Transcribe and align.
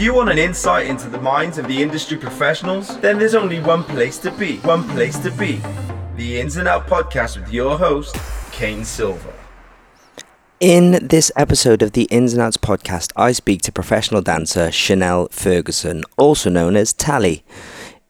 you 0.00 0.14
want 0.14 0.30
an 0.30 0.38
insight 0.38 0.86
into 0.86 1.10
the 1.10 1.20
minds 1.20 1.58
of 1.58 1.68
the 1.68 1.82
industry 1.82 2.16
professionals, 2.16 2.98
then 3.00 3.18
there's 3.18 3.34
only 3.34 3.60
one 3.60 3.84
place 3.84 4.16
to 4.16 4.30
be. 4.30 4.56
One 4.58 4.88
place 4.88 5.18
to 5.18 5.30
be. 5.30 5.60
The 6.16 6.40
Ins 6.40 6.56
and 6.56 6.66
Out 6.66 6.86
podcast 6.86 7.38
with 7.38 7.52
your 7.52 7.76
host, 7.76 8.16
Kane 8.50 8.84
Silver. 8.84 9.34
In 10.58 11.06
this 11.06 11.30
episode 11.36 11.82
of 11.82 11.92
the 11.92 12.04
Ins 12.04 12.32
and 12.32 12.42
Outs 12.42 12.56
podcast, 12.56 13.12
I 13.16 13.32
speak 13.32 13.62
to 13.62 13.72
professional 13.72 14.22
dancer 14.22 14.68
Shannelle 14.68 15.30
Ferguson, 15.32 16.02
also 16.16 16.48
known 16.48 16.76
as 16.76 16.92
Tali. 16.92 17.42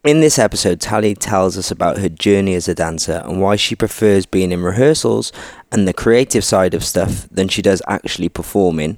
In 0.03 0.21
this 0.21 0.39
episode, 0.39 0.80
Tali 0.80 1.14
tells 1.14 1.59
us 1.59 1.71
about 1.71 1.98
her 1.98 2.09
journey 2.09 2.55
as 2.55 2.66
a 2.69 2.75
dancer 2.75 3.21
and 3.27 3.39
why 3.39 3.57
she 3.57 3.77
prefers 3.77 4.25
being 4.25 4.51
in 4.51 4.62
rehearsals 4.62 5.30
and 5.71 5.87
the 5.87 5.93
creative 5.93 6.43
side 6.43 6.73
of 6.73 6.83
stuff 6.83 7.29
than 7.30 7.48
she 7.48 7.61
does 7.61 7.83
actually 7.87 8.30
performing. 8.30 8.97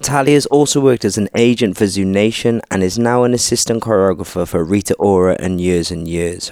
Tali 0.00 0.32
has 0.32 0.46
also 0.46 0.80
worked 0.80 1.04
as 1.04 1.18
an 1.18 1.28
agent 1.34 1.76
for 1.76 1.86
Zoo 1.86 2.06
Nation 2.06 2.62
and 2.70 2.82
is 2.82 2.98
now 2.98 3.24
an 3.24 3.34
assistant 3.34 3.82
choreographer 3.82 4.48
for 4.48 4.64
Rita 4.64 4.94
Ora 4.94 5.36
and 5.38 5.60
Years 5.60 5.90
and 5.90 6.08
Years. 6.08 6.50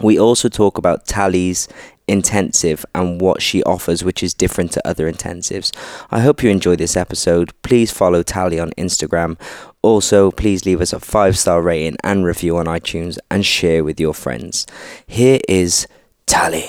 We 0.00 0.16
also 0.16 0.48
talk 0.48 0.78
about 0.78 1.08
Tali's 1.08 1.66
intensive 2.08 2.84
and 2.94 3.20
what 3.20 3.42
she 3.42 3.62
offers, 3.64 4.02
which 4.02 4.22
is 4.22 4.34
different 4.34 4.72
to 4.72 4.88
other 4.88 5.10
intensives. 5.10 5.72
I 6.10 6.20
hope 6.20 6.42
you 6.42 6.50
enjoy 6.50 6.76
this 6.76 6.96
episode. 6.96 7.52
Please 7.62 7.92
follow 7.92 8.22
Tali 8.22 8.58
on 8.58 8.70
Instagram. 8.72 9.38
Also, 9.82 10.30
please 10.30 10.66
leave 10.66 10.80
us 10.80 10.92
a 10.92 11.00
five 11.00 11.38
star 11.38 11.62
rating 11.62 11.96
and 12.02 12.24
review 12.24 12.56
on 12.56 12.66
iTunes 12.66 13.18
and 13.30 13.46
share 13.46 13.84
with 13.84 14.00
your 14.00 14.14
friends. 14.14 14.66
Here 15.06 15.40
is 15.48 15.86
Tali. 16.26 16.66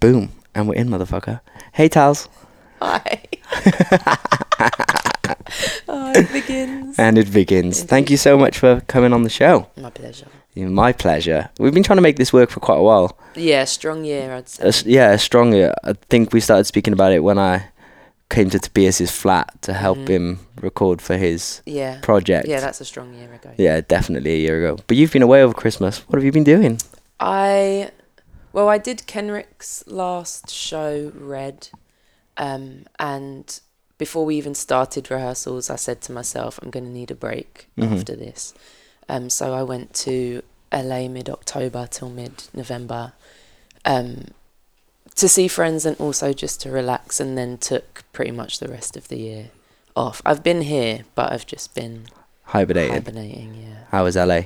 Boom. 0.00 0.32
And 0.54 0.68
we're 0.68 0.74
in, 0.74 0.88
motherfucker. 0.88 1.40
Hey, 1.72 1.88
Tals. 1.88 2.28
Hi. 2.80 3.22
oh, 5.88 6.12
it 6.14 6.32
begins. 6.32 6.98
And 6.98 7.18
it 7.18 7.32
begins. 7.32 7.82
Thank 7.82 8.10
you 8.10 8.16
so 8.16 8.36
much 8.36 8.58
for 8.58 8.80
coming 8.82 9.12
on 9.12 9.22
the 9.22 9.30
show. 9.30 9.68
My 9.76 9.90
pleasure. 9.90 10.28
My 10.56 10.92
pleasure. 10.92 11.50
We've 11.58 11.74
been 11.74 11.82
trying 11.82 11.98
to 11.98 12.02
make 12.02 12.16
this 12.16 12.32
work 12.32 12.48
for 12.50 12.60
quite 12.60 12.78
a 12.78 12.82
while. 12.82 13.18
Yeah, 13.34 13.64
strong 13.64 14.04
year, 14.04 14.32
I'd 14.32 14.48
say. 14.48 14.64
A 14.64 14.68
s- 14.68 14.86
yeah, 14.86 15.16
strong 15.16 15.52
year. 15.52 15.74
I 15.84 15.92
think 16.08 16.32
we 16.32 16.40
started 16.40 16.64
speaking 16.64 16.94
about 16.94 17.12
it 17.12 17.22
when 17.22 17.38
I 17.38 17.66
came 18.30 18.48
to 18.50 18.58
Tobias's 18.58 19.10
flat 19.10 19.60
to 19.62 19.72
help 19.74 19.98
Mhm. 19.98 20.08
him 20.08 20.38
record 20.60 21.00
for 21.02 21.16
his 21.16 21.60
yeah. 21.66 21.98
project. 22.00 22.48
Yeah, 22.48 22.60
that's 22.60 22.80
a 22.80 22.84
strong 22.86 23.12
year 23.14 23.32
ago. 23.34 23.50
Yeah, 23.58 23.82
definitely 23.82 24.32
a 24.32 24.38
year 24.38 24.64
ago. 24.66 24.82
But 24.86 24.96
you've 24.96 25.12
been 25.12 25.22
away 25.22 25.42
over 25.42 25.52
Christmas. 25.54 25.98
What 26.08 26.16
have 26.16 26.24
you 26.24 26.32
been 26.32 26.42
doing? 26.44 26.80
I, 27.20 27.90
well, 28.52 28.68
I 28.68 28.78
did 28.78 29.06
Kenrick's 29.06 29.84
last 29.86 30.50
show, 30.50 31.12
Red, 31.14 31.68
um, 32.38 32.86
and 32.98 33.60
before 33.98 34.24
we 34.24 34.36
even 34.36 34.54
started 34.54 35.10
rehearsals, 35.10 35.70
I 35.70 35.76
said 35.76 36.00
to 36.02 36.12
myself, 36.12 36.58
I'm 36.62 36.70
going 36.70 36.84
to 36.84 36.90
need 36.90 37.10
a 37.10 37.14
break 37.14 37.68
Mhm. 37.78 37.92
after 37.98 38.16
this. 38.16 38.52
Um, 39.08 39.30
so 39.30 39.54
I 39.54 39.62
went 39.62 39.94
to 39.94 40.42
LA 40.72 41.08
mid 41.08 41.28
October 41.30 41.86
till 41.90 42.10
mid 42.10 42.44
November, 42.52 43.12
um, 43.84 44.26
to 45.14 45.28
see 45.28 45.48
friends 45.48 45.86
and 45.86 45.96
also 45.98 46.32
just 46.32 46.60
to 46.62 46.70
relax, 46.70 47.20
and 47.20 47.38
then 47.38 47.56
took 47.58 48.04
pretty 48.12 48.32
much 48.32 48.58
the 48.58 48.68
rest 48.68 48.96
of 48.96 49.08
the 49.08 49.16
year 49.18 49.50
off. 49.94 50.20
I've 50.26 50.42
been 50.42 50.62
here, 50.62 51.04
but 51.14 51.32
I've 51.32 51.46
just 51.46 51.74
been 51.74 52.06
Hibernating. 52.44 52.92
hibernating. 52.94 53.54
Yeah. 53.54 53.84
How 53.90 54.04
was 54.04 54.16
LA? 54.16 54.42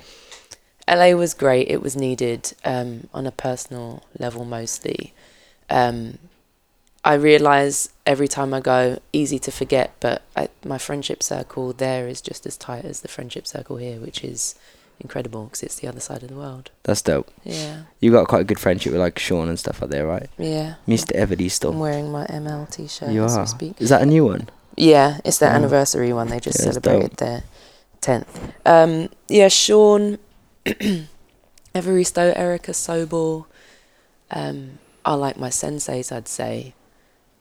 LA 0.89 1.11
was 1.13 1.35
great. 1.35 1.69
It 1.69 1.83
was 1.83 1.97
needed 1.97 2.53
um, 2.65 3.09
on 3.13 3.27
a 3.27 3.33
personal 3.33 4.03
level 4.19 4.45
mostly. 4.45 5.13
Um, 5.69 6.19
I 7.05 7.15
realise 7.15 7.89
every 8.05 8.29
time 8.29 8.53
I 8.53 8.61
go, 8.61 8.99
easy 9.13 9.39
to 9.41 9.51
forget, 9.51 9.93
but 10.01 10.23
I, 10.37 10.49
my 10.65 10.77
friendship 10.79 11.23
circle 11.23 11.73
there 11.73 12.07
is 12.09 12.21
just 12.21 12.45
as 12.47 12.57
tight 12.57 12.85
as 12.85 13.01
the 13.01 13.09
friendship 13.09 13.47
circle 13.47 13.77
here, 13.79 13.99
which 13.99 14.23
is 14.23 14.55
incredible 15.01 15.45
because 15.45 15.63
it's 15.63 15.77
the 15.77 15.89
other 15.89 16.01
side 16.01 16.23
of 16.23 16.29
the 16.29 16.35
world. 16.37 16.71
That's 16.83 17.01
dope. 17.01 17.31
Yeah, 17.43 17.85
You 18.01 18.11
got 18.13 18.29
quite 18.29 18.43
a 18.43 18.45
good 18.45 18.59
friendship 18.61 18.93
with 18.93 19.01
like 19.01 19.19
Sean 19.19 19.49
and 19.49 19.59
stuff 19.59 19.83
out 19.83 19.89
there, 19.89 20.07
right? 20.07 20.29
yeah. 20.37 20.75
Mr. 20.87 21.13
Evody 21.17 21.51
I'm 21.67 21.79
wearing 21.79 22.13
my 22.13 22.27
ML 22.27 22.71
t-shirt 22.71 23.09
You 23.11 23.25
as 23.25 23.37
are. 23.39 23.47
speak. 23.47 23.81
Is 23.81 23.89
that 23.89 24.03
a 24.03 24.07
new 24.07 24.27
one? 24.27 24.51
Yeah, 24.77 25.19
it's 25.25 25.39
their 25.39 25.53
Oh. 25.53 25.55
anniversary 25.57 26.13
one. 26.13 26.29
They 26.29 26.39
just 26.41 26.59
Yeah, 26.61 26.67
celebrated 26.73 27.17
their 27.17 27.45
tenth. 28.03 28.29
Um, 28.67 29.09
yeah, 29.29 29.49
Sean, 29.49 30.19
Evaristo, 31.75 32.33
Erica 32.37 32.73
Sobel, 32.73 33.47
um, 34.31 34.79
are 35.05 35.17
like 35.17 35.39
my 35.39 35.49
senseis, 35.49 36.13
I'd 36.15 36.29
say, 36.29 36.75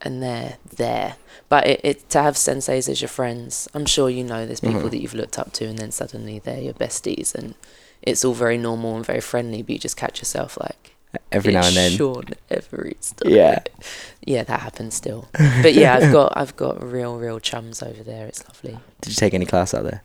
and 0.01 0.21
they're 0.23 0.57
there. 0.75 1.15
But 1.49 1.67
it, 1.67 1.81
it 1.83 2.09
to 2.11 2.21
have 2.21 2.35
senseis 2.35 2.87
as 2.89 3.01
your 3.01 3.09
friends, 3.09 3.67
I'm 3.73 3.85
sure 3.85 4.09
you 4.09 4.23
know 4.23 4.45
there's 4.45 4.59
people 4.59 4.81
Mhm. 4.81 4.91
that 4.91 5.01
you've 5.01 5.13
looked 5.15 5.39
up 5.39 5.51
to, 5.53 5.65
and 5.65 5.77
then 5.79 5.91
suddenly 5.91 6.39
they're 6.39 6.61
your 6.61 6.73
besties, 6.73 7.33
and 7.35 7.55
it's 8.01 8.23
all 8.23 8.33
very 8.33 8.57
normal 8.57 8.95
and 8.95 9.05
very 9.05 9.21
friendly. 9.21 9.61
But 9.63 9.71
you 9.71 9.79
just 9.79 9.97
catch 9.97 10.19
yourself 10.19 10.57
like 10.59 10.95
Every 11.31 11.53
now 11.53 11.65
and 11.65 11.75
then. 11.75 11.91
Sean 11.91 12.25
Evaristo. 12.51 13.27
Yeah. 13.27 13.59
yeah, 14.23 14.43
that 14.43 14.59
happens 14.59 14.93
still. 14.93 15.27
But 15.63 15.73
yeah, 15.73 15.95
I've 15.95 16.11
got 16.13 16.33
I've 16.37 16.55
got 16.55 16.81
real 16.83 17.17
real 17.17 17.39
chums 17.39 17.81
over 17.81 18.03
there. 18.03 18.27
It's 18.27 18.43
lovely. 18.47 18.77
Did 19.01 19.09
you 19.09 19.15
take 19.15 19.33
any 19.33 19.45
class 19.47 19.73
out 19.73 19.83
there? 19.83 20.03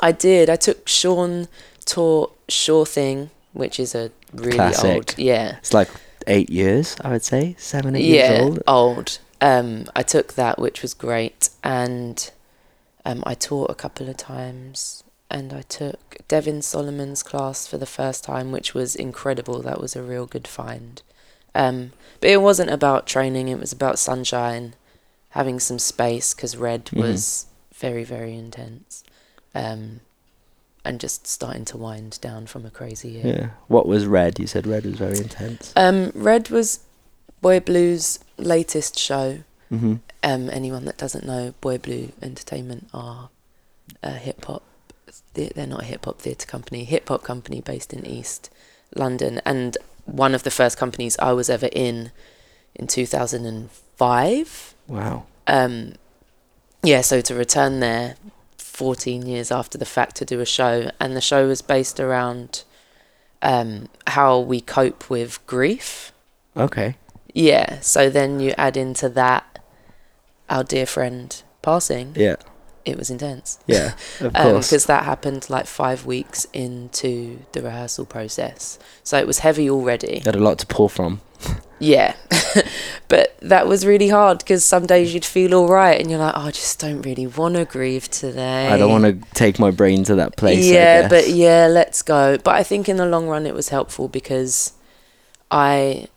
I 0.00 0.12
did. 0.12 0.48
I 0.48 0.54
took 0.56 0.86
Sean 0.86 1.48
taught 1.84 2.36
Sure 2.48 2.86
Thing, 2.86 3.30
which 3.54 3.80
is 3.80 3.94
a 3.94 4.12
really 4.32 4.56
Classic. 4.56 4.94
old. 4.94 5.14
Yeah. 5.18 5.56
It's 5.58 5.74
like 5.74 5.88
eight 6.28 6.48
years, 6.50 6.96
I 7.00 7.10
would 7.10 7.24
say. 7.24 7.56
Seven, 7.58 7.96
eight 7.96 8.04
yeah, 8.04 8.30
years 8.30 8.40
old. 8.42 8.62
old. 8.68 9.18
Um, 9.40 9.86
I 9.94 10.02
took 10.02 10.34
that, 10.34 10.58
which 10.58 10.82
was 10.82 10.94
great, 10.94 11.50
and 11.62 12.30
um, 13.04 13.22
I 13.26 13.34
taught 13.34 13.70
a 13.70 13.74
couple 13.74 14.08
of 14.08 14.16
times, 14.16 15.04
and 15.30 15.52
I 15.52 15.62
took 15.62 16.16
Devin 16.28 16.62
Solomon's 16.62 17.22
class 17.22 17.66
for 17.66 17.76
the 17.78 17.86
first 17.86 18.24
time, 18.24 18.50
which 18.52 18.72
was 18.74 18.96
incredible. 18.96 19.60
That 19.62 19.80
was 19.80 19.94
a 19.94 20.02
real 20.02 20.26
good 20.26 20.48
find. 20.48 21.02
Um, 21.54 21.92
but 22.20 22.30
it 22.30 22.40
wasn't 22.42 22.70
about 22.70 23.06
training; 23.06 23.48
it 23.48 23.58
was 23.60 23.72
about 23.72 23.98
sunshine, 23.98 24.74
having 25.30 25.60
some 25.60 25.78
space 25.78 26.32
because 26.34 26.56
Red 26.56 26.86
Mhm. 26.86 27.00
was 27.00 27.46
very, 27.74 28.04
very 28.04 28.34
intense, 28.34 29.04
um, 29.54 30.00
and 30.84 30.98
just 30.98 31.26
starting 31.26 31.64
to 31.66 31.76
wind 31.76 32.18
down 32.22 32.46
from 32.46 32.64
a 32.64 32.70
crazy 32.70 33.08
year. 33.10 33.26
Yeah. 33.26 33.48
What 33.68 33.86
was 33.86 34.06
Red? 34.06 34.38
You 34.38 34.46
said 34.46 34.66
Red 34.66 34.84
was 34.86 34.94
very 34.94 35.18
intense. 35.18 35.72
Um, 35.76 36.10
Red 36.14 36.48
was 36.48 36.80
Boy 37.40 37.60
Blue's 37.60 38.18
latest 38.36 38.98
show. 38.98 39.40
Mm-hmm. 39.72 39.94
Um, 40.22 40.50
anyone 40.50 40.84
that 40.84 40.96
doesn't 40.96 41.26
know, 41.26 41.54
Boy 41.60 41.78
Blue 41.78 42.12
Entertainment 42.22 42.88
are 42.92 43.30
a 44.02 44.12
hip 44.12 44.44
hop. 44.44 44.62
They're 45.34 45.66
not 45.66 45.82
a 45.82 45.84
hip 45.84 46.04
hop 46.04 46.20
theatre 46.20 46.46
company, 46.46 46.84
hip 46.84 47.08
hop 47.08 47.22
company 47.22 47.60
based 47.60 47.92
in 47.92 48.06
East 48.06 48.50
London, 48.94 49.40
and 49.44 49.76
one 50.04 50.34
of 50.34 50.44
the 50.44 50.50
first 50.50 50.78
companies 50.78 51.16
I 51.18 51.32
was 51.32 51.50
ever 51.50 51.68
in, 51.72 52.10
in 52.74 52.86
two 52.86 53.06
thousand 53.06 53.44
and 53.44 53.70
five. 53.70 54.74
Wow. 54.86 55.26
Um, 55.46 55.94
yeah, 56.82 57.02
so 57.02 57.20
to 57.20 57.34
return 57.34 57.80
there, 57.80 58.16
fourteen 58.56 59.26
years 59.26 59.50
after 59.50 59.76
the 59.76 59.84
fact 59.84 60.16
to 60.16 60.24
do 60.24 60.40
a 60.40 60.46
show, 60.46 60.90
and 60.98 61.14
the 61.14 61.20
show 61.20 61.48
was 61.48 61.60
based 61.60 62.00
around 62.00 62.64
um, 63.42 63.88
how 64.06 64.38
we 64.38 64.60
cope 64.60 65.10
with 65.10 65.44
grief. 65.46 66.12
Okay. 66.56 66.96
Yeah, 67.36 67.80
so 67.80 68.08
then 68.08 68.40
you 68.40 68.54
add 68.56 68.78
into 68.78 69.10
that 69.10 69.58
our 70.48 70.64
dear 70.64 70.86
friend 70.86 71.42
passing. 71.60 72.14
Yeah. 72.16 72.36
It 72.86 72.96
was 72.96 73.10
intense. 73.10 73.58
Yeah. 73.66 73.92
Of 74.20 74.34
Um 74.34 74.52
course. 74.52 74.68
because 74.68 74.86
that 74.86 75.04
happened 75.04 75.50
like 75.50 75.66
five 75.66 76.06
weeks 76.06 76.46
into 76.54 77.40
the 77.52 77.60
rehearsal 77.60 78.06
process. 78.06 78.78
So 79.02 79.18
it 79.18 79.26
was 79.26 79.40
heavy 79.40 79.68
already. 79.68 80.14
You 80.14 80.22
had 80.24 80.34
a 80.36 80.38
lot 80.38 80.58
to 80.60 80.66
pull 80.66 80.88
from. 80.88 81.20
Yeah. 81.78 82.14
but 83.08 83.36
that 83.42 83.66
was 83.66 83.84
really 83.84 84.08
hard 84.08 84.38
because 84.38 84.64
some 84.64 84.86
days 84.86 85.12
you'd 85.12 85.26
feel 85.26 85.52
all 85.54 85.68
right 85.68 86.00
and 86.00 86.08
you're 86.08 86.18
like, 86.18 86.32
oh, 86.34 86.46
I 86.46 86.50
just 86.52 86.80
don't 86.80 87.02
really 87.02 87.26
want 87.26 87.56
to 87.56 87.66
grieve 87.66 88.08
today. 88.08 88.68
I 88.68 88.78
don't 88.78 88.90
want 88.90 89.04
to 89.04 89.34
take 89.34 89.58
my 89.58 89.70
brain 89.70 90.04
to 90.04 90.14
that 90.14 90.36
place. 90.38 90.64
Yeah, 90.64 91.06
but 91.06 91.28
yeah, 91.28 91.66
let's 91.66 92.00
go. 92.00 92.38
But 92.38 92.54
I 92.54 92.62
think 92.62 92.88
in 92.88 92.96
the 92.96 93.04
long 93.04 93.28
run 93.28 93.44
it 93.44 93.52
was 93.54 93.68
helpful 93.68 94.08
because 94.08 94.72
I 95.50 96.08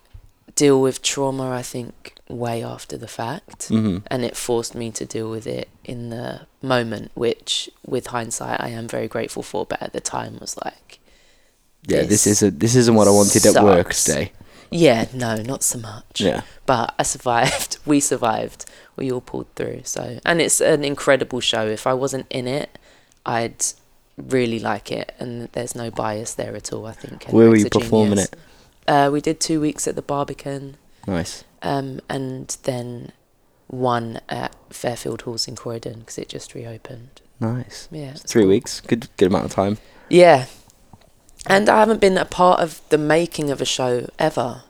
deal 0.63 0.77
with 0.87 0.97
trauma, 1.13 1.45
I 1.61 1.63
think, 1.73 1.93
way 2.45 2.57
after 2.75 2.95
the 3.03 3.07
fact. 3.21 3.59
Mhm. 3.69 3.97
And 4.11 4.19
it 4.29 4.35
forced 4.47 4.73
me 4.81 4.87
to 4.99 5.05
deal 5.15 5.29
with 5.35 5.47
it 5.59 5.67
in 5.93 5.99
the 6.15 6.27
moment, 6.61 7.07
which, 7.15 7.49
with 7.93 8.05
hindsight, 8.07 8.59
I 8.67 8.69
am 8.79 8.87
very 8.87 9.07
grateful 9.15 9.43
for. 9.51 9.65
But 9.71 9.79
at 9.85 9.91
the 9.93 10.01
time, 10.17 10.33
was 10.41 10.55
like, 10.67 10.99
Yeah, 11.87 12.01
this 12.01 12.23
This 12.25 12.27
is 12.33 12.39
a, 12.47 12.49
this 12.63 12.75
isn't 12.81 12.95
what 12.99 13.07
I 13.07 13.11
wanted 13.21 13.45
at 13.45 13.63
work 13.63 13.89
today. 13.93 14.25
yeah, 14.85 15.01
no, 15.25 15.31
not 15.53 15.61
so 15.63 15.77
much. 15.79 16.15
Yeah. 16.29 16.41
But 16.65 16.87
I 16.99 17.03
survived. 17.15 17.71
We 17.91 17.99
survived. 18.13 18.61
We 18.97 19.05
all 19.13 19.21
pulled 19.31 19.49
through. 19.55 19.81
So, 19.95 20.01
and 20.29 20.41
it's 20.45 20.59
an 20.61 20.83
incredible 20.93 21.39
show. 21.51 21.63
If 21.79 21.87
I 21.87 21.93
wasn't 22.03 22.27
in 22.39 22.45
it, 22.61 22.69
I'd 23.25 23.61
really 24.37 24.59
like 24.71 24.87
it, 25.01 25.07
and 25.19 25.31
there's 25.55 25.73
no 25.83 25.87
bias 26.01 26.31
there 26.41 26.53
at 26.61 26.67
all. 26.73 26.85
I 26.93 26.95
think. 27.01 27.17
Where 27.35 27.49
were 27.49 27.55
you 27.63 27.69
performing 27.69 28.19
it? 28.25 28.31
Uh, 28.89 29.09
we 29.13 29.21
did 29.21 29.39
two 29.39 29.61
weeks 29.61 29.87
at 29.87 29.95
the 29.95 30.01
Barbican, 30.01 30.75
Nice. 31.05 31.43
um, 31.61 31.99
and 32.09 32.57
then 32.63 33.11
one 33.67 34.19
at 34.27 34.55
Fairfield 34.71 35.21
Halls 35.21 35.47
in 35.47 35.55
Croydon 35.55 35.99
because 35.99 36.17
it 36.17 36.27
just 36.27 36.55
reopened. 36.55 37.21
Nice. 37.39 37.87
Yeah. 37.91 38.13
Three 38.13 38.41
cool. 38.43 38.49
weeks. 38.49 38.81
Good 38.81 39.07
good 39.17 39.27
amount 39.27 39.45
of 39.45 39.51
time. 39.53 39.77
Yeah. 40.09 40.47
And 41.45 41.69
I 41.69 41.79
haven't 41.79 42.01
been 42.01 42.17
a 42.17 42.25
part 42.25 42.59
of 42.61 42.81
the 42.89 42.97
making 42.97 43.49
of 43.51 43.61
a 43.61 43.65
show 43.65 44.09
ever. 44.17 44.63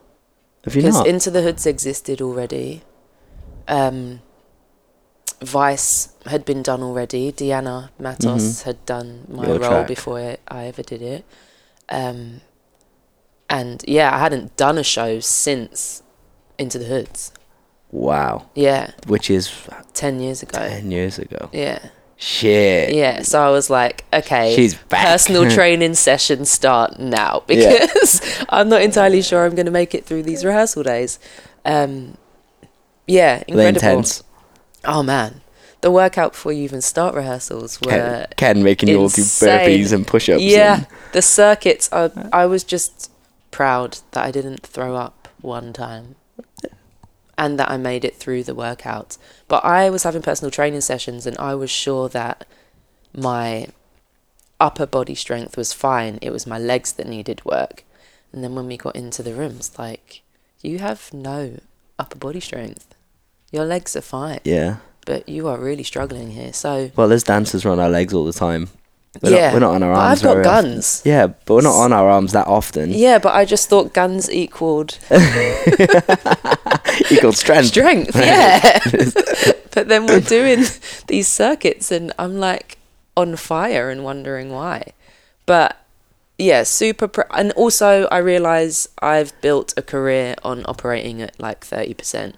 Have 0.65 0.75
you 0.75 0.81
Because 0.81 0.95
not? 0.95 1.07
Into 1.07 1.31
the 1.31 1.41
Hoods 1.41 1.65
existed 1.65 2.21
already. 2.21 2.83
Um, 3.69 4.21
Vice 5.41 6.09
had 6.25 6.43
been 6.43 6.61
done 6.61 6.83
already. 6.83 7.31
Deanna 7.31 7.89
Matos 7.97 8.43
Mhm. 8.43 8.63
had 8.63 8.85
done 8.85 9.25
my 9.29 9.47
Your 9.47 9.59
role 9.59 9.69
track. 9.69 9.87
before 9.87 10.19
I, 10.19 10.37
I 10.49 10.65
ever 10.65 10.83
did 10.83 11.01
it. 11.01 11.23
Um, 11.87 12.41
and 13.49 13.83
yeah, 13.87 14.13
I 14.15 14.19
hadn't 14.19 14.55
done 14.57 14.77
a 14.77 14.83
show 14.83 15.19
since 15.19 16.03
Into 16.57 16.77
the 16.79 16.85
Hoods. 16.85 17.31
wow. 17.91 18.45
Yeah, 18.55 18.91
Which 19.07 19.29
is 19.29 19.51
10 19.93 20.19
years 20.19 20.43
ago. 20.43 20.59
ten 20.59 20.91
years 20.91 21.17
ago. 21.19 21.49
Yeah. 21.51 21.79
Shit. 22.21 22.93
Yeah, 22.93 23.21
so 23.21 23.41
I 23.41 23.49
was 23.49 23.69
like, 23.69 24.03
okay, 24.13 24.53
She's 24.55 24.75
back. 24.75 25.05
personal 25.07 25.49
training 25.57 25.93
sessions 25.95 26.49
start 26.51 26.99
now 26.99 27.43
Yeah. 27.47 27.85
because 27.87 28.21
I'm 28.49 28.67
not 28.69 28.81
entirely 28.81 29.21
sure 29.21 29.45
I'm 29.45 29.55
going 29.55 29.65
to 29.67 29.71
make 29.71 29.95
it 29.95 30.05
through 30.05 30.23
these 30.23 30.43
rehearsal 30.43 30.83
days. 30.83 31.17
Um, 31.63 32.17
yeah, 33.07 33.43
incredible. 33.47 33.67
intense. 33.99 34.23
Oh 34.85 35.01
man, 35.01 35.41
the 35.81 35.91
workout 35.91 36.33
before 36.33 36.51
you 36.51 36.63
even 36.63 36.81
start 36.81 37.15
rehearsals 37.15 37.79
were 37.81 37.89
Ken, 37.91 38.27
Ken 38.37 38.63
making 38.63 38.89
you 38.89 38.99
all 38.99 39.09
do 39.09 39.21
burpees 39.21 39.93
and 39.93 40.05
push-ups. 40.05 40.41
yeah, 40.43 40.75
and- 40.79 40.87
the 41.13 41.21
circuits. 41.21 41.89
I 41.91 42.11
I 42.33 42.45
was 42.45 42.63
just 42.63 43.09
proud 43.51 43.99
that 44.11 44.25
I 44.25 44.31
didn't 44.31 44.65
throw 44.65 44.95
up 44.95 45.27
one 45.41 45.73
time, 45.73 46.15
and 47.37 47.59
that 47.59 47.71
I 47.71 47.77
made 47.77 48.03
it 48.03 48.15
through 48.15 48.43
the 48.43 48.55
workout. 48.55 49.17
But 49.47 49.63
I 49.63 49.89
was 49.89 50.03
having 50.03 50.21
personal 50.21 50.51
training 50.51 50.81
sessions, 50.81 51.25
and 51.25 51.37
I 51.37 51.55
was 51.55 51.69
sure 51.69 52.09
that 52.09 52.45
my 53.15 53.67
upper 54.59 54.85
body 54.85 55.15
strength 55.15 55.57
was 55.57 55.73
fine. 55.73 56.19
It 56.21 56.31
was 56.31 56.45
my 56.45 56.59
legs 56.59 56.91
that 56.93 57.07
needed 57.07 57.45
work. 57.45 57.83
And 58.31 58.43
then 58.43 58.55
when 58.55 58.67
we 58.67 58.77
got 58.77 58.95
into 58.95 59.23
the 59.23 59.33
rooms, 59.33 59.77
like 59.79 60.21
you 60.61 60.79
have 60.79 61.11
no 61.13 61.59
upper 61.97 62.17
body 62.17 62.39
strength. 62.39 62.95
Your 63.51 63.65
legs 63.65 63.95
are 63.95 64.01
fine, 64.01 64.41
yeah. 64.43 64.77
but 65.05 65.27
you 65.27 65.47
are 65.47 65.57
really 65.57 65.83
struggling 65.83 66.31
here. 66.31 66.53
So 66.53 66.91
Well, 66.95 67.11
as 67.11 67.23
dancers, 67.23 67.65
we're 67.65 67.79
our 67.79 67.89
legs 67.89 68.13
all 68.13 68.25
the 68.25 68.33
time. 68.33 68.69
We're 69.21 69.31
yeah, 69.31 69.47
Not, 69.47 69.53
we're 69.53 69.59
not 69.59 69.73
on 69.75 69.83
our 69.83 69.91
arms. 69.93 70.19
I've 70.19 70.23
got 70.23 70.33
very 70.35 70.45
often. 70.45 70.71
guns. 70.71 71.01
Yeah, 71.03 71.27
but 71.27 71.53
we're 71.55 71.61
not 71.61 71.75
on 71.75 71.91
our 71.93 72.07
arms 72.09 72.31
that 72.33 72.47
often. 72.47 72.91
Yeah, 72.91 73.17
but 73.19 73.33
I 73.33 73.43
just 73.43 73.67
thought 73.67 73.91
guns 73.93 74.29
equaled 74.29 74.97
Equal 77.11 77.33
strength. 77.33 77.67
strength. 77.67 78.15
Yeah. 78.15 78.79
but 79.71 79.87
then 79.87 80.05
we're 80.05 80.19
doing 80.21 80.63
these 81.07 81.27
circuits 81.27 81.91
and 81.91 82.11
I'm 82.19 82.37
like 82.37 82.77
on 83.17 83.35
fire 83.35 83.89
and 83.89 84.03
wondering 84.03 84.51
why. 84.51 84.93
But 85.45 85.75
yeah, 86.37 86.63
super. 86.63 87.07
Pr- 87.07 87.21
and 87.31 87.51
also, 87.53 88.07
I 88.11 88.19
realize 88.19 88.87
I've 89.01 89.33
built 89.41 89.73
a 89.75 89.81
career 89.81 90.35
on 90.43 90.63
operating 90.67 91.21
at 91.21 91.37
like 91.39 91.61
30%. 91.65 92.33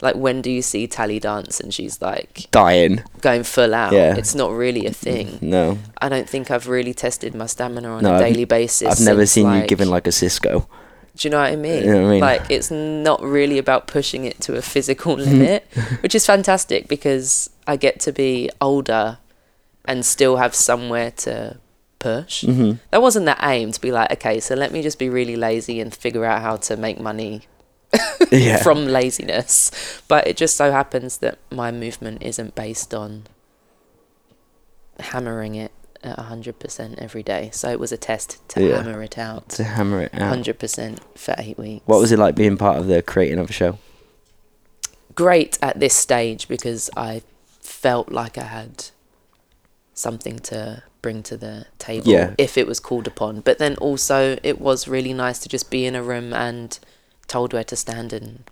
Like, 0.00 0.14
when 0.14 0.42
do 0.42 0.50
you 0.50 0.62
see 0.62 0.86
Tali 0.86 1.18
dance 1.18 1.58
and 1.58 1.74
she's 1.74 2.00
like 2.00 2.46
Dying. 2.52 3.02
going 3.20 3.42
full 3.42 3.74
out? 3.74 3.92
Yeah. 3.92 4.14
It's 4.16 4.34
not 4.34 4.52
really 4.52 4.86
a 4.86 4.92
thing. 4.92 5.38
No. 5.40 5.78
I 6.00 6.08
don't 6.08 6.28
think 6.28 6.50
I've 6.52 6.68
really 6.68 6.94
tested 6.94 7.34
my 7.34 7.46
stamina 7.46 7.88
on 7.90 8.02
No, 8.04 8.12
a 8.12 8.14
I've- 8.14 8.24
daily 8.32 8.44
basis. 8.44 8.88
I've 9.00 9.04
never 9.04 9.26
seen 9.26 9.46
you 9.46 9.50
like- 9.60 9.68
given 9.68 9.90
like 9.90 10.06
a 10.06 10.12
Cisco. 10.12 10.68
Do 11.16 11.26
you 11.26 11.30
know 11.32 11.38
what 11.40 11.52
I 11.52 11.56
mean? 11.56 11.84
You 11.84 11.92
know 11.94 12.02
what 12.02 12.08
I 12.08 12.10
mean? 12.12 12.20
Like 12.20 12.42
it's 12.48 12.70
not 12.70 13.20
really 13.22 13.58
about 13.58 13.88
pushing 13.88 14.24
it 14.24 14.40
to 14.42 14.54
a 14.56 14.62
physical 14.62 15.14
limit, 15.16 15.66
which 16.00 16.14
is 16.14 16.24
fantastic 16.24 16.86
because 16.86 17.50
I 17.66 17.74
get 17.76 17.98
to 18.00 18.12
be 18.12 18.50
older 18.60 19.18
and 19.84 20.06
still 20.06 20.36
have 20.36 20.54
somewhere 20.54 21.10
to 21.26 21.56
push. 21.98 22.44
hmm 22.44 22.74
That 22.92 23.02
wasn't 23.02 23.26
the 23.26 23.36
aim 23.42 23.72
to 23.72 23.80
be 23.80 23.90
like, 23.90 24.12
okay, 24.12 24.38
so 24.38 24.54
let 24.54 24.70
me 24.70 24.80
just 24.80 24.96
be 25.00 25.08
really 25.08 25.34
lazy 25.34 25.80
and 25.80 25.92
figure 25.92 26.24
out 26.24 26.40
how 26.40 26.54
to 26.56 26.76
make 26.76 27.00
money 27.00 27.42
Yeah. 28.30 28.62
from 28.62 28.86
laziness. 28.86 29.70
But 30.08 30.26
it 30.26 30.36
just 30.36 30.56
so 30.56 30.70
happens 30.72 31.18
that 31.18 31.38
my 31.50 31.70
movement 31.72 32.22
isn't 32.22 32.54
based 32.54 32.92
on 32.94 33.24
hammering 35.00 35.54
it 35.54 35.72
at 36.02 36.16
100% 36.18 36.98
every 36.98 37.22
day. 37.22 37.50
So 37.52 37.70
it 37.70 37.80
was 37.80 37.92
a 37.92 37.96
test 37.96 38.46
to 38.50 38.62
Yeah. 38.68 38.82
hammer 38.82 39.02
it 39.02 39.18
out 39.18 39.48
to 39.50 39.64
hammer 39.64 40.02
it 40.02 40.14
out. 40.14 40.20
100% 40.36 40.98
for 41.14 41.34
eight 41.38 41.58
weeks. 41.58 41.82
What 41.86 42.00
was 42.00 42.12
it 42.12 42.18
like 42.18 42.34
being 42.34 42.56
part 42.56 42.78
of 42.78 42.86
the 42.86 43.02
creating 43.02 43.38
of 43.38 43.50
a 43.50 43.52
show? 43.52 43.78
great 45.14 45.58
at 45.60 45.80
this 45.80 45.94
stage 45.96 46.46
because 46.46 46.88
I 46.96 47.22
felt 47.60 48.12
like 48.12 48.38
I 48.38 48.44
had 48.44 48.84
something 49.92 50.38
to 50.38 50.84
bring 51.02 51.24
to 51.24 51.36
the 51.36 51.66
table 51.80 52.06
Yeah. 52.08 52.34
if 52.38 52.56
it 52.56 52.68
was 52.68 52.78
called 52.78 53.08
upon. 53.08 53.40
But 53.40 53.58
then 53.58 53.74
also, 53.78 54.38
it 54.44 54.60
was 54.60 54.86
really 54.86 55.12
nice 55.12 55.40
to 55.40 55.48
just 55.48 55.70
be 55.72 55.84
in 55.86 55.96
a 55.96 56.04
room 56.04 56.32
and 56.32 56.78
told 57.28 57.52
where 57.52 57.64
to 57.64 57.76
stand 57.76 58.12
and 58.12 58.44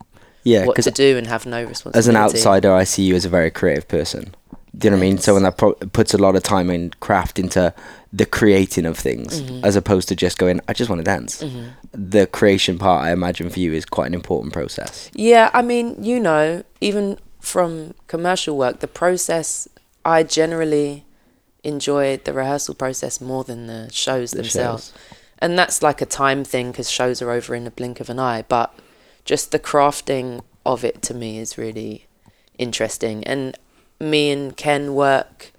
Yeah, 0.45 0.65
what 0.67 0.77
to 0.83 0.91
do 0.91 1.17
and 1.19 1.27
have 1.27 1.45
no 1.47 1.61
responsibility. 1.65 1.99
as 1.99 2.09
an 2.09 2.17
outsider, 2.17 2.73
I 2.73 2.85
see 2.85 3.03
you 3.03 3.15
as 3.17 3.25
a 3.25 3.29
very 3.29 3.51
creative 3.51 3.89
person. 3.89 4.35
Do 4.79 4.87
you 4.87 4.91
know 4.91 4.99
what 4.99 5.05
I 5.05 5.07
mean? 5.09 5.19
So 5.19 5.35
when 5.35 5.43
that 5.43 5.57
pro- 5.57 5.73
puts 5.75 6.13
a 6.13 6.19
lot 6.19 6.37
of 6.37 6.43
time 6.43 6.69
and 6.69 6.99
craft 7.01 7.39
into 7.39 7.73
the 8.13 8.27
creating 8.27 8.85
of 8.85 8.99
things, 8.99 9.41
Mhm. 9.41 9.65
as 9.65 9.75
opposed 9.75 10.07
to 10.09 10.15
just 10.15 10.37
going, 10.39 10.61
I 10.69 10.75
just 10.75 10.91
want 10.91 11.01
to 11.01 11.05
dance. 11.05 11.43
Mhm. 11.43 11.71
The 11.93 12.27
creation 12.27 12.79
part, 12.79 13.03
I 13.05 13.11
imagine, 13.11 13.49
for 13.49 13.59
you 13.59 13.73
is 13.73 13.87
quite 13.87 14.07
an 14.07 14.15
important 14.15 14.53
process. 14.53 15.11
Yeah, 15.15 15.51
I 15.55 15.63
mean, 15.63 15.97
you 16.05 16.21
know, 16.21 16.63
even 16.83 17.19
from 17.41 17.95
commercial 18.07 18.57
work, 18.59 18.81
the 18.81 18.87
process, 18.89 19.67
I 20.05 20.23
generally 20.23 21.05
enjoy 21.65 22.21
the 22.23 22.33
rehearsal 22.35 22.75
process 22.75 23.21
more 23.21 23.45
than 23.45 23.67
the 23.67 23.89
shows 23.93 24.31
The 24.33 24.39
themselves. 24.39 24.93
shows. 24.93 24.93
And 25.47 25.57
that's 25.57 25.81
like 25.81 26.03
a 26.03 26.07
time 26.07 26.43
thing 26.43 26.73
because 26.73 26.91
shows 26.91 27.23
are 27.23 27.31
over 27.31 27.55
in 27.55 27.63
the 27.63 27.71
blink 27.71 28.01
of 28.01 28.11
an 28.11 28.19
eye 28.19 28.43
but 28.49 28.75
just 29.25 29.53
the 29.53 29.59
crafting 29.61 30.43
of 30.65 30.85
it 30.85 31.01
to 31.03 31.15
me 31.15 31.39
is 31.39 31.57
really 31.57 32.07
interesting 32.59 33.23
and 33.25 33.57
me 34.01 34.31
and 34.33 34.57
ken 34.57 34.93
work 34.93 35.53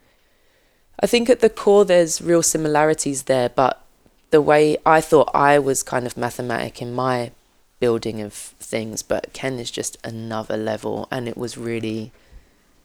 i 0.99 1.07
think 1.07 1.29
at 1.29 1.39
the 1.39 1.49
core 1.49 1.85
there's 1.85 2.21
real 2.21 2.43
similarities 2.43 3.23
there 3.23 3.47
but 3.47 3.81
the 4.31 4.41
way 4.41 4.75
i 4.85 4.99
thought 4.99 5.29
i 5.33 5.57
was 5.57 5.83
kind 5.83 6.05
of 6.05 6.17
mathematic 6.17 6.81
in 6.81 6.93
my 6.93 7.31
building 7.79 8.19
of 8.21 8.33
things 8.33 9.01
but 9.01 9.31
ken 9.31 9.57
is 9.57 9.71
just 9.71 9.95
another 10.03 10.57
level 10.57 11.07
and 11.09 11.29
it 11.29 11.37
was 11.37 11.57
really 11.57 12.11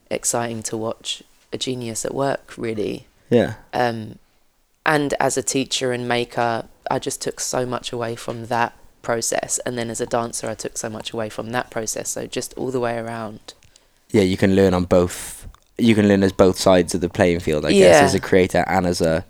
exciting 0.09 0.63
to 0.63 0.77
watch 0.77 1.23
a 1.53 1.59
genius 1.59 2.05
at 2.05 2.15
work 2.15 2.57
really 2.57 3.07
Yeah. 3.29 3.55
um, 3.73 4.19
and 4.85 5.15
as 5.21 5.37
a 5.37 5.43
teacher 5.45 5.93
and 5.93 6.09
maker, 6.09 6.65
I 6.91 6.99
just 6.99 7.21
took 7.23 7.41
so 7.41 7.65
much 7.67 7.93
away 7.93 8.17
from 8.17 8.47
that 8.47 8.77
process. 9.03 9.59
And 9.67 9.77
then 9.77 9.91
as 9.91 10.01
a 10.01 10.07
dancer, 10.07 10.49
I 10.49 10.55
took 10.55 10.77
so 10.79 10.89
much 10.89 11.13
away 11.13 11.29
from 11.29 11.51
that 11.51 11.71
process. 11.71 12.09
So 12.11 12.27
just 12.27 12.55
all 12.55 12.71
the 12.71 12.81
way 12.81 12.97
around. 12.99 13.55
Yeah, 14.11 14.23
you 14.23 14.37
can 14.37 14.55
learn 14.55 14.75
on 14.75 14.85
both. 14.85 15.47
You 15.79 15.95
can 15.95 16.07
learn 16.09 16.23
as 16.23 16.33
both 16.33 16.59
sides 16.59 16.95
of 16.95 17.01
the 17.01 17.09
playing 17.09 17.41
field, 17.41 17.65
I 17.65 17.71
Yeah. 17.71 17.89
guess, 17.91 18.03
as 18.03 18.15
a 18.15 18.21
creator 18.21 18.65
and 18.67 18.87
as 18.87 19.01
a 19.01 19.25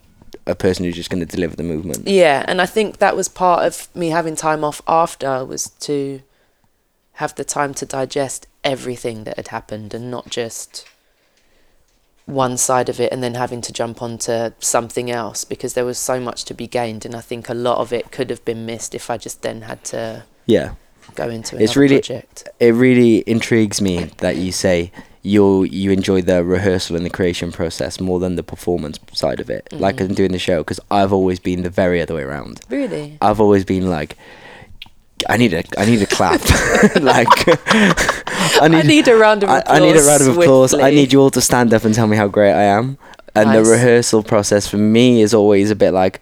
a 0.47 0.55
person 0.57 0.85
who's 0.85 0.97
just 0.97 1.09
going 1.11 1.25
to 1.25 1.37
deliver 1.37 1.55
the 1.55 1.63
movement. 1.63 2.09
Yeah, 2.09 2.45
and 2.49 2.61
I 2.61 2.67
think 2.67 2.99
that 2.99 3.15
was 3.15 3.29
part 3.29 3.65
of 3.65 3.87
me 3.95 4.09
having 4.09 4.35
time 4.35 4.65
off 4.65 4.83
after 4.89 5.45
was 5.45 5.71
to 5.81 6.21
have 7.13 7.35
the 7.37 7.45
time 7.45 7.75
to 7.75 7.87
digest 7.87 8.49
everything 8.65 9.23
that 9.25 9.37
had 9.37 9.49
happened 9.49 9.95
and 9.95 10.11
not 10.11 10.31
just 10.31 10.85
one 12.27 12.57
side 12.57 12.89
of 12.89 13.01
it 13.01 13.13
and 13.13 13.23
then 13.23 13.35
having 13.35 13.61
to 13.61 13.73
jump 13.73 14.01
onto 14.01 14.51
something 14.61 15.11
else 15.11 15.45
because 15.45 15.75
there 15.75 15.85
was 15.85 15.99
so 15.99 16.21
much 16.21 16.45
to 16.45 16.55
be 16.55 16.67
gained 16.67 17.05
and 17.05 17.15
I 17.17 17.21
think 17.21 17.49
a 17.49 17.55
lot 17.55 17.79
of 17.79 17.93
it 17.93 18.13
could 18.13 18.31
have 18.31 18.45
been 18.45 18.65
missed 18.65 18.95
if 18.95 19.11
I 19.11 19.17
just 19.19 19.43
then 19.43 19.63
had 19.63 19.83
to 19.87 20.23
Yeah. 20.47 20.71
go 21.17 21.29
into 21.29 21.57
another 21.57 21.65
It's 21.65 21.77
really- 21.77 21.97
project. 21.97 22.49
it 22.61 22.75
really 22.75 23.25
intrigues 23.27 23.81
me 23.81 24.11
that 24.19 24.37
you 24.37 24.53
say 24.53 24.93
you 25.25 25.63
you 25.65 25.91
enjoy 25.93 26.21
the 26.23 26.43
rehearsal 26.43 26.97
and 26.97 27.05
the 27.07 27.11
creation 27.11 27.53
process 27.53 28.01
more 28.01 28.19
than 28.19 28.35
the 28.37 28.43
performance 28.43 28.99
side 29.13 29.39
of 29.39 29.49
it 29.49 29.69
like 29.73 29.97
Mhm. 29.97 30.07
i'm 30.09 30.15
doing 30.15 30.33
the 30.33 30.39
show 30.39 30.59
because 30.59 30.81
i've 30.91 31.13
always 31.13 31.39
been 31.39 31.63
the 31.63 31.71
very 31.71 32.03
other 32.03 32.15
way 32.17 32.23
around 32.23 32.61
Really? 32.69 33.19
i've 33.23 33.41
always 33.41 33.65
been 33.65 33.89
like 33.89 34.17
i 35.29 35.37
need 35.37 35.53
a 35.55 35.63
i 35.79 35.85
need 35.85 36.01
a 36.03 36.07
clap 36.07 36.41
like 37.01 37.29
I 38.61 38.69
need, 38.69 39.09
a 39.09 39.17
round 39.17 39.43
of 39.43 39.49
applause. 39.51 39.63
I 39.67 39.79
need 39.81 39.97
a 39.97 40.03
round 40.03 40.23
of 40.23 40.37
applause 40.37 40.75
i 40.75 40.91
need 40.91 41.13
you 41.13 41.21
all 41.21 41.31
to 41.31 41.41
stand 41.41 41.73
up 41.75 41.85
and 41.85 41.95
tell 41.95 42.07
me 42.07 42.17
how 42.17 42.29
great 42.29 42.53
i 42.53 42.63
am 42.63 42.99
and 43.35 43.49
Nice. 43.49 43.65
the 43.67 43.71
rehearsal 43.73 44.23
process 44.23 44.67
for 44.69 44.77
me 44.79 45.23
is 45.23 45.33
always 45.35 45.71
a 45.71 45.77
bit 45.77 45.93
like 45.93 46.21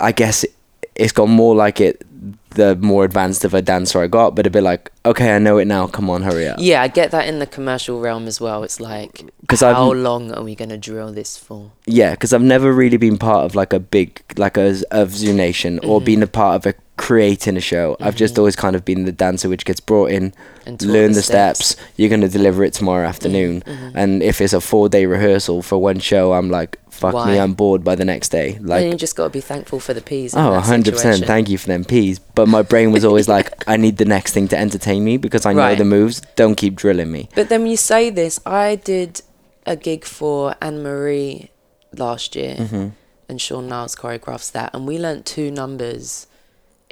i 0.00 0.12
guess 0.12 0.44
it, 0.44 0.52
it's 0.94 1.12
got 1.12 1.28
more 1.28 1.54
like 1.54 1.80
it 1.80 2.04
the 2.50 2.76
more 2.76 3.04
advanced 3.04 3.44
of 3.44 3.52
a 3.52 3.60
dancer 3.60 4.00
i 4.00 4.06
got 4.06 4.34
but 4.36 4.46
a 4.46 4.50
bit 4.50 4.62
like 4.62 4.92
okay 5.04 5.34
i 5.34 5.38
know 5.40 5.58
it 5.58 5.64
now 5.66 5.86
come 5.88 6.08
on 6.08 6.22
hurry 6.22 6.46
up 6.46 6.56
Yeah, 6.60 6.82
I 6.82 6.88
get 6.88 7.10
that 7.10 7.26
in 7.26 7.40
the 7.40 7.46
commercial 7.46 8.00
realm 8.00 8.28
as 8.28 8.40
well. 8.40 8.62
It's 8.62 8.78
like, 8.80 9.24
'Cause 9.48 9.60
I've- 9.62 9.74
how 9.74 9.92
long 9.92 10.30
are 10.32 10.42
we 10.44 10.54
going 10.54 10.68
to 10.70 10.78
drill 10.78 11.10
this 11.12 11.36
for? 11.36 11.72
Yeah, 11.84 12.12
because 12.12 12.32
I've 12.32 12.42
never 12.42 12.72
really 12.72 12.96
been 12.96 13.18
part 13.18 13.44
of 13.44 13.54
like 13.56 13.72
a 13.72 13.80
big 13.80 14.22
like 14.38 14.56
a, 14.56 14.76
of 14.92 15.10
Zoo 15.10 15.32
Nation 15.34 15.80
or 15.80 16.00
Mhm. 16.00 16.04
been 16.04 16.22
a 16.22 16.26
part 16.28 16.54
of 16.56 16.66
a 16.72 16.74
creating 16.96 17.56
a 17.56 17.60
show. 17.60 17.96
I've 18.00 18.14
just 18.16 18.34
Mhm. 18.34 18.38
always 18.38 18.56
kind 18.56 18.76
of 18.76 18.84
been 18.84 19.04
the 19.04 19.12
dancer 19.12 19.48
which 19.48 19.64
gets 19.64 19.80
brought 19.80 20.10
in, 20.10 20.32
learn 20.80 21.12
the 21.12 21.22
steps. 21.22 21.74
You're 21.96 22.08
gonna 22.08 22.28
deliver 22.28 22.62
it 22.64 22.72
tomorrow 22.72 23.06
afternoon. 23.06 23.64
Mhm. 23.66 23.92
And 23.94 24.22
if 24.22 24.40
it's 24.40 24.52
a 24.52 24.60
four 24.60 24.88
day 24.88 25.04
rehearsal 25.06 25.62
for 25.62 25.78
one 25.78 25.98
show, 25.98 26.32
I'm 26.34 26.50
like, 26.50 26.78
fuck 26.90 27.26
me, 27.26 27.38
I'm 27.38 27.54
bored 27.54 27.82
by 27.82 27.96
the 27.96 28.04
next 28.04 28.28
day. 28.30 28.54
and 28.54 28.68
Like, 28.68 28.86
you 28.86 28.94
just 28.94 29.16
got 29.16 29.24
to 29.24 29.30
be 29.30 29.40
thankful 29.40 29.80
for 29.80 29.92
the 29.92 30.00
peas. 30.00 30.32
oh, 30.36 30.52
100%. 30.52 31.26
Thank 31.26 31.48
you 31.48 31.58
for 31.58 31.66
them 31.66 31.84
peas. 31.84 32.20
But 32.36 32.46
my 32.46 32.62
brain 32.62 32.92
was 32.92 33.04
always 33.04 33.26
like, 33.28 33.50
I 33.66 33.76
need 33.76 33.96
the 33.96 34.04
next 34.04 34.32
thing 34.32 34.46
to 34.48 34.56
entertain 34.56 35.02
me 35.04 35.16
because 35.16 35.44
I 35.44 35.52
know 35.52 35.62
Right. 35.62 35.76
the 35.76 35.84
moves. 35.84 36.22
Don't 36.36 36.54
keep 36.54 36.76
drilling 36.76 37.10
me. 37.10 37.28
But 37.34 37.48
then 37.48 37.62
when 37.62 37.70
you 37.72 37.76
say 37.76 38.10
this, 38.10 38.38
I 38.46 38.76
did 38.76 39.22
a 39.66 39.74
gig 39.74 40.04
for 40.04 40.54
Anne 40.62 40.82
Marie 40.84 41.50
last 41.96 42.36
year, 42.36 42.54
hmm 42.54 42.86
and 43.28 43.40
Sean 43.40 43.66
Niles 43.68 43.96
choreographs 43.96 44.52
that, 44.52 44.70
and 44.74 44.86
we 44.86 44.98
learnt 44.98 45.24
two 45.24 45.50
numbers 45.50 46.26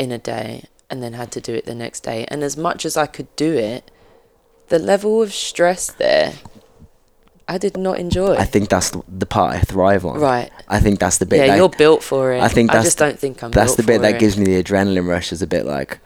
in 0.02 0.12
a 0.12 0.18
day, 0.18 0.64
and 0.90 1.02
then 1.02 1.12
had 1.14 1.30
to 1.32 1.40
do 1.40 1.54
it 1.54 1.64
the 1.64 1.74
next 1.74 2.00
day. 2.00 2.26
And 2.28 2.42
as 2.42 2.56
much 2.56 2.84
as 2.84 2.96
I 2.96 3.06
could 3.06 3.34
do 3.36 3.54
it, 3.54 3.90
the 4.68 4.78
level 4.78 5.22
of 5.22 5.32
stress 5.32 5.90
there, 5.90 6.34
I 7.48 7.58
did 7.58 7.76
not 7.76 7.98
enjoy. 7.98 8.36
I 8.36 8.44
think 8.44 8.68
that's 8.68 8.90
the, 9.08 9.26
part 9.26 9.56
I 9.56 9.60
thrive 9.60 10.04
on. 10.04 10.18
right. 10.20 10.50
I 10.68 10.80
think 10.80 10.98
that's 11.00 11.18
the 11.18 11.26
bit 11.26 11.38
Yeah, 11.38 11.46
that 11.48 11.56
you're 11.56 11.68
built 11.68 12.02
for 12.02 12.32
it. 12.32 12.40
I 12.42 12.48
think 12.48 12.70
I 12.74 12.82
just 12.82 12.98
don't 12.98 13.18
think 13.18 13.42
I'm. 13.42 13.50
that's 13.50 13.76
the 13.76 13.82
bit 13.82 14.02
that 14.02 14.16
it. 14.16 14.20
gives 14.20 14.36
me 14.36 14.44
the 14.44 14.62
adrenaline 14.62 15.06
rush. 15.08 15.32
Is 15.32 15.42
a 15.42 15.46
bit 15.46 15.66
like, 15.66 15.98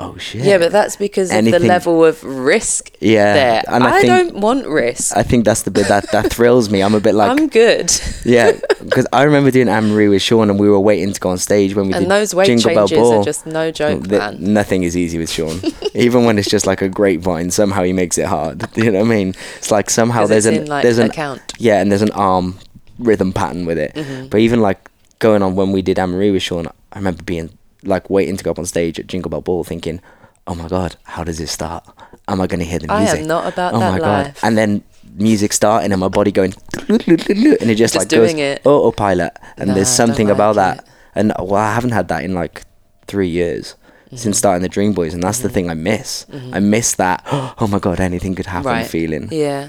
oh 0.00 0.16
shit. 0.18 0.44
Yeah, 0.44 0.58
but 0.58 0.72
that's 0.72 0.96
because 0.96 1.32
of 1.32 1.44
the 1.44 1.58
level 1.58 2.04
of 2.04 2.22
risk 2.22 2.90
yeah, 3.00 3.34
there. 3.34 3.62
and 3.68 3.84
I, 3.84 3.88
I, 3.88 4.00
think 4.00 4.06
don't 4.06 4.40
want 4.40 4.66
risk. 4.66 5.16
I 5.16 5.22
think 5.22 5.44
that's 5.44 5.62
the 5.62 5.70
bit 5.70 5.88
that 5.88 6.10
that 6.12 6.32
thrills 6.32 6.70
me. 6.70 6.82
I'm 6.82 6.94
a 6.94 7.00
bit 7.00 7.14
like, 7.14 7.30
I'm 7.30 7.48
good. 7.48 7.92
yeah, 8.24 8.52
because 8.84 9.06
I 9.12 9.22
remember 9.24 9.50
doing 9.50 9.68
Anne 9.68 9.90
Marie 9.90 10.08
with 10.08 10.22
Sean, 10.22 10.50
and 10.50 10.58
we 10.58 10.68
were 10.68 10.80
waiting 10.80 11.12
to 11.12 11.20
go 11.20 11.30
on 11.30 11.38
stage 11.38 11.74
when 11.74 11.86
we 11.86 11.92
did 11.92 12.02
and 12.02 12.10
those 12.10 12.34
weight 12.34 12.46
Jingle 12.46 12.74
Bell 12.74 12.88
changes 12.88 13.08
Ball. 13.08 13.20
are 13.20 13.24
just 13.24 13.46
no 13.46 13.70
joke, 13.70 14.08
Th- 14.08 14.18
man. 14.18 14.36
Nothing 14.40 14.82
is 14.84 14.96
easy 14.96 15.18
with 15.18 15.30
Sean. 15.30 15.60
Even 15.94 16.24
when 16.24 16.38
it's 16.38 16.48
just 16.48 16.66
like 16.66 16.82
a 16.82 16.88
grapevine, 16.88 17.50
somehow 17.50 17.82
he 17.82 17.92
makes 17.92 18.18
it 18.18 18.26
hard. 18.26 18.64
You 18.76 18.90
know 18.90 19.00
what 19.00 19.06
I 19.06 19.08
mean? 19.08 19.34
It's 19.56 19.70
like 19.70 19.90
somehow 19.90 20.26
there's 20.26 20.46
an 20.46 20.66
like, 20.66 20.82
there's 20.82 20.98
an 20.98 21.10
account. 21.10 21.54
yeah, 21.58 21.80
and 21.80 21.90
there's 21.90 22.02
an 22.02 22.12
arm 22.12 22.58
rhythm 22.98 23.32
pattern 23.32 23.66
with 23.66 23.78
it. 23.78 23.94
Mhm. 23.94 24.30
But 24.30 24.40
even 24.40 24.60
like 24.60 24.90
going 25.18 25.42
on 25.42 25.56
when 25.56 25.72
we 25.72 25.82
did 25.82 25.98
Anne 25.98 26.10
Marie 26.10 26.30
with 26.30 26.42
Sean, 26.42 26.66
I 26.92 26.98
remember 26.98 27.22
being 27.22 27.50
like 27.84 28.10
waiting 28.10 28.36
to 28.36 28.44
go 28.44 28.50
up 28.50 28.58
on 28.58 28.66
stage 28.66 28.98
at 28.98 29.06
Jingle 29.06 29.30
Bell 29.30 29.40
Ball, 29.40 29.64
thinking, 29.64 30.00
"Oh 30.46 30.54
my 30.54 30.68
god, 30.68 30.96
how 31.04 31.24
does 31.24 31.38
this 31.38 31.52
start? 31.52 31.84
Am 32.26 32.40
I 32.40 32.46
going 32.46 32.60
to 32.60 32.66
hear 32.66 32.78
the 32.80 32.88
music?" 32.88 33.18
I 33.18 33.22
am 33.22 33.26
not 33.28 33.52
about 33.52 33.74
oh 33.74 33.78
that 33.80 33.92
my 33.92 33.98
life. 33.98 34.26
god!" 34.26 34.34
And 34.42 34.56
then 34.58 34.82
music 35.14 35.52
starting 35.52 35.90
and 35.92 36.00
my 36.00 36.08
body 36.08 36.30
going, 36.32 36.54
and 36.88 37.00
it 37.08 37.74
just, 37.76 37.94
Just 37.94 37.96
like 37.96 38.08
doing 38.08 38.36
goes 38.36 38.56
it. 38.58 38.66
autopilot. 38.66 39.32
And 39.56 39.68
Nah, 39.68 39.74
there's 39.74 39.88
something 39.88 40.26
like 40.28 40.34
about 40.34 40.52
it. 40.52 40.56
that. 40.56 40.86
And 41.14 41.32
well, 41.38 41.56
I 41.56 41.74
haven't 41.74 41.90
had 41.92 42.08
that 42.08 42.24
in 42.24 42.34
like 42.34 42.62
three 43.06 43.28
years 43.28 43.74
since 44.14 44.36
Mhm. 44.36 44.38
starting 44.38 44.62
the 44.62 44.68
Dream 44.68 44.92
Boys, 44.92 45.14
and 45.14 45.22
that's 45.22 45.38
the 45.40 45.48
Mhm. 45.48 45.52
thing 45.54 45.70
I 45.70 45.74
miss. 45.74 46.26
Mhm. 46.32 46.54
I 46.54 46.60
miss 46.60 46.94
that. 46.94 47.22
Oh 47.60 47.66
my 47.66 47.78
god, 47.78 48.00
anything 48.00 48.34
could 48.34 48.46
happen 48.46 48.70
Right. 48.72 48.86
feeling. 48.86 49.28
Yeah. 49.30 49.68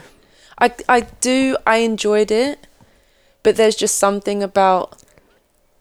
I 0.60 0.72
I 0.90 1.00
do 1.22 1.58
I 1.66 1.78
enjoyed 1.78 2.32
it, 2.32 2.68
but 3.44 3.56
there's 3.56 3.76
just 3.76 3.96
something 3.98 4.44
about 4.44 4.98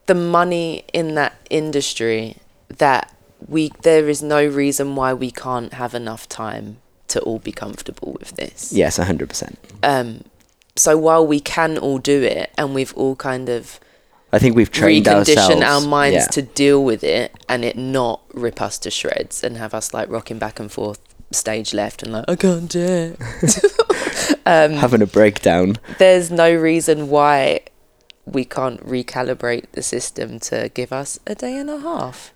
the 0.09 0.15
money 0.15 0.83
in 0.91 1.13
that 1.13 1.35
industry 1.51 2.35
that 2.67 3.13
we 3.47 3.71
there 3.83 4.09
is 4.09 4.23
no 4.23 4.43
reason 4.43 4.95
why 4.95 5.13
we 5.13 5.29
can't 5.29 5.73
have 5.73 5.93
enough 5.93 6.27
time 6.27 6.77
to 7.07 7.21
all 7.21 7.37
be 7.37 7.51
comfortable 7.51 8.17
with 8.19 8.31
this. 8.31 8.73
Yes, 8.73 8.97
hundred 8.97 9.29
percent. 9.29 9.59
Um 9.83 10.23
so 10.75 10.97
while 10.97 11.25
we 11.25 11.39
can 11.39 11.77
all 11.77 11.99
do 11.99 12.23
it 12.23 12.51
and 12.57 12.73
we've 12.73 12.91
all 12.95 13.15
kind 13.17 13.49
of 13.49 13.79
I 14.33 14.39
think 14.39 14.55
we've 14.55 14.71
trained 14.71 15.05
recondition 15.05 15.37
ourselves. 15.37 15.63
our 15.63 15.81
minds 15.81 16.15
yeah. 16.15 16.25
to 16.37 16.41
deal 16.41 16.83
with 16.83 17.03
it 17.03 17.31
and 17.47 17.63
it 17.63 17.77
not 17.77 18.21
rip 18.33 18.63
us 18.63 18.79
to 18.79 18.89
shreds 18.89 19.43
and 19.43 19.57
have 19.57 19.75
us 19.75 19.93
like 19.93 20.09
rocking 20.09 20.39
back 20.39 20.59
and 20.59 20.71
forth 20.71 20.99
stage 21.31 21.71
left 21.71 22.01
and 22.01 22.13
like 22.13 22.25
I 22.27 22.35
can't 22.35 22.67
do 22.67 22.79
it. 22.79 24.39
um, 24.47 24.71
having 24.71 25.03
a 25.03 25.07
breakdown. 25.07 25.77
there's 25.99 26.31
no 26.31 26.51
reason 26.51 27.09
why 27.09 27.61
we 28.31 28.45
can't 28.45 28.79
recalibrate 28.85 29.65
the 29.73 29.81
system 29.83 30.39
to 30.41 30.69
give 30.73 30.91
us 30.93 31.19
a 31.27 31.35
day 31.35 31.55
and 31.57 31.69
a 31.69 31.79
half. 31.79 32.33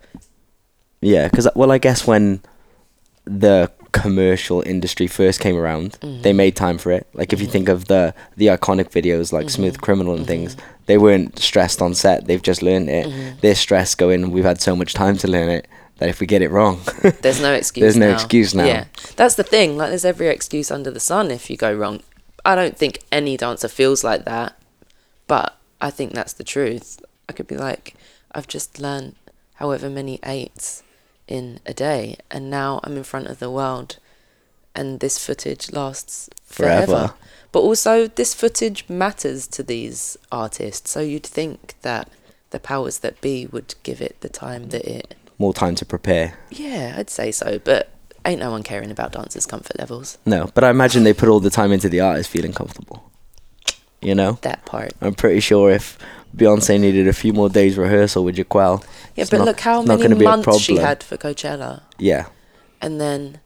Yeah, 1.00 1.28
because 1.28 1.48
well, 1.54 1.70
I 1.70 1.78
guess 1.78 2.06
when 2.06 2.40
the 3.24 3.70
commercial 3.92 4.62
industry 4.66 5.06
first 5.06 5.40
came 5.40 5.56
around, 5.56 5.92
they 6.00 6.32
Mhm. 6.32 6.36
made 6.36 6.56
time 6.56 6.78
for 6.78 6.90
it. 6.90 7.06
Like 7.14 7.32
if 7.32 7.40
you 7.40 7.46
Mhm. 7.46 7.52
think 7.52 7.68
of 7.68 7.86
the 7.86 8.12
the 8.36 8.46
iconic 8.48 8.90
videos 8.90 9.32
like 9.32 9.48
Smooth 9.50 9.76
Mhm. 9.76 9.80
Criminal 9.80 10.14
and 10.14 10.26
things, 10.26 10.56
Mhm. 10.56 10.60
they 10.86 10.98
weren't 10.98 11.38
stressed 11.38 11.80
on 11.80 11.94
set. 11.94 12.26
They've 12.26 12.42
just 12.42 12.60
learned 12.62 12.88
it. 12.90 13.06
Mhm. 13.06 13.40
They're 13.40 13.54
stressed 13.54 13.98
going. 13.98 14.30
We've 14.32 14.44
had 14.44 14.60
so 14.60 14.74
much 14.74 14.94
time 14.94 15.16
to 15.18 15.28
learn 15.28 15.48
it 15.48 15.66
that 15.98 16.08
if 16.08 16.18
we 16.20 16.26
get 16.26 16.42
it 16.42 16.50
wrong, 16.50 16.80
There's 17.22 17.40
no 17.40 17.52
excuse. 17.54 17.82
There's 17.82 17.96
no 17.96 18.08
now. 18.08 18.14
excuse 18.14 18.54
now. 18.54 18.64
Yeah, 18.66 18.84
that's 19.16 19.36
the 19.36 19.44
thing. 19.44 19.76
Like, 19.76 19.90
there's 19.90 20.04
every 20.04 20.28
excuse 20.28 20.70
under 20.72 20.90
the 20.90 21.00
sun 21.00 21.30
if 21.30 21.48
you 21.48 21.56
go 21.56 21.72
wrong. 21.72 22.00
I 22.44 22.54
don't 22.56 22.76
think 22.76 22.98
any 23.12 23.36
dancer 23.36 23.68
feels 23.68 24.02
like 24.04 24.24
that, 24.24 24.56
but 25.28 25.54
I 25.84 25.90
think 25.90 26.14
that's 26.14 26.32
the 26.32 26.44
truth. 26.44 26.98
I 27.28 27.34
could 27.34 27.46
be 27.46 27.58
like, 27.58 27.94
I've 28.32 28.48
just 28.48 28.80
learned 28.80 29.16
however 29.56 29.90
many 29.90 30.18
eights 30.24 30.82
in 31.28 31.60
a 31.66 31.74
day, 31.74 32.16
and 32.30 32.48
now 32.48 32.80
I'm 32.82 32.96
in 32.96 33.04
front 33.04 33.26
of 33.26 33.38
the 33.38 33.50
world, 33.50 33.98
and 34.74 35.00
this 35.00 35.24
footage 35.24 35.72
lasts 35.72 36.30
forever. 36.42 36.86
Forever. 36.86 37.14
But 37.52 37.60
also, 37.60 38.08
this 38.08 38.32
footage 38.32 38.88
matters 38.88 39.46
to 39.48 39.62
these 39.62 40.16
artists, 40.32 40.90
so 40.90 41.00
you'd 41.00 41.26
think 41.26 41.74
that 41.82 42.08
the 42.48 42.58
powers 42.58 43.00
that 43.00 43.20
be 43.20 43.46
would 43.46 43.74
give 43.82 44.00
it 44.00 44.22
the 44.22 44.30
time 44.30 44.70
that 44.70 44.86
it 44.86 45.14
more 45.38 45.52
time 45.52 45.74
to 45.74 45.84
prepare. 45.84 46.38
yeah, 46.50 46.94
I'd 46.96 47.10
say 47.10 47.30
so, 47.30 47.58
but 47.58 47.90
ain't 48.24 48.40
no 48.40 48.50
one 48.50 48.62
caring 48.62 48.90
about 48.90 49.12
dancers' 49.12 49.44
comfort 49.44 49.78
levels. 49.78 50.16
No, 50.24 50.50
but 50.54 50.64
I 50.64 50.70
imagine 50.70 51.04
they 51.04 51.12
put 51.12 51.28
all 51.28 51.40
the 51.40 51.50
time 51.50 51.72
into 51.72 51.90
the 51.90 52.00
artist 52.00 52.30
feeling 52.30 52.54
comfortable. 52.54 53.10
You 54.04 54.14
know, 54.14 54.38
That 54.42 54.64
part. 54.66 54.92
I'm 55.00 55.14
pretty 55.14 55.40
sure 55.40 55.70
if 55.70 55.98
Beyonce 56.36 56.78
needed 56.80 57.08
a 57.08 57.12
few 57.12 57.32
more 57.32 57.48
days 57.48 57.76
rehearsal 57.78 58.24
with 58.24 58.36
Jaquel, 58.36 58.84
Yeah, 59.16 59.24
but 59.30 59.38
not- 59.38 59.46
look 59.46 59.60
how 59.60 59.82
many 59.82 60.14
months 60.14 60.58
she 60.60 60.76
had 60.76 61.02
for 61.02 61.16
Coachella, 61.16 61.82
yeah. 61.98 62.26
and 62.82 63.00
then 63.00 63.40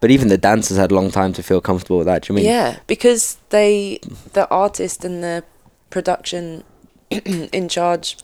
But 0.00 0.10
even 0.10 0.28
the 0.28 0.38
dancers 0.38 0.76
had 0.78 0.90
a 0.92 0.94
long 0.94 1.10
time 1.10 1.32
to 1.34 1.42
feel 1.42 1.60
comfortable 1.60 1.98
with 1.98 2.06
that. 2.06 2.22
Do 2.22 2.32
you 2.32 2.36
mean? 2.36 2.44
yeah, 2.46 2.76
because 2.86 3.36
they, 3.50 3.98
the 4.32 4.48
artist 4.50 5.04
and 5.04 5.22
the 5.22 5.42
production 5.90 6.64
in 7.10 7.68
charge, 7.68 8.16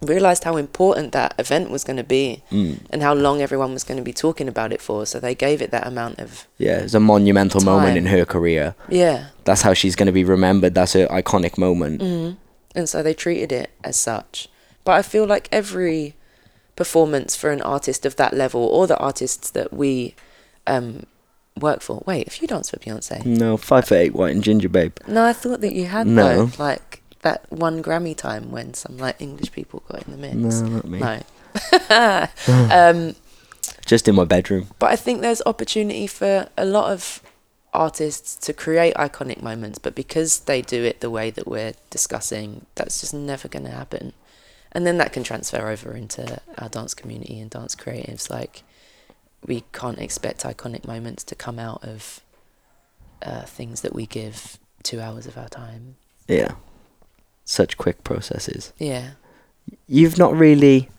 realized 0.00 0.44
how 0.44 0.56
important 0.56 1.10
that 1.12 1.34
event 1.38 1.70
was 1.70 1.82
going 1.84 1.96
to 1.96 2.04
be, 2.04 2.42
Mm. 2.52 2.78
and 2.90 3.02
how 3.02 3.14
long 3.14 3.40
everyone 3.42 3.72
was 3.72 3.82
going 3.84 3.98
to 3.98 4.04
be 4.04 4.12
talking 4.12 4.46
about 4.48 4.72
it 4.72 4.80
for. 4.80 5.04
So 5.06 5.18
they 5.18 5.34
gave 5.34 5.60
it 5.60 5.70
that 5.72 5.86
amount 5.86 6.18
of 6.20 6.46
Yeah, 6.58 6.78
it's 6.78 6.94
a 6.94 7.00
monumental 7.00 7.60
moment 7.60 7.96
in 7.98 8.06
her 8.06 8.24
career. 8.24 8.74
yeah, 8.88 9.26
That's 9.44 9.62
how 9.62 9.74
she's 9.74 9.96
going 9.96 10.06
to 10.06 10.12
be 10.12 10.24
remembered. 10.24 10.74
That's 10.74 10.92
her 10.92 11.06
iconic 11.08 11.58
moment. 11.58 12.00
mm. 12.00 12.36
and 12.74 12.88
so 12.88 13.02
they 13.02 13.14
treated 13.14 13.50
it 13.50 13.70
as 13.82 13.96
such. 13.96 14.48
But 14.84 14.92
I 14.92 15.02
feel 15.02 15.26
like 15.26 15.48
every 15.50 16.14
performance 16.76 17.34
for 17.34 17.50
an 17.50 17.60
artist 17.62 18.06
of 18.06 18.14
that 18.16 18.32
level, 18.34 18.62
or 18.62 18.86
the 18.86 18.96
artists 18.98 19.50
that 19.50 19.72
we 19.72 20.14
um, 20.68 21.04
work 21.60 21.80
for. 21.80 22.04
Wait, 22.06 22.26
if 22.28 22.40
you 22.40 22.46
dance 22.46 22.70
for 22.70 22.76
Beyonce? 22.78 23.24
No, 23.26 23.56
five 23.56 23.86
for 23.88 23.96
eight, 23.96 24.14
white 24.14 24.32
and 24.32 24.44
ginger, 24.44 24.68
babe. 24.68 24.96
No, 25.08 25.24
I 25.24 25.32
thought 25.32 25.60
that 25.60 25.74
you 25.74 25.86
had 25.86 26.06
No. 26.06 26.46
though. 26.46 26.62
Like 26.64 26.87
that 27.28 27.52
one 27.52 27.82
Grammy 27.82 28.16
time 28.16 28.50
when 28.50 28.72
some 28.74 28.96
like 28.96 29.20
English 29.20 29.52
people 29.52 29.82
got 29.88 30.02
in 30.06 30.12
the 30.12 30.18
mix. 30.18 30.60
No, 30.60 30.68
not 30.68 30.88
me. 30.88 30.98
No. 30.98 31.20
um, 32.80 33.14
Just 33.84 34.08
in 34.08 34.14
my 34.14 34.24
bedroom. 34.24 34.68
but 34.78 34.90
I 34.90 34.96
think 34.96 35.20
there's 35.20 35.42
opportunity 35.44 36.06
for 36.06 36.48
a 36.56 36.64
lot 36.64 36.90
of 36.90 37.22
artists 37.74 38.34
to 38.46 38.52
create 38.52 38.94
iconic 38.94 39.42
moments, 39.42 39.78
but 39.78 39.94
because 39.94 40.40
they 40.40 40.62
do 40.62 40.84
it 40.84 41.00
the 41.00 41.10
way 41.10 41.30
that 41.30 41.46
we're 41.46 41.74
discussing, 41.90 42.66
that's 42.74 43.00
just 43.00 43.12
never 43.12 43.46
going 43.46 43.64
to 43.64 43.70
happen. 43.70 44.14
And 44.72 44.86
then 44.86 44.98
that 44.98 45.12
can 45.12 45.22
transfer 45.22 45.68
over 45.68 45.92
into 45.92 46.40
our 46.58 46.68
dance 46.68 46.94
community 46.94 47.38
and 47.40 47.50
dance 47.50 47.74
creatives. 47.74 48.30
Like, 48.30 48.62
we 49.46 49.64
can't 49.72 49.98
expect 49.98 50.44
iconic 50.44 50.86
moments 50.86 51.24
to 51.24 51.34
come 51.34 51.58
out 51.58 51.84
of 51.84 52.20
uh, 53.22 53.42
things 53.42 53.80
that 53.82 53.94
we 53.94 54.06
give 54.06 54.58
two 54.82 55.00
hours 55.00 55.26
of 55.26 55.36
our 55.38 55.48
time. 55.48 55.96
Yeah. 56.26 56.52
Such 57.50 57.78
quick 57.78 58.04
processes. 58.04 58.74
Yeah. 58.78 59.12
You've 59.86 60.18
not 60.18 60.36
really. 60.36 60.90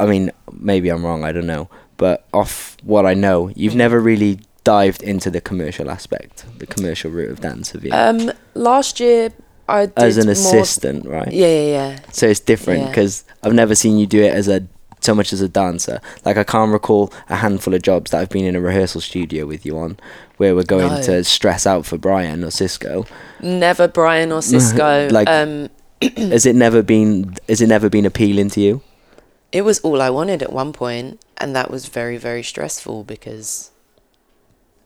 I 0.00 0.06
mean, 0.06 0.30
maybe 0.50 0.88
I'm 0.88 1.04
wrong. 1.04 1.24
I 1.24 1.32
don't 1.32 1.46
know. 1.46 1.68
But 1.98 2.24
off 2.32 2.78
what 2.82 3.04
I 3.04 3.12
know, 3.12 3.50
you've 3.54 3.74
Mm. 3.74 3.84
never 3.84 4.00
really 4.00 4.40
dived 4.64 5.02
into 5.02 5.30
the 5.30 5.42
commercial 5.42 5.90
aspect, 5.90 6.46
the 6.58 6.66
commercial 6.66 7.10
route 7.10 7.30
of 7.30 7.40
dance, 7.42 7.72
have 7.72 7.84
you? 7.84 7.90
Um, 7.92 8.32
last 8.54 8.98
year 8.98 9.30
I 9.68 9.86
did 9.86 9.98
as 9.98 10.16
an 10.16 10.30
assistant, 10.30 11.04
right? 11.04 11.30
Yeah, 11.30 11.46
yeah, 11.48 11.70
yeah. 11.78 11.98
So 12.12 12.26
it's 12.28 12.40
different 12.40 12.80
Yeah. 12.84 12.88
because 12.88 13.24
I've 13.42 13.52
never 13.54 13.74
seen 13.74 13.98
you 13.98 14.06
do 14.06 14.22
it 14.22 14.32
as 14.32 14.48
a 14.48 14.60
so 15.08 15.14
much 15.14 15.32
as 15.32 15.40
a 15.40 15.48
dancer. 15.48 16.00
Like 16.26 16.36
I 16.36 16.44
can't 16.44 16.70
recall 16.72 17.10
a 17.30 17.36
handful 17.36 17.72
of 17.74 17.80
jobs 17.82 18.10
that 18.10 18.20
I've 18.20 18.28
been 18.28 18.44
in 18.44 18.54
a 18.56 18.60
rehearsal 18.60 19.00
studio 19.00 19.46
with 19.46 19.64
you 19.64 19.78
on, 19.78 19.98
where 20.36 20.54
we're 20.54 20.64
going 20.76 20.92
No. 20.92 21.02
to 21.02 21.24
stress 21.24 21.66
out 21.66 21.86
for 21.86 21.96
Brian 21.98 22.44
or 22.44 22.50
Cisco. 22.50 23.06
Never 23.40 23.88
Brian 23.88 24.30
or 24.32 24.42
Cisco. 24.42 25.08
Like- 25.18 25.28
um, 25.28 25.70
has 26.16 26.44
it 26.46 26.54
never 26.56 26.82
been? 26.82 27.34
Has 27.48 27.60
it 27.60 27.68
never 27.68 27.88
been 27.88 28.06
appealing 28.06 28.50
to 28.50 28.60
you? 28.60 28.80
it 29.50 29.62
was 29.64 29.78
all 29.80 30.02
I 30.02 30.10
wanted 30.10 30.42
at 30.42 30.52
one 30.52 30.72
point, 30.74 31.18
and 31.38 31.56
that 31.56 31.70
was 31.70 31.88
very, 31.88 32.18
very 32.18 32.42
stressful 32.42 33.04
because 33.04 33.70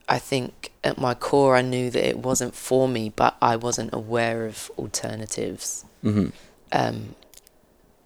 I 0.09 0.19
think 0.21 0.71
at 0.85 0.99
my 0.99 1.15
core 1.15 1.57
I 1.57 1.63
knew 1.63 1.91
that 1.91 2.09
it 2.09 2.19
wasn't 2.19 2.55
for 2.55 2.87
me, 2.87 3.13
but 3.23 3.33
I 3.43 3.57
wasn't 3.57 3.93
aware 3.93 4.47
of 4.47 4.71
alternatives. 4.79 5.85
hmm 6.03 6.29
Um, 6.71 7.17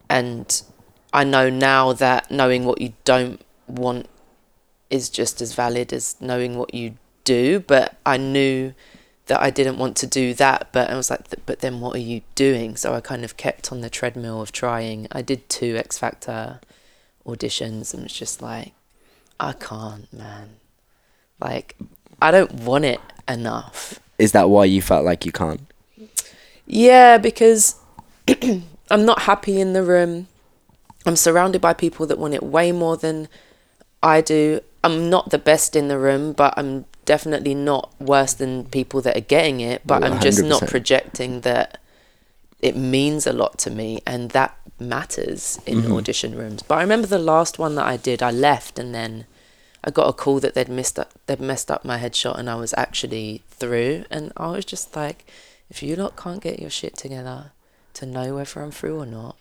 and 0.08 0.62
I 1.12 1.24
know 1.24 1.48
now 1.48 1.92
that 1.92 2.30
knowing 2.30 2.64
what 2.64 2.80
you 2.80 2.92
don't 3.04 3.40
want 3.66 4.08
is 4.90 5.08
just 5.08 5.40
as 5.40 5.54
valid 5.54 5.92
as 5.92 6.16
knowing 6.20 6.56
what 6.58 6.74
you 6.74 6.96
do. 7.24 7.60
But 7.60 7.96
I 8.04 8.16
knew 8.16 8.74
that 9.26 9.40
I 9.40 9.50
didn't 9.50 9.78
want 9.78 9.96
to 9.98 10.06
do 10.06 10.34
that. 10.34 10.68
But 10.72 10.90
I 10.90 10.96
was 10.96 11.10
like, 11.10 11.22
but 11.44 11.60
then 11.60 11.80
what 11.80 11.94
are 11.96 12.00
you 12.00 12.22
doing? 12.34 12.76
So 12.76 12.94
I 12.94 13.00
kind 13.00 13.24
of 13.24 13.36
kept 13.36 13.70
on 13.72 13.80
the 13.80 13.90
treadmill 13.90 14.40
of 14.40 14.52
trying. 14.52 15.08
I 15.12 15.22
did 15.22 15.48
two 15.48 15.76
X 15.76 15.98
Factor 15.98 16.60
auditions 17.26 17.92
and 17.92 18.04
it's 18.04 18.16
just 18.16 18.40
like, 18.40 18.72
I 19.38 19.52
can't, 19.52 20.10
man. 20.12 20.56
Like, 21.40 21.76
I 22.22 22.30
don't 22.30 22.52
want 22.52 22.84
it 22.86 23.00
enough. 23.28 24.00
Is 24.18 24.32
that 24.32 24.48
why 24.48 24.64
you 24.64 24.80
felt 24.80 25.04
like 25.04 25.26
you 25.26 25.32
can't? 25.32 25.60
Yeah, 26.66 27.18
because 27.18 27.76
I'm 28.90 29.04
not 29.04 29.22
happy 29.22 29.60
in 29.60 29.74
the 29.74 29.82
room. 29.82 30.28
I'm 31.06 31.16
surrounded 31.16 31.60
by 31.60 31.72
people 31.72 32.06
that 32.06 32.18
want 32.18 32.34
it 32.34 32.42
way 32.42 32.72
more 32.72 32.96
than 32.96 33.28
I 34.02 34.20
do. 34.20 34.60
I'm 34.82 35.08
not 35.08 35.30
the 35.30 35.38
best 35.38 35.76
in 35.76 35.88
the 35.88 35.98
room, 35.98 36.32
but 36.32 36.54
I'm 36.56 36.84
definitely 37.04 37.54
not 37.54 37.92
worse 38.00 38.34
than 38.34 38.64
people 38.64 39.00
that 39.02 39.16
are 39.16 39.20
getting 39.20 39.60
it. 39.60 39.82
But 39.86 40.02
Well, 40.02 40.12
I'm 40.14 40.20
just 40.20 40.42
not 40.42 40.66
projecting 40.66 41.42
that 41.42 41.78
it 42.60 42.76
means 42.76 43.26
a 43.26 43.32
lot 43.32 43.58
to 43.58 43.70
me 43.70 44.00
and 44.06 44.30
that 44.30 44.56
matters 44.78 45.58
in 45.66 45.82
Mhm. 45.82 45.96
audition 45.96 46.36
rooms. 46.36 46.62
But 46.62 46.78
I 46.78 46.82
remember 46.82 47.06
the 47.06 47.18
last 47.18 47.58
one 47.58 47.76
that 47.76 47.86
I 47.86 47.96
did, 47.96 48.22
I 48.22 48.30
left 48.30 48.78
and 48.78 48.94
then 48.94 49.26
I 49.84 49.90
got 49.90 50.08
a 50.08 50.12
call 50.12 50.40
that 50.40 50.54
they'd 50.54 50.68
missed 50.68 50.98
up, 50.98 51.12
they'd 51.26 51.40
messed 51.40 51.70
up 51.70 51.84
my 51.84 51.98
headshot 51.98 52.38
and 52.38 52.50
I 52.50 52.56
was 52.56 52.74
actually 52.76 53.42
through. 53.48 54.04
And 54.10 54.32
I 54.36 54.48
was 54.48 54.64
just 54.64 54.96
like, 54.96 55.24
if 55.70 55.82
you 55.82 55.94
lot 55.96 56.16
can't 56.16 56.42
get 56.42 56.58
your 56.58 56.70
shit 56.70 56.96
together 56.96 57.52
to 57.94 58.06
know 58.06 58.34
whether 58.34 58.60
I'm 58.60 58.72
through 58.72 58.98
or 58.98 59.06
not, 59.06 59.36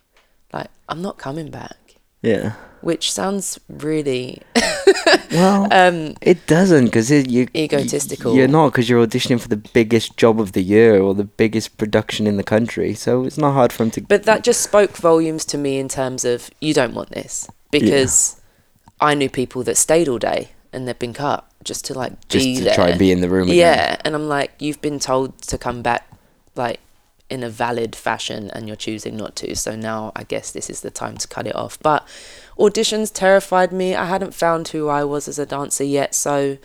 like 0.55 0.69
I'm 0.89 1.01
not 1.01 1.17
coming 1.17 1.50
back. 1.51 1.77
Yeah. 2.21 2.53
Which 2.81 3.12
sounds 3.12 3.59
really 3.67 4.41
Well, 5.31 5.67
um 5.71 6.15
it 6.21 6.45
doesn't 6.47 6.85
because 6.85 7.12
it 7.12 7.29
you 7.29 7.47
Egotistical. 7.55 8.35
You're 8.35 8.47
not 8.47 8.71
because 8.71 8.88
you're 8.89 9.05
auditioning 9.05 9.39
for 9.39 9.47
the 9.50 9.57
biggest 9.57 10.17
job 10.17 10.39
of 10.39 10.51
the 10.53 10.62
year 10.63 11.00
or 11.01 11.13
the 11.13 11.24
biggest 11.24 11.77
production 11.77 12.25
in 12.27 12.38
the 12.38 12.43
country. 12.43 12.93
So 12.93 13.25
it's 13.25 13.38
not 13.38 13.53
hard 13.53 13.71
for 13.74 13.83
him 13.83 13.91
to. 13.91 14.01
but 14.01 14.24
that 14.24 14.43
just 14.43 14.62
spoke 14.62 14.95
volumes 14.97 15.45
to 15.45 15.57
me 15.57 15.77
in 15.79 15.88
terms 15.89 16.25
of 16.25 16.50
you 16.62 16.74
don't 16.74 16.93
want 16.93 17.09
this 17.09 17.50
because 17.71 18.39
I 19.01 19.13
knew 19.13 19.29
people 19.29 19.63
that 19.63 19.77
stayed 19.77 20.07
all 20.07 20.19
day 20.19 20.51
and 20.71 20.88
they've 20.88 20.97
been 21.00 21.13
cut 21.13 21.45
just 21.63 21.85
to 21.85 21.93
like 21.93 22.13
just 22.29 22.45
be 22.45 22.57
to 22.57 22.63
there. 22.65 22.75
try 22.75 22.89
and 22.89 23.00
be 23.00 23.12
in 23.12 23.21
the 23.21 23.29
room. 23.29 23.50
Again. 23.50 23.57
Yeah, 23.57 23.97
and 24.05 24.15
I'm 24.15 24.27
like, 24.29 24.51
you've 24.59 24.81
been 24.81 25.00
told 25.00 25.41
to 25.43 25.57
come 25.57 25.81
back, 25.81 26.07
like 26.55 26.79
in 27.29 27.44
a 27.44 27.50
valid 27.50 27.96
fashion, 27.96 28.51
and 28.51 28.67
you're 28.67 28.75
choosing 28.75 29.17
not 29.17 29.36
to. 29.38 29.55
So 29.55 29.75
now 29.75 30.12
I 30.15 30.24
guess 30.24 30.51
this 30.51 30.70
is 30.70 30.82
the 30.82 30.91
time 30.91 31.17
to 31.17 31.27
cut 31.27 31.48
it 31.48 31.55
off. 31.55 31.79
But 31.82 32.08
auditions 32.58 33.12
terrified 33.13 33.72
me. 33.72 33.96
I 33.96 34.05
hadn't 34.05 34.34
found 34.36 34.67
who 34.70 34.88
I 34.89 35.03
was 35.03 35.27
as 35.27 35.39
a 35.39 35.46
dancer 35.46 35.84
yet, 35.84 36.13
so 36.13 36.58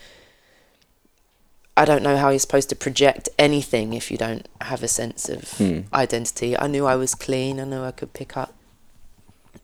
I 1.77 1.85
don't 1.87 2.03
know 2.03 2.19
how 2.19 2.29
you're 2.29 2.39
supposed 2.39 2.69
to 2.71 2.77
project 2.77 3.29
anything 3.39 3.95
if 3.95 4.11
you 4.11 4.19
don't 4.19 4.47
have 4.61 4.83
a 4.83 4.89
sense 4.89 5.29
of 5.31 5.51
Hmm. 5.53 5.81
identity. 5.95 6.59
I 6.59 6.67
knew 6.67 6.85
I 6.85 6.97
was 6.97 7.15
clean. 7.15 7.59
I 7.59 7.65
knew 7.65 7.83
I 7.83 7.93
could 7.93 8.13
pick 8.13 8.37
up 8.37 8.53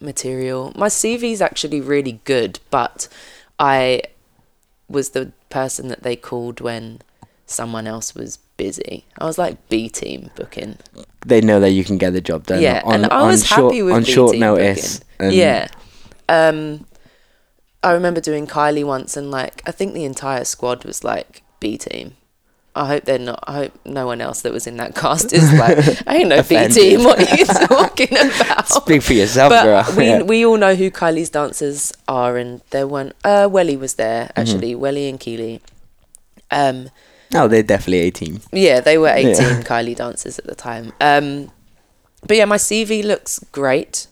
material. 0.00 0.72
My 0.76 0.88
CV 0.88 1.32
is 1.32 1.42
actually 1.42 1.80
really 1.80 2.20
good, 2.24 2.58
but 2.70 3.08
I 3.58 4.02
was 4.88 5.10
the 5.10 5.32
person 5.50 5.88
that 5.88 6.02
they 6.04 6.16
called 6.16 6.60
when 6.60 7.00
someone 7.46 7.86
else 7.86 8.14
was 8.14 8.38
busy. 8.56 9.04
I 9.18 9.24
was 9.26 9.38
like 9.38 9.68
B 9.68 9.88
team 9.88 10.30
booking. 10.36 10.78
They 11.26 11.40
know 11.40 11.60
that 11.60 11.70
you 11.70 11.84
can 11.84 11.98
get 11.98 12.12
the 12.12 12.20
job 12.20 12.46
done. 12.46 12.60
yeah, 12.62 12.82
on, 12.84 12.94
and 13.04 13.06
I 13.12 13.20
on 13.20 13.28
was 13.28 13.46
short, 13.46 13.72
happy 13.72 13.82
with 13.82 13.94
on 13.94 14.02
B 14.04 14.10
short 14.12 14.36
notice. 14.36 15.00
yeah. 15.20 15.68
Um, 16.28 16.86
I 17.82 17.92
remember 17.92 18.20
doing 18.20 18.46
Kylie 18.46 18.84
once, 18.84 19.16
and 19.16 19.30
like 19.30 19.62
I 19.66 19.70
think 19.72 19.94
the 19.94 20.04
entire 20.04 20.44
squad 20.44 20.84
was 20.84 21.04
like 21.04 21.42
B 21.60 21.78
team. 21.78 22.16
I 22.74 22.86
hope 22.88 23.04
they're 23.04 23.18
not. 23.18 23.42
I 23.46 23.54
hope 23.54 23.72
no 23.86 24.04
one 24.06 24.20
else 24.20 24.42
that 24.42 24.52
was 24.52 24.66
in 24.66 24.76
that 24.76 24.94
cast 24.94 25.32
is 25.32 25.50
like, 25.54 25.78
I 26.06 26.16
ain't 26.18 26.28
no 26.28 26.42
B 26.42 26.68
team. 26.68 27.04
What 27.04 27.18
are 27.20 27.36
you 27.36 27.46
talking 27.46 28.08
about? 28.16 28.68
Speak 28.68 29.02
for 29.02 29.14
yourself, 29.14 29.48
but 29.50 29.62
girl. 29.64 29.96
we 29.96 30.06
Yeah. 30.06 30.22
we 30.22 30.44
all 30.44 30.58
know 30.58 30.74
who 30.74 30.90
Kylie's 30.90 31.30
dancers 31.30 31.92
are, 32.06 32.36
and 32.36 32.60
there 32.70 32.86
weren't. 32.86 33.14
Uh, 33.24 33.48
Welly 33.50 33.76
was 33.76 33.94
there 33.94 34.24
Mm-hmm. 34.26 34.40
actually. 34.40 34.74
Welly 34.74 35.08
and 35.08 35.18
Keely. 35.18 35.62
Um, 36.50 36.90
no, 37.32 37.48
they're 37.48 37.62
definitely 37.62 38.08
a 38.08 38.10
team. 38.10 38.40
yeah, 38.52 38.80
they 38.80 38.98
were 38.98 39.08
Yeah. 39.08 39.30
18 39.30 39.62
Kylie 39.64 39.96
dancers 39.96 40.38
at 40.38 40.46
the 40.46 40.54
time. 40.54 40.92
Um, 41.00 41.50
but 42.26 42.36
yeah, 42.36 42.44
my 42.44 42.56
CV 42.56 43.04
looks 43.04 43.38
great. 43.52 44.06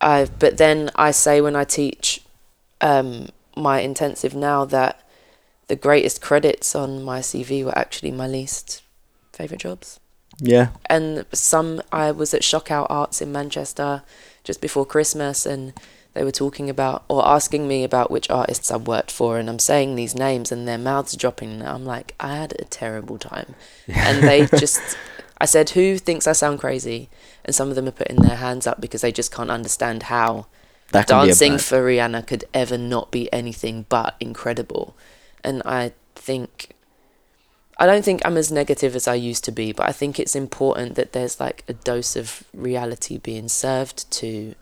I 0.00 0.26
but 0.38 0.56
then 0.56 0.90
I 0.94 1.10
say 1.10 1.40
when 1.40 1.54
I 1.56 1.64
teach 1.64 2.22
um, 2.80 3.28
my 3.56 3.80
intensive 3.80 4.34
now 4.34 4.64
that 4.66 5.00
the 5.68 5.76
greatest 5.76 6.20
credits 6.22 6.74
on 6.74 7.02
my 7.02 7.20
CV 7.20 7.64
were 7.64 7.76
actually 7.78 8.10
my 8.10 8.26
least 8.26 8.82
favorite 9.32 9.60
jobs. 9.60 10.00
Yeah. 10.38 10.68
And 10.86 11.26
some 11.32 11.82
I 11.92 12.10
was 12.12 12.32
at 12.34 12.42
Shockout 12.42 12.86
Arts 12.90 13.20
in 13.20 13.30
Manchester 13.30 14.02
just 14.44 14.60
before 14.60 14.86
Christmas 14.86 15.46
and 15.46 15.72
they 16.14 16.24
were 16.24 16.32
talking 16.32 16.68
about 16.68 17.04
or 17.08 17.26
asking 17.26 17.68
me 17.68 17.84
about 17.84 18.10
which 18.10 18.30
artists 18.30 18.70
I've 18.70 18.86
worked 18.86 19.10
for 19.10 19.38
and 19.38 19.48
I'm 19.48 19.58
saying 19.58 19.94
these 19.94 20.14
names 20.14 20.50
and 20.50 20.66
their 20.66 20.78
mouths 20.78 21.16
dropping 21.16 21.52
and 21.52 21.62
I'm 21.62 21.84
like 21.84 22.14
I 22.18 22.36
had 22.36 22.52
a 22.58 22.64
terrible 22.64 23.18
time. 23.18 23.54
And 23.86 24.22
they 24.22 24.46
just 24.58 24.80
I 25.40 25.44
said 25.44 25.70
who 25.70 25.98
thinks 25.98 26.26
I 26.26 26.32
sound 26.32 26.58
crazy? 26.58 27.08
And 27.44 27.54
some 27.54 27.68
of 27.68 27.76
them 27.76 27.86
are 27.88 27.92
putting 27.92 28.16
their 28.16 28.36
hands 28.36 28.66
up 28.66 28.80
because 28.80 29.02
they 29.02 29.12
just 29.12 29.32
can't 29.32 29.50
understand 29.50 30.04
how 30.04 30.46
dancing 31.06 31.52
be 31.52 31.54
a 31.54 31.58
bad- 31.58 31.64
for 31.64 31.86
Rihanna 31.86 32.26
could 32.26 32.44
ever 32.52 32.76
not 32.76 33.10
be 33.10 33.32
anything 33.32 33.86
but 33.88 34.16
incredible. 34.20 34.96
And 35.44 35.62
I 35.64 35.92
think 36.14 36.70
I 37.80 37.86
don't 37.86 38.04
think 38.04 38.20
I'm 38.26 38.36
as 38.36 38.52
negative 38.52 38.94
as 38.94 39.08
I 39.08 39.14
used 39.14 39.42
to 39.44 39.52
be, 39.52 39.72
but 39.72 39.88
I 39.88 39.92
think 39.92 40.20
it's 40.20 40.36
important 40.36 40.96
that 40.96 41.12
there's 41.12 41.40
like 41.40 41.64
a 41.66 41.72
dose 41.72 42.14
of 42.14 42.44
reality 42.52 43.16
being 43.16 43.48
served 43.48 44.10
to 44.12 44.54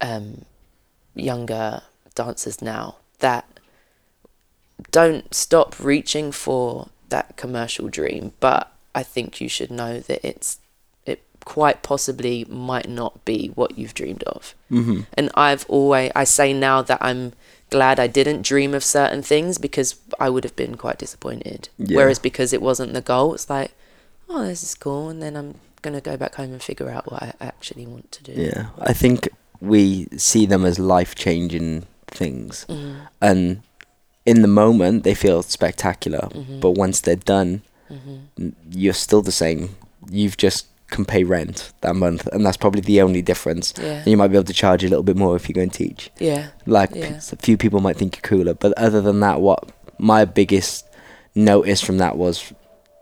um, 0.00 0.44
younger 1.16 1.82
dancers 2.14 2.62
now 2.62 2.96
that 3.18 3.44
don't 4.92 5.34
stop 5.34 5.78
reaching 5.80 6.30
for 6.30 6.88
that 7.08 7.36
commercial 7.36 7.88
dream, 7.88 8.32
but 8.38 8.72
I 8.94 9.02
think 9.02 9.40
you 9.40 9.48
should 9.48 9.70
know 9.72 9.98
that 9.98 10.24
it's 10.26 10.60
it 11.04 11.22
quite 11.44 11.82
possibly 11.82 12.44
might 12.44 12.88
not 12.88 13.24
be 13.24 13.48
what 13.56 13.76
you've 13.76 13.94
dreamed 13.94 14.22
of. 14.24 14.54
Mhm. 14.70 15.06
And 15.14 15.30
I've 15.34 15.66
always 15.68 16.12
I 16.14 16.22
say 16.24 16.52
now 16.52 16.80
that 16.82 16.98
I'm 17.00 17.32
glad 17.76 17.98
I 17.98 18.06
didn't 18.18 18.42
dream 18.52 18.72
of 18.74 18.84
certain 18.84 19.22
things 19.22 19.58
because 19.58 19.88
I 20.24 20.28
would 20.32 20.44
have 20.44 20.56
been 20.62 20.74
quite 20.76 20.98
disappointed. 20.98 21.68
Yeah. 21.78 21.96
Whereas 21.98 22.18
because 22.28 22.52
it 22.56 22.62
wasn't 22.62 22.92
the 22.94 23.00
goal, 23.12 23.34
it's 23.34 23.50
like, 23.50 23.70
oh, 24.28 24.44
this 24.50 24.62
is 24.62 24.74
cool, 24.84 25.08
and 25.10 25.20
then 25.22 25.34
I'm 25.36 25.50
gonna 25.84 26.00
go 26.00 26.16
back 26.16 26.34
home 26.36 26.52
and 26.52 26.62
figure 26.62 26.90
out 26.94 27.10
what 27.10 27.22
I 27.22 27.32
actually 27.40 27.86
want 27.86 28.12
to 28.16 28.20
do. 28.30 28.32
Yeah. 28.32 28.66
I 28.78 28.92
think 29.02 29.28
we 29.60 30.06
see 30.16 30.46
them 30.46 30.64
as 30.64 30.78
life 30.78 31.14
changing 31.14 31.86
things. 32.06 32.66
Mm, 32.68 32.96
And 33.20 33.62
in 34.24 34.42
the 34.42 34.48
moment, 34.62 35.02
they 35.02 35.14
feel 35.14 35.42
spectacular. 35.42 36.28
Mhm. 36.32 36.60
But 36.60 36.72
once 36.84 37.00
they're 37.00 37.24
done, 37.36 37.62
mhm. 37.90 38.52
you're 38.82 38.94
still 39.06 39.22
the 39.22 39.32
same. 39.44 39.60
You've 40.10 40.36
just 40.36 40.66
can 40.92 41.04
pay 41.04 41.24
rent 41.24 41.72
that 41.80 41.96
month. 41.96 42.26
And 42.32 42.46
that's 42.46 42.56
probably 42.56 42.82
the 42.82 43.00
only 43.02 43.22
difference. 43.22 43.74
Yeah. 43.76 43.98
And 43.98 44.06
you 44.06 44.16
might 44.16 44.28
be 44.28 44.36
able 44.36 44.44
to 44.44 44.52
charge 44.52 44.84
a 44.84 44.88
little 44.88 45.02
bit 45.02 45.16
more 45.16 45.34
if 45.34 45.48
you 45.48 45.54
go 45.54 45.62
and 45.62 45.72
teach. 45.72 46.10
Yeah. 46.20 46.48
Like 46.66 46.94
Yeah. 46.94 47.16
a 47.32 47.36
few 47.36 47.56
people 47.56 47.80
might 47.80 47.96
think 47.96 48.16
you're 48.16 48.22
cooler, 48.22 48.54
but 48.54 48.72
other 48.78 49.00
than 49.00 49.18
that, 49.20 49.40
what 49.40 49.72
my 49.98 50.24
biggest 50.24 50.86
notice 51.34 51.80
from 51.80 51.98
that 51.98 52.16
was 52.16 52.52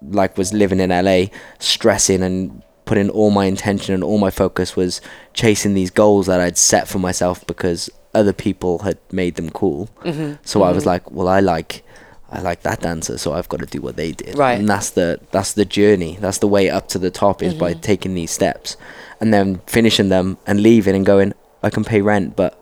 like 0.02 0.38
was 0.38 0.52
living 0.54 0.80
in 0.80 0.90
LA, 0.90 1.26
stressing 1.58 2.22
and 2.22 2.62
putting 2.86 3.10
all 3.10 3.30
my 3.30 3.44
intention 3.44 3.94
and 3.94 4.02
all 4.02 4.18
my 4.18 4.30
focus 4.30 4.74
was 4.74 5.00
chasing 5.34 5.74
these 5.74 5.90
goals 5.90 6.26
that 6.26 6.40
I'd 6.40 6.56
set 6.58 6.88
for 6.88 6.98
myself 6.98 7.46
because 7.46 7.90
other 8.14 8.32
people 8.32 8.78
had 8.80 8.98
made 9.12 9.34
them 9.36 9.50
cool. 9.50 9.88
Mhm. 10.04 10.38
So 10.44 10.62
I 10.62 10.72
was 10.72 10.82
Mhm. 10.84 10.86
like, 10.86 11.10
well, 11.10 11.28
I 11.28 11.40
like. 11.40 11.84
I 12.32 12.40
like 12.40 12.62
that 12.62 12.80
dancer, 12.80 13.18
so 13.18 13.32
I've 13.32 13.48
got 13.48 13.60
to 13.60 13.66
do 13.66 13.80
what 13.80 13.96
they 13.96 14.12
did. 14.12 14.36
Right. 14.38 14.58
And 14.58 14.68
that's 14.68 14.90
the 14.90 15.18
that's 15.32 15.52
the 15.54 15.64
journey. 15.64 16.16
That's 16.20 16.38
the 16.38 16.46
way 16.48 16.70
up 16.70 16.88
to 16.88 16.98
the 16.98 17.10
top 17.10 17.42
is 17.42 17.54
by 17.54 17.74
Mhm. 17.74 17.80
taking 17.80 18.14
these 18.14 18.30
steps, 18.30 18.76
and 19.20 19.34
then 19.34 19.60
finishing 19.66 20.08
them 20.10 20.38
and 20.46 20.62
leaving 20.62 20.94
and 20.94 21.04
going. 21.04 21.32
I 21.62 21.70
can 21.70 21.84
pay 21.84 22.00
rent, 22.00 22.36
but 22.36 22.60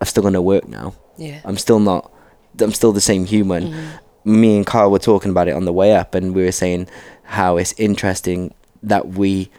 I'm 0.00 0.06
still 0.06 0.22
gonna 0.22 0.42
work 0.42 0.66
now. 0.68 0.94
Yeah. 1.18 1.40
I'm 1.44 1.58
still 1.58 1.78
not. 1.78 2.10
I'm 2.60 2.72
still 2.72 2.92
the 2.92 3.00
same 3.00 3.24
human. 3.26 3.72
Mhm. 3.72 3.84
Me 4.24 4.56
and 4.56 4.66
Carl 4.66 4.90
were 4.90 4.98
talking 4.98 5.30
about 5.30 5.48
it 5.48 5.52
on 5.52 5.64
the 5.64 5.72
way 5.72 5.94
up, 5.94 6.14
and 6.14 6.34
we 6.34 6.42
were 6.44 6.52
saying 6.52 6.86
how 7.24 7.56
it's 7.58 7.74
interesting 7.76 8.52
that 8.82 9.08
we 9.10 9.50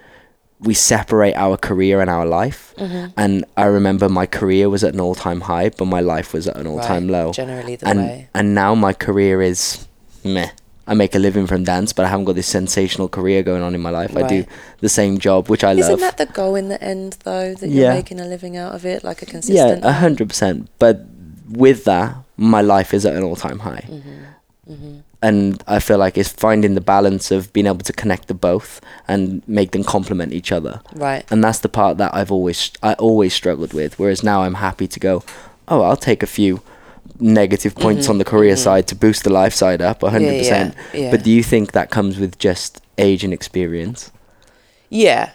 we 0.63 0.73
separate 0.73 1.35
our 1.35 1.57
career 1.57 2.01
and 2.01 2.09
our 2.09 2.25
life. 2.25 2.73
Mm-hmm. 2.77 3.11
And 3.17 3.45
I 3.57 3.65
remember 3.65 4.09
my 4.09 4.25
career 4.25 4.69
was 4.69 4.83
at 4.83 4.93
an 4.93 4.99
all 5.01 5.15
time 5.15 5.41
high, 5.41 5.69
but 5.69 5.85
my 5.85 5.99
life 5.99 6.33
was 6.33 6.47
at 6.47 6.57
an 6.57 6.67
all 6.67 6.79
time 6.79 7.07
Right, 7.07 7.11
low. 7.25 7.31
Generally 7.33 7.75
the 7.77 7.87
and 7.87 7.99
way. 7.99 8.27
and 8.33 8.55
now 8.55 8.73
my 8.75 8.93
career 8.93 9.41
is 9.41 9.87
meh. 10.23 10.49
I 10.85 10.93
make 10.95 11.15
a 11.15 11.19
living 11.19 11.47
from 11.47 11.63
dance, 11.63 11.93
but 11.93 12.05
I 12.05 12.09
haven't 12.09 12.25
got 12.25 12.35
this 12.35 12.47
sensational 12.47 13.07
career 13.07 13.41
going 13.41 13.61
on 13.63 13.73
in 13.73 13.79
my 13.81 13.89
life. 13.89 14.17
I 14.17 14.27
do 14.27 14.45
the 14.81 14.89
same 14.89 15.17
job, 15.17 15.47
which 15.49 15.63
I 15.63 15.71
Isn't 15.71 15.91
love. 15.91 15.99
that 16.01 16.17
the 16.17 16.25
goal 16.25 16.55
in 16.55 16.67
the 16.67 16.81
end, 16.83 17.17
though, 17.23 17.53
that 17.53 17.69
you're 17.69 17.85
Yeah. 17.85 17.93
making 17.93 18.19
a 18.19 18.25
living 18.25 18.57
out 18.57 18.75
of 18.75 18.85
it, 18.85 19.01
like 19.03 19.21
a 19.21 19.25
yeah, 19.25 19.31
consistent? 19.31 19.85
a 19.85 19.93
hundred 19.93 20.27
percent. 20.27 20.67
But 20.79 21.05
with 21.49 21.85
that, 21.85 22.15
my 22.35 22.61
life 22.61 22.93
is 22.93 23.05
at 23.05 23.15
an 23.15 23.23
all 23.23 23.37
time 23.37 23.59
high. 23.59 23.85
Mm-hmm. 23.87 24.73
Mm-hmm. 24.73 24.97
And 25.23 25.63
I 25.67 25.79
feel 25.79 25.97
like 25.97 26.17
it's 26.17 26.29
finding 26.33 26.75
the 26.75 26.81
balance 26.81 27.31
of 27.31 27.51
being 27.53 27.65
able 27.65 27.85
to 27.85 27.93
connect 27.93 28.27
the 28.27 28.33
both 28.33 28.81
and 29.07 29.41
make 29.47 29.71
them 29.71 29.83
complement 29.83 30.33
each 30.33 30.51
other. 30.51 30.81
Right. 30.93 31.23
And 31.31 31.41
that's 31.43 31.59
the 31.59 31.69
part 31.69 31.97
that 31.97 32.13
I've 32.13 32.31
always 32.31 32.71
I 32.83 32.93
always 32.95 33.33
struggled 33.33 33.73
with. 33.73 33.97
Whereas 33.97 34.21
now 34.21 34.43
I'm 34.43 34.55
happy 34.55 34.87
to 34.87 34.99
go, 34.99 35.23
oh, 35.69 35.81
I'll 35.81 35.95
take 36.11 36.21
a 36.23 36.27
few 36.27 36.61
negative 37.19 37.73
points 37.75 38.05
Mhm, 38.07 38.09
on 38.11 38.17
the 38.17 38.25
career 38.25 38.55
mhm. 38.55 38.63
side 38.67 38.85
to 38.87 38.95
boost 38.95 39.23
the 39.23 39.29
life 39.29 39.53
side 39.53 39.81
up, 39.81 40.01
hundred 40.01 40.33
Yeah, 40.33 40.37
percent. 40.39 40.75
yeah, 40.93 40.99
yeah. 41.01 41.11
But 41.11 41.23
do 41.23 41.31
you 41.31 41.41
think 41.43 41.71
that 41.71 41.89
comes 41.89 42.19
with 42.19 42.37
just 42.37 42.81
age 42.97 43.23
and 43.23 43.33
experience? 43.33 44.11
Yeah, 44.89 45.31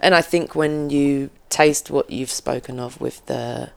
and 0.00 0.14
I 0.14 0.22
think 0.22 0.54
when 0.54 0.88
you 0.90 1.30
taste 1.50 1.90
what 1.90 2.10
you've 2.10 2.30
spoken 2.30 2.78
of 2.78 3.00
with 3.00 3.26
the 3.26 3.70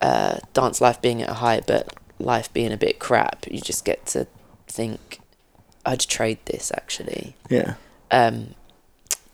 uh, 0.00 0.36
dance 0.54 0.80
life 0.80 1.02
being 1.02 1.20
at 1.22 1.30
a 1.30 1.34
high, 1.34 1.60
but 1.66 1.92
life 2.20 2.52
being 2.52 2.72
a 2.72 2.76
bit 2.76 2.98
crap, 3.00 3.46
you 3.50 3.60
just 3.60 3.84
get 3.84 4.06
to 4.06 4.26
think, 4.78 5.20
I'd 5.84 6.00
trade 6.00 6.38
this 6.50 6.70
actually. 6.80 7.34
Yeah. 7.50 7.74
Um, 8.10 8.54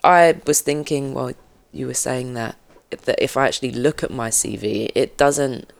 I 0.02 0.40
was 0.46 0.60
thinking 0.60 1.14
while 1.14 1.32
you 1.72 1.86
were 1.86 2.00
saying 2.08 2.34
that 2.34 2.54
that 3.06 3.18
if 3.22 3.36
I 3.36 3.46
actually 3.48 3.72
look 3.86 4.02
at 4.06 4.10
my 4.10 4.30
CV, 4.30 4.90
it 4.94 5.16
doesn't. 5.16 5.72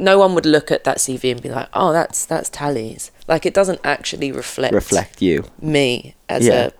No 0.00 0.18
one 0.18 0.34
would 0.34 0.46
look 0.46 0.70
at 0.70 0.84
that 0.84 0.98
CV 0.98 1.30
and 1.32 1.42
be 1.42 1.48
like, 1.48 1.68
"Oh, 1.72 1.92
that's 1.92 2.24
that's 2.26 2.48
Tali's." 2.48 3.10
Like 3.26 3.44
it 3.46 3.54
doesn't 3.54 3.80
actually 3.84 4.30
reflect 4.32 4.74
Reflect 4.74 5.20
you. 5.22 5.44
me 5.60 6.14
as 6.28 6.46
Yeah. 6.46 6.66
a 6.66 6.72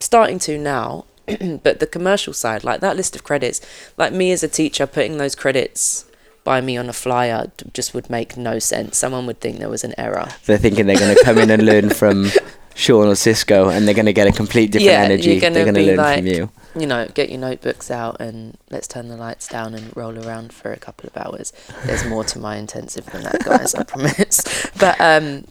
starting 0.00 0.38
to 0.40 0.58
now 0.58 1.04
but 1.64 1.80
the 1.80 1.86
commercial 1.96 2.32
side 2.34 2.62
like 2.64 2.80
that 2.80 2.96
list 2.96 3.16
of 3.16 3.24
credits 3.24 3.60
like 3.96 4.12
me 4.12 4.30
as 4.30 4.42
a 4.42 4.48
teacher 4.48 4.86
putting 4.86 5.16
those 5.16 5.34
credits 5.34 6.04
by 6.46 6.60
me 6.60 6.76
on 6.78 6.88
a 6.88 6.92
flyer 7.04 7.50
just 7.74 7.92
would 7.94 8.08
make 8.08 8.36
no 8.36 8.58
sense 8.58 8.96
someone 8.96 9.26
would 9.26 9.40
think 9.40 9.58
there 9.58 9.68
was 9.68 9.84
an 9.84 9.94
error 9.98 10.28
They're 10.46 10.56
thinking 10.66 10.86
they're 10.86 10.98
going 11.04 11.16
to 11.20 11.24
come 11.24 11.38
in 11.38 11.50
and 11.50 11.64
learn 11.66 11.90
from 11.90 12.30
Sean 12.74 13.08
or 13.08 13.14
Cisco, 13.16 13.68
and 13.70 13.86
they're 13.88 13.94
going 13.94 14.04
to 14.06 14.12
get 14.12 14.28
a 14.28 14.32
complete 14.32 14.70
different 14.70 14.92
Yeah, 14.92 15.02
energy. 15.10 15.40
gonna 15.40 15.54
they're 15.54 15.64
going 15.64 15.74
to 15.82 15.86
learn 15.90 15.96
like- 15.96 16.18
from 16.18 16.26
you. 16.26 16.50
you 16.82 16.86
know 16.86 17.08
get 17.14 17.30
your 17.30 17.40
notebooks 17.40 17.90
out 17.90 18.20
and 18.20 18.56
let's 18.70 18.86
turn 18.86 19.08
the 19.08 19.16
lights 19.16 19.48
down 19.48 19.74
and 19.74 19.96
roll 19.96 20.14
around 20.26 20.52
for 20.52 20.70
a 20.72 20.76
couple 20.86 21.06
of 21.10 21.16
hours 21.16 21.52
there's 21.86 22.04
more 22.04 22.22
to 22.32 22.38
my 22.38 22.56
intensive 22.64 23.06
than 23.06 23.22
that 23.22 23.42
guys 23.44 23.74
i 23.74 23.82
promise 23.82 24.36
but 24.84 25.00
um 25.00 25.46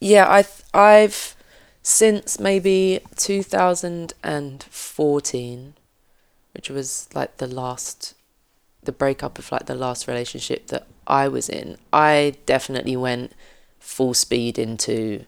yeah 0.00 0.26
i 0.38 0.42
th- 0.42 0.62
i've 0.74 1.34
since 1.82 2.38
maybe 2.38 3.00
2014 3.16 5.74
which 6.54 6.68
was 6.70 7.08
like 7.14 7.36
the 7.38 7.46
last 7.46 8.14
the 8.88 8.92
breakup 8.92 9.38
of 9.38 9.52
like 9.52 9.66
the 9.66 9.74
last 9.74 10.08
relationship 10.08 10.66
that 10.68 10.86
i 11.06 11.28
was 11.28 11.48
in 11.48 11.76
i 11.92 12.34
definitely 12.46 12.96
went 12.96 13.32
full 13.78 14.14
speed 14.14 14.58
into 14.58 15.24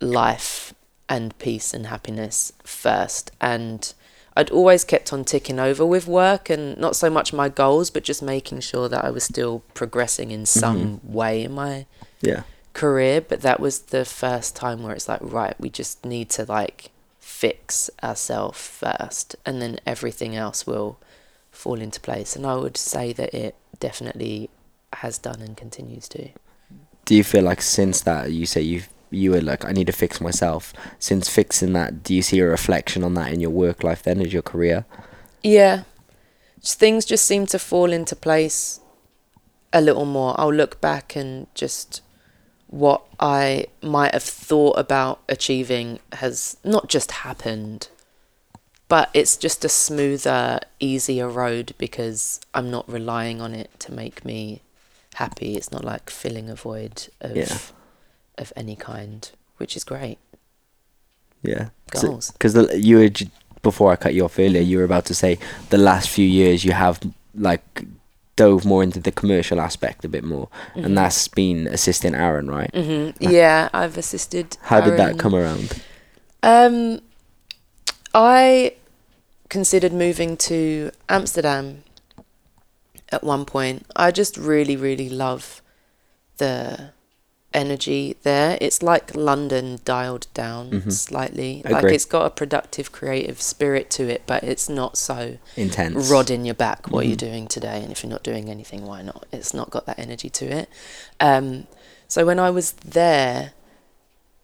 life 0.00 0.74
and 1.08 1.36
peace 1.38 1.74
and 1.74 1.86
happiness 1.86 2.52
first. 2.62 3.32
And 3.40 3.92
I'd 4.36 4.50
always 4.50 4.84
kept 4.84 5.12
on 5.12 5.24
ticking 5.24 5.58
over 5.58 5.84
with 5.84 6.06
work 6.06 6.48
and 6.48 6.78
not 6.78 6.96
so 6.96 7.10
much 7.10 7.32
my 7.32 7.48
goals 7.48 7.90
but 7.90 8.04
just 8.04 8.22
making 8.22 8.60
sure 8.60 8.88
that 8.88 9.04
I 9.04 9.10
was 9.10 9.24
still 9.24 9.64
progressing 9.74 10.30
in 10.30 10.46
some 10.46 11.00
mm-hmm. 11.00 11.12
way 11.12 11.42
in 11.42 11.52
my 11.52 11.86
Yeah. 12.20 12.42
career. 12.72 13.20
But 13.20 13.42
that 13.42 13.60
was 13.60 13.80
the 13.80 14.04
first 14.04 14.54
time 14.54 14.82
where 14.82 14.94
it's 14.94 15.08
like 15.08 15.20
right 15.22 15.56
we 15.58 15.68
just 15.68 16.04
need 16.04 16.30
to 16.30 16.44
like 16.44 16.90
fix 17.18 17.90
ourselves 18.02 18.58
first 18.60 19.34
and 19.44 19.60
then 19.60 19.80
everything 19.86 20.36
else 20.36 20.66
will 20.66 20.98
fall 21.60 21.80
into 21.80 22.00
place 22.00 22.34
and 22.36 22.44
I 22.46 22.54
would 22.56 22.76
say 22.76 23.12
that 23.12 23.30
it 23.34 23.54
definitely 23.78 24.50
has 24.94 25.18
done 25.18 25.40
and 25.40 25.56
continues 25.56 26.08
to 26.08 26.28
do 27.04 27.14
you 27.14 27.24
feel 27.24 27.44
like 27.44 27.62
since 27.62 28.00
that 28.02 28.32
you 28.32 28.46
say 28.46 28.60
you 28.60 28.82
you 29.10 29.30
were 29.32 29.40
like 29.40 29.64
I 29.64 29.72
need 29.72 29.86
to 29.88 29.92
fix 29.92 30.20
myself 30.20 30.72
since 30.98 31.28
fixing 31.28 31.72
that 31.74 32.02
do 32.02 32.14
you 32.14 32.22
see 32.22 32.38
a 32.40 32.46
reflection 32.46 33.02
on 33.04 33.14
that 33.14 33.32
in 33.32 33.40
your 33.40 33.50
work 33.50 33.82
life 33.82 34.02
then 34.02 34.20
as 34.20 34.32
your 34.32 34.42
career 34.42 34.84
Yeah. 35.42 35.84
Just 36.60 36.78
things 36.78 37.04
just 37.06 37.24
seem 37.24 37.46
to 37.46 37.58
fall 37.58 37.90
into 37.92 38.14
place 38.14 38.80
a 39.72 39.80
little 39.80 40.04
more. 40.04 40.34
I'll 40.38 40.52
look 40.52 40.80
back 40.80 41.16
and 41.16 41.46
just 41.54 42.02
what 42.66 43.02
I 43.18 43.66
might 43.82 44.12
have 44.12 44.22
thought 44.22 44.78
about 44.78 45.20
achieving 45.28 46.00
has 46.12 46.58
not 46.62 46.88
just 46.88 47.10
happened, 47.24 47.88
but 48.90 49.08
it's 49.14 49.36
just 49.46 49.64
a 49.64 49.68
smoother, 49.68 50.60
easier 50.80 51.28
road 51.28 51.66
because 51.78 52.40
I'm 52.52 52.70
not 52.70 52.84
relying 52.92 53.40
on 53.40 53.54
it 53.54 53.70
to 53.84 53.92
make 54.02 54.24
me 54.24 54.60
happy. 55.14 55.50
It's 55.58 55.72
not 55.72 55.84
like 55.84 56.10
filling 56.10 56.50
a 56.50 56.54
void 56.54 56.96
of 57.20 57.36
Yeah. 57.36 57.56
of 58.42 58.52
any 58.56 58.76
kind, 58.76 59.20
which 59.58 59.76
is 59.78 59.84
great. 59.84 60.18
yeah 61.42 61.68
Goals. 61.90 62.30
because 62.32 62.54
you 62.88 62.98
were 62.98 63.10
before 63.62 63.90
I 63.92 63.96
cut 63.96 64.12
you 64.14 64.24
off 64.26 64.38
earlier 64.38 64.60
you 64.70 64.76
were 64.78 64.84
about 64.92 65.06
to 65.06 65.14
say 65.14 65.38
the 65.70 65.78
last 65.78 66.06
few 66.16 66.26
years 66.40 66.64
you 66.66 66.72
have 66.72 67.00
like 67.34 67.64
dove 68.36 68.64
more 68.66 68.82
into 68.82 69.00
the 69.00 69.10
commercial 69.20 69.58
aspect 69.68 70.04
a 70.04 70.08
bit 70.16 70.24
more 70.24 70.48
Mhm. 70.76 70.84
and 70.84 70.92
that's 70.98 71.28
been 71.28 71.66
assisting 71.76 72.14
Aaron 72.14 72.48
right 72.58 72.70
hmm 72.74 73.10
Yeah, 73.20 73.68
I've 73.80 73.96
assisted. 74.04 74.46
how 74.70 74.80
did 74.86 74.98
that 74.98 75.18
come 75.22 75.34
around 75.34 75.68
Um, 76.42 77.00
I 78.14 78.74
considered 79.50 79.92
moving 79.92 80.36
to 80.38 80.90
Amsterdam 81.08 81.84
at 83.12 83.22
one 83.22 83.44
point. 83.44 83.84
I 83.94 84.10
just 84.10 84.36
really, 84.38 84.76
really 84.76 85.10
love 85.10 85.60
the 86.38 86.92
energy 87.52 88.16
there. 88.22 88.56
It's 88.60 88.80
like 88.82 89.14
London 89.16 89.80
dialed 89.84 90.28
down 90.34 90.70
Mhm. 90.70 90.92
slightly. 90.92 91.62
Like 91.68 91.82
it's 91.92 92.04
got 92.04 92.24
a 92.26 92.30
productive, 92.30 92.92
creative 92.92 93.42
spirit 93.42 93.90
to 93.90 94.08
it, 94.08 94.22
but 94.24 94.44
it's 94.44 94.68
not 94.68 94.96
so 94.96 95.36
intense 95.56 96.08
rod 96.08 96.30
in 96.30 96.44
your 96.44 96.54
back. 96.54 96.88
What 96.90 97.04
are 97.04 97.08
you 97.08 97.16
Mhm. 97.16 97.26
doing 97.28 97.48
today? 97.48 97.82
And 97.82 97.90
if 97.90 98.02
you're 98.04 98.10
not 98.10 98.22
doing 98.22 98.48
anything, 98.48 98.86
why 98.86 99.02
not? 99.02 99.26
It's 99.32 99.52
not 99.52 99.68
got 99.70 99.84
that 99.86 99.98
energy 99.98 100.30
to 100.30 100.46
it. 100.46 100.68
Um, 101.18 101.66
so 102.06 102.24
when 102.24 102.38
I 102.38 102.50
was 102.50 102.72
there, 102.84 103.52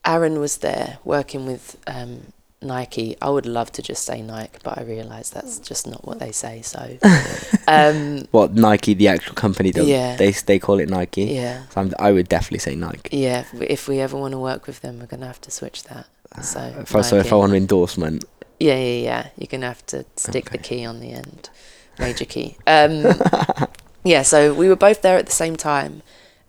Aaron 0.04 0.40
was 0.40 0.58
there 0.58 0.98
working 1.04 1.46
with 1.46 1.76
um, 1.86 2.32
Nike. 2.62 3.16
I 3.20 3.28
would 3.30 3.46
love 3.46 3.70
to 3.72 3.82
just 3.82 4.04
say 4.04 4.22
Nike, 4.22 4.58
but 4.62 4.78
I 4.78 4.82
realise 4.82 5.30
that's 5.30 5.58
just 5.58 5.86
not 5.86 6.04
what 6.06 6.18
they 6.18 6.32
say. 6.32 6.62
So, 6.62 6.98
um, 7.68 8.26
what 8.30 8.54
Nike 8.54 8.94
the 8.94 9.08
actual 9.08 9.34
company 9.34 9.70
don't 9.72 9.86
Yeah. 9.86 10.16
they 10.16 10.32
they 10.32 10.58
call 10.58 10.80
it 10.80 10.88
Nike 10.88 11.24
yeah, 11.24 11.66
so 11.68 11.80
I'm, 11.82 11.92
I 11.98 12.12
would 12.12 12.28
definitely 12.28 12.58
say 12.60 12.74
Nike 12.74 13.16
yeah. 13.18 13.40
If 13.40 13.52
we, 13.52 13.66
if 13.66 13.88
we 13.88 14.00
ever 14.00 14.16
want 14.16 14.32
to 14.32 14.38
work 14.38 14.66
with 14.66 14.80
them, 14.80 14.98
we're 15.00 15.06
gonna 15.06 15.26
have 15.26 15.40
to 15.42 15.50
switch 15.50 15.84
that. 15.84 16.06
So, 16.42 16.60
if 16.80 16.94
I, 16.94 17.00
so 17.02 17.16
if 17.16 17.32
I 17.32 17.36
want 17.36 17.52
an 17.52 17.58
endorsement 17.58 18.24
Yeah, 18.58 18.76
yeah, 18.78 19.02
yeah. 19.02 19.26
You're 19.36 19.48
gonna 19.48 19.66
have 19.68 19.84
to 19.86 20.04
stick 20.16 20.50
the 20.50 20.58
key 20.58 20.84
on 20.84 21.00
the 21.00 21.12
end, 21.12 21.50
major 21.98 22.24
key. 22.24 22.56
Um, 22.66 23.04
yeah. 24.04 24.22
So 24.22 24.52
we 24.54 24.68
were 24.68 24.76
both 24.76 25.02
there 25.02 25.16
at 25.18 25.26
the 25.26 25.32
same 25.32 25.56
time, 25.56 26.02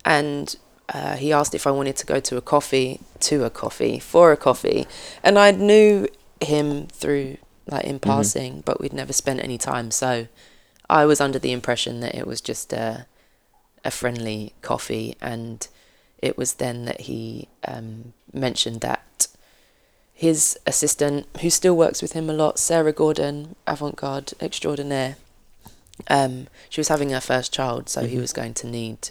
and 0.04 0.56
uh, 0.94 1.16
he 1.16 1.32
asked 1.32 1.54
if 1.54 1.66
I 1.66 1.70
wanted 1.70 1.96
to 1.96 2.06
go 2.06 2.20
to 2.20 2.36
a 2.36 2.40
coffee, 2.40 3.00
to 3.20 3.44
a 3.44 3.50
coffee, 3.50 3.98
for 3.98 4.32
a 4.32 4.36
coffee, 4.36 4.86
and 5.22 5.38
I 5.38 5.50
knew 5.50 6.08
him 6.40 6.86
through 6.88 7.36
like 7.66 7.84
in 7.84 7.98
Mm-hmm. 7.98 8.08
passing, 8.10 8.62
but 8.64 8.80
we'd 8.80 8.92
never 8.94 9.12
spent 9.12 9.40
any 9.42 9.58
time. 9.58 9.90
So 9.90 10.28
I 10.88 11.04
was 11.04 11.20
under 11.20 11.38
the 11.38 11.52
impression 11.52 12.00
that 12.00 12.14
it 12.14 12.26
was 12.26 12.40
just 12.40 12.72
a 12.72 13.06
a 13.84 13.90
friendly 13.90 14.52
coffee, 14.62 15.16
and 15.20 15.68
it 16.20 16.36
was 16.38 16.54
then 16.54 16.84
that 16.86 17.02
he 17.02 17.48
um, 17.66 18.12
mentioned 18.32 18.80
that 18.80 19.28
his 20.12 20.58
assistant, 20.66 21.26
who 21.42 21.48
still 21.50 21.76
works 21.76 22.02
with 22.02 22.12
him 22.12 22.28
a 22.28 22.32
lot, 22.32 22.58
Sarah 22.58 22.92
Gordon, 22.92 23.54
avant 23.68 23.94
garde 23.96 24.32
extraordinaire, 24.40 25.16
um, 26.08 26.48
she 26.68 26.80
was 26.80 26.88
having 26.88 27.10
her 27.10 27.20
first 27.20 27.52
child, 27.52 27.88
so 27.88 28.04
he 28.04 28.16
Mhm. 28.16 28.20
was 28.20 28.32
going 28.32 28.54
to 28.54 28.66
need 28.66 29.10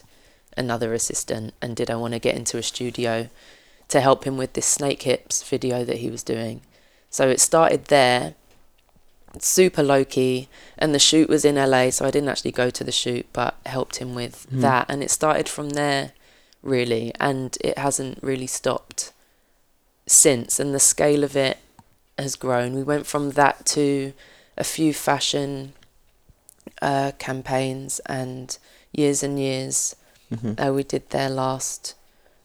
another 0.58 0.94
assistant. 0.94 1.54
And 1.62 1.76
did 1.76 1.90
I 1.90 1.96
want 1.96 2.14
to 2.14 2.20
get 2.20 2.36
into 2.36 2.58
a 2.58 2.64
studio 2.64 3.30
to 3.90 4.02
help 4.02 4.26
him 4.26 4.38
with 4.38 4.54
this 4.54 4.66
Snake 4.66 5.04
Hips 5.04 5.44
video 5.44 5.84
that 5.86 5.98
he 5.98 6.10
was 6.10 6.24
doing? 6.24 6.62
So 7.10 7.30
it 7.30 7.40
started 7.40 7.86
there, 7.86 8.36
super 9.40 9.84
low 9.84 10.04
key, 10.04 10.50
and 10.78 10.94
the 10.94 11.00
shoot 11.00 11.30
was 11.30 11.46
in 11.46 11.56
LA, 11.56 11.90
so 11.90 12.06
I 12.06 12.12
didn't 12.12 12.30
actually 12.30 12.52
go 12.52 12.70
to 12.70 12.84
the 12.84 12.92
shoot, 12.92 13.26
but 13.34 13.56
helped 13.66 13.98
him 13.98 14.14
with 14.16 14.48
Mhm. 14.52 14.62
that. 14.62 14.86
And 14.90 15.04
it 15.04 15.12
started 15.12 15.48
from 15.48 15.72
there, 15.72 16.12
really, 16.62 17.14
and 17.20 17.58
it 17.62 17.78
hasn't 17.78 18.22
really 18.22 18.48
stopped 18.48 19.12
since. 20.06 20.60
And 20.60 20.74
the 20.74 20.80
scale 20.80 21.24
of 21.24 21.36
it 21.36 21.58
has 22.18 22.36
grown. 22.36 22.74
We 22.76 22.84
went 22.84 23.06
from 23.08 23.32
that 23.32 23.66
to 23.68 24.14
a 24.58 24.64
few 24.64 24.94
fashion 24.94 25.74
uh, 26.82 27.12
campaigns 27.18 28.00
and 28.06 28.58
years 28.92 29.24
and 29.24 29.40
years. 29.40 29.96
Mhm. 30.32 30.60
Uh, 30.70 30.74
we 30.74 30.84
did 30.84 31.10
their 31.10 31.30
last 31.30 31.94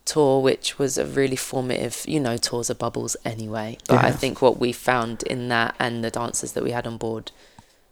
tour, 0.04 0.40
which 0.42 0.78
was 0.78 0.98
a 0.98 1.04
really 1.06 1.36
formative. 1.36 2.04
You 2.06 2.20
know, 2.20 2.36
tours 2.36 2.70
are 2.70 2.74
bubbles 2.74 3.16
anyway. 3.24 3.78
But 3.88 4.04
I 4.04 4.10
think 4.12 4.40
what 4.42 4.58
we 4.58 4.72
found 4.72 5.22
in 5.24 5.48
that 5.48 5.74
and 5.78 6.02
the 6.04 6.10
dancers 6.10 6.52
that 6.52 6.62
we 6.64 6.70
had 6.72 6.86
on 6.86 6.96
board 6.98 7.32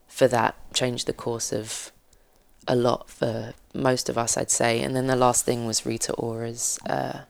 for 0.09 0.27
that 0.29 0.55
changed 0.75 1.07
the 1.07 1.13
course 1.13 1.53
of 1.53 1.93
a 2.69 2.75
lot 2.77 3.09
for 3.09 3.55
most 3.75 4.09
of 4.09 4.19
us, 4.19 4.37
I'd 4.37 4.51
say. 4.51 4.81
And 4.83 4.95
then 4.95 5.07
the 5.07 5.17
last 5.17 5.45
thing 5.45 5.67
was 5.67 5.87
Rita 5.87 6.13
Ora's 6.15 6.79
uh, 6.89 7.21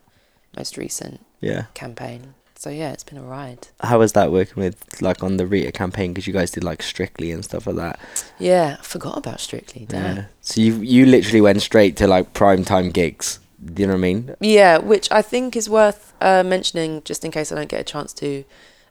most 0.57 0.77
recent 0.77 1.25
Yeah. 1.41 1.65
campaign. 1.75 2.35
So 2.61 2.69
yeah, 2.69 2.93
it's 2.93 3.05
been 3.05 3.17
a 3.17 3.23
ride. 3.23 3.69
How 3.81 4.01
was 4.01 4.13
that 4.13 4.31
working 4.31 4.63
with 4.63 5.01
like 5.01 5.23
on 5.23 5.39
the 5.39 5.47
Rita 5.47 5.73
campaign? 5.73 6.13
Because 6.13 6.27
you 6.27 6.35
guys 6.35 6.51
did 6.51 6.63
like 6.63 6.83
Strictly 6.83 7.33
and 7.33 7.43
stuff 7.43 7.67
like 7.67 7.77
that. 7.77 7.99
Yeah, 8.39 8.77
I 8.79 8.83
forgot 8.83 9.17
about 9.17 9.41
Strictly. 9.41 9.87
Damn. 9.87 10.17
Yeah. 10.17 10.25
So 10.43 10.61
you 10.61 10.75
you 10.75 11.07
literally 11.07 11.41
went 11.41 11.63
straight 11.63 11.97
to 11.97 12.07
like 12.07 12.35
prime 12.35 12.67
time 12.67 12.91
gigs. 12.91 13.39
Do 13.65 13.81
you 13.81 13.87
know 13.87 13.95
what 13.95 14.01
I 14.01 14.03
mean? 14.03 14.37
Yeah, 14.41 14.77
which 14.77 15.11
I 15.11 15.23
think 15.23 15.57
is 15.57 15.71
worth 15.71 16.13
uh, 16.21 16.43
mentioning 16.43 17.01
just 17.03 17.25
in 17.25 17.31
case 17.31 17.51
I 17.51 17.55
don't 17.55 17.71
get 17.71 17.81
a 17.81 17.93
chance 17.93 18.13
to 18.15 18.45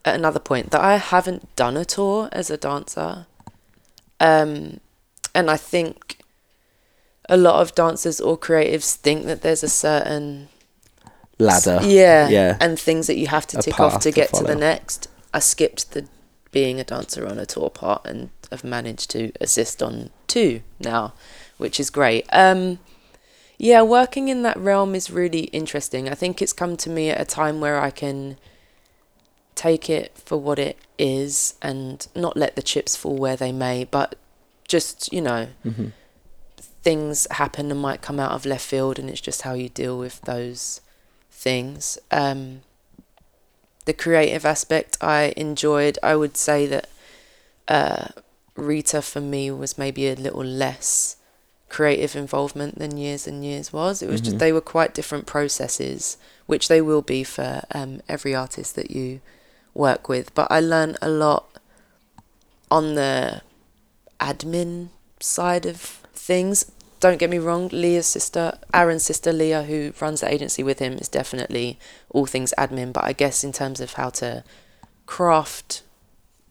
at 0.04 0.16
another 0.16 0.40
point 0.40 0.72
that 0.72 0.82
I 0.82 0.98
haven't 0.98 1.56
done 1.56 1.78
a 1.78 1.86
tour 1.86 2.28
as 2.32 2.50
a 2.50 2.58
dancer. 2.58 3.28
Um, 4.20 4.80
and 5.36 5.52
I 5.52 5.58
think 5.58 6.18
a 7.30 7.38
lot 7.38 7.62
of 7.62 7.76
dancers 7.76 8.20
or 8.20 8.36
creatives 8.36 8.96
think 8.96 9.28
that 9.28 9.44
there's 9.44 9.62
a 9.62 9.70
certain 9.70 10.48
Ladder. 11.40 11.80
yeah, 11.84 12.28
Yeah. 12.30 12.58
and 12.60 12.78
things 12.80 13.08
that 13.08 13.18
you 13.18 13.28
have 13.28 13.48
to 13.48 13.60
A 13.60 13.62
tick 13.62 13.80
off 13.80 13.94
to 14.02 14.12
to 14.12 14.12
get 14.12 14.34
to, 14.34 14.44
the 14.44 14.56
next. 14.56 15.08
I 15.34 15.40
skipped 15.40 15.92
the 15.92 16.08
being 16.52 16.80
a 16.80 16.84
dancer 16.84 17.26
on 17.28 17.38
a 17.40 17.46
tour 17.46 17.70
part 17.70 18.06
and 18.06 18.30
I've 18.52 18.64
managed 18.64 19.10
to 19.12 19.32
assist 19.40 19.82
on 19.84 20.10
two 20.28 20.62
now, 20.80 21.14
which 21.58 21.80
is 21.80 21.90
great. 21.90 22.26
Um, 22.34 22.80
yeah, 23.58 23.82
working 23.84 24.28
in 24.30 24.42
that 24.44 24.58
realm 24.58 24.96
is 24.96 25.12
really 25.12 25.44
interesting. 25.46 26.10
I 26.10 26.16
think 26.16 26.42
it's 26.42 26.54
come 26.54 26.76
to 26.78 26.90
me 26.90 27.10
at 27.10 27.20
a 27.22 27.26
time 27.26 27.60
where 27.60 27.80
I 27.80 27.92
can 27.92 28.38
take 29.56 29.90
it 29.90 30.18
for 30.18 30.38
what 30.38 30.58
it 30.58 30.78
is 30.98 31.56
and 31.62 32.08
not 32.16 32.36
let 32.38 32.56
the 32.56 32.62
chips 32.62 32.96
fall 32.96 33.18
where 33.18 33.36
they 33.36 33.52
may, 33.52 33.84
but 33.84 34.16
just, 34.68 35.12
you 35.14 35.22
know, 35.22 35.48
hmm 35.64 35.88
things 36.82 37.28
happen 37.32 37.70
and 37.72 37.82
might 37.82 38.02
come 38.02 38.22
out 38.22 38.32
of 38.32 38.46
left 38.46 38.66
field 38.66 38.98
and 38.98 39.10
it's 39.10 39.20
just 39.20 39.42
how 39.42 39.54
you 39.54 39.68
deal 39.68 40.00
with 40.00 40.22
those 40.22 40.80
things 41.48 41.98
um 42.12 42.62
the 43.86 43.94
creative 43.94 44.46
aspect 44.46 44.98
i 45.02 45.34
enjoyed 45.38 45.98
i 46.04 46.14
would 46.16 46.36
say 46.36 46.66
that 46.68 46.88
uh 47.68 48.08
rita 48.56 49.02
for 49.02 49.22
me 49.22 49.50
was 49.50 49.78
maybe 49.78 50.08
a 50.10 50.16
little 50.16 50.44
less 50.44 51.16
creative 51.70 52.16
involvement 52.16 52.78
than 52.80 52.98
years 52.98 53.28
and 53.28 53.46
years 53.46 53.72
was 53.72 54.02
it 54.02 54.10
was 54.10 54.22
Mhm. 54.22 54.26
just 54.26 54.40
they 54.40 54.52
were 54.52 54.74
quite 54.76 54.94
different 54.94 55.26
processes 55.26 56.18
which 56.46 56.68
they 56.68 56.82
will 56.82 57.02
be 57.16 57.24
for 57.24 57.62
um 57.74 58.02
every 58.10 58.34
artist 58.36 58.76
that 58.76 58.92
you 58.92 59.22
work 59.74 60.10
with 60.10 60.34
but 60.34 60.48
i 60.52 60.60
learned 60.60 60.98
a 61.02 61.10
lot 61.10 61.46
on 62.72 62.96
the 62.96 63.42
admin 64.20 64.90
side 65.20 65.66
of 65.66 65.78
things. 66.14 66.72
Don't 67.00 67.18
get 67.18 67.30
me 67.30 67.38
wrong, 67.40 67.70
Leah's 67.72 68.06
sister, 68.08 68.58
Aaron's 68.74 69.04
sister 69.04 69.32
Leah, 69.32 69.64
who 69.64 69.94
runs 70.02 70.20
the 70.22 70.32
agency 70.32 70.64
with 70.64 70.80
him, 70.80 70.94
is 70.94 71.08
definitely 71.08 71.80
all 72.10 72.26
things 72.26 72.54
admin. 72.58 72.92
But 72.92 73.06
I 73.06 73.14
guess 73.14 73.44
in 73.44 73.54
terms 73.54 73.80
of 73.80 73.94
how 73.94 74.10
to 74.22 74.44
craft 75.06 75.82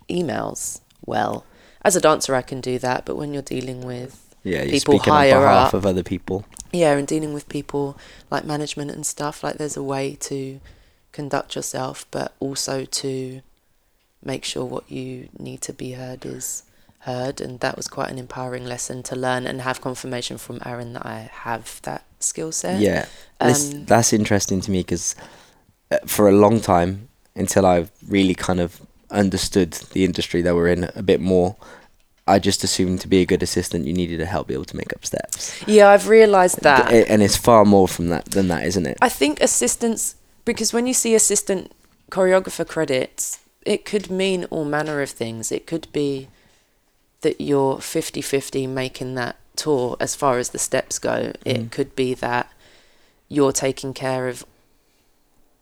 emails 0.09 0.81
well, 1.05 1.45
as 1.83 1.97
a 1.97 2.01
dancer, 2.01 2.35
I 2.35 2.43
can 2.43 2.61
do 2.61 2.79
that. 2.79 3.05
But 3.05 3.17
when 3.17 3.33
you're 3.33 3.43
dealing 3.43 3.83
with 3.83 4.35
Yeah. 4.43 4.65
People 4.65 4.95
speaking 4.99 5.13
on 5.13 5.19
higher 5.19 5.41
behalf 5.41 5.69
up. 5.69 5.75
of 5.75 5.85
other 5.87 6.03
people. 6.03 6.45
yeah, 6.73 6.97
and 6.97 7.07
dealing 7.07 7.35
with 7.35 7.49
people 7.49 7.99
like 8.31 8.45
management 8.45 8.91
and 8.91 9.05
stuff, 9.07 9.43
like 9.45 9.57
there's 9.59 9.77
a 9.77 9.83
way 9.83 10.17
to 10.21 10.61
conduct 11.13 11.57
yourself, 11.57 12.07
but 12.11 12.33
also 12.41 12.85
to 12.85 13.43
make 14.23 14.45
sure 14.45 14.65
what 14.65 14.91
you 14.91 15.29
need 15.39 15.61
to 15.63 15.73
be 15.73 15.93
heard 15.93 16.25
is 16.27 16.63
heard. 17.01 17.41
And 17.41 17.61
that 17.61 17.77
was 17.77 17.89
quite 17.89 18.11
an 18.11 18.19
empowering 18.19 18.65
lesson 18.65 19.03
to 19.05 19.17
learn 19.17 19.47
and 19.47 19.61
have 19.63 19.81
confirmation 19.81 20.39
from 20.39 20.61
Aaron 20.65 20.93
that 20.95 21.07
I 21.07 21.31
have 21.33 21.81
that 21.83 22.05
skill 22.21 22.53
set. 22.53 22.81
Yeah. 22.81 23.07
Um, 23.41 23.85
that's 23.85 24.13
interesting 24.13 24.61
to 24.63 24.71
me 24.71 24.81
because 24.81 25.15
for 26.07 26.29
a 26.29 26.33
long 26.33 26.61
time, 26.61 27.09
until 27.35 27.65
I 27.65 27.89
really 28.07 28.35
kind 28.35 28.61
of 28.61 28.81
understood 29.11 29.73
the 29.93 30.05
industry 30.05 30.43
that 30.43 30.55
we're 30.55 30.69
in 30.69 30.91
a 30.95 31.03
bit 31.03 31.21
more, 31.21 31.57
I 32.27 32.39
just 32.39 32.63
assumed 32.63 33.01
to 33.01 33.09
be 33.09 33.23
a 33.23 33.27
good 33.27 33.43
assistant, 33.43 33.87
you 33.87 33.95
needed 33.95 34.19
to 34.19 34.27
help 34.27 34.49
be 34.49 34.55
able 34.55 34.67
to 34.67 34.77
make 34.77 34.93
up 34.93 35.07
steps. 35.07 35.67
Yeah, 35.67 35.89
I've 35.89 36.09
realised 36.09 36.61
that. 36.63 36.93
And 36.93 37.23
it's 37.23 37.37
far 37.37 37.65
more 37.65 37.89
from 37.89 38.09
that 38.09 38.27
than 38.27 38.49
that, 38.49 38.65
isn't 38.65 38.87
it? 38.87 38.99
I 39.01 39.09
think 39.09 39.41
assistants, 39.41 40.17
because 40.45 40.75
when 40.75 40.87
you 40.87 40.93
see 40.93 41.15
assistant 41.15 41.73
choreographer 42.11 42.69
credits, 42.69 43.41
it 43.65 43.87
could 43.87 44.11
mean 44.11 44.45
all 44.47 44.67
manner 44.67 45.01
of 45.01 45.11
things. 45.11 45.51
It 45.51 45.67
could 45.67 45.91
be 45.93 46.29
that 47.23 47.41
you're 47.41 47.81
50 47.81 48.21
50 48.23 48.67
making 48.67 49.15
that 49.15 49.37
tour 49.57 49.97
as 50.01 50.15
far 50.15 50.39
as 50.39 50.51
the 50.51 50.59
steps 50.59 50.99
go. 50.99 51.33
Mm. 51.33 51.35
It 51.45 51.71
could 51.71 51.97
be 51.97 52.15
that 52.15 52.53
you're 53.29 53.53
taking 53.53 53.93
care 53.93 54.29
of 54.29 54.47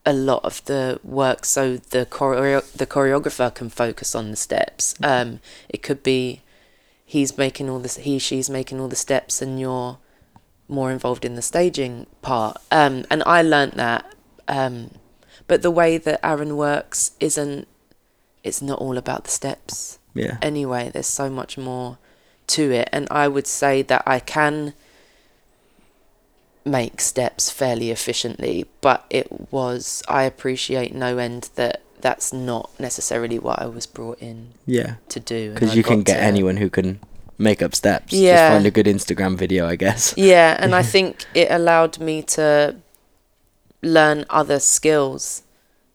a 0.04 0.12
lot 0.12 0.44
of 0.44 0.64
the 0.66 1.00
work 1.02 1.44
so 1.44 1.76
the 1.76 2.06
choreo- 2.06 2.70
the 2.72 2.86
choreographer 2.86 3.52
can 3.52 3.68
focus 3.68 4.14
on 4.14 4.30
the 4.30 4.36
steps. 4.36 4.94
Um, 5.02 5.40
it 5.68 5.82
could 5.82 6.02
be 6.02 6.42
he's 7.04 7.36
making 7.36 7.68
all 7.68 7.80
this, 7.80 7.96
he, 7.96 8.18
she's 8.18 8.48
making 8.48 8.80
all 8.80 8.88
the 8.88 8.96
steps 8.96 9.42
and 9.42 9.58
you're 9.58 9.98
more 10.68 10.92
involved 10.92 11.24
in 11.24 11.34
the 11.34 11.42
staging 11.42 12.06
part. 12.22 12.58
Um, 12.70 13.04
and 13.10 13.22
I 13.26 13.42
learnt 13.42 13.74
that. 13.74 14.14
Um, 14.46 14.92
but 15.48 15.62
the 15.62 15.70
way 15.70 15.98
that 15.98 16.24
Aaron 16.24 16.56
works 16.56 17.12
isn't, 17.18 17.66
it's 18.44 18.62
not 18.62 18.78
all 18.78 18.98
about 18.98 19.24
the 19.24 19.30
steps 19.30 19.95
Yeah. 20.18 20.38
anyway. 20.42 20.90
There's 20.92 21.06
so 21.06 21.28
much 21.30 21.56
more 21.58 21.98
to 22.48 22.70
it. 22.72 22.88
And 22.92 23.06
I 23.10 23.28
would 23.28 23.46
say 23.46 23.82
that 23.82 24.02
I 24.06 24.18
can 24.20 24.74
make 26.64 27.00
steps 27.00 27.50
fairly 27.50 27.90
efficiently, 27.90 28.66
but 28.80 29.04
it 29.10 29.52
was, 29.52 30.02
I 30.08 30.24
appreciate 30.24 30.94
no 30.94 31.16
end 31.18 31.50
that 31.54 31.82
that's 32.00 32.32
not 32.32 32.70
necessarily 32.78 33.38
what 33.38 33.60
I 33.60 33.66
was 33.66 33.86
brought 33.86 34.18
in 34.20 34.48
Yeah. 34.66 34.94
to 35.10 35.20
do. 35.20 35.52
Because 35.54 35.76
you 35.76 35.82
can 35.82 36.02
get 36.02 36.16
to- 36.16 36.22
anyone 36.22 36.56
who 36.56 36.68
can 36.68 36.98
make 37.38 37.62
up 37.62 37.74
steps. 37.74 38.12
Yeah. 38.12 38.34
Just 38.48 38.52
find 38.54 38.66
a 38.66 38.70
good 38.70 38.86
Instagram 38.86 39.36
video, 39.36 39.66
I 39.66 39.76
guess. 39.76 40.14
Yeah, 40.16 40.56
and 40.58 40.74
I 40.74 40.82
think 40.94 41.24
it 41.34 41.48
allowed 41.50 41.98
me 42.00 42.22
to 42.22 42.76
learn 43.82 44.24
other 44.28 44.58
skills 44.58 45.42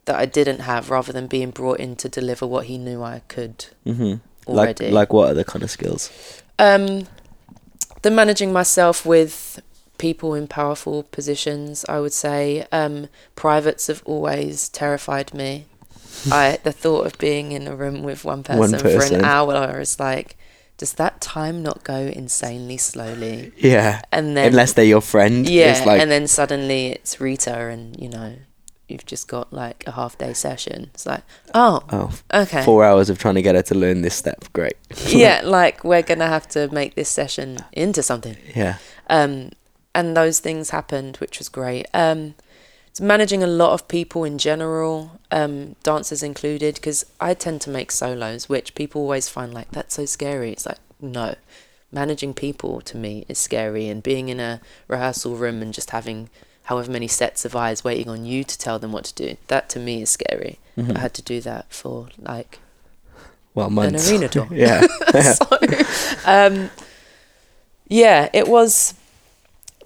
that 0.05 0.15
I 0.15 0.25
didn't 0.25 0.59
have 0.61 0.89
rather 0.89 1.13
than 1.13 1.27
being 1.27 1.51
brought 1.51 1.79
in 1.79 1.95
to 1.97 2.09
deliver 2.09 2.47
what 2.47 2.65
he 2.65 2.77
knew 2.77 3.03
I 3.03 3.21
could 3.27 3.65
hmm 3.83 4.15
Like, 4.47 4.79
already. 4.79 4.89
like 4.91 5.13
what 5.13 5.29
other 5.29 5.43
kind 5.43 5.63
of 5.63 5.69
skills? 5.71 6.09
Um, 6.57 7.07
the 8.01 8.11
managing 8.11 8.51
myself 8.51 9.05
with 9.05 9.61
people 9.97 10.33
in 10.33 10.47
powerful 10.47 11.03
positions, 11.03 11.85
I 11.87 11.99
would 11.99 12.13
say. 12.13 12.65
Um, 12.71 13.07
privates 13.35 13.87
have 13.87 14.01
always 14.05 14.69
terrified 14.69 15.33
me. 15.33 15.65
I 16.31 16.59
the 16.63 16.71
thought 16.71 17.05
of 17.05 17.17
being 17.19 17.51
in 17.51 17.67
a 17.67 17.75
room 17.75 18.03
with 18.03 18.25
one 18.25 18.43
person, 18.43 18.59
One 18.59 18.79
for 18.79 19.03
an 19.15 19.23
hour 19.23 19.79
is 19.79 19.99
like, 19.99 20.35
does 20.77 20.93
that 20.93 21.21
time 21.21 21.61
not 21.61 21.83
go 21.83 21.95
insanely 21.95 22.77
slowly? 22.77 23.51
Yeah. 23.55 24.01
And 24.11 24.35
then 24.35 24.47
Unless 24.47 24.73
they're 24.73 24.83
your 24.85 25.01
friend. 25.01 25.47
yeah, 25.47 25.77
It's 25.77 25.85
like, 25.85 26.01
and 26.01 26.09
then 26.09 26.25
suddenly 26.27 26.87
it's 26.87 27.21
Rita, 27.21 27.55
and 27.67 27.95
you 28.01 28.09
know, 28.09 28.33
you've 28.91 29.05
just 29.05 29.27
got 29.27 29.51
like 29.51 29.83
a 29.87 29.91
half 29.91 30.17
day 30.17 30.33
session. 30.33 30.89
It's 30.93 31.05
like, 31.05 31.23
oh, 31.53 31.81
oh, 31.91 32.19
okay, 32.33 32.63
four 32.63 32.83
hours 32.83 33.09
of 33.09 33.17
trying 33.17 33.35
to 33.35 33.41
get 33.41 33.55
her 33.55 33.61
to 33.63 33.75
learn 33.75 34.01
this 34.01 34.15
step. 34.15 34.45
Great. 34.53 34.75
yeah, 35.07 35.41
like 35.43 35.83
we're 35.83 36.01
gonna 36.01 36.27
have 36.27 36.47
to 36.49 36.67
make 36.69 36.95
this 36.95 37.09
session 37.09 37.59
into 37.71 38.03
something. 38.03 38.37
Yeah. 38.55 38.77
Um, 39.07 39.51
and 39.93 40.15
those 40.15 40.39
things 40.39 40.69
happened, 40.69 41.17
which 41.17 41.39
was 41.39 41.49
great. 41.49 41.87
Um, 41.93 42.35
it's 42.91 43.01
managing 43.01 43.41
a 43.41 43.47
lot 43.47 43.71
of 43.71 43.87
people 43.87 44.25
in 44.25 44.37
general, 44.37 45.19
um, 45.31 45.77
dancers 45.81 46.21
included, 46.21 46.75
because 46.75 47.05
I 47.21 47.33
tend 47.33 47.61
to 47.61 47.69
make 47.69 47.89
solos, 47.89 48.49
which 48.49 48.75
people 48.75 49.01
always 49.01 49.29
find 49.29 49.53
like 49.53 49.71
that's 49.71 49.95
so 49.95 50.05
scary. 50.05 50.51
It's 50.51 50.65
like 50.65 50.79
no, 50.99 51.35
managing 51.91 52.33
people 52.33 52.81
to 52.81 52.97
me 52.97 53.25
is 53.29 53.37
scary, 53.37 53.87
and 53.87 54.03
being 54.03 54.29
in 54.29 54.39
a 54.39 54.59
rehearsal 54.87 55.35
room 55.35 55.61
and 55.61 55.73
just 55.73 55.91
having 55.91 56.29
however 56.63 56.91
many 56.91 57.07
sets 57.07 57.43
of 57.45 57.55
eyes 57.55 57.83
waiting 57.83 58.09
on 58.09 58.25
you 58.25 58.43
to 58.43 58.57
tell 58.57 58.79
them 58.79 58.91
what 58.91 59.05
to 59.05 59.13
do, 59.13 59.37
that 59.47 59.69
to 59.69 59.79
me 59.79 60.01
is 60.01 60.09
scary. 60.09 60.59
Mhm. 60.77 60.95
I 60.95 60.99
had 60.99 61.13
to 61.15 61.21
do 61.21 61.41
that 61.41 61.65
for 61.73 62.07
like 62.19 62.59
Well, 63.53 63.69
months. 63.69 64.07
An 64.09 64.15
arena 64.15 64.27
tour. 64.35 64.47
yeah. 64.51 64.81
so, 65.33 65.45
um, 66.25 66.69
yeah, 67.87 68.29
it 68.33 68.47
was 68.47 68.93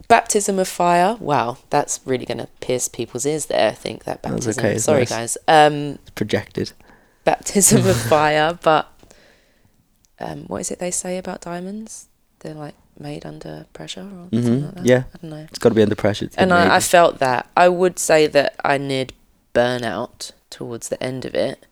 baptism 0.08 0.60
of 0.60 0.68
fire. 0.68 1.16
Wow, 1.20 1.58
that's 1.72 2.00
really 2.06 2.26
going 2.26 2.38
to 2.38 2.48
pierce 2.62 2.88
people's 2.88 3.26
ears 3.26 3.48
there. 3.48 3.70
I 3.70 3.74
think 3.74 4.04
that 4.04 4.22
baptism. 4.22 4.64
okay, 4.64 4.78
Sorry, 4.78 5.00
nice. 5.02 5.10
guys. 5.10 5.38
Um, 5.48 5.98
projected. 6.14 6.74
baptism 7.24 7.88
of 7.88 7.98
fire, 8.10 8.60
but 8.62 8.92
um, 10.20 10.44
what 10.46 10.62
is 10.62 10.70
it 10.72 10.78
they 10.80 10.92
say 10.92 11.18
about 11.18 11.42
diamonds? 11.42 12.08
They're 12.46 12.54
like 12.54 12.76
made 13.00 13.26
under 13.26 13.66
pressure 13.74 14.02
or 14.02 14.30
something 14.32 14.42
Mhm, 14.62 14.66
like 14.66 14.76
that. 14.76 14.86
yeah. 14.86 15.04
I 15.14 15.18
don't 15.22 15.30
know. 15.32 15.48
It's 15.50 15.58
got 15.60 15.70
to 15.70 15.76
be 15.76 15.82
under 15.82 15.96
pressure. 15.96 16.30
And 16.38 16.54
I, 16.54 16.76
I 16.76 16.80
felt 16.80 17.18
that. 17.20 17.50
I 17.58 17.68
would 17.70 17.98
say 18.00 18.28
that 18.28 18.56
I 18.64 18.78
neared 18.78 19.14
burnout 19.54 20.32
towards 20.50 20.90
the 20.90 21.02
end 21.04 21.26
of 21.26 21.34
it, 21.34 21.66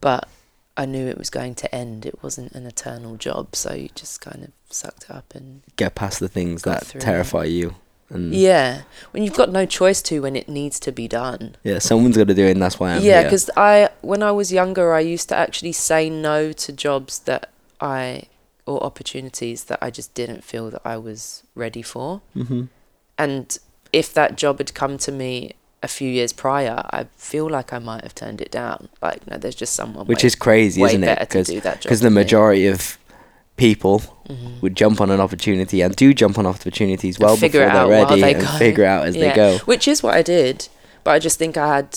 but 0.00 0.28
I 0.76 0.84
knew 0.86 1.06
it 1.06 1.16
was 1.18 1.30
going 1.30 1.54
to 1.56 1.74
end. 1.74 2.04
It 2.06 2.22
wasn't 2.22 2.52
an 2.52 2.66
eternal 2.66 3.16
job, 3.16 3.56
so 3.56 3.72
you 3.74 3.88
just 3.94 4.20
kind 4.20 4.44
of 4.44 4.50
sucked 4.68 5.04
it 5.04 5.10
up 5.10 5.34
and 5.34 5.62
get 5.76 5.94
past 5.94 6.20
the 6.20 6.28
things 6.28 6.62
that 6.62 6.86
through 6.86 7.00
it. 7.00 7.04
terrify 7.04 7.44
you. 7.44 7.76
And 8.10 8.34
yeah. 8.34 8.82
When 9.12 9.22
you've 9.22 9.34
got 9.36 9.50
no 9.50 9.64
choice 9.66 10.02
to 10.02 10.20
when 10.22 10.36
it 10.36 10.48
needs 10.48 10.78
to 10.80 10.92
be 10.92 11.08
done. 11.08 11.56
yeah, 11.64 11.78
someone's 11.78 12.16
got 12.16 12.28
to 12.28 12.34
do 12.34 12.44
it, 12.46 12.52
and 12.52 12.62
that's 12.62 12.78
why 12.78 12.92
I'm 12.94 13.02
yeah, 13.02 13.20
here. 13.20 13.24
because 13.24 13.50
I 13.56 13.88
when 14.02 14.22
I 14.22 14.32
was 14.32 14.52
younger, 14.52 14.92
I 14.94 15.00
used 15.00 15.28
to 15.30 15.36
actually 15.36 15.72
say 15.72 16.10
no 16.10 16.52
to 16.52 16.72
jobs 16.72 17.20
that 17.20 17.50
I 17.80 18.24
or 18.70 18.82
opportunities 18.84 19.64
that 19.64 19.78
I 19.82 19.90
just 19.90 20.14
didn't 20.14 20.44
feel 20.44 20.70
that 20.70 20.82
I 20.84 20.96
was 20.96 21.42
ready 21.54 21.82
for. 21.82 22.20
hmm 22.34 22.64
And 23.18 23.58
if 23.92 24.14
that 24.14 24.36
job 24.36 24.58
had 24.58 24.72
come 24.74 24.96
to 24.98 25.12
me 25.12 25.52
a 25.82 25.88
few 25.88 26.08
years 26.08 26.32
prior, 26.32 26.76
I 26.90 27.06
feel 27.16 27.48
like 27.48 27.72
I 27.72 27.78
might 27.78 28.02
have 28.04 28.14
turned 28.14 28.40
it 28.40 28.50
down. 28.50 28.88
Like, 29.02 29.26
no, 29.28 29.36
there's 29.38 29.54
just 29.54 29.74
someone 29.74 30.06
which 30.06 30.22
way, 30.22 30.26
is 30.28 30.34
crazy, 30.36 30.82
isn't 30.82 31.02
it? 31.04 31.18
Because 31.18 31.48
do 31.48 31.60
that 31.60 31.82
because 31.82 32.00
the 32.00 32.04
than 32.06 32.14
me. 32.14 32.20
majority 32.22 32.66
of 32.66 32.98
people 33.56 34.00
Mhm. 34.28 34.60
would 34.62 34.74
jump 34.76 35.00
on 35.00 35.10
an 35.10 35.20
opportunity 35.20 35.82
and 35.82 35.94
do 35.96 36.14
jump 36.14 36.38
on 36.38 36.46
opportunities 36.46 37.18
well 37.18 37.36
figure 37.36 37.60
before 37.60 37.74
it 37.74 37.76
out 37.80 37.88
they're 37.88 38.04
ready 38.06 38.20
they 38.22 38.34
and 38.34 38.42
go. 38.46 38.58
figure 38.58 38.84
out 38.84 39.06
as 39.08 39.14
they 39.14 39.32
go. 39.34 39.58
Which 39.72 39.86
is 39.88 40.02
what 40.02 40.14
I 40.14 40.22
did, 40.22 40.68
but 41.04 41.10
I 41.10 41.18
just 41.18 41.38
think 41.38 41.56
I 41.56 41.76
had, 41.76 41.88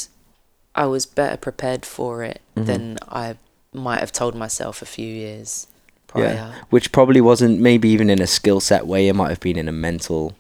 I 0.76 0.86
was 0.88 1.06
better 1.06 1.38
prepared 1.38 1.86
for 1.86 2.24
it 2.24 2.42
Mhm. 2.58 2.66
than 2.66 2.98
I 3.08 3.36
might 3.74 4.00
have 4.00 4.12
told 4.12 4.34
myself 4.36 4.82
a 4.82 4.86
few 4.86 5.08
years 5.08 5.68
prior. 6.14 6.34
Yeah, 6.34 6.54
which 6.70 6.92
probably 6.92 7.22
wasn't 7.22 7.60
maybe 7.60 7.90
even 7.90 8.10
in 8.10 8.22
a 8.22 8.28
skill 8.28 8.60
set 8.60 8.88
way. 8.88 9.08
It 9.08 9.14
might 9.16 9.30
have 9.30 9.40
been 9.40 9.58
in 9.58 9.68
a 9.68 9.72
mental, 9.72 10.34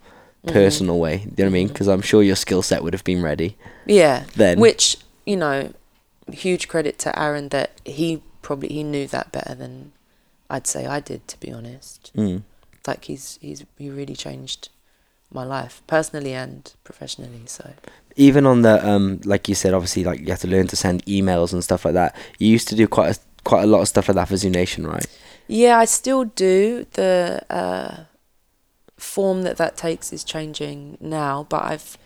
Mhm. 0.45 0.53
personal 0.53 0.99
way. 0.99 1.17
Do 1.17 1.23
you 1.23 1.27
know 1.29 1.43
what 1.45 1.45
I 1.45 1.49
mean? 1.49 1.67
Because 1.69 1.87
I'm 1.87 2.01
sure 2.01 2.21
your 2.23 2.35
skill 2.35 2.61
set 2.61 2.83
would 2.83 2.93
have 2.93 3.03
been 3.03 3.21
ready 3.21 3.55
Yeah. 3.85 4.23
then. 4.35 4.59
Which 4.59 4.97
you 5.25 5.37
know, 5.37 5.71
huge 6.31 6.67
credit 6.67 6.99
to 6.99 7.17
Aaron 7.17 7.49
that 7.49 7.71
he 7.85 8.21
probably 8.41 8.69
he 8.69 8.83
knew 8.83 9.07
that 9.07 9.31
better 9.31 9.55
than 9.55 9.91
I'd 10.49 10.67
say 10.67 10.85
I 10.85 10.99
did. 10.99 11.27
To 11.29 11.39
be 11.39 11.51
honest, 11.51 12.11
Mm. 12.15 12.41
like 12.87 13.05
he's 13.05 13.39
he's 13.41 13.63
he 13.77 13.89
really 13.89 14.15
changed 14.15 14.69
my 15.31 15.43
life 15.45 15.81
personally 15.87 16.33
and 16.33 16.71
professionally. 16.83 17.41
So 17.47 17.71
Even 18.15 18.45
on 18.45 18.61
the 18.61 18.85
um, 18.87 19.19
like 19.25 19.47
you 19.49 19.55
said, 19.55 19.73
obviously, 19.73 20.03
like 20.03 20.19
you 20.19 20.27
have 20.27 20.41
to 20.41 20.47
learn 20.47 20.67
to 20.67 20.75
send 20.75 21.03
emails 21.05 21.53
and 21.53 21.63
stuff 21.63 21.85
like 21.85 21.95
that. 21.95 22.15
You 22.37 22.49
used 22.49 22.67
to 22.67 22.75
do 22.75 22.87
quite 22.87 23.15
a, 23.15 23.19
quite 23.43 23.63
a 23.63 23.67
lot 23.67 23.81
of 23.81 23.87
stuff 23.87 24.07
like 24.09 24.15
that 24.15 24.27
for 24.27 24.37
Zoo 24.37 24.49
Nation, 24.51 24.85
right? 24.85 25.07
Yeah, 25.53 25.77
I 25.77 25.85
still 25.85 26.23
do. 26.23 26.85
The 26.93 27.45
uh, 27.49 28.03
form 28.97 29.43
that 29.43 29.57
that 29.57 29.77
takes 29.77 30.11
is 30.11 30.23
changing 30.23 30.97
now, 30.99 31.45
but 31.47 31.63
I've 31.63 31.97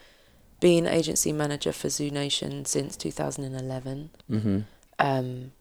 been 0.59 0.85
agency 0.85 1.31
manager 1.31 1.71
for 1.71 1.87
Zoo 1.89 2.11
Nation 2.11 2.65
since 2.65 2.97
2011. 2.97 4.09
Mm-hmm. 4.29 4.59
um, 4.99 5.51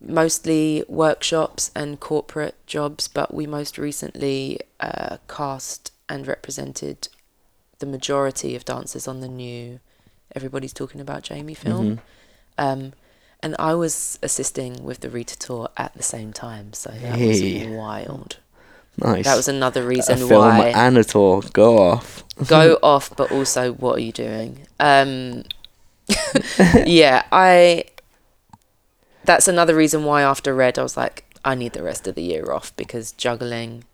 mostly 0.00 0.84
workshops 0.88 1.70
and 1.74 2.00
corporate 2.00 2.54
jobs, 2.66 3.08
but 3.08 3.34
we 3.34 3.46
most 3.46 3.76
recently 3.76 4.60
uh, 4.78 5.18
cast 5.28 5.92
and 6.08 6.26
represented 6.26 7.08
the 7.80 7.86
majority 7.86 8.54
of 8.54 8.64
dancers 8.64 9.06
on 9.08 9.20
the 9.20 9.28
new 9.28 9.80
Everybody's 10.34 10.72
Talking 10.72 11.00
About 11.00 11.22
Jamie 11.22 11.54
film. 11.54 11.96
Mhm. 11.96 12.00
Um, 12.56 12.92
and 13.42 13.56
I 13.58 13.74
was 13.74 14.18
assisting 14.22 14.84
with 14.84 15.00
the 15.00 15.10
Rita 15.10 15.38
tour 15.38 15.68
at 15.76 15.94
the 15.94 16.02
same 16.02 16.32
time, 16.32 16.72
so 16.72 16.90
that 16.90 17.00
Hey. 17.00 17.60
was 17.64 17.68
wild. 17.68 18.36
Nice. 18.98 19.24
That 19.24 19.36
was 19.36 19.48
another 19.48 19.82
a 19.82 19.86
reason 19.86 20.18
film 20.18 20.58
why 20.58 20.68
and 20.68 20.98
a 20.98 21.04
tour. 21.04 21.42
Go 21.52 21.78
off. 21.78 22.24
go 22.46 22.78
off, 22.82 23.14
but 23.16 23.30
also 23.32 23.72
what 23.72 23.96
are 23.98 24.02
you 24.02 24.12
doing? 24.12 24.66
Um, 24.78 25.44
yeah, 26.86 27.22
I. 27.32 27.84
That's 29.24 29.48
another 29.48 29.74
reason 29.76 30.04
why 30.04 30.22
after 30.22 30.54
Red, 30.54 30.78
I 30.78 30.82
was 30.82 30.96
like, 30.96 31.24
I 31.44 31.54
need 31.54 31.72
the 31.72 31.82
rest 31.82 32.06
of 32.08 32.14
the 32.14 32.22
year 32.22 32.50
off 32.52 32.74
because 32.76 33.12
juggling 33.12 33.84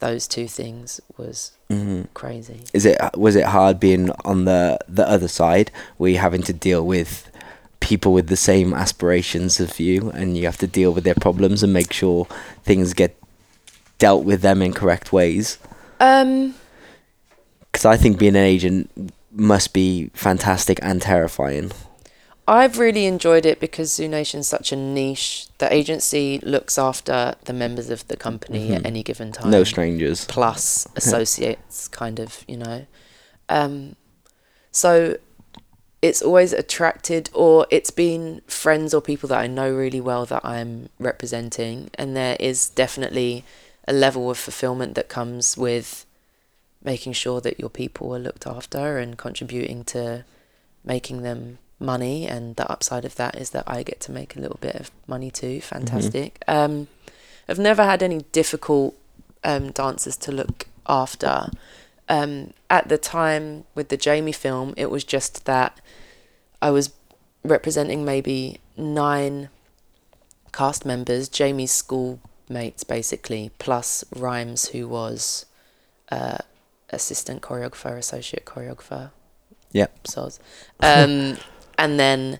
those 0.00 0.26
two 0.26 0.48
things 0.48 1.00
was 1.16 1.52
hmm 1.70 2.02
crazy. 2.12 2.64
Is 2.74 2.84
it 2.84 2.98
was 3.16 3.36
it 3.36 3.46
hard 3.46 3.80
being 3.80 4.10
on 4.24 4.44
the 4.44 4.78
the 4.88 5.08
other 5.08 5.28
side 5.28 5.70
Were 5.98 6.08
you're 6.08 6.20
having 6.20 6.42
to 6.42 6.52
deal 6.52 6.84
with 6.84 7.30
people 7.84 8.12
with 8.12 8.28
the 8.28 8.36
same 8.36 8.72
aspirations 8.74 9.60
of 9.60 9.78
you 9.78 10.10
and 10.10 10.36
you 10.36 10.44
have 10.46 10.58
to 10.58 10.66
deal 10.66 10.92
with 10.92 11.04
their 11.04 11.14
problems 11.26 11.62
and 11.62 11.72
make 11.72 11.92
sure 11.92 12.26
things 12.64 12.94
get 12.94 13.14
dealt 13.98 14.24
with 14.24 14.40
them 14.42 14.62
in 14.62 14.72
correct 14.72 15.12
ways? 15.12 15.58
Um, 16.00 16.54
Because 17.70 17.84
I 17.84 17.96
think 17.96 18.18
being 18.18 18.36
an 18.36 18.44
agent 18.44 18.90
must 19.32 19.72
be 19.72 20.10
fantastic 20.14 20.78
and 20.82 21.02
terrifying. 21.02 21.72
I've 22.46 22.78
really 22.78 23.06
enjoyed 23.06 23.46
it 23.46 23.58
because 23.58 23.90
Zoo 23.92 24.06
Nation's 24.06 24.46
such 24.46 24.70
a 24.70 24.76
niche. 24.76 25.46
The 25.58 25.72
agency 25.72 26.40
looks 26.42 26.78
after 26.78 27.34
the 27.46 27.52
members 27.52 27.88
of 27.90 28.06
the 28.08 28.16
company 28.16 28.68
Mhm. 28.68 28.76
at 28.76 28.86
any 28.86 29.02
given 29.02 29.32
time. 29.32 29.50
No 29.50 29.64
strangers. 29.64 30.24
plus 30.26 30.86
associates 30.96 31.88
kind 31.88 32.20
of 32.20 32.44
you 32.46 32.56
know 32.58 32.86
um 33.48 33.96
so 34.72 35.16
it's 36.04 36.20
always 36.20 36.52
attracted 36.52 37.30
or 37.32 37.66
it's 37.70 37.90
been 37.90 38.42
friends 38.46 38.92
or 38.92 39.00
people 39.00 39.26
that 39.30 39.38
I 39.38 39.46
know 39.46 39.72
really 39.72 40.02
well 40.02 40.26
that 40.26 40.44
I'm 40.44 40.90
representing. 40.98 41.88
And 41.94 42.14
there 42.14 42.36
is 42.38 42.68
definitely 42.68 43.42
a 43.88 43.94
level 43.94 44.28
of 44.28 44.36
fulfillment 44.36 44.96
that 44.96 45.08
comes 45.08 45.56
with 45.56 46.04
making 46.82 47.14
sure 47.14 47.40
that 47.40 47.58
your 47.58 47.70
people 47.70 48.14
are 48.14 48.18
looked 48.18 48.46
after 48.46 48.98
and 48.98 49.16
contributing 49.16 49.82
to 49.84 50.26
making 50.84 51.22
them 51.22 51.56
money. 51.80 52.26
And 52.26 52.56
the 52.56 52.70
upside 52.70 53.06
of 53.06 53.14
that 53.14 53.36
is 53.36 53.48
that 53.50 53.64
I 53.66 53.82
get 53.82 54.00
to 54.00 54.12
make 54.12 54.36
a 54.36 54.40
little 54.40 54.58
bit 54.60 54.74
of 54.74 54.90
money 55.06 55.30
too. 55.30 55.62
Fantastic. 55.62 56.42
Um 56.46 56.88
I've 57.48 57.58
never 57.58 57.82
had 57.82 58.02
any 58.02 58.26
difficult 58.32 58.94
um, 59.42 59.70
dancers 59.70 60.16
to 60.18 60.32
look 60.32 60.66
after. 60.86 61.48
Um, 62.08 62.52
at 62.68 62.88
the 62.88 62.98
time 62.98 63.64
with 63.74 63.88
the 63.88 63.96
Jamie 63.96 64.32
film, 64.32 64.74
it 64.76 64.90
was 64.90 65.04
just 65.04 65.46
that 65.46 65.80
I 66.60 66.70
was 66.70 66.92
representing 67.42 68.04
maybe 68.04 68.60
nine 68.76 69.48
cast 70.52 70.84
members, 70.84 71.28
Jamie's 71.28 71.72
schoolmates 71.72 72.84
basically, 72.84 73.50
plus 73.58 74.04
Rhymes, 74.14 74.68
who 74.68 74.88
was 74.88 75.46
uh, 76.10 76.38
assistant 76.90 77.42
choreographer, 77.42 77.98
associate 77.98 78.44
choreographer. 78.44 79.10
Yep. 79.72 80.04
Soz. 80.04 80.38
Um, 80.80 81.38
and 81.78 81.98
then 81.98 82.38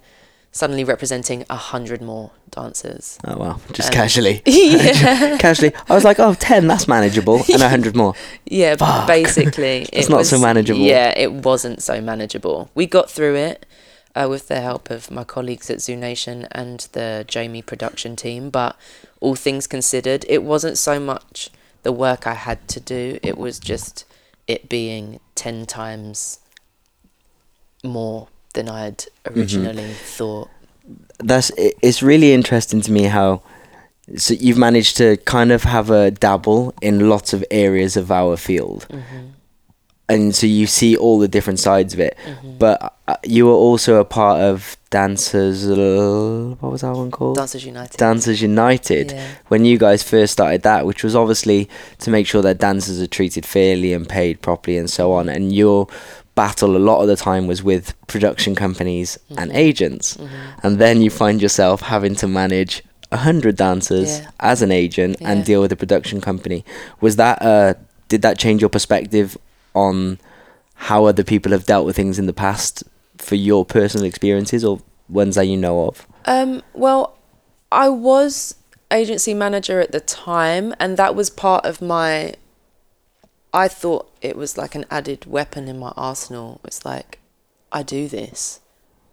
suddenly 0.54 0.84
representing 0.84 1.44
a 1.50 1.56
hundred 1.56 2.00
more 2.00 2.30
dancers. 2.50 3.18
Oh 3.24 3.36
wow. 3.36 3.60
Just 3.72 3.88
Um, 3.88 3.94
casually. 3.94 4.40
yeah. 4.46 5.36
casually. 5.38 5.72
I 5.90 5.94
was 5.94 6.04
like, 6.04 6.20
oh, 6.20 6.32
10, 6.34 6.68
that's 6.68 6.86
manageable. 6.86 7.38
And 7.52 7.60
a 7.60 7.66
100 7.66 7.94
more. 7.96 8.14
Yeah, 8.46 8.76
Fuck. 8.76 9.08
basically. 9.08 9.86
It's 9.92 10.06
it 10.06 10.10
not 10.10 10.26
so 10.26 10.38
manageable. 10.38 10.80
Yeah, 10.80 11.12
it 11.16 11.32
wasn't 11.32 11.82
so 11.82 12.00
manageable. 12.00 12.70
We 12.74 12.86
got 12.86 13.10
through 13.10 13.34
it 13.34 13.66
uh, 14.14 14.28
with 14.30 14.46
the 14.46 14.60
help 14.60 14.90
of 14.90 15.10
my 15.10 15.24
colleagues 15.24 15.68
at 15.70 15.80
Zoo 15.82 15.96
Nation 15.96 16.46
and 16.52 16.86
the 16.92 17.24
Jamie 17.26 17.62
production 17.62 18.14
team, 18.14 18.48
but 18.50 18.76
all 19.20 19.34
things 19.34 19.66
considered, 19.66 20.24
it 20.28 20.44
wasn't 20.44 20.78
so 20.78 21.00
much 21.00 21.50
the 21.82 21.90
work 21.92 22.26
I 22.28 22.34
had 22.34 22.68
to 22.68 22.80
do, 22.80 23.18
it 23.24 23.36
was 23.36 23.58
just 23.58 24.04
it 24.46 24.68
being 24.68 25.18
10 25.34 25.66
times 25.66 26.38
more 27.82 28.28
than 28.54 28.68
I 28.68 28.80
had 28.84 28.98
Mm-hmm. 29.26 29.40
originally 29.40 29.90
thought. 30.16 30.48
that's 31.18 31.50
it's 31.56 32.02
really 32.02 32.32
interesting 32.34 32.80
to 32.82 32.92
me 32.92 33.04
how 33.04 33.40
so 34.18 34.34
you've 34.34 34.58
managed 34.58 34.98
to 34.98 35.16
kind 35.24 35.50
of 35.50 35.62
have 35.64 35.88
a 35.90 36.10
dabble 36.10 36.74
in 36.82 37.08
lots 37.08 37.32
of 37.32 37.42
areas 37.50 37.96
of 37.96 38.10
our 38.10 38.36
field 38.36 38.86
hmm 38.90 39.30
and 40.06 40.34
so 40.36 40.46
you 40.46 40.66
see 40.66 40.94
all 40.98 41.18
the 41.18 41.28
different 41.28 41.58
sides 41.58 41.94
of 41.94 42.00
it 42.00 42.14
hmm 42.26 42.58
but 42.58 42.76
uh, 43.08 43.16
you 43.24 43.46
were 43.46 43.52
also 43.68 43.96
a 43.96 44.04
part 44.04 44.38
of 44.50 44.76
dancers 44.90 45.66
uh, 45.70 46.54
what 46.60 46.70
was 46.72 46.82
that 46.82 46.92
one 46.94 47.10
called 47.10 47.36
Dancers 47.36 47.64
United. 47.64 47.96
dancers 47.96 48.42
united 48.42 49.12
Yeah. 49.12 49.26
when 49.48 49.64
you 49.64 49.78
guys 49.78 50.02
first 50.02 50.34
started 50.34 50.60
that 50.62 50.84
which 50.84 51.02
was 51.02 51.14
obviously 51.16 51.68
to 52.00 52.10
make 52.10 52.26
sure 52.26 52.42
that 52.42 52.58
dancers 52.58 53.00
are 53.00 53.06
treated 53.18 53.46
fairly 53.46 53.94
and 53.94 54.06
paid 54.06 54.42
properly 54.42 54.76
and 54.76 54.90
so 54.90 55.12
on 55.12 55.28
and 55.30 55.54
your 55.54 55.88
battle 56.34 56.76
a 56.76 56.78
lot 56.90 57.00
of 57.00 57.06
the 57.08 57.16
time 57.16 57.46
was 57.46 57.62
with 57.62 57.94
production 58.08 58.54
companies 58.54 59.18
and 59.38 59.50
Mhm. 59.52 59.56
agents 59.56 60.14
hmm 60.16 60.26
and 60.64 60.78
then 60.78 61.00
you 61.02 61.10
find 61.10 61.40
yourself 61.42 61.80
having 61.82 62.14
to 62.16 62.26
manage 62.26 62.82
a 63.12 63.18
hundred 63.18 63.54
dancers 63.56 64.18
Yeah. 64.18 64.26
as 64.40 64.62
an 64.62 64.72
agent 64.72 65.16
and 65.20 65.44
deal 65.44 65.60
with 65.60 65.70
a 65.70 65.76
production 65.76 66.20
company. 66.20 66.64
Was 67.00 67.14
that 67.16 67.40
uh, 67.42 67.74
did 68.08 68.22
that 68.22 68.38
change 68.38 68.60
your 68.60 68.70
perspective 68.70 69.36
on 69.74 70.18
how 70.88 71.04
other 71.04 71.22
people 71.22 71.52
have 71.52 71.64
dealt 71.66 71.86
with 71.86 71.94
things 71.96 72.18
in 72.18 72.26
the 72.26 72.32
past 72.32 72.82
for 73.18 73.36
your 73.36 73.64
personal 73.64 74.04
experiences, 74.06 74.64
or 74.64 74.80
ones 75.08 75.34
that 75.36 75.46
you 75.46 75.56
know 75.56 75.86
of? 75.86 76.06
Um, 76.24 76.62
well, 76.72 77.16
I 77.70 77.88
was 77.90 78.56
agency 78.90 79.34
manager 79.34 79.80
at 79.80 79.92
the 79.92 80.00
time, 80.00 80.74
and 80.80 80.96
that 80.96 81.14
was 81.14 81.30
part 81.30 81.64
of 81.64 81.80
my. 81.80 82.34
I 83.52 83.68
thought 83.68 84.10
it 84.24 84.36
was 84.36 84.56
like 84.56 84.74
an 84.74 84.86
added 84.90 85.26
weapon 85.26 85.68
in 85.68 85.78
my 85.78 85.92
arsenal. 85.96 86.60
It's 86.64 86.84
like, 86.84 87.18
I 87.70 87.82
do 87.82 88.08
this, 88.08 88.60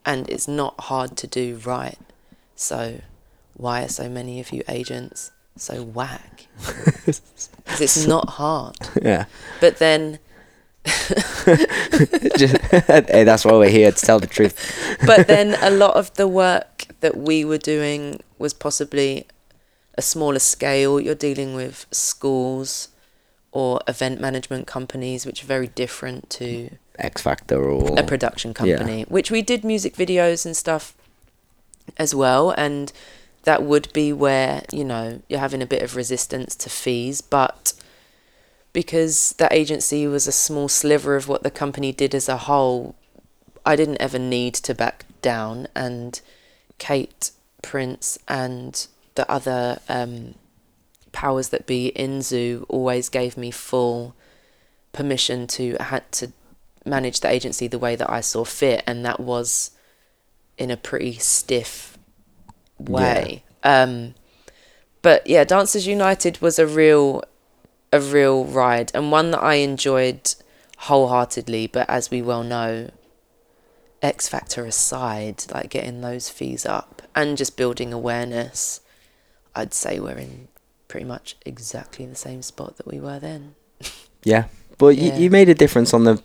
and 0.05 0.27
it's 0.29 0.47
not 0.47 0.79
hard 0.81 1.17
to 1.17 1.27
do 1.27 1.59
right. 1.65 1.97
So, 2.55 3.01
why 3.53 3.83
are 3.83 3.89
so 3.89 4.07
many 4.07 4.39
of 4.39 4.51
you 4.53 4.63
agents 4.69 5.31
so 5.55 5.83
whack? 5.83 6.47
Because 7.71 7.97
it's 7.97 8.07
not 8.07 8.31
hard. 8.31 8.75
Yeah. 9.01 9.25
But 9.61 9.77
then, 9.77 10.19
Just, 12.37 12.57
hey, 12.87 13.23
that's 13.23 13.45
why 13.45 13.53
we're 13.53 13.69
here 13.69 13.91
to 13.91 14.05
tell 14.05 14.19
the 14.19 14.27
truth. 14.27 14.55
but 15.05 15.27
then 15.27 15.55
a 15.61 15.69
lot 15.69 15.95
of 15.95 16.13
the 16.15 16.27
work 16.27 16.87
that 16.99 17.15
we 17.15 17.45
were 17.45 17.57
doing 17.57 18.19
was 18.37 18.53
possibly 18.53 19.25
a 19.97 20.01
smaller 20.01 20.39
scale. 20.39 20.99
You're 20.99 21.15
dealing 21.15 21.55
with 21.55 21.85
schools 21.91 22.89
or 23.51 23.81
event 23.87 24.21
management 24.21 24.67
companies, 24.67 25.25
which 25.25 25.43
are 25.43 25.47
very 25.47 25.67
different 25.67 26.29
to 26.29 26.69
X 26.97 27.21
Factor 27.21 27.61
or 27.61 27.99
a 27.99 28.03
production 28.03 28.51
Yeah. 28.51 28.77
company, 28.77 29.03
which 29.09 29.29
we 29.31 29.41
did 29.41 29.63
music 29.63 29.95
videos 29.95 30.45
and 30.45 30.55
stuff 30.55 30.95
as 31.97 32.15
well. 32.15 32.51
And 32.51 32.91
that 33.43 33.63
would 33.63 33.91
be 33.91 34.13
where, 34.13 34.63
you 34.71 34.83
know, 34.83 35.21
you're 35.27 35.39
having 35.39 35.61
a 35.61 35.65
bit 35.65 35.81
of 35.81 35.95
resistance 35.95 36.55
to 36.55 36.69
fees. 36.69 37.21
But 37.21 37.73
because 38.73 39.33
that 39.33 39.51
agency 39.51 40.07
was 40.07 40.27
a 40.27 40.31
small 40.31 40.69
sliver 40.69 41.15
of 41.15 41.27
what 41.27 41.43
the 41.43 41.51
company 41.51 41.91
did 41.91 42.15
as 42.15 42.29
a 42.29 42.37
whole, 42.37 42.95
I 43.65 43.75
didn't 43.75 43.97
ever 44.01 44.19
need 44.19 44.53
to 44.55 44.73
back 44.73 45.05
down. 45.21 45.67
And 45.75 46.21
Kate, 46.77 47.31
Prince, 47.61 48.17
and 48.27 48.87
the 49.15 49.29
other 49.29 49.79
um, 49.89 50.35
powers 51.11 51.49
that 51.49 51.65
be 51.65 51.87
in 51.87 52.21
Zoo 52.21 52.65
always 52.69 53.09
gave 53.09 53.37
me 53.37 53.51
full 53.51 54.15
permission 54.93 55.47
to 55.47 55.75
had 55.79 56.09
to 56.13 56.31
manage 56.85 57.19
the 57.19 57.29
agency 57.29 57.67
the 57.67 57.79
way 57.79 57.95
that 57.95 58.09
I 58.09 58.21
saw 58.21 58.43
fit, 58.43 58.83
and 58.87 59.05
that 59.05 59.19
was 59.19 59.71
in 60.57 60.71
a 60.71 60.77
pretty 60.77 61.13
stiff 61.13 61.97
way. 62.79 63.43
Um, 63.63 64.15
but 65.01 65.25
yeah, 65.27 65.43
Dancers 65.43 65.87
United 65.87 66.41
was 66.41 66.59
a 66.59 66.67
real, 66.67 67.23
a 67.91 67.99
real 67.99 68.45
ride, 68.45 68.91
and 68.93 69.11
one 69.11 69.31
that 69.31 69.43
I 69.43 69.55
enjoyed 69.55 70.33
wholeheartedly. 70.77 71.67
But 71.67 71.89
as 71.89 72.11
we 72.11 72.21
well 72.21 72.43
know, 72.43 72.89
X 74.01 74.27
Factor 74.27 74.65
aside, 74.65 75.43
like 75.53 75.69
getting 75.69 76.01
those 76.01 76.29
fees 76.29 76.65
up 76.65 77.01
and 77.15 77.37
just 77.37 77.57
building 77.57 77.93
awareness, 77.93 78.81
I'd 79.55 79.73
say 79.73 79.99
we're 79.99 80.17
in 80.17 80.47
pretty 80.91 81.05
much 81.05 81.37
exactly 81.45 82.05
the 82.05 82.15
same 82.15 82.41
spot 82.41 82.75
that 82.75 82.85
we 82.85 82.99
were 82.99 83.17
then. 83.17 83.55
Yeah, 84.23 84.45
but 84.77 84.97
Yeah. 84.97 85.15
You, 85.15 85.23
you 85.23 85.29
made 85.29 85.47
a 85.47 85.55
difference 85.55 85.93
on 85.93 86.03
the 86.03 86.21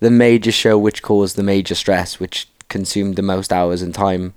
the 0.00 0.10
major 0.10 0.50
show, 0.50 0.78
which 0.78 1.02
caused 1.02 1.36
the 1.36 1.42
major 1.42 1.74
stress, 1.74 2.18
which 2.18 2.48
consumed 2.68 3.16
the 3.16 3.22
most 3.22 3.52
hours 3.52 3.82
and 3.82 3.94
time 3.94 4.32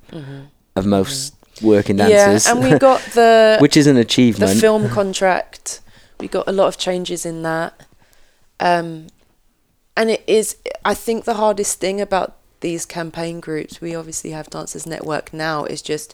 of 0.76 0.86
most 0.86 1.34
working 1.62 1.95
dancers. 1.95 2.45
Mm-hmm. 2.45 2.62
Yeah, 2.62 2.66
and 2.66 2.74
we 2.74 2.78
got 2.80 3.01
the 3.14 3.58
which 3.62 3.78
is 3.78 3.88
an 3.88 3.95
the 3.95 4.01
achievement. 4.01 4.60
film 4.60 4.89
contract. 4.89 5.80
We 6.20 6.28
got 6.28 6.47
a 6.47 6.51
lot 6.51 6.68
of 6.68 6.78
changes 6.78 7.26
in 7.26 7.43
that. 7.43 7.74
Um, 8.60 9.08
and 9.95 10.10
it 10.10 10.24
is, 10.28 10.58
I 10.84 10.93
think, 10.93 11.24
the 11.24 11.36
hardest 11.36 11.80
thing 11.80 12.01
about 12.01 12.36
these 12.60 12.86
campaign 12.86 13.39
groups. 13.39 13.80
We 13.80 13.95
obviously 13.95 14.32
have 14.32 14.49
Dancers 14.49 14.86
Network 14.86 15.32
now. 15.32 15.64
Is 15.64 15.82
just 15.82 16.14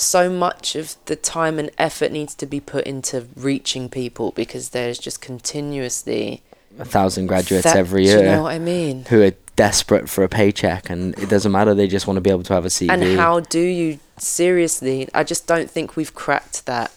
so 0.00 0.30
much 0.30 0.76
of 0.76 0.94
the 1.06 1.16
time 1.16 1.58
and 1.58 1.70
effort 1.76 2.12
needs 2.12 2.34
to 2.36 2.46
be 2.46 2.60
put 2.60 2.86
into 2.86 3.26
reaching 3.36 3.88
people 3.88 4.30
because 4.32 4.68
there's 4.70 4.98
just 4.98 5.20
continuously 5.20 6.40
a 6.78 6.84
thousand 6.84 7.26
graduates 7.26 7.64
that- 7.64 7.76
every 7.76 8.04
year 8.06 8.18
You 8.18 8.24
know 8.24 8.42
what 8.44 8.52
I 8.52 8.58
mean? 8.60 9.04
who 9.08 9.22
are 9.22 9.32
desperate 9.56 10.08
for 10.08 10.22
a 10.22 10.28
paycheck, 10.28 10.88
and 10.88 11.18
it 11.18 11.28
doesn't 11.28 11.50
matter. 11.50 11.74
They 11.74 11.88
just 11.88 12.06
want 12.06 12.16
to 12.16 12.20
be 12.20 12.30
able 12.30 12.44
to 12.44 12.54
have 12.54 12.64
a 12.64 12.68
CV. 12.68 12.90
And 12.90 13.18
how 13.18 13.40
do 13.40 13.58
you 13.60 13.98
seriously? 14.16 15.08
I 15.12 15.24
just 15.24 15.48
don't 15.48 15.68
think 15.68 15.96
we've 15.96 16.14
cracked 16.14 16.64
that 16.66 16.92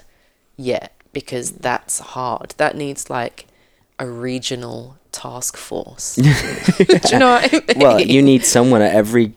yet 0.58 0.94
because 1.12 1.50
that's 1.54 1.98
hard. 1.98 2.54
That 2.58 2.76
needs 2.78 3.10
like 3.10 3.48
a 3.98 4.06
regional 4.08 4.98
task 5.12 5.58
force. 5.58 6.16
do 6.18 6.24
you 6.24 7.18
know 7.18 7.32
what 7.32 7.52
I 7.52 7.64
mean? 7.68 7.80
well, 7.80 8.00
you 8.00 8.22
need 8.22 8.46
someone 8.46 8.84
at 8.84 8.94
every 8.94 9.34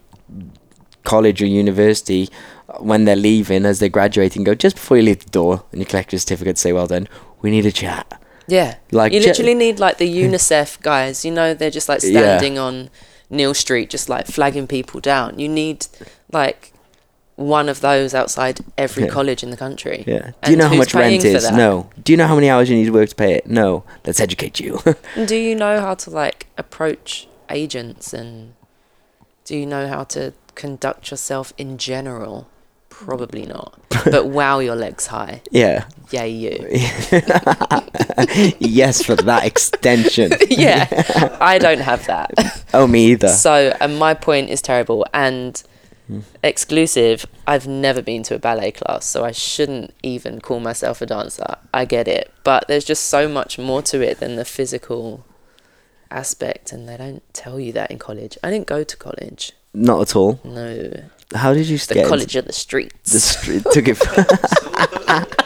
college 1.04 1.40
or 1.42 1.46
university 1.46 2.28
when 2.80 3.04
they're 3.04 3.16
leaving, 3.16 3.64
as 3.66 3.78
they're 3.78 3.88
graduating, 3.88 4.44
go 4.44 4.54
just 4.54 4.76
before 4.76 4.96
you 4.96 5.02
leave 5.04 5.24
the 5.24 5.30
door 5.30 5.64
and 5.72 5.80
you 5.80 5.86
collect 5.86 6.12
your 6.12 6.18
certificate, 6.20 6.58
say, 6.58 6.72
"Well 6.72 6.86
done." 6.86 7.08
We 7.42 7.50
need 7.50 7.66
a 7.66 7.72
chat. 7.72 8.20
yeah, 8.46 8.76
like 8.90 9.12
you 9.12 9.20
literally 9.20 9.54
need 9.54 9.78
like 9.78 9.98
the 9.98 10.08
UNICEF 10.08 10.80
guys. 10.82 11.24
You 11.24 11.30
know, 11.30 11.54
they're 11.54 11.70
just 11.70 11.88
like 11.88 12.02
Yeah. 12.02 12.10
standing 12.38 12.58
on 12.58 12.90
Neal 13.30 13.54
Street, 13.54 13.90
just 13.90 14.08
like 14.08 14.26
flagging 14.26 14.66
people 14.66 15.00
down. 15.00 15.38
You 15.38 15.48
need 15.48 15.86
like 16.32 16.72
one 17.36 17.68
of 17.68 17.80
those 17.80 18.14
outside 18.14 18.60
every 18.78 19.04
Yeah. 19.04 19.08
college 19.10 19.42
in 19.42 19.50
the 19.50 19.56
country. 19.56 20.04
Yeah. 20.06 20.30
Do 20.42 20.50
you 20.52 20.56
know 20.56 20.68
how 20.68 20.74
much 20.76 20.94
rent 20.94 21.24
is? 21.24 21.50
No. 21.50 21.90
Do 22.02 22.12
you 22.12 22.16
know 22.16 22.26
how 22.26 22.34
many 22.36 22.48
hours 22.48 22.70
you 22.70 22.76
need 22.76 22.84
to 22.86 22.92
work 22.92 23.08
to 23.08 23.14
pay 23.14 23.32
it? 23.34 23.46
No. 23.46 23.82
Let's 24.06 24.20
educate 24.20 24.60
you. 24.60 24.80
Do 25.26 25.34
you 25.36 25.54
know 25.54 25.80
how 25.80 25.94
to 25.94 26.10
like 26.10 26.46
approach 26.56 27.26
agents 27.50 28.12
and 28.14 28.54
do 29.44 29.54
you 29.56 29.66
know 29.66 29.86
how 29.88 30.04
to 30.04 30.32
conduct 30.54 31.10
yourself 31.10 31.52
in 31.58 31.76
general? 31.76 32.46
Probably 33.03 33.47
not. 33.47 33.78
but 34.11 34.26
wow 34.26 34.59
your 34.59 34.76
legs 34.76 35.07
high. 35.07 35.42
yeah. 35.51 35.86
Yeah, 36.11 36.24
you. 36.24 36.51
yes, 38.61 39.03
for 39.03 39.16
that 39.16 39.42
extension. 39.45 40.32
yeah. 40.49 41.36
I 41.40 41.59
don't 41.59 41.80
have 41.80 42.07
that. 42.07 42.64
Oh, 42.72 42.86
me 42.86 43.07
either. 43.12 43.28
So 43.28 43.76
and 43.80 43.99
my 43.99 44.14
point 44.14 44.51
is 44.51 44.62
terrible 44.62 45.07
and 45.12 45.61
hmm. 46.07 46.20
exclusive, 46.42 47.26
I've 47.47 47.66
never 47.66 48.01
been 48.01 48.22
to 48.24 48.36
a 48.36 48.38
ballet 48.38 48.70
class, 48.70 49.07
so 49.07 49.24
I 49.24 49.32
shouldn't 49.32 49.92
even 50.03 50.40
call 50.40 50.61
myself 50.61 51.03
a 51.03 51.07
dancer. 51.07 51.57
I 51.72 51.84
get 51.84 52.07
it. 52.07 52.32
But 52.45 52.68
there's 52.68 52.84
just 52.84 53.09
so 53.09 53.28
much 53.28 53.59
more 53.59 53.82
to 53.82 54.01
it 54.01 54.20
than 54.20 54.36
the 54.36 54.45
physical 54.45 55.24
aspect 56.11 56.72
and 56.72 56.88
they 56.88 56.97
don't 56.97 57.22
tell 57.34 57.59
you 57.59 57.72
that 57.72 57.90
in 57.90 57.99
college. 57.99 58.38
I 58.42 58.51
didn't 58.51 58.66
go 58.66 58.84
to 58.84 58.97
college. 58.97 59.53
Not 59.74 60.00
at 60.02 60.16
all. 60.16 60.40
No. 60.44 60.92
How 61.34 61.52
did 61.52 61.66
you 61.66 61.78
The 61.78 61.94
get 61.94 62.08
college 62.08 62.36
of 62.36 62.44
the 62.46 62.52
streets. 62.52 63.12
the 63.12 63.20
street? 63.20 63.64
Took 63.72 63.88
it. 63.88 63.98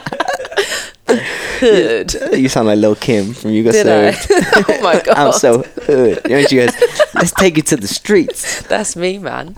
hood. 1.59 2.13
you 2.37 2.49
sound 2.49 2.67
like 2.67 2.77
Lil 2.79 2.95
Kim 2.95 3.33
from 3.33 3.51
You 3.51 3.63
Got 3.63 3.71
Did 3.73 3.87
I? 3.87 4.11
Served. 4.11 4.69
oh 4.69 4.81
my 4.83 4.93
god. 5.01 5.09
I'm 5.17 5.31
so 5.33 5.63
hood. 5.63 6.21
You 6.25 6.29
know, 6.31 6.43
she 6.43 6.55
goes, 6.57 6.71
"Let's 7.15 7.31
take 7.31 7.57
you 7.57 7.63
to 7.63 7.75
the 7.75 7.87
streets." 7.87 8.61
That's 8.63 8.95
me, 8.95 9.17
man. 9.17 9.55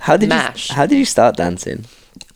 How 0.00 0.16
did 0.16 0.28
Mash. 0.28 0.70
you? 0.70 0.76
How 0.76 0.86
did 0.86 0.96
you 0.98 1.04
start 1.04 1.36
dancing? 1.36 1.84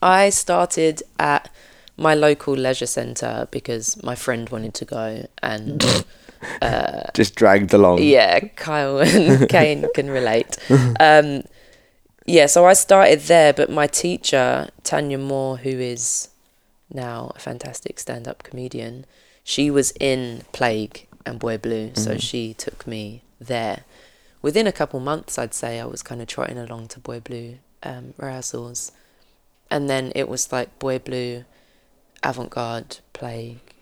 I 0.01 0.29
started 0.29 1.01
at 1.19 1.49
my 1.97 2.13
local 2.15 2.53
leisure 2.55 2.85
centre 2.85 3.47
because 3.51 4.01
my 4.03 4.15
friend 4.15 4.49
wanted 4.49 4.73
to 4.75 4.85
go 4.85 5.25
and 5.41 5.83
Just 7.13 7.35
dragged 7.35 7.73
along. 7.73 8.01
yeah, 8.01 8.39
Kyle 8.55 8.99
and 8.99 9.49
Kane 9.55 9.87
can 9.93 10.09
relate. 10.09 10.57
Um, 10.99 11.43
yeah, 12.25 12.45
so 12.45 12.65
I 12.65 12.73
started 12.73 13.19
there, 13.21 13.53
but 13.53 13.69
my 13.69 13.87
teacher, 13.87 14.69
Tanya 14.83 15.17
Moore, 15.17 15.57
who 15.57 15.69
is 15.69 16.29
now 16.91 17.31
a 17.35 17.39
fantastic 17.39 17.99
stand 17.99 18.27
up 18.27 18.43
comedian, 18.43 19.05
she 19.43 19.69
was 19.69 19.91
in 19.99 20.43
Plague 20.53 21.07
and 21.25 21.39
Boy 21.39 21.57
Blue, 21.57 21.91
so 21.95 22.17
she 22.17 22.53
took 22.53 22.87
me 22.87 23.23
there. 23.39 23.83
Within 24.41 24.67
a 24.67 24.71
couple 24.71 24.99
months, 24.99 25.37
I'd 25.37 25.53
say 25.53 25.79
I 25.79 25.85
was 25.85 26.03
kind 26.03 26.21
of 26.21 26.27
trotting 26.27 26.57
along 26.57 26.89
to 26.89 26.99
Boy 26.99 27.19
Blue 27.19 27.57
um, 27.81 28.13
rehearsals. 28.17 28.91
And 29.69 29.89
then 29.89 30.11
it 30.15 30.29
was 30.29 30.51
like 30.51 30.77
Boy 30.79 30.99
Blue, 30.99 31.45
Avant 32.23 32.49
Garde, 32.49 32.97
Plague, 33.13 33.72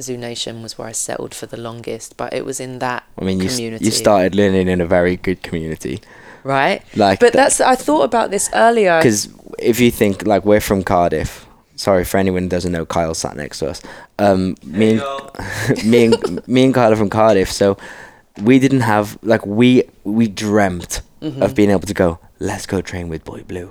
Zoo 0.00 0.16
Nation 0.16 0.62
was 0.62 0.78
where 0.78 0.88
I 0.88 0.92
settled 0.92 1.34
for 1.34 1.46
the 1.46 1.56
longest, 1.56 2.16
but 2.16 2.32
it 2.32 2.44
was 2.44 2.60
in 2.60 2.78
that 2.80 3.04
I 3.18 3.24
mean, 3.24 3.40
you, 3.40 3.48
community. 3.48 3.84
you 3.84 3.90
started 3.90 4.34
learning 4.34 4.68
in 4.68 4.80
a 4.80 4.86
very 4.86 5.16
good 5.16 5.42
community. 5.42 6.00
right? 6.44 6.82
Like, 6.96 7.20
But 7.20 7.32
that's 7.32 7.60
I 7.60 7.74
thought 7.76 8.02
about 8.02 8.30
this 8.30 8.50
earlier. 8.54 8.98
because 8.98 9.28
if 9.58 9.78
you 9.80 9.90
think 9.90 10.26
like 10.26 10.44
we're 10.44 10.60
from 10.60 10.82
Cardiff. 10.82 11.46
Sorry 11.76 12.04
for 12.04 12.18
anyone 12.18 12.44
who 12.44 12.48
doesn't 12.48 12.70
know. 12.70 12.84
Kyle 12.86 13.14
sat 13.14 13.34
next 13.36 13.58
to 13.60 13.68
us. 13.70 13.82
Um, 14.18 14.56
me 14.62 14.98
and 15.00 15.84
me 15.84 16.04
and 16.04 16.48
me 16.48 16.64
and 16.64 16.74
Kyle 16.74 16.92
are 16.92 16.96
from 16.96 17.10
Cardiff, 17.10 17.50
so 17.50 17.76
we 18.42 18.58
didn't 18.58 18.80
have 18.82 19.18
like 19.22 19.44
we 19.46 19.84
we 20.04 20.28
dreamt 20.28 21.00
Mm-hmm. 21.22 21.40
of 21.40 21.54
being 21.54 21.70
able 21.70 21.86
to 21.86 21.94
go. 21.94 22.18
Let's 22.40 22.66
go 22.66 22.80
train 22.82 23.08
with 23.08 23.24
Boy 23.24 23.44
Blue, 23.46 23.70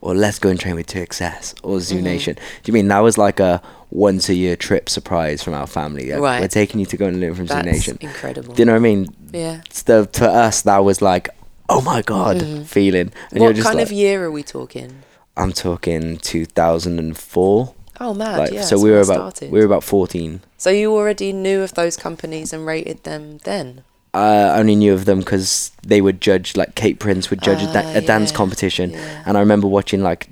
or 0.00 0.14
let's 0.16 0.40
go 0.40 0.48
and 0.48 0.58
train 0.58 0.74
with 0.74 0.88
2XS 0.88 1.54
or 1.62 1.78
Zoo 1.78 1.94
Mm-hmm. 1.96 2.04
Nation. 2.04 2.34
Do 2.34 2.40
you 2.64 2.72
mean 2.72 2.88
that 2.88 2.98
was 2.98 3.16
like 3.16 3.38
a 3.38 3.62
once 3.90 4.28
a 4.28 4.34
year 4.34 4.56
trip 4.56 4.88
surprise 4.88 5.42
from 5.42 5.54
our 5.54 5.66
family? 5.66 6.10
Like, 6.12 6.20
Right. 6.20 6.40
We're 6.40 6.48
taking 6.48 6.80
you 6.80 6.86
to 6.86 6.96
go 6.96 7.06
and 7.06 7.20
learn 7.20 7.34
from 7.34 7.46
That's 7.46 7.66
Nation. 7.66 7.98
incredible. 8.00 8.54
Do 8.54 8.60
you 8.60 8.66
know 8.66 8.72
what 8.72 8.78
I 8.78 8.80
mean? 8.80 9.08
Yeah. 9.32 9.60
So 9.70 10.04
to 10.04 10.28
us, 10.28 10.62
that 10.62 10.78
was 10.78 11.00
like 11.02 11.30
oh 11.70 11.80
my 11.82 12.00
god 12.02 12.40
feeling. 12.66 13.12
And 13.30 13.40
Mm-hmm. 13.40 13.40
what 13.42 13.56
kind 13.56 13.76
like, 13.76 13.86
of 13.86 13.92
year 13.92 14.24
are 14.24 14.30
we 14.30 14.42
talking? 14.42 15.02
I'm 15.36 15.52
talking 15.52 16.16
2004. 16.18 17.74
Oh, 18.00 18.14
mad. 18.14 18.38
Like 18.38 18.52
yeah. 18.52 18.62
so 18.62 18.78
we 18.78 18.90
were 18.90 19.00
about 19.00 19.36
started. 19.36 19.50
we 19.52 19.58
were 19.58 19.66
about 19.66 19.84
14. 19.84 20.40
So 20.56 20.70
you 20.70 20.94
already 20.94 21.32
knew 21.32 21.62
of 21.62 21.74
those 21.74 21.96
companies 21.96 22.52
and 22.52 22.64
rated 22.66 23.04
them 23.04 23.38
then? 23.44 23.82
I 24.14 24.58
only 24.58 24.74
knew 24.76 24.94
of 24.94 25.04
them 25.04 25.18
because 25.20 25.70
they 25.82 26.00
would 26.00 26.20
judge 26.20 26.56
like 26.56 26.74
Kate 26.74 26.98
Prince 26.98 27.28
would 27.30 27.42
judge 27.42 27.62
a, 27.62 27.66
da- 27.72 27.82
Ah, 27.84 27.98
a 27.98 28.00
dance 28.00 28.32
competition, 28.32 28.90
yeah. 28.90 29.22
and 29.26 29.36
I 29.36 29.40
remember 29.40 29.66
watching 29.68 30.02
like 30.02 30.28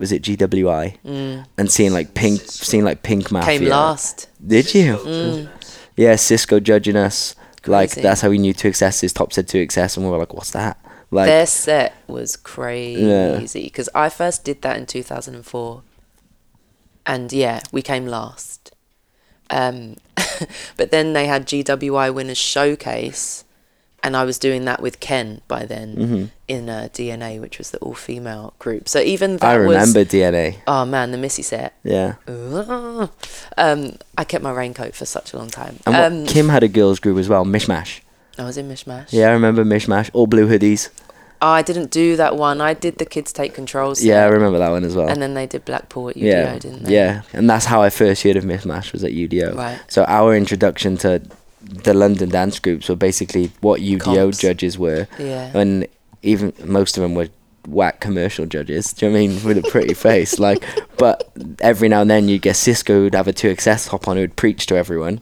was 0.00 0.10
it 0.10 0.22
GWI 0.22 0.96
Mm. 1.04 1.44
and 1.58 1.70
seeing 1.70 1.92
like 1.92 2.14
Pink 2.14 2.40
seeing 2.40 2.82
like 2.84 3.02
Pink 3.04 3.30
Mafia. 3.30 3.58
Came 3.58 3.68
last. 3.68 4.28
Did 4.44 4.74
you? 4.74 4.96
Mm. 4.96 5.48
Yeah, 5.96 6.16
Cisco 6.16 6.58
judging 6.58 6.96
us. 6.96 7.36
Like 7.66 7.90
that's 7.92 8.22
how 8.22 8.30
we 8.30 8.38
knew 8.38 8.54
2XS 8.54 9.04
is 9.04 9.12
top 9.12 9.32
said 9.34 9.46
2XS, 9.46 9.98
and 9.98 10.06
we 10.06 10.10
were 10.10 10.18
like, 10.18 10.32
what's 10.34 10.50
that? 10.52 10.78
Like 11.10 11.26
Their 11.26 11.46
set 11.46 11.94
was 12.06 12.36
crazy 12.36 13.64
because 13.64 13.88
I 13.94 14.08
first 14.08 14.44
did 14.44 14.62
that 14.62 14.76
in 14.78 14.86
2004. 14.86 15.82
And 17.06 17.32
yeah, 17.32 17.60
we 17.72 17.82
came 17.82 18.06
last. 18.06 18.72
Um, 19.50 19.96
but 20.76 20.90
then 20.90 21.12
they 21.12 21.26
had 21.26 21.46
GWI 21.46 22.14
Winners 22.14 22.38
Showcase, 22.38 23.44
and 24.02 24.16
I 24.16 24.24
was 24.24 24.38
doing 24.38 24.64
that 24.64 24.80
with 24.82 25.00
Ken 25.00 25.40
by 25.48 25.64
then 25.66 25.96
Mm-hmm. 25.96 26.24
in 26.48 26.68
uh, 26.68 26.88
DNA, 26.92 27.40
which 27.40 27.58
was 27.58 27.70
the 27.70 27.78
all 27.78 27.94
female 27.94 28.54
group. 28.58 28.88
So 28.88 29.00
even 29.00 29.36
that 29.38 29.44
I 29.50 29.54
remember 29.54 30.00
was. 30.00 30.08
DNA. 30.08 30.56
Oh 30.66 30.84
man, 30.84 31.10
the 31.12 31.18
Missy 31.18 31.42
set. 31.42 31.74
Yeah. 31.84 32.14
Um, 33.56 33.96
I 34.16 34.24
kept 34.24 34.42
my 34.42 34.52
raincoat 34.52 34.94
for 34.94 35.04
such 35.06 35.32
a 35.32 35.38
long 35.38 35.48
time. 35.48 35.78
And 35.86 35.94
what, 35.94 36.04
Um, 36.12 36.26
Kim 36.26 36.48
had 36.48 36.62
a 36.62 36.68
girls 36.68 36.98
group 37.00 37.18
as 37.18 37.28
well, 37.28 37.44
Mishmash. 37.44 38.00
I 38.38 38.44
was 38.44 38.56
in 38.56 38.68
Mishmash. 38.68 39.08
Yeah, 39.10 39.28
I 39.28 39.32
remember 39.32 39.64
Mishmash. 39.64 40.10
All 40.12 40.26
blue 40.26 40.48
hoodies. 40.48 40.88
Oh, 41.42 41.48
I 41.48 41.62
didn't 41.62 41.90
do 41.90 42.16
that 42.16 42.36
one. 42.36 42.60
I 42.60 42.74
did 42.74 42.98
the 42.98 43.06
Kids 43.06 43.32
Take 43.32 43.54
Control 43.54 43.94
set. 43.94 44.04
Yeah, 44.06 44.24
I 44.24 44.26
remember 44.26 44.58
that 44.58 44.70
one 44.70 44.84
as 44.84 44.94
well. 44.94 45.08
And 45.08 45.22
then 45.22 45.32
they 45.34 45.46
did 45.46 45.64
Blackpool 45.64 46.10
at 46.10 46.16
UDO, 46.16 46.22
yeah, 46.22 46.58
didn't 46.58 46.84
they? 46.84 46.94
yeah, 46.94 47.22
and 47.32 47.48
that's 47.48 47.64
how 47.64 47.80
I 47.82 47.88
first 47.88 48.22
heard 48.22 48.36
of 48.36 48.44
Mishmash 48.44 48.92
was 48.92 49.02
at 49.04 49.12
UDO. 49.12 49.54
Right. 49.56 49.80
So 49.88 50.04
our 50.04 50.36
introduction 50.36 50.98
to 50.98 51.22
the 51.62 51.94
London 51.94 52.28
dance 52.30 52.58
groups 52.58 52.88
were 52.88 52.96
basically 52.96 53.50
what 53.60 53.80
UDO 53.80 54.00
Comps. 54.00 54.38
judges 54.38 54.78
were, 54.78 55.06
Yeah. 55.18 55.50
and 55.56 55.86
even 56.22 56.52
most 56.64 56.96
of 56.96 57.02
them 57.02 57.14
were 57.14 57.28
whack 57.68 58.00
commercial 58.00 58.46
judges. 58.46 58.92
Do 58.92 59.06
you 59.06 59.12
know 59.12 59.18
what 59.18 59.24
I 59.24 59.26
mean 59.28 59.44
with 59.44 59.58
a 59.58 59.70
pretty 59.70 59.94
face? 60.08 60.38
Like, 60.38 60.64
but 60.96 61.30
every 61.60 61.88
now 61.88 62.00
and 62.00 62.10
then 62.10 62.28
you'd 62.28 62.42
get 62.42 62.56
Cisco 62.56 62.94
who'd 62.94 63.14
have 63.14 63.28
a 63.28 63.32
2XS 63.32 63.88
hop 63.88 64.08
on 64.08 64.16
who'd 64.16 64.36
preach 64.36 64.66
to 64.66 64.76
everyone, 64.76 65.20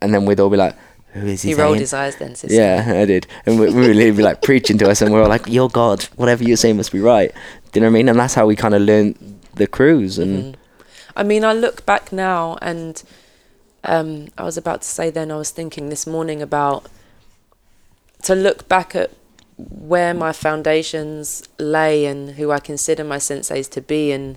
and 0.00 0.14
then 0.14 0.24
we'd 0.24 0.40
all 0.40 0.50
be 0.50 0.56
like, 0.56 0.74
"Who 1.12 1.26
is 1.26 1.42
he?" 1.42 1.50
Mm-hmm. 1.52 1.56
He 1.58 1.62
rolled 1.62 1.74
saying?" 1.74 1.80
his 1.80 1.92
eyes 1.94 2.16
then, 2.16 2.34
sister. 2.34 2.56
Yeah, 2.56 3.00
I 3.02 3.04
did. 3.04 3.26
And 3.44 3.58
we, 3.60 3.70
we 3.72 3.88
would 4.04 4.16
be 4.16 4.22
like 4.22 4.42
preaching 4.42 4.78
to 4.78 4.88
us, 4.90 5.02
and 5.02 5.12
we 5.12 5.20
were 5.20 5.28
like, 5.28 5.46
"You're 5.46 5.68
God. 5.68 6.04
Whatever 6.16 6.44
you 6.44 6.56
say 6.56 6.72
must 6.72 6.92
be 6.92 7.00
right." 7.00 7.32
Do 7.72 7.80
you 7.80 7.82
know 7.82 7.88
what 7.88 7.96
I 7.96 7.98
mean? 7.98 8.08
And 8.08 8.18
that's 8.18 8.34
how 8.34 8.46
we 8.46 8.56
kind 8.56 8.74
of 8.74 8.82
learned 8.82 9.16
the 9.54 9.66
cruise. 9.66 10.18
And 10.18 10.54
Mm-hmm. 10.54 10.60
I 11.18 11.22
mean, 11.22 11.44
I 11.44 11.54
look 11.54 11.86
back 11.86 12.12
now, 12.12 12.58
and 12.60 13.02
um, 13.86 14.28
I 14.36 14.42
was 14.44 14.56
about 14.56 14.82
to 14.82 14.88
say 14.88 15.10
then, 15.10 15.30
I 15.30 15.36
was 15.36 15.50
thinking 15.50 15.88
this 15.88 16.06
morning 16.06 16.42
about 16.42 16.86
to 18.22 18.34
look 18.34 18.68
back 18.68 18.94
at 18.94 19.10
where 19.56 20.12
my 20.12 20.32
foundations 20.32 21.48
lay 21.58 22.04
and 22.04 22.30
who 22.30 22.50
I 22.50 22.58
consider 22.58 23.04
my 23.04 23.16
senseis 23.16 23.70
to 23.70 23.80
be, 23.80 24.12
and 24.12 24.36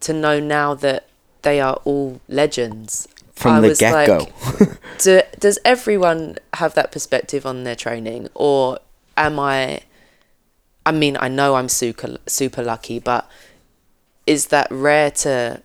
to 0.00 0.12
know 0.12 0.40
now 0.40 0.74
that 0.74 1.08
they 1.42 1.60
are 1.60 1.80
all 1.84 2.20
legends. 2.28 3.08
from 3.34 3.56
I 3.56 3.60
the 3.68 3.74
get 3.74 4.06
go, 4.06 4.28
like, 4.58 4.80
do, 4.98 5.20
does 5.38 5.58
everyone 5.64 6.38
have 6.54 6.74
that 6.74 6.90
perspective 6.90 7.44
on 7.44 7.64
their 7.64 7.76
training 7.76 8.28
or 8.34 8.78
am 9.16 9.38
i 9.38 9.80
i 10.86 10.90
mean 10.90 11.18
i 11.20 11.28
know 11.28 11.54
i'm 11.56 11.68
super 11.68 12.16
super 12.26 12.62
lucky 12.62 12.98
but 12.98 13.28
is 14.26 14.46
that 14.46 14.66
rare 14.70 15.10
to 15.10 15.60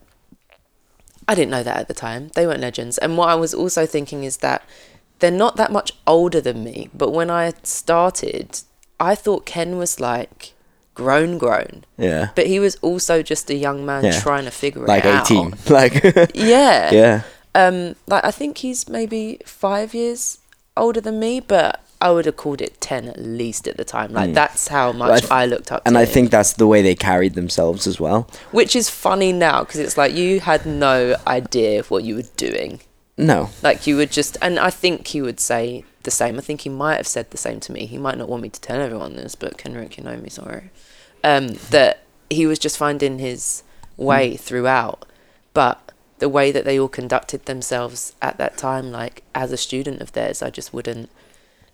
i 1.32 1.36
didn't 1.38 1.52
know 1.56 1.64
that 1.70 1.78
at 1.84 1.88
the 1.88 1.94
time. 2.08 2.24
They 2.36 2.46
weren't 2.48 2.62
legends. 2.70 2.96
And 3.04 3.12
what 3.18 3.30
i 3.34 3.36
was 3.44 3.54
also 3.62 3.86
thinking 3.96 4.24
is 4.30 4.38
that 4.38 4.60
they're 5.20 5.40
not 5.46 5.56
that 5.62 5.72
much 5.72 5.90
older 6.16 6.42
than 6.48 6.58
me 6.70 6.90
but 7.02 7.10
when 7.18 7.30
i 7.30 7.46
started 7.64 8.48
i 9.12 9.14
thought 9.24 9.46
ken 9.46 9.70
was 9.84 10.00
like 10.12 10.40
grown 10.94 11.38
grown. 11.44 11.74
Yeah, 11.98 12.24
but 12.38 12.46
he 12.48 12.58
was 12.60 12.76
also 12.88 13.16
just 13.34 13.50
a 13.50 13.56
young 13.56 13.80
man 13.90 14.04
Yeah. 14.04 14.20
trying 14.28 14.46
to 14.46 14.52
figure 14.64 14.86
like 14.86 15.06
it 15.06 15.16
out. 15.16 15.30
Like 15.70 15.96
eighteen, 15.96 16.16
like 16.20 16.32
yeah. 16.36 16.92
Yeah, 17.02 17.16
um, 17.56 17.78
like 18.14 18.24
I 18.26 18.32
think 18.40 18.58
he's 18.66 18.82
maybe 18.90 19.40
five 19.46 19.90
years 20.02 20.40
older 20.76 21.02
than 21.02 21.18
me, 21.20 21.40
but 21.40 21.80
I 22.02 22.12
would 22.12 22.26
have 22.26 22.36
called 22.38 22.62
it 22.62 22.82
ten 22.82 23.08
at 23.08 23.20
least 23.20 23.68
at 23.68 23.78
the 23.78 23.86
time. 23.86 24.12
Like 24.12 24.34
that's 24.34 24.68
how 24.68 24.92
much. 24.92 25.12
I 25.12 25.20
th- 25.20 25.32
I 25.32 25.46
looked 25.46 25.72
up. 25.72 25.84
to 25.84 25.88
and 25.88 25.98
I 25.98 26.06
think 26.06 26.32
that's 26.32 26.54
the 26.54 26.68
way 26.68 26.82
they 26.82 26.96
carried 26.96 27.36
themselves 27.36 27.88
as 27.88 28.00
well. 28.00 28.28
which 28.52 28.76
is 28.76 28.90
funny 28.90 29.32
now 29.32 29.64
because 29.64 29.80
it's 29.80 29.98
like 29.98 30.14
you 30.14 30.40
had 30.40 30.66
no 30.66 31.16
idea 31.28 31.84
what 31.84 32.04
you 32.04 32.16
were 32.16 32.30
doing. 32.38 32.80
No, 33.18 33.50
Like 33.62 33.86
you 33.86 33.98
would 33.98 34.10
just, 34.12 34.36
and 34.42 34.58
I 34.58 34.72
think 34.72 35.08
he 35.08 35.22
would 35.22 35.40
say 35.40 35.84
the 36.04 36.10
same. 36.10 36.38
I 36.40 36.42
think 36.42 36.62
he 36.62 36.70
might 36.70 36.96
have 36.96 37.06
said 37.06 37.30
the 37.30 37.38
same 37.38 37.60
to 37.60 37.72
me. 37.72 37.86
He 37.86 38.00
might 38.00 38.18
not 38.18 38.28
want 38.30 38.42
me 38.42 38.50
to 38.50 38.60
tell 38.60 38.82
everyone 38.82 39.16
this, 39.16 39.36
but 39.36 39.60
Kenrick, 39.60 39.96
you 39.98 40.04
know 40.04 40.18
me, 40.18 40.30
sorry. 40.30 40.72
Um, 41.24 41.50
that 41.70 42.04
he 42.32 42.48
was 42.48 42.58
just 42.58 42.78
finding 42.80 43.20
his 43.20 43.62
way 43.96 44.38
throughout, 44.38 45.06
but 45.54 45.92
the 46.18 46.30
way 46.30 46.52
that 46.52 46.66
they 46.66 46.80
all 46.80 46.88
conducted 46.88 47.46
themselves 47.46 48.16
at 48.24 48.38
that 48.40 48.58
time, 48.58 48.92
like 48.92 49.22
as 49.36 49.52
a 49.52 49.58
student 49.58 50.02
of 50.02 50.14
theirs, 50.14 50.42
I 50.42 50.50
just 50.50 50.74
wouldn't 50.74 51.10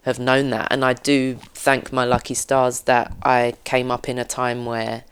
have 0.07 0.19
known 0.19 0.49
that. 0.51 0.67
And 0.71 0.83
I 0.83 0.93
do 0.93 1.37
thank 1.53 1.91
my 1.91 2.05
lucky 2.05 2.33
stars 2.33 2.81
that 2.91 3.05
I 3.23 3.53
came 3.63 3.91
up 3.91 4.07
in 4.09 4.17
a 4.17 4.25
time 4.25 4.65
where 4.65 5.03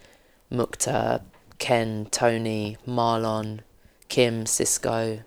Mukta, 0.51 1.21
Ken, 1.59 2.07
Tony, 2.11 2.77
Marlon, 2.87 3.59
Kim, 4.09 4.45
Cisco 4.45 5.19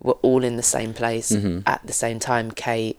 were 0.00 0.18
all 0.22 0.42
in 0.44 0.56
the 0.56 0.62
same 0.62 0.92
place 0.94 1.30
Mm-hmm. 1.32 1.60
at 1.66 1.80
the 1.86 1.92
same 1.92 2.18
time. 2.18 2.50
Kate, 2.50 2.98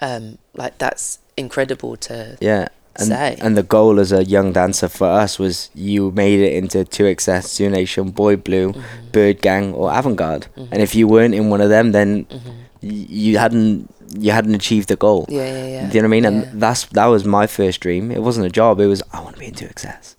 um, 0.00 0.38
like 0.54 0.78
that's 0.78 1.18
incredible 1.36 1.96
to 2.08 2.36
yeah. 2.40 2.68
And, 2.96 3.08
Say. 3.08 3.36
and 3.40 3.56
the 3.56 3.62
goal 3.62 4.00
as 4.00 4.10
a 4.12 4.24
young 4.24 4.52
dancer 4.52 4.88
for 4.88 5.06
us 5.06 5.38
was 5.38 5.70
you 5.74 6.10
made 6.10 6.40
it 6.40 6.52
into 6.54 6.84
two 6.84 7.06
excess, 7.06 7.50
Zoo 7.54 7.70
Nation, 7.70 8.10
Boy 8.10 8.36
Blue, 8.36 8.72
Mm-hmm. 8.72 9.10
Bird 9.12 9.40
Gang, 9.42 9.72
or 9.74 9.92
Avant 9.96 10.16
Garde. 10.16 10.46
And 10.56 10.82
if 10.82 10.94
you 10.94 11.06
weren't 11.06 11.34
in 11.34 11.50
one 11.50 11.60
of 11.60 11.68
them, 11.70 11.92
then 11.92 12.24
Mm-hmm. 12.24 12.48
y- 12.82 13.06
you 13.22 13.38
hadn't 13.38 13.88
you 14.18 14.32
hadn't 14.32 14.54
achieved 14.54 14.88
the 14.88 14.96
goal. 14.96 15.26
yeah, 15.28 15.44
yeah, 15.44 15.66
yeah. 15.66 15.88
Do 15.90 15.96
you 15.96 16.02
know 16.02 16.08
what 16.08 16.16
I 16.16 16.20
mean? 16.20 16.24
Yeah. 16.24 16.50
And 16.50 16.60
that's 16.62 16.86
that 16.86 17.06
was 17.06 17.24
my 17.24 17.46
first 17.46 17.80
dream. 17.80 18.10
It 18.10 18.22
wasn't 18.22 18.46
a 18.46 18.50
job. 18.50 18.80
It 18.80 18.86
was 18.86 19.02
I 19.12 19.20
want 19.20 19.34
to 19.36 19.40
be 19.40 19.46
in 19.46 19.54
2XS. 19.54 20.16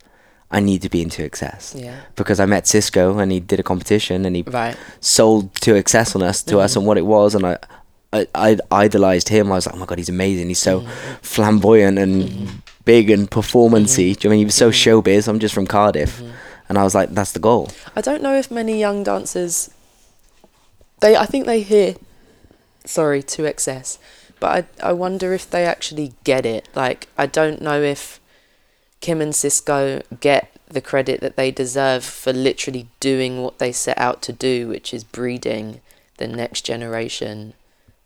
I 0.54 0.60
need 0.60 0.82
to 0.82 0.90
be 0.90 1.02
in 1.02 1.10
2XS 1.10 1.82
yeah, 1.82 2.02
because 2.18 2.40
I 2.42 2.46
met 2.46 2.68
Cisco 2.68 3.18
and 3.20 3.32
he 3.32 3.40
did 3.40 3.60
a 3.60 3.64
competition 3.64 4.26
and 4.26 4.36
he 4.36 4.42
right. 4.44 4.76
sold 5.00 5.54
2XS 5.54 6.16
on 6.18 6.24
us 6.24 6.44
to 6.44 6.60
us 6.60 6.72
Mm-hmm. 6.72 6.80
and 6.80 6.88
what 6.88 6.98
it 6.98 7.06
was 7.06 7.36
and 7.36 7.46
I. 7.46 7.58
I, 8.14 8.28
I 8.36 8.58
idolized 8.72 9.30
him. 9.30 9.54
I 9.54 9.56
was 9.56 9.66
like, 9.68 9.76
oh 9.76 9.78
my 9.78 9.86
god, 9.86 9.98
he's 9.98 10.10
amazing. 10.10 10.50
He's 10.50 10.60
so 10.60 10.82
Mm-hmm. 10.82 11.14
flamboyant 11.22 11.98
and 11.98 12.62
big 12.84 13.10
and 13.10 13.32
performancey. 13.32 14.18
Do 14.18 14.28
you 14.28 14.30
know 14.30 14.30
I 14.30 14.30
mean 14.32 14.40
he 14.40 14.46
was 14.46 14.56
so 14.56 14.70
Mm-hmm. 14.70 14.90
showbiz? 15.10 15.30
I'm 15.30 15.40
just 15.40 15.54
from 15.56 15.66
Cardiff, 15.66 16.22
and 16.68 16.78
I 16.78 16.84
was 16.84 16.94
like, 16.94 17.12
that's 17.12 17.32
the 17.32 17.40
goal. 17.40 17.70
I 17.96 18.02
don't 18.02 18.22
know 18.22 18.36
if 18.38 18.52
many 18.52 18.78
young 18.78 19.04
dancers. 19.06 19.70
They, 21.00 21.16
I 21.16 21.26
think 21.26 21.46
they 21.46 21.62
hear, 21.62 21.96
sorry, 22.86 23.22
2XS, 23.24 23.98
but 24.40 24.66
I, 24.82 24.90
I 24.90 24.94
wonder 24.94 25.34
if 25.34 25.50
they 25.50 25.66
actually 25.66 26.14
get 26.24 26.46
it. 26.46 26.68
Like, 26.76 27.08
I 27.18 27.26
don't 27.26 27.62
know 27.62 27.82
if 27.82 28.20
Kim 29.02 29.22
and 29.22 29.36
Cisco 29.36 30.02
get 30.20 30.52
the 30.68 30.82
credit 30.82 31.22
that 31.22 31.36
they 31.36 31.52
deserve 31.52 32.04
for 32.04 32.32
literally 32.34 32.88
doing 33.00 33.42
what 33.44 33.60
they 33.60 33.72
set 33.72 33.98
out 33.98 34.22
to 34.24 34.34
do, 34.34 34.68
which 34.68 34.94
is 34.94 35.04
breeding 35.04 35.82
the 36.18 36.28
next 36.28 36.62
generation 36.62 37.54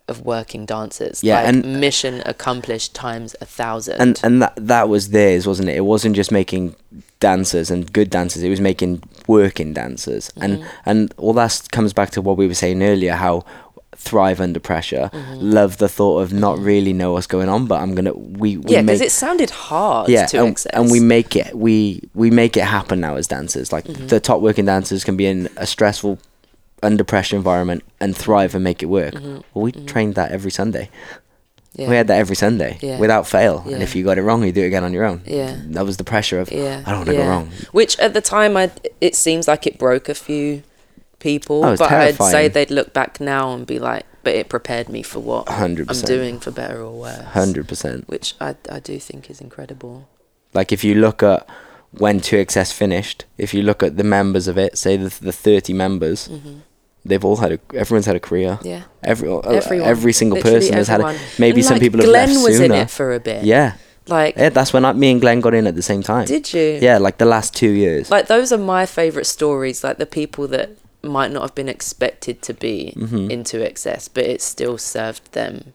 of 0.08 0.22
working 0.26 0.66
dancers. 0.66 1.24
Yeah, 1.24 1.36
like, 1.42 1.48
and- 1.48 1.80
mission 1.82 2.22
accomplished 2.26 2.94
times 2.94 3.36
a 3.42 3.46
thousand. 3.46 4.00
and 4.00 4.20
and 4.24 4.42
that 4.42 4.54
that 4.56 4.88
was 4.90 5.10
theirs, 5.10 5.48
wasn't 5.48 5.70
it? 5.70 5.76
It 5.78 5.82
wasn't 5.86 6.16
just 6.16 6.32
making 6.32 6.76
dancers 7.20 7.72
and 7.72 7.92
good 7.92 8.10
dancers. 8.12 8.44
It 8.44 8.50
was 8.50 8.62
making 8.62 9.02
working 9.28 9.74
dancers, 9.74 10.32
and 10.40 10.60
Mm-hmm. 10.60 10.68
and 10.86 11.14
all 11.18 11.34
that 11.34 11.68
comes 11.72 11.92
back 11.94 12.12
to 12.12 12.22
what 12.22 12.38
we 12.38 12.46
were 12.48 12.54
saying 12.54 12.84
earlier. 12.84 13.14
How 13.14 13.46
thrive 13.96 14.40
under 14.42 14.60
pressure, 14.60 15.10
Mm-hmm. 15.14 15.40
love 15.40 15.78
the 15.78 15.90
thought 15.90 16.20
of 16.22 16.34
not 16.34 16.60
really 16.60 16.94
know 16.94 17.14
what's 17.14 17.28
going 17.28 17.50
on, 17.50 17.66
but 17.66 17.82
I'm 17.82 17.96
gonna 17.96 18.14
we, 18.14 18.58
we 18.58 18.72
yeah, 18.74 18.82
because 18.82 19.02
it 19.02 19.12
sounded 19.12 19.50
hard 19.50 20.10
yeah, 20.10 20.26
to 20.28 20.44
and, 20.46 20.66
and 20.74 20.92
we 20.92 21.00
make 21.00 21.36
it 21.36 21.56
we 21.56 22.02
we 22.14 22.30
make 22.32 22.56
it 22.58 22.64
happen 22.66 23.00
now 23.00 23.16
as 23.16 23.28
dancers. 23.28 23.72
Like 23.72 23.86
Mm-hmm. 23.86 24.08
the 24.08 24.20
top 24.20 24.42
working 24.42 24.66
dancers 24.66 25.04
can 25.04 25.16
be 25.18 25.26
in 25.26 25.50
a 25.58 25.66
stressful, 25.66 26.20
under 26.84 27.04
pressure 27.04 27.36
environment 27.36 27.84
and 28.00 28.16
thrive 28.16 28.54
and 28.56 28.64
make 28.64 28.84
it 28.84 28.88
work. 28.88 29.14
Mm-hmm. 29.16 29.38
Well, 29.54 29.64
we 29.64 29.72
trained 29.72 30.16
that 30.16 30.32
every 30.32 30.52
Sunday. 30.52 30.90
yeah. 31.74 31.90
We 31.90 31.96
had 31.96 32.08
that 32.08 32.18
every 32.20 32.36
Sunday 32.36 32.78
Yeah. 32.82 33.00
without 33.00 33.28
fail. 33.28 33.64
And 33.66 33.82
if 33.84 33.96
you 33.96 34.04
got 34.04 34.18
it 34.18 34.22
wrong, 34.24 34.44
you 34.44 34.52
do 34.52 34.62
it 34.64 34.68
again 34.68 34.84
on 34.84 34.94
your 34.94 35.04
own. 35.06 35.22
Yeah. 35.26 35.56
That 35.76 35.86
was 35.86 35.98
the 35.98 36.04
pressure 36.04 36.40
of 36.40 36.52
Yeah, 36.52 36.84
I 36.86 36.90
don't 36.92 37.00
want 37.00 37.10
to 37.10 37.16
yeah. 37.16 37.24
go 37.24 37.30
wrong. 37.30 37.50
Which 37.72 37.98
at 38.00 38.14
the 38.14 38.22
time, 38.22 38.56
I 38.58 38.72
it 39.02 39.16
seems 39.16 39.48
like 39.48 39.66
it 39.68 39.78
broke 39.80 40.08
a 40.10 40.16
few 40.16 40.64
people, 41.30 41.58
Oh, 41.66 41.76
but 41.82 41.92
I'd 41.92 42.16
say 42.36 42.48
they'd 42.56 42.72
look 42.80 42.90
back 43.00 43.12
now 43.20 43.44
and 43.54 43.66
be 43.66 43.80
like, 43.80 44.04
but 44.26 44.34
it 44.42 44.48
prepared 44.56 44.88
me 44.96 45.02
for 45.12 45.20
what 45.30 45.44
I'm 45.50 45.76
doing 46.16 46.36
for 46.44 46.52
better 46.62 46.80
or 46.88 46.94
worse. 47.06 47.26
Hundred 47.42 47.66
percent. 47.72 48.00
Which 48.14 48.28
I, 48.48 48.50
I 48.78 48.80
do 48.90 48.96
think 49.08 49.22
is 49.34 49.40
incredible. 49.48 49.96
Like 50.54 50.70
if 50.78 50.82
you 50.88 50.94
look 51.06 51.20
at 51.24 51.42
when 52.04 52.20
2XS 52.20 52.72
finished, 52.84 53.26
if 53.46 53.50
you 53.56 53.62
look 53.70 53.82
at 53.88 53.98
the 53.98 54.04
members 54.18 54.46
of 54.52 54.56
it, 54.66 54.72
say 54.78 54.94
the 54.98 55.10
the 55.30 55.36
thirty 55.48 55.74
members, 55.74 56.20
hmm 56.28 56.58
they've 57.08 57.28
all 57.30 57.38
had 57.46 57.52
a 57.56 57.60
everyone's 57.82 58.08
had 58.12 58.16
a 58.16 58.26
career. 58.30 58.58
Yeah. 58.64 58.84
Every 59.04 59.28
uh, 59.30 59.38
Everyone. 59.62 59.88
every 59.94 60.14
single 60.22 60.42
person 60.42 60.74
has 60.82 60.88
had 60.94 61.02
a, 61.02 61.14
maybe 61.38 61.60
And, 61.62 61.66
some 61.70 61.76
like, 61.76 61.82
people 61.86 62.00
have 62.02 62.10
Glenn 62.10 62.30
left 62.34 62.44
was 62.48 62.58
sooner. 62.58 62.76
in 62.76 62.82
it 62.82 62.90
for 62.90 63.08
a 63.14 63.20
bit. 63.20 63.44
yeah. 63.46 63.70
Like, 64.08 64.34
yeah, 64.38 64.50
that's 64.50 64.72
when 64.74 64.84
I, 64.86 64.94
me 64.94 65.12
and 65.14 65.20
Glenn 65.22 65.40
got 65.42 65.54
in 65.60 65.66
at 65.68 65.76
the 65.76 65.82
same 65.92 66.02
time. 66.04 66.26
did 66.26 66.46
you? 66.54 66.68
Yeah, 66.88 66.98
like 67.06 67.18
the 67.18 67.30
last 67.36 67.50
two 67.62 67.70
years. 67.84 68.10
Like 68.16 68.26
those 68.36 68.52
are 68.56 68.58
my 68.76 68.86
favorite 69.00 69.26
stories. 69.38 69.84
Like 69.84 69.98
the 70.06 70.06
people 70.20 70.48
that 70.56 70.70
might 71.06 71.32
not 71.32 71.42
have 71.42 71.56
been 71.56 71.70
expected 71.70 72.42
to 72.44 72.54
be 72.54 72.94
Mhm. 72.98 73.30
in 73.30 73.44
2XS, 73.44 74.08
but 74.14 74.24
it 74.26 74.42
still 74.42 74.78
served 74.78 75.32
them 75.34 75.74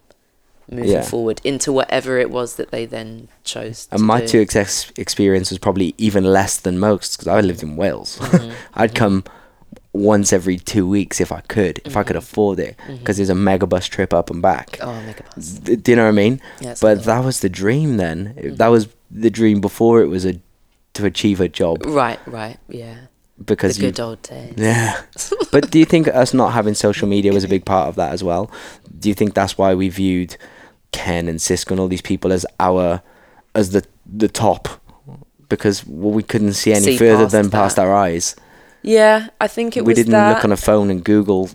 moving 0.70 0.90
Yeah. 0.92 1.02
forward 1.02 1.40
into 1.42 1.72
whatever 1.72 2.18
it 2.18 2.30
was 2.30 2.54
that 2.54 2.70
they 2.70 2.86
then 2.86 3.26
chose. 3.42 3.88
and 3.90 3.98
to 3.98 4.04
my 4.04 4.20
do. 4.20 4.26
two 4.28 4.40
XS 4.40 4.92
experience 4.96 5.50
was 5.50 5.58
probably 5.58 5.94
even 5.98 6.22
less 6.24 6.56
than 6.58 6.78
most 6.78 7.16
because 7.16 7.26
I 7.26 7.40
lived 7.40 7.62
in 7.62 7.74
Wales. 7.76 8.18
Mhm, 8.20 8.52
I'd 8.74 8.92
mhm, 8.92 8.94
come 8.94 9.24
once 9.92 10.32
every 10.32 10.56
two 10.56 10.86
weeks 10.86 11.20
if 11.20 11.32
I 11.32 11.40
could, 11.48 11.80
if 11.84 11.96
I 11.96 12.04
could 12.04 12.14
Mhm. 12.14 12.20
afford 12.20 12.60
it, 12.60 12.76
because 12.86 13.16
there's 13.16 13.28
a 13.30 13.34
mega 13.34 13.66
bus 13.66 13.86
trip 13.86 14.14
up 14.14 14.30
and 14.30 14.40
back. 14.40 14.78
Oh, 14.80 14.94
megabus. 15.04 15.64
D- 15.64 15.74
Do 15.74 15.90
you 15.90 15.96
know 15.96 16.04
what 16.04 16.10
I 16.10 16.12
mean? 16.12 16.40
Yeah, 16.60 16.74
But 16.80 16.98
cool. 16.98 17.04
that 17.06 17.24
was 17.24 17.40
the 17.40 17.48
dream 17.48 17.96
then. 17.96 18.34
That 18.56 18.68
was 18.68 18.86
the 19.10 19.30
dream 19.30 19.60
before 19.60 20.00
it 20.02 20.06
was 20.06 20.24
a 20.24 20.36
to 20.94 21.06
achieve 21.06 21.40
a 21.40 21.48
job 21.48 21.84
right, 21.86 22.18
right, 22.26 22.58
yeah. 22.68 22.94
Because 23.44 23.76
the 23.76 23.86
you 23.86 23.92
good 23.92 24.00
old 24.00 24.22
days. 24.22 24.54
yeah. 24.56 25.00
but 25.52 25.70
do 25.70 25.78
you 25.78 25.84
think 25.84 26.08
us 26.08 26.34
not 26.34 26.52
having 26.52 26.74
social 26.74 27.08
media 27.08 27.32
was 27.32 27.44
a 27.44 27.48
big 27.48 27.64
part 27.64 27.88
of 27.88 27.96
that 27.96 28.12
as 28.12 28.22
well? 28.22 28.50
Do 28.98 29.08
you 29.08 29.14
think 29.14 29.34
that's 29.34 29.56
why 29.56 29.74
we 29.74 29.88
viewed 29.88 30.36
Ken 30.92 31.28
and 31.28 31.40
Cisco 31.40 31.74
and 31.74 31.80
all 31.80 31.88
these 31.88 32.02
people 32.02 32.32
as 32.32 32.44
our 32.58 33.02
as 33.54 33.70
the 33.70 33.84
the 34.06 34.28
top 34.28 34.80
because 35.50 35.86
well, 35.86 36.12
we 36.12 36.22
couldn't 36.22 36.54
see 36.54 36.72
any 36.72 36.86
See 36.86 36.96
further 36.96 37.24
past 37.24 37.32
than 37.32 37.50
past 37.50 37.78
our 37.78 37.94
eyes. 37.94 38.34
Yeah, 38.82 39.28
I 39.38 39.46
think 39.46 39.76
it 39.76 39.84
we 39.84 39.92
didn't 39.92 40.12
that. 40.12 40.34
look 40.34 40.44
on 40.44 40.52
a 40.52 40.56
phone 40.56 40.88
and 40.90 41.04
Google. 41.04 41.50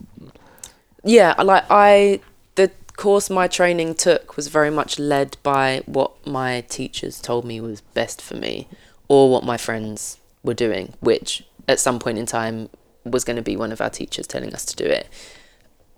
yeah, 1.03 1.33
like 1.41 1.63
I, 1.71 2.19
the 2.53 2.69
course 2.97 3.31
my 3.31 3.47
training 3.47 3.95
took 3.95 4.36
was 4.36 4.47
very 4.47 4.69
much 4.69 4.99
led 4.99 5.38
by 5.41 5.81
what 5.88 6.11
my 6.27 6.61
teachers 6.69 7.19
told 7.19 7.45
me 7.45 7.59
was 7.59 7.81
best 7.81 8.21
for 8.21 8.36
me, 8.36 8.67
or 9.07 9.31
what 9.31 9.43
my 9.43 9.57
friends 9.57 10.19
were 10.43 10.53
doing, 10.53 10.93
which 10.99 11.43
at 11.68 11.80
some 11.80 11.99
point 11.99 12.18
in 12.18 12.26
time 12.26 12.70
was 13.03 13.24
going 13.24 13.36
to 13.36 13.41
be 13.41 13.55
one 13.55 13.72
of 13.72 13.82
our 13.82 13.89
teachers 13.89 14.28
telling 14.28 14.53
us 14.53 14.66
to 14.66 14.76
do 14.76 14.86
it. 14.86 15.07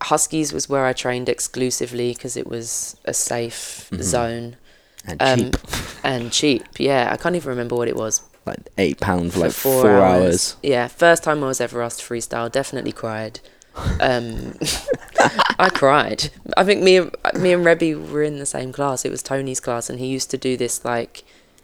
Huskies 0.01 0.53
was 0.53 0.69
where 0.69 0.85
I 0.85 0.93
trained 0.93 1.27
exclusively 1.29 2.13
because 2.13 2.37
it 2.37 2.47
was 2.47 2.97
a 3.05 3.13
safe 3.13 3.89
Mhm. 3.91 4.01
zone 4.03 4.55
And 5.09 5.21
Um, 5.21 5.39
cheap, 5.39 5.55
and 6.03 6.31
cheap. 6.33 6.63
Yeah, 6.77 7.09
I 7.11 7.15
can't 7.17 7.35
even 7.35 7.49
remember 7.49 7.75
what 7.75 7.87
it 7.87 7.95
was. 7.95 8.21
like 8.45 8.59
eight 8.77 8.99
pounds 9.01 9.33
for 9.33 9.39
for 9.39 9.45
like 9.45 9.53
four, 9.53 10.01
hours. 10.01 10.55
Yeah, 10.63 10.87
first 10.87 11.23
time 11.23 11.43
I 11.43 11.47
was 11.47 11.59
ever 11.61 11.81
asked 11.81 11.99
to 11.99 12.05
freestyle, 12.05 12.49
definitely 12.51 12.91
cried. 12.93 13.39
Um, 13.99 14.57
I 15.59 15.69
cried. 15.69 16.29
I 16.55 16.63
think 16.63 16.81
me 16.81 16.97
and 16.97 17.11
me 17.35 17.51
and 17.53 17.65
Rebby 17.65 17.93
were 17.95 18.23
in 18.23 18.39
the 18.39 18.45
same 18.45 18.71
class. 18.71 19.03
It 19.05 19.11
was 19.11 19.21
Tony's 19.23 19.59
class, 19.59 19.89
and 19.89 19.99
he 19.99 20.07
used 20.07 20.29
to 20.31 20.37
do 20.37 20.55
this 20.57 20.83
like 20.85 21.23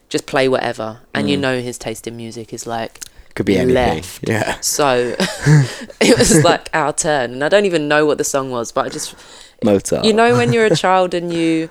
just 0.09 0.25
play 0.25 0.47
whatever, 0.47 0.99
and 1.13 1.29
you 1.29 1.37
Mm. 1.37 1.41
know 1.41 1.61
his 1.61 1.77
taste 1.77 2.05
in 2.07 2.15
music 2.17 2.53
is 2.53 2.65
like 2.67 2.99
Could 3.35 3.45
be 3.45 3.57
anything. 3.57 3.73
left. 3.75 4.19
Yeah. 4.29 4.59
so. 4.61 5.15
it 6.01 6.17
was 6.17 6.43
like 6.43 6.69
our 6.73 6.93
turn, 6.93 7.33
and 7.33 7.43
I 7.43 7.49
don't 7.49 7.65
even 7.65 7.87
know 7.87 8.05
what 8.05 8.17
the 8.17 8.23
song 8.23 8.51
was, 8.51 8.71
but 8.71 8.85
I 8.85 8.89
just 8.89 9.15
Mozart. 9.63 10.05
you 10.05 10.13
know 10.13 10.35
when 10.35 10.53
you're 10.53 10.65
a 10.65 10.75
child 10.75 11.13
and 11.13 11.33
you 11.33 11.69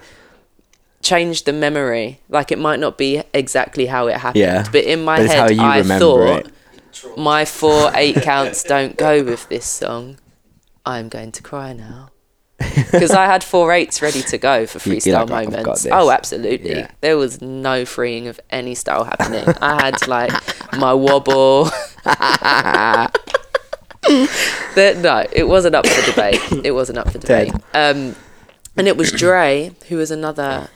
change 1.03 1.45
the 1.45 1.53
memory, 1.53 2.21
like 2.29 2.51
it 2.53 2.59
might 2.59 2.79
not 2.81 2.97
be 2.99 3.23
exactly 3.35 3.87
how 3.87 4.07
it 4.09 4.17
happened, 4.19 4.41
Yeah, 4.41 4.65
but 4.71 4.85
in 4.85 5.05
my 5.05 5.19
but 5.19 5.27
head 5.31 5.53
I 5.59 5.83
thought 5.83 6.47
it. 6.47 7.19
my 7.19 7.45
four 7.45 7.91
eight 7.95 8.17
counts 8.23 8.63
don't 8.65 8.97
go 8.97 9.23
with 9.25 9.49
this 9.49 9.65
song. 9.67 10.19
I'm 10.85 11.09
going 11.09 11.31
to 11.33 11.43
cry 11.43 11.73
now. 11.73 12.11
Because 12.93 13.11
I 13.13 13.25
had 13.27 13.43
four 13.43 13.73
eights 13.73 14.03
ready 14.03 14.23
to 14.23 14.39
go 14.39 14.67
for 14.67 14.79
freestyle 14.79 15.29
like, 15.29 15.31
"Right, 15.31 15.47
I've 15.47 15.53
got 15.53 15.59
moments. 15.67 15.87
Oh, 15.91 16.11
absolutely. 16.11 16.77
Yeah. 16.77 16.91
There 17.01 17.17
was 17.17 17.41
no 17.41 17.85
freeing 17.85 18.29
of 18.29 18.39
any 18.51 18.75
style 18.75 19.05
happening. 19.05 19.45
I 19.61 19.83
had 19.83 20.07
like 20.09 20.33
my 20.79 20.93
wobble. 20.93 21.71
that 22.05 23.13
no, 24.99 25.27
it 25.33 25.49
wasn't 25.49 25.75
up 25.75 25.87
for 25.87 26.11
debate. 26.11 26.41
It 26.65 26.73
wasn't 26.73 26.99
up 26.99 27.11
for 27.11 27.19
debate. 27.19 27.53
Um, 27.75 28.17
and 28.77 28.89
it 28.89 28.97
was 28.97 29.13
Dre, 29.13 29.73
who 29.89 29.97
was 29.97 30.11
another 30.11 30.69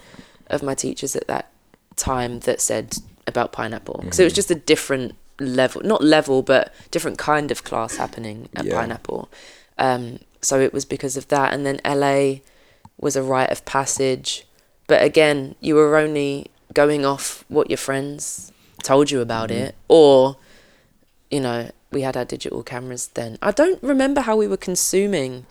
of 0.49 0.63
my 0.63 0.75
teachers 0.75 1.17
at 1.17 1.27
that 1.27 1.51
time, 1.97 2.41
that 2.41 2.61
said 2.61 2.97
about 3.27 3.53
pineapple 3.53 4.01
because 4.03 4.21
it 4.21 4.25
was 4.25 4.33
Mhm. 4.33 4.37
just 4.37 4.51
a 4.51 4.55
different 4.55 5.15
level, 5.41 5.83
not 5.83 6.03
level, 6.05 6.43
but 6.43 6.73
different 6.91 7.19
kind 7.19 7.51
of 7.51 7.65
class 7.65 7.97
happening 7.97 8.49
at 8.55 8.65
Yeah. 8.65 8.79
pineapple. 8.81 9.29
Um, 9.79 10.21
so 10.41 10.61
it 10.61 10.73
was 10.73 10.85
because 10.85 11.17
of 11.17 11.29
that, 11.29 11.53
and 11.55 11.65
then 11.67 11.81
LA 11.85 12.41
was 12.99 13.17
a 13.17 13.23
rite 13.23 13.51
of 13.51 13.65
passage. 13.65 14.47
But 14.87 15.03
again, 15.03 15.55
you 15.61 15.75
were 15.75 15.97
only 15.97 16.47
going 16.75 17.05
off 17.05 17.45
what 17.49 17.71
your 17.71 17.77
friends 17.79 18.53
told 18.83 19.11
you 19.11 19.21
about 19.21 19.49
Mhm. 19.51 19.57
it, 19.69 19.75
or 19.89 20.37
you 21.31 21.41
know, 21.41 21.69
we 21.91 22.03
had 22.03 22.17
our 22.17 22.25
digital 22.25 22.63
cameras 22.63 23.09
then. 23.15 23.37
I 23.43 23.51
don't 23.51 23.83
remember 23.83 24.21
how 24.21 24.37
we 24.37 24.47
were 24.47 24.57
consuming 24.57 25.45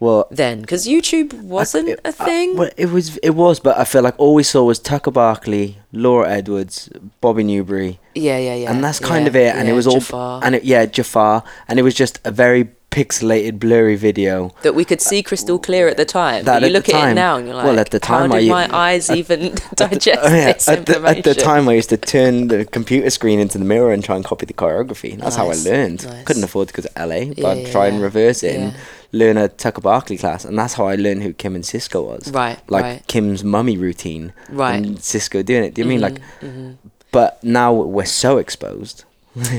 Well, 0.00 0.26
then 0.30 0.62
because 0.62 0.86
YouTube 0.88 1.32
wasn't 1.42 1.88
it- 1.90 2.00
a 2.04 2.08
I- 2.08 2.10
thing. 2.12 2.56
well, 2.56 2.70
it 2.76 2.90
was. 2.90 3.16
It 3.18 3.30
was, 3.36 3.60
but 3.60 3.78
I 3.78 3.84
feel 3.84 4.02
like 4.02 4.14
all 4.18 4.34
we 4.34 4.42
saw 4.42 4.64
was 4.64 4.78
Tucker 4.80 5.10
Barkley, 5.12 5.78
Laura 5.92 6.28
Edwards, 6.30 6.88
Bobby 7.20 7.44
Newberry, 7.44 8.00
yeah, 8.14 8.38
yeah, 8.38 8.54
yeah. 8.56 8.70
and 8.72 8.82
that's 8.82 8.98
kind 8.98 9.24
yeah, 9.24 9.28
of 9.28 9.36
it. 9.36 9.54
And 9.54 9.68
yeah, 9.68 9.72
it 9.72 9.76
was 9.76 9.86
all. 9.86 9.94
Jafar. 10.00 10.40
And 10.42 10.54
it, 10.56 10.64
yeah, 10.64 10.86
Jafar, 10.86 11.44
and 11.68 11.78
it 11.78 11.82
was 11.82 11.94
just 11.94 12.18
a 12.24 12.30
very 12.32 12.70
pixelated, 12.90 13.58
blurry 13.60 13.96
video. 13.96 14.52
that 14.62 14.74
we 14.74 14.84
could 14.84 15.00
see 15.00 15.22
crystal 15.22 15.58
clear 15.58 15.88
at 15.88 15.96
the 15.96 16.04
time. 16.04 16.44
That 16.44 16.60
But 16.60 16.66
you 16.68 16.72
look 16.72 16.86
the 16.86 16.94
at 16.94 17.12
it 17.12 17.14
now 17.14 17.36
and 17.36 17.46
you're 17.46 17.56
like, 17.56 17.64
well, 17.66 17.78
at 17.78 17.90
the 17.90 18.00
time 18.00 18.30
how 18.30 18.38
did 18.38 18.48
my 18.50 18.68
eyes 18.88 19.10
even 19.10 19.54
digest 19.74 20.20
Oh, 20.22 20.34
yeah, 20.34 20.52
this 20.52 20.68
at 20.68 20.86
the, 20.86 21.00
at 21.06 21.22
the 21.24 21.34
time, 21.34 21.68
I 21.68 21.74
used 21.74 21.88
to 21.90 21.96
turn 21.96 22.48
the 22.48 22.64
computer 22.64 23.08
screen 23.10 23.38
into 23.38 23.58
the 23.58 23.64
mirror 23.64 23.92
and 23.92 24.02
try 24.02 24.16
and 24.16 24.24
copy 24.24 24.46
the 24.46 24.52
choreography. 24.54 25.16
That's 25.18 25.36
how 25.36 25.50
I 25.50 25.54
learned. 25.54 26.04
nice. 26.06 26.24
Couldn't 26.24 26.44
afford 26.44 26.68
to 26.68 26.74
go 26.74 26.82
to 26.82 27.06
LA, 27.06 27.26
but 27.26 27.38
Yeah, 27.38 27.48
I'd 27.48 27.58
yeah, 27.58 27.72
try 27.72 27.86
and 27.86 28.02
reverse 28.02 28.42
it 28.42 28.56
and 28.60 28.74
learn 29.12 29.36
a 29.36 29.48
Tucker 29.48 29.80
Barkley 29.80 30.16
class, 30.18 30.44
and 30.44 30.58
that's 30.58 30.74
how 30.74 30.86
I 30.86 30.96
learned 30.96 31.22
who 31.22 31.32
Kim 31.32 31.54
and 31.54 31.64
Cisco 31.64 32.02
was. 32.02 32.30
Right, 32.32 32.58
Like 32.68 32.82
right, 32.84 33.06
Kim's 33.06 33.42
mummy 33.44 33.76
routine, 33.76 34.32
right. 34.48 34.74
and 34.74 35.00
Cisco 35.02 35.42
doing 35.42 35.64
it. 35.64 35.74
Do 35.74 35.82
you 35.82 35.88
mean 35.88 36.00
like? 36.00 36.20
Mhm, 36.40 36.52
mhm. 36.54 36.76
But 37.12 37.42
now 37.42 37.72
we're 37.72 38.04
so 38.04 38.38
exposed. 38.38 39.04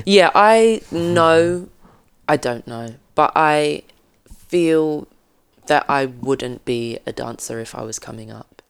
Yeah, 0.05 0.31
I 0.35 0.81
know. 0.91 1.67
I 2.29 2.37
don't 2.37 2.65
know, 2.65 2.93
but 3.21 3.33
I 3.35 3.83
feel 4.47 5.07
that 5.67 5.85
I 5.87 6.07
wouldn't 6.07 6.65
be 6.65 6.97
a 7.05 7.11
dancer 7.11 7.59
if 7.59 7.75
I 7.75 7.83
was 7.83 7.99
coming 7.99 8.31
up 8.31 8.63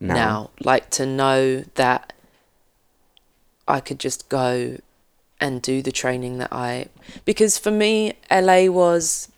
Now, 0.00 0.14
now. 0.14 0.50
Like 0.58 0.90
to 0.98 1.06
know 1.06 1.62
that 1.76 2.12
I 3.68 3.78
could 3.78 4.00
just 4.00 4.28
go 4.28 4.78
and 5.40 5.62
do 5.62 5.82
the 5.82 5.92
training 5.92 6.38
that 6.38 6.52
I 6.52 6.86
because 7.24 7.58
for 7.58 7.70
me 7.70 8.14
LA 8.28 8.66
was 8.66 9.28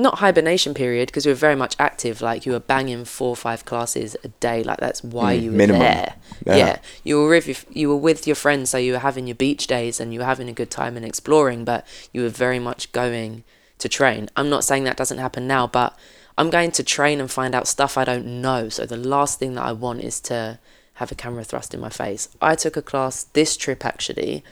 not 0.00 0.18
hibernation 0.18 0.74
period 0.74 1.06
because 1.08 1.26
we 1.26 1.32
were 1.32 1.36
very 1.36 1.56
much 1.56 1.74
active 1.78 2.20
like 2.20 2.44
you 2.46 2.52
were 2.52 2.60
banging 2.60 3.04
four 3.04 3.30
or 3.30 3.36
five 3.36 3.64
classes 3.64 4.16
a 4.24 4.28
day 4.28 4.62
like 4.62 4.78
that's 4.78 5.02
why 5.04 5.36
Mm, 5.36 5.42
you 5.42 5.50
were 5.50 5.56
minimum. 5.56 5.80
there 5.82 6.14
Yeah. 6.46 6.56
yeah. 6.56 6.78
you 7.04 7.16
were 7.20 7.28
with 7.28 7.46
your, 7.48 7.56
you 7.70 7.88
were 7.88 7.96
with 7.96 8.26
your 8.26 8.36
friends 8.36 8.70
so 8.70 8.78
you 8.78 8.92
were 8.92 8.98
having 8.98 9.26
your 9.26 9.34
beach 9.36 9.66
days 9.66 10.00
and 10.00 10.12
you 10.12 10.20
were 10.20 10.26
having 10.26 10.48
a 10.48 10.52
good 10.52 10.70
time 10.70 10.96
and 10.96 11.04
exploring 11.06 11.64
but 11.64 11.86
you 12.12 12.22
were 12.22 12.28
very 12.28 12.58
much 12.58 12.92
going 12.92 13.44
to 13.78 13.88
train 13.88 14.28
i'm 14.36 14.48
not 14.50 14.64
saying 14.64 14.84
that 14.84 14.96
doesn't 14.96 15.18
happen 15.18 15.46
now 15.46 15.66
but 15.66 15.96
i'm 16.38 16.50
going 16.50 16.70
to 16.70 16.82
train 16.82 17.20
and 17.20 17.30
find 17.30 17.54
out 17.54 17.66
stuff 17.66 17.96
i 17.98 18.04
don't 18.04 18.26
know 18.26 18.68
so 18.68 18.84
the 18.86 18.96
last 18.96 19.38
thing 19.38 19.54
that 19.54 19.64
i 19.64 19.72
want 19.72 20.00
is 20.02 20.20
to 20.20 20.58
have 20.94 21.10
a 21.10 21.14
camera 21.14 21.42
thrust 21.44 21.72
in 21.74 21.80
my 21.80 21.88
face 21.88 22.28
i 22.42 22.54
took 22.54 22.76
a 22.76 22.82
class 22.82 23.24
this 23.32 23.56
trip 23.56 23.84
actually 23.86 24.44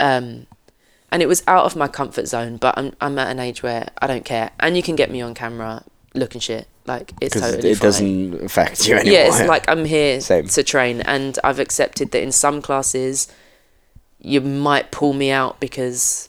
um 0.00 0.46
and 1.12 1.22
it 1.22 1.26
was 1.26 1.42
out 1.46 1.64
of 1.64 1.76
my 1.76 1.88
comfort 1.88 2.26
zone 2.26 2.56
but 2.56 2.76
i'm 2.76 2.92
i'm 3.00 3.18
at 3.18 3.28
an 3.30 3.38
age 3.38 3.62
where 3.62 3.88
i 4.02 4.06
don't 4.06 4.24
care 4.24 4.50
and 4.60 4.76
you 4.76 4.82
can 4.82 4.96
get 4.96 5.10
me 5.10 5.20
on 5.20 5.34
camera 5.34 5.82
looking 6.14 6.40
shit 6.40 6.66
like 6.86 7.12
it's 7.20 7.34
because 7.34 7.50
totally 7.52 7.70
it 7.70 7.78
fine. 7.78 7.86
doesn't 7.86 8.44
affect 8.44 8.88
you 8.88 8.94
anymore. 8.94 9.12
Yeah, 9.12 9.26
it's 9.26 9.48
like 9.48 9.68
I'm 9.68 9.84
here 9.84 10.20
Same. 10.32 10.46
to 10.46 10.62
train, 10.62 11.00
and 11.00 11.36
I've 11.42 11.58
accepted 11.58 12.12
that 12.12 12.22
in 12.22 12.30
some 12.30 12.62
classes 12.62 13.26
you 14.20 14.40
might 14.40 14.92
pull 14.92 15.12
me 15.12 15.30
out 15.30 15.58
because 15.60 16.28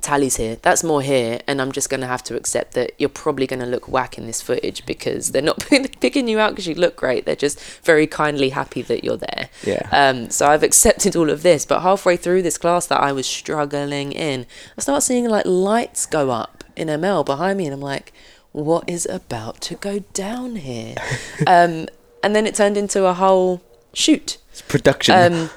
Tali's 0.00 0.36
here. 0.36 0.56
That's 0.62 0.82
more 0.82 1.02
here, 1.02 1.40
and 1.46 1.60
I'm 1.60 1.72
just 1.72 1.90
going 1.90 2.00
to 2.00 2.06
have 2.06 2.22
to 2.24 2.36
accept 2.36 2.74
that 2.74 2.92
you're 2.98 3.08
probably 3.08 3.46
going 3.46 3.60
to 3.60 3.66
look 3.66 3.88
whack 3.88 4.18
in 4.18 4.26
this 4.26 4.42
footage 4.42 4.84
because 4.86 5.32
they're 5.32 5.42
not 5.42 5.64
picking 6.00 6.28
you 6.28 6.38
out 6.38 6.50
because 6.50 6.66
you 6.66 6.74
look 6.74 6.96
great. 6.96 7.26
They're 7.26 7.36
just 7.36 7.60
very 7.82 8.06
kindly 8.06 8.50
happy 8.50 8.82
that 8.82 9.04
you're 9.04 9.16
there. 9.16 9.48
yeah. 9.64 9.88
Um, 9.92 10.30
so 10.30 10.46
I've 10.48 10.62
accepted 10.62 11.16
all 11.16 11.30
of 11.30 11.42
this, 11.42 11.64
but 11.64 11.80
halfway 11.80 12.16
through 12.16 12.42
this 12.42 12.58
class 12.58 12.86
that 12.86 13.00
I 13.00 13.12
was 13.12 13.26
struggling 13.26 14.12
in, 14.12 14.46
I 14.76 14.80
start 14.80 15.02
seeing 15.02 15.28
like 15.28 15.46
lights 15.46 16.06
go 16.06 16.30
up 16.30 16.64
in 16.76 16.88
ML 16.88 17.24
behind 17.24 17.58
me, 17.58 17.66
and 17.66 17.74
I'm 17.74 17.80
like, 17.80 18.12
what 18.52 18.88
is 18.88 19.06
about 19.06 19.60
to 19.62 19.74
go 19.76 20.00
down 20.12 20.56
here? 20.56 20.96
um, 21.46 21.86
and 22.22 22.36
then 22.36 22.46
it 22.46 22.54
turned 22.54 22.76
into 22.76 23.06
a 23.06 23.14
whole 23.14 23.62
shoot. 23.92 24.38
It's 24.50 24.62
production. 24.62 25.14
Um, 25.14 25.50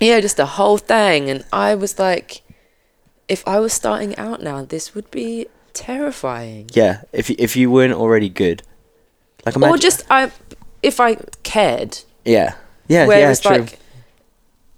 yeah, 0.00 0.20
just 0.20 0.38
a 0.38 0.46
whole 0.46 0.78
thing. 0.78 1.30
And 1.30 1.44
I 1.52 1.74
was 1.74 1.98
like, 1.98 2.42
if 3.28 3.46
I 3.46 3.58
was 3.60 3.72
starting 3.72 4.16
out 4.16 4.42
now, 4.42 4.64
this 4.64 4.94
would 4.94 5.10
be 5.10 5.46
terrifying. 5.72 6.70
yeah, 6.74 7.02
if 7.12 7.28
you, 7.30 7.36
if 7.38 7.56
you 7.56 7.70
weren't 7.70 7.92
already 7.94 8.28
good, 8.28 8.62
like 9.44 9.56
Or 9.56 9.76
just 9.78 10.04
I, 10.10 10.30
if 10.82 11.00
I 11.00 11.16
cared, 11.42 12.00
yeah, 12.24 12.54
yeah, 12.88 13.06
where 13.06 13.20
yeah, 13.20 13.30
it's 13.30 13.40
true. 13.40 13.58
like 13.58 13.78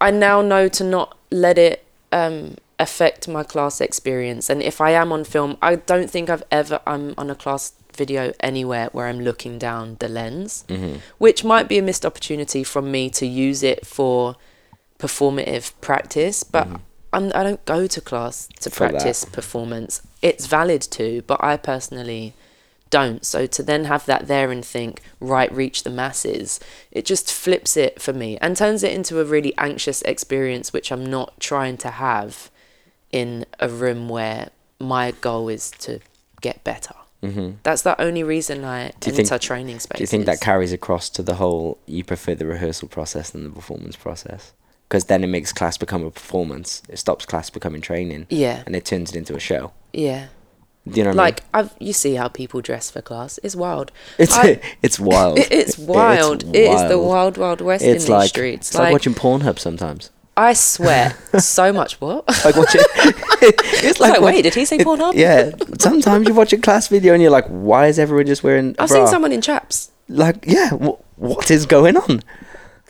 I 0.01 0.11
now 0.11 0.43
know 0.43 0.69
to 0.69 0.85
not 0.85 1.17
let 1.31 1.59
it 1.59 1.85
um, 2.13 2.57
affect 2.79 3.29
my 3.29 3.43
class 3.43 3.81
experience. 3.81 4.49
And 4.51 4.63
if 4.63 4.81
I 4.81 4.91
am 4.93 5.13
on 5.13 5.25
film, 5.25 5.57
I 5.61 5.75
don't 5.77 6.11
think 6.11 6.31
I've 6.31 6.45
ever 6.51 6.81
I'm 6.87 7.15
on 7.19 7.31
a 7.31 7.35
class 7.35 7.73
video 7.97 8.33
anywhere 8.41 8.89
where 8.93 9.07
I'm 9.09 9.21
looking 9.21 9.59
down 9.59 9.97
the 9.99 10.09
lens, 10.09 10.65
Mhm. 10.69 11.01
which 11.19 11.43
might 11.45 11.67
be 11.69 11.79
a 11.79 11.83
missed 11.83 12.07
opportunity 12.07 12.63
from 12.65 12.91
me 12.93 13.11
to 13.11 13.27
use 13.27 13.63
it 13.63 13.85
for 13.87 14.37
performative 14.99 15.73
practice. 15.81 16.43
But 16.45 16.69
I'm, 17.13 17.33
I 17.35 17.43
don't 17.43 17.65
go 17.65 17.87
to 17.87 18.01
class 18.01 18.49
to 18.61 18.71
Mm-hmm. 18.71 18.85
That. 18.85 18.91
practice 18.93 19.25
performance. 19.25 20.03
It's 20.23 20.47
valid 20.47 20.83
to, 20.83 21.23
but 21.27 21.43
I 21.43 21.57
personally 21.57 22.35
don't. 22.91 23.25
So 23.25 23.47
to 23.47 23.63
then 23.63 23.85
have 23.85 24.07
that 24.07 24.29
there 24.29 24.51
and 24.51 24.65
think, 24.65 25.01
right, 25.21 25.51
reach 25.53 25.83
the 25.85 25.91
masses, 25.91 26.59
it 26.91 27.05
just 27.05 27.33
flips 27.33 27.77
it 27.77 28.01
for 28.01 28.13
me 28.13 28.39
and 28.39 28.57
turns 28.57 28.83
it 28.83 28.93
into 28.93 29.21
a 29.21 29.25
really 29.25 29.53
anxious 29.59 30.03
experience, 30.03 30.73
which 30.73 30.91
I'm 30.91 31.05
not 31.07 31.39
trying 31.41 31.77
to 31.79 31.91
have 31.91 32.51
in 33.13 33.45
a 33.61 33.69
room 33.69 34.09
where 34.09 34.49
my 34.81 35.11
goal 35.13 35.49
is 35.49 35.71
to 35.73 36.01
get 36.41 36.63
better. 36.65 36.95
hmm 37.23 37.53
That's 37.63 37.83
the 37.83 38.01
only 38.01 38.23
reason 38.23 38.65
I 38.65 38.93
Do 39.01 39.11
enter 39.11 39.25
think- 39.25 39.43
training 39.43 39.81
space. 39.81 39.99
Do 39.99 40.03
you 40.03 40.07
think 40.07 40.27
that 40.27 40.41
carries 40.41 40.73
across 40.73 41.09
to 41.11 41.23
the 41.23 41.35
whole? 41.35 41.79
You 41.87 42.05
prefer 42.05 42.35
the 42.35 42.47
rehearsal 42.47 42.89
process 42.89 43.31
than 43.31 43.45
the 43.45 43.51
performance 43.51 43.97
process? 43.97 44.53
Because 44.89 45.05
then 45.05 45.23
it 45.23 45.27
makes 45.27 45.53
class 45.53 45.77
become 45.77 46.03
a 46.05 46.11
performance. 46.11 46.83
It 46.89 46.99
stops 46.99 47.27
class 47.27 47.51
becoming 47.51 47.81
training, 47.83 48.27
Yeah, 48.31 48.63
and 48.67 48.75
it 48.75 48.85
turns 48.87 49.11
it 49.11 49.17
into 49.17 49.35
a 49.37 49.41
show. 49.41 49.73
yeah. 49.93 50.29
Do 50.89 50.97
you 50.97 51.05
know 51.05 51.11
what 51.11 51.17
Like 51.17 51.43
I've, 51.53 51.75
you 51.79 51.93
see 51.93 52.15
how 52.15 52.29
people 52.29 52.63
dress 52.63 52.91
for 52.91 53.03
class. 53.03 53.39
It's 53.43 53.55
wild. 53.55 53.91
I 53.91 54.23
mean? 54.23 54.25
It's 54.25 54.37
I- 54.39 54.61
it's 54.83 54.99
wild. 54.99 55.39
It- 55.41 55.53
it's 55.53 55.77
wild. 55.77 56.45
It 56.57 56.71
is 56.71 56.89
the 56.89 56.99
wild, 56.99 57.37
wild 57.37 57.61
west 57.61 57.85
in 57.85 57.97
It's 57.97 58.07
these 58.07 58.29
streets. 58.29 58.69
it's 58.69 58.75
like, 58.75 58.85
Like, 58.85 58.93
watching 58.95 59.13
Pornhub 59.13 59.59
sometimes. 59.59 60.09
I 60.35 60.55
swear 60.55 61.15
so 61.41 61.75
much. 61.75 62.01
What? 62.01 62.27
Like 62.43 62.57
watching. 62.57 62.81
it's 63.03 64.01
like, 64.01 64.15
watch- 64.21 64.23
wait, 64.35 64.43
did 64.43 64.55
he 64.55 64.65
say 64.65 64.79
Pornhub? 64.79 65.13
Yeah. 65.15 65.51
Sometimes 65.79 66.27
you 66.27 66.33
watch 66.33 66.55
a 66.55 66.57
class 66.59 66.89
video 66.89 67.13
and 67.13 67.21
you're 67.21 67.31
like, 67.33 67.47
why 67.49 67.89
is 67.89 67.99
everyone 67.99 68.25
just 68.27 68.43
wearing? 68.43 68.71
I've 68.79 68.89
bra? 68.89 68.97
seen 68.99 69.07
someone 69.09 69.33
in 69.33 69.43
chaps. 69.43 69.91
Like, 70.09 70.45
yeah. 70.47 70.71
wh- 70.71 71.21
what 71.21 71.51
is 71.51 71.67
going 71.67 71.99
on? 71.99 72.23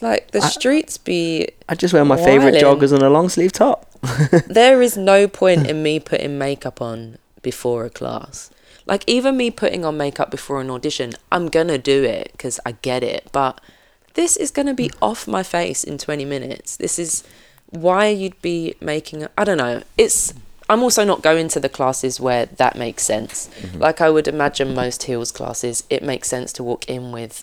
Like 0.01 0.30
the 0.30 0.42
I- 0.42 0.49
streets 0.49 0.99
be. 0.99 1.49
I 1.68 1.74
just 1.74 1.92
wear 1.94 2.05
my 2.05 2.16
favorite 2.16 2.55
joggers 2.55 2.92
and 2.92 3.03
a 3.03 3.11
long 3.11 3.28
sleeve 3.28 3.53
top. 3.53 3.86
There 4.46 4.80
is 4.80 4.96
no 4.96 5.26
point 5.26 5.66
in 5.66 5.82
me 5.82 5.99
putting 5.99 6.38
makeup 6.38 6.80
on 6.80 7.18
before 7.42 7.84
a 7.84 7.90
class. 7.90 8.51
Like 8.86 9.05
even 9.07 9.36
me 9.36 9.51
putting 9.51 9.84
on 9.84 9.96
makeup 9.96 10.30
before 10.30 10.61
an 10.61 10.70
audition, 10.70 11.12
I'm 11.30 11.49
gonna 11.49 11.78
do 11.78 12.05
it 12.05 12.30
because 12.32 12.59
I 12.64 12.72
get 12.72 13.03
it. 13.03 13.28
But 13.32 13.61
this 14.14 14.36
is 14.36 14.51
gonna 14.51 14.74
be 14.74 14.90
off 15.03 15.26
my 15.26 15.42
face 15.42 15.84
in 15.84 15.99
20 15.99 16.24
minutes. 16.24 16.76
This 16.76 16.99
is 16.99 17.24
why 17.70 18.07
you'd 18.09 18.40
be 18.40 18.74
making. 18.80 19.26
I 19.36 19.44
don't 19.44 19.59
know. 19.59 19.82
It's. 19.96 20.32
I'm 20.70 20.82
also 20.82 21.03
not 21.05 21.22
going 21.22 21.49
to 21.49 21.61
the 21.61 21.68
classes 21.68 22.20
where 22.20 22.46
that 22.46 22.76
makes 22.76 23.03
sense. 23.03 23.49
Mm-hmm. 23.61 23.78
Like 23.78 24.01
I 24.01 24.11
would 24.11 24.28
imagine 24.28 24.74
most 24.74 25.05
heels 25.05 25.32
classes, 25.32 25.82
it 25.88 26.03
makes 26.03 26.28
sense 26.28 26.53
to 26.55 26.62
walk 26.62 26.88
in 26.88 27.11
with 27.11 27.42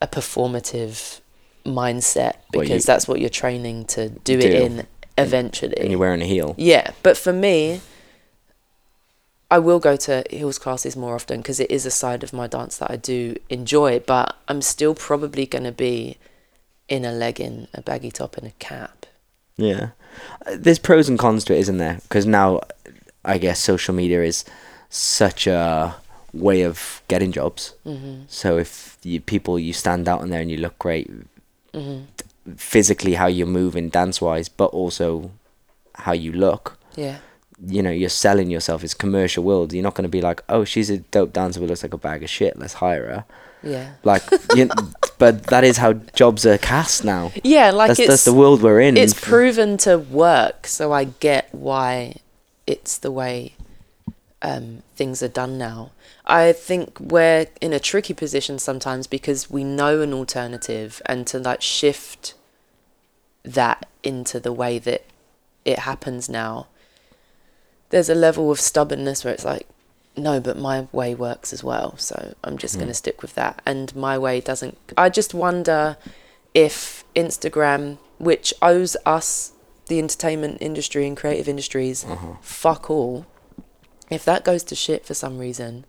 a 0.00 0.06
performative 0.08 1.20
mindset 1.64 2.34
Well, 2.52 2.62
because 2.62 2.70
you- 2.84 2.86
that's 2.92 3.06
what 3.08 3.20
you're 3.20 3.28
training 3.30 3.84
to 3.86 4.08
do, 4.08 4.40
Do. 4.40 4.46
it 4.46 4.54
in 4.54 4.86
eventually. 5.18 5.76
And 5.78 5.90
you're 5.90 6.00
wearing 6.00 6.22
a 6.22 6.26
heel. 6.26 6.54
Yeah, 6.58 6.90
but 7.02 7.16
for 7.16 7.32
me, 7.32 7.80
I 9.50 9.58
will 9.58 9.78
go 9.80 9.96
to 9.96 10.24
heels 10.30 10.58
classes 10.58 10.96
more 10.96 11.14
often 11.14 11.40
because 11.40 11.60
it 11.60 11.70
is 11.70 11.84
a 11.84 11.90
side 11.90 12.22
of 12.22 12.32
my 12.32 12.46
dance 12.46 12.78
that 12.78 12.90
I 12.90 12.96
do 12.96 13.36
enjoy. 13.50 14.00
But 14.00 14.34
I'm 14.48 14.62
still 14.62 14.94
probably 14.94 15.44
going 15.44 15.64
to 15.64 15.72
be 15.72 16.16
in 16.88 17.04
a 17.04 17.12
legging, 17.12 17.68
a 17.74 17.82
baggy 17.82 18.10
top, 18.10 18.36
and 18.38 18.46
a 18.46 18.52
cap. 18.52 19.04
Yeah. 19.56 19.90
Uh, 20.46 20.56
There's 20.58 20.78
pros 20.78 21.08
and 21.08 21.18
cons 21.18 21.44
to 21.44 21.54
it, 21.54 21.58
isn't 21.60 21.76
there? 21.78 21.98
Because 22.02 22.24
now, 22.26 22.60
I 23.24 23.36
guess 23.38 23.60
social 23.60 23.94
media 23.94 24.22
is 24.22 24.44
such 24.88 25.46
a 25.46 25.94
way 26.32 26.62
of 26.62 27.02
getting 27.08 27.30
jobs. 27.30 27.74
hmm 27.84 28.22
So 28.28 28.56
if 28.56 28.96
you 29.02 29.20
people 29.20 29.58
you 29.58 29.74
stand 29.74 30.08
out 30.08 30.22
in 30.22 30.30
there 30.30 30.40
and 30.40 30.50
you 30.50 30.56
look 30.56 30.78
great 30.78 31.10
hmm 31.74 32.00
physically, 32.56 33.14
how 33.14 33.26
you're 33.28 33.46
moving 33.46 33.88
dance 33.88 34.20
wise, 34.20 34.48
but 34.48 34.66
also 34.66 35.30
how 35.94 36.12
you 36.12 36.32
look. 36.32 36.76
Yeah, 36.96 37.18
You 37.64 37.82
know, 37.82 37.90
you're 37.90 38.08
selling 38.08 38.50
yourself. 38.50 38.82
It's 38.82 38.94
commercial 38.94 39.44
world. 39.44 39.72
You're 39.72 39.84
not 39.84 39.94
going 39.94 40.02
to 40.02 40.08
be 40.08 40.20
like, 40.20 40.42
oh, 40.48 40.64
she's 40.64 40.90
a 40.90 40.98
dope 40.98 41.32
dancer 41.32 41.60
but 41.60 41.68
looks 41.68 41.82
like 41.84 41.94
a 41.94 41.98
bag 41.98 42.22
of 42.24 42.28
shit. 42.30 42.58
Let's 42.58 42.74
hire 42.74 43.06
her. 43.06 43.24
yeah, 43.62 43.92
Like, 44.02 44.22
you, 44.56 44.68
but 45.18 45.44
that 45.44 45.62
is 45.62 45.76
how 45.76 45.92
jobs 45.92 46.44
are 46.44 46.58
cast 46.58 47.04
now. 47.04 47.30
yeah. 47.44 47.70
Like 47.70 47.88
that's, 47.88 48.00
it's 48.00 48.08
that's 48.08 48.24
the 48.24 48.32
world 48.34 48.60
we're 48.60 48.80
in. 48.80 48.96
it's 48.96 49.14
proven 49.14 49.76
to 49.78 49.98
work, 49.98 50.66
so 50.66 50.92
I 50.92 51.04
get 51.04 51.48
why 51.54 52.16
it's 52.66 52.98
the 52.98 53.12
way 53.12 53.52
um, 54.42 54.82
things 55.02 55.20
are 55.20 55.28
done 55.42 55.58
now. 55.58 55.90
I 56.24 56.52
think 56.52 57.00
we're 57.00 57.46
in 57.60 57.72
a 57.72 57.80
tricky 57.80 58.14
position 58.14 58.60
sometimes 58.60 59.08
because 59.08 59.50
we 59.50 59.64
know 59.64 60.00
an 60.00 60.12
alternative, 60.12 61.02
and 61.06 61.26
to 61.26 61.40
like 61.40 61.60
shift 61.60 62.34
that 63.42 63.88
into 64.04 64.38
the 64.38 64.52
way 64.52 64.78
that 64.78 65.02
it 65.64 65.80
happens 65.80 66.28
now, 66.28 66.68
there's 67.90 68.08
a 68.08 68.14
level 68.14 68.52
of 68.52 68.60
stubbornness 68.60 69.24
where 69.24 69.34
it's 69.34 69.44
like, 69.44 69.66
no, 70.16 70.38
but 70.38 70.56
my 70.56 70.86
way 70.92 71.16
works 71.16 71.52
as 71.52 71.64
well, 71.64 71.96
so 71.96 72.34
I'm 72.44 72.56
just 72.56 72.76
going 72.76 72.86
to 72.88 72.94
stick 72.94 73.22
with 73.22 73.34
that. 73.34 73.60
And 73.66 73.94
my 73.96 74.16
way 74.18 74.40
doesn't. 74.40 74.78
I 74.96 75.08
just 75.08 75.34
wonder 75.34 75.96
if 76.54 77.02
Instagram, 77.16 77.98
which 78.18 78.54
owes 78.62 78.96
us, 79.04 79.52
the 79.86 79.98
entertainment 79.98 80.58
industry 80.60 81.06
and 81.08 81.16
creative 81.16 81.48
industries, 81.48 82.04
Uh-huh. 82.04 82.34
fuck 82.40 82.88
all, 82.88 83.26
if 84.10 84.24
that 84.24 84.44
goes 84.44 84.62
to 84.64 84.74
shit 84.74 85.06
for 85.06 85.14
some 85.14 85.38
reason, 85.38 85.84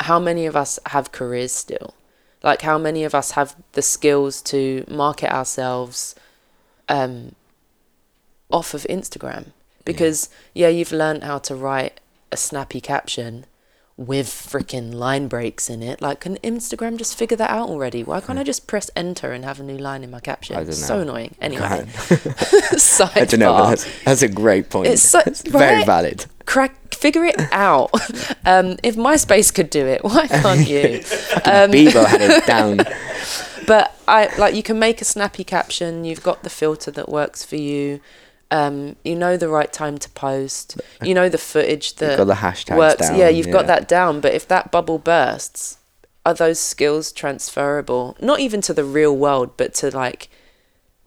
how 0.00 0.18
many 0.18 0.46
of 0.46 0.56
us 0.56 0.78
have 0.86 1.12
careers 1.12 1.52
still? 1.52 1.94
Like, 2.42 2.62
how 2.62 2.76
many 2.76 3.04
of 3.04 3.14
us 3.14 3.32
have 3.32 3.56
the 3.72 3.82
skills 3.82 4.42
to 4.42 4.84
market 4.88 5.32
ourselves 5.32 6.14
um, 6.88 7.34
off 8.50 8.74
of 8.74 8.82
Instagram? 8.90 9.52
Because, 9.84 10.28
yeah, 10.54 10.68
you've 10.68 10.92
learned 10.92 11.24
how 11.24 11.38
to 11.38 11.54
write 11.54 12.00
a 12.30 12.36
snappy 12.36 12.80
caption 12.80 13.46
with 13.96 14.26
freaking 14.26 14.92
line 14.92 15.28
breaks 15.28 15.70
in 15.70 15.82
it. 15.82 16.02
Like, 16.02 16.20
can 16.20 16.36
Instagram 16.38 16.96
just 16.96 17.16
figure 17.16 17.36
that 17.36 17.50
out 17.50 17.68
already? 17.68 18.02
Why 18.02 18.20
can't 18.20 18.38
I 18.38 18.42
just 18.42 18.66
press 18.66 18.90
enter 18.96 19.32
and 19.32 19.44
have 19.44 19.60
a 19.60 19.62
new 19.62 19.78
line 19.78 20.02
in 20.02 20.10
my 20.10 20.20
caption? 20.20 20.56
I 20.56 20.64
don't 20.64 20.72
So 20.72 21.00
annoying. 21.00 21.36
Anyway. 21.40 21.62
I 21.64 23.24
don't 23.24 23.38
know, 23.38 23.52
but 23.52 23.70
that's, 23.70 24.02
that's 24.04 24.22
a 24.22 24.28
great 24.28 24.68
point. 24.68 24.88
It's 24.88 25.02
so- 25.02 25.22
very 25.46 25.76
right? 25.76 25.86
valid. 25.86 26.26
Crack 26.46 26.94
figure 26.94 27.24
it 27.24 27.36
out. 27.52 27.90
Um 28.46 28.76
if 28.82 28.94
myspace 28.96 29.52
could 29.54 29.70
do 29.70 29.86
it 29.86 30.04
why 30.10 30.26
can't 30.44 30.68
you? 30.68 31.00
Um, 31.46 31.70
Bieber 31.72 32.04
had 32.04 32.20
it 32.20 32.46
down. 32.46 32.76
but 33.66 33.94
i 34.06 34.28
like 34.36 34.54
you 34.54 34.62
can 34.62 34.78
make 34.78 35.00
a 35.00 35.04
snappy 35.04 35.44
caption. 35.44 36.04
You've 36.04 36.22
got 36.22 36.42
the 36.42 36.50
filter 36.50 36.90
that 36.90 37.08
works 37.08 37.42
for 37.44 37.56
you. 37.56 38.00
Um 38.50 38.96
you 39.02 39.14
know 39.16 39.36
the 39.38 39.48
right 39.48 39.72
time 39.72 39.96
to 39.98 40.10
post. 40.10 40.78
You 41.02 41.14
know 41.14 41.28
the 41.30 41.38
footage 41.38 41.92
You've 41.92 42.10
that 42.10 42.18
got 42.18 42.26
the 42.26 42.34
hashtags 42.34 42.76
works. 42.76 43.08
Down. 43.08 43.18
yeah 43.18 43.28
you've 43.30 43.50
got 43.50 43.66
that 43.66 43.88
down. 43.88 44.20
But 44.20 44.34
if 44.34 44.46
that 44.48 44.70
bubble 44.70 44.98
bursts 44.98 45.78
are 46.26 46.34
those 46.34 46.58
skills 46.60 47.12
transferable? 47.12 48.16
Not 48.20 48.40
even 48.40 48.60
to 48.62 48.74
the 48.74 48.84
real 48.84 49.16
world 49.16 49.56
but 49.56 49.72
to 49.80 49.90
like 49.90 50.28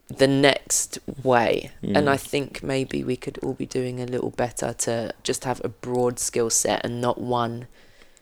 the 0.10 0.28
next 0.28 1.00
way 1.24 1.70
and 1.84 2.08
Mm. 2.08 2.08
i 2.08 2.16
think 2.18 2.64
maybe 2.64 3.04
we 3.04 3.18
could 3.18 3.38
all 3.44 3.54
be 3.54 3.66
doing 3.66 4.00
a 4.00 4.06
little 4.06 4.30
better 4.30 4.72
to 4.74 5.12
just 5.24 5.44
have 5.44 5.60
a 5.66 5.70
broad 5.70 6.18
skill 6.18 6.50
set 6.50 6.80
and 6.86 7.02
not 7.02 7.20
one 7.20 7.68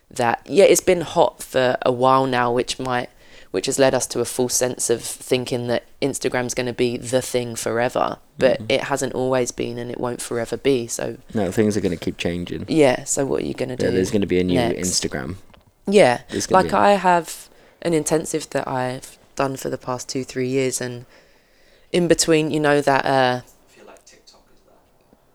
that 0.09 0.41
yeah 0.45 0.65
it's 0.65 0.81
been 0.81 1.01
hot 1.01 1.43
for 1.43 1.77
a 1.83 1.91
while 1.91 2.25
now 2.25 2.51
which 2.51 2.79
might 2.79 3.09
which 3.51 3.67
has 3.67 3.77
led 3.79 3.93
us 3.93 4.05
to 4.07 4.19
a 4.19 4.25
false 4.25 4.55
sense 4.55 4.89
of 4.89 5.01
thinking 5.03 5.67
that 5.67 5.83
instagram's 6.01 6.53
going 6.55 6.65
to 6.65 6.73
be 6.73 6.97
the 6.97 7.21
thing 7.21 7.55
forever 7.55 8.17
but 8.39 8.59
Mhm. 8.61 8.65
it 8.71 8.81
hasn't 8.85 9.13
always 9.13 9.51
been 9.51 9.77
and 9.77 9.91
it 9.91 9.99
won't 9.99 10.21
forever 10.21 10.57
be 10.57 10.87
so 10.87 11.17
No, 11.35 11.51
things 11.51 11.77
are 11.77 11.81
going 11.81 11.97
to 11.97 12.03
keep 12.03 12.17
changing. 12.17 12.65
yeah 12.67 13.03
so 13.03 13.25
what 13.25 13.43
are 13.43 13.45
you 13.45 13.53
going 13.53 13.69
to 13.69 13.75
do 13.75 13.85
Yeah, 13.85 13.91
there's 13.91 14.11
going 14.11 14.21
to 14.21 14.27
be 14.27 14.39
a 14.39 14.43
new 14.43 14.55
next? 14.55 14.89
Instagram. 14.89 15.35
yeah 15.87 16.21
like 16.49 16.73
I 16.73 16.93
have 16.93 17.47
an 17.83 17.93
intensive 17.93 18.49
that 18.49 18.67
I've 18.67 19.17
done 19.35 19.55
for 19.55 19.69
the 19.69 19.77
past 19.77 20.09
two 20.09 20.23
three 20.23 20.47
years, 20.47 20.81
and 20.81 21.05
in 21.91 22.07
between, 22.07 22.51
you 22.51 22.59
know 22.59 22.81
that 22.81 23.05
uh, 23.05 23.41
like 23.85 24.03
TikTok 24.05 24.41
is. 24.53 24.61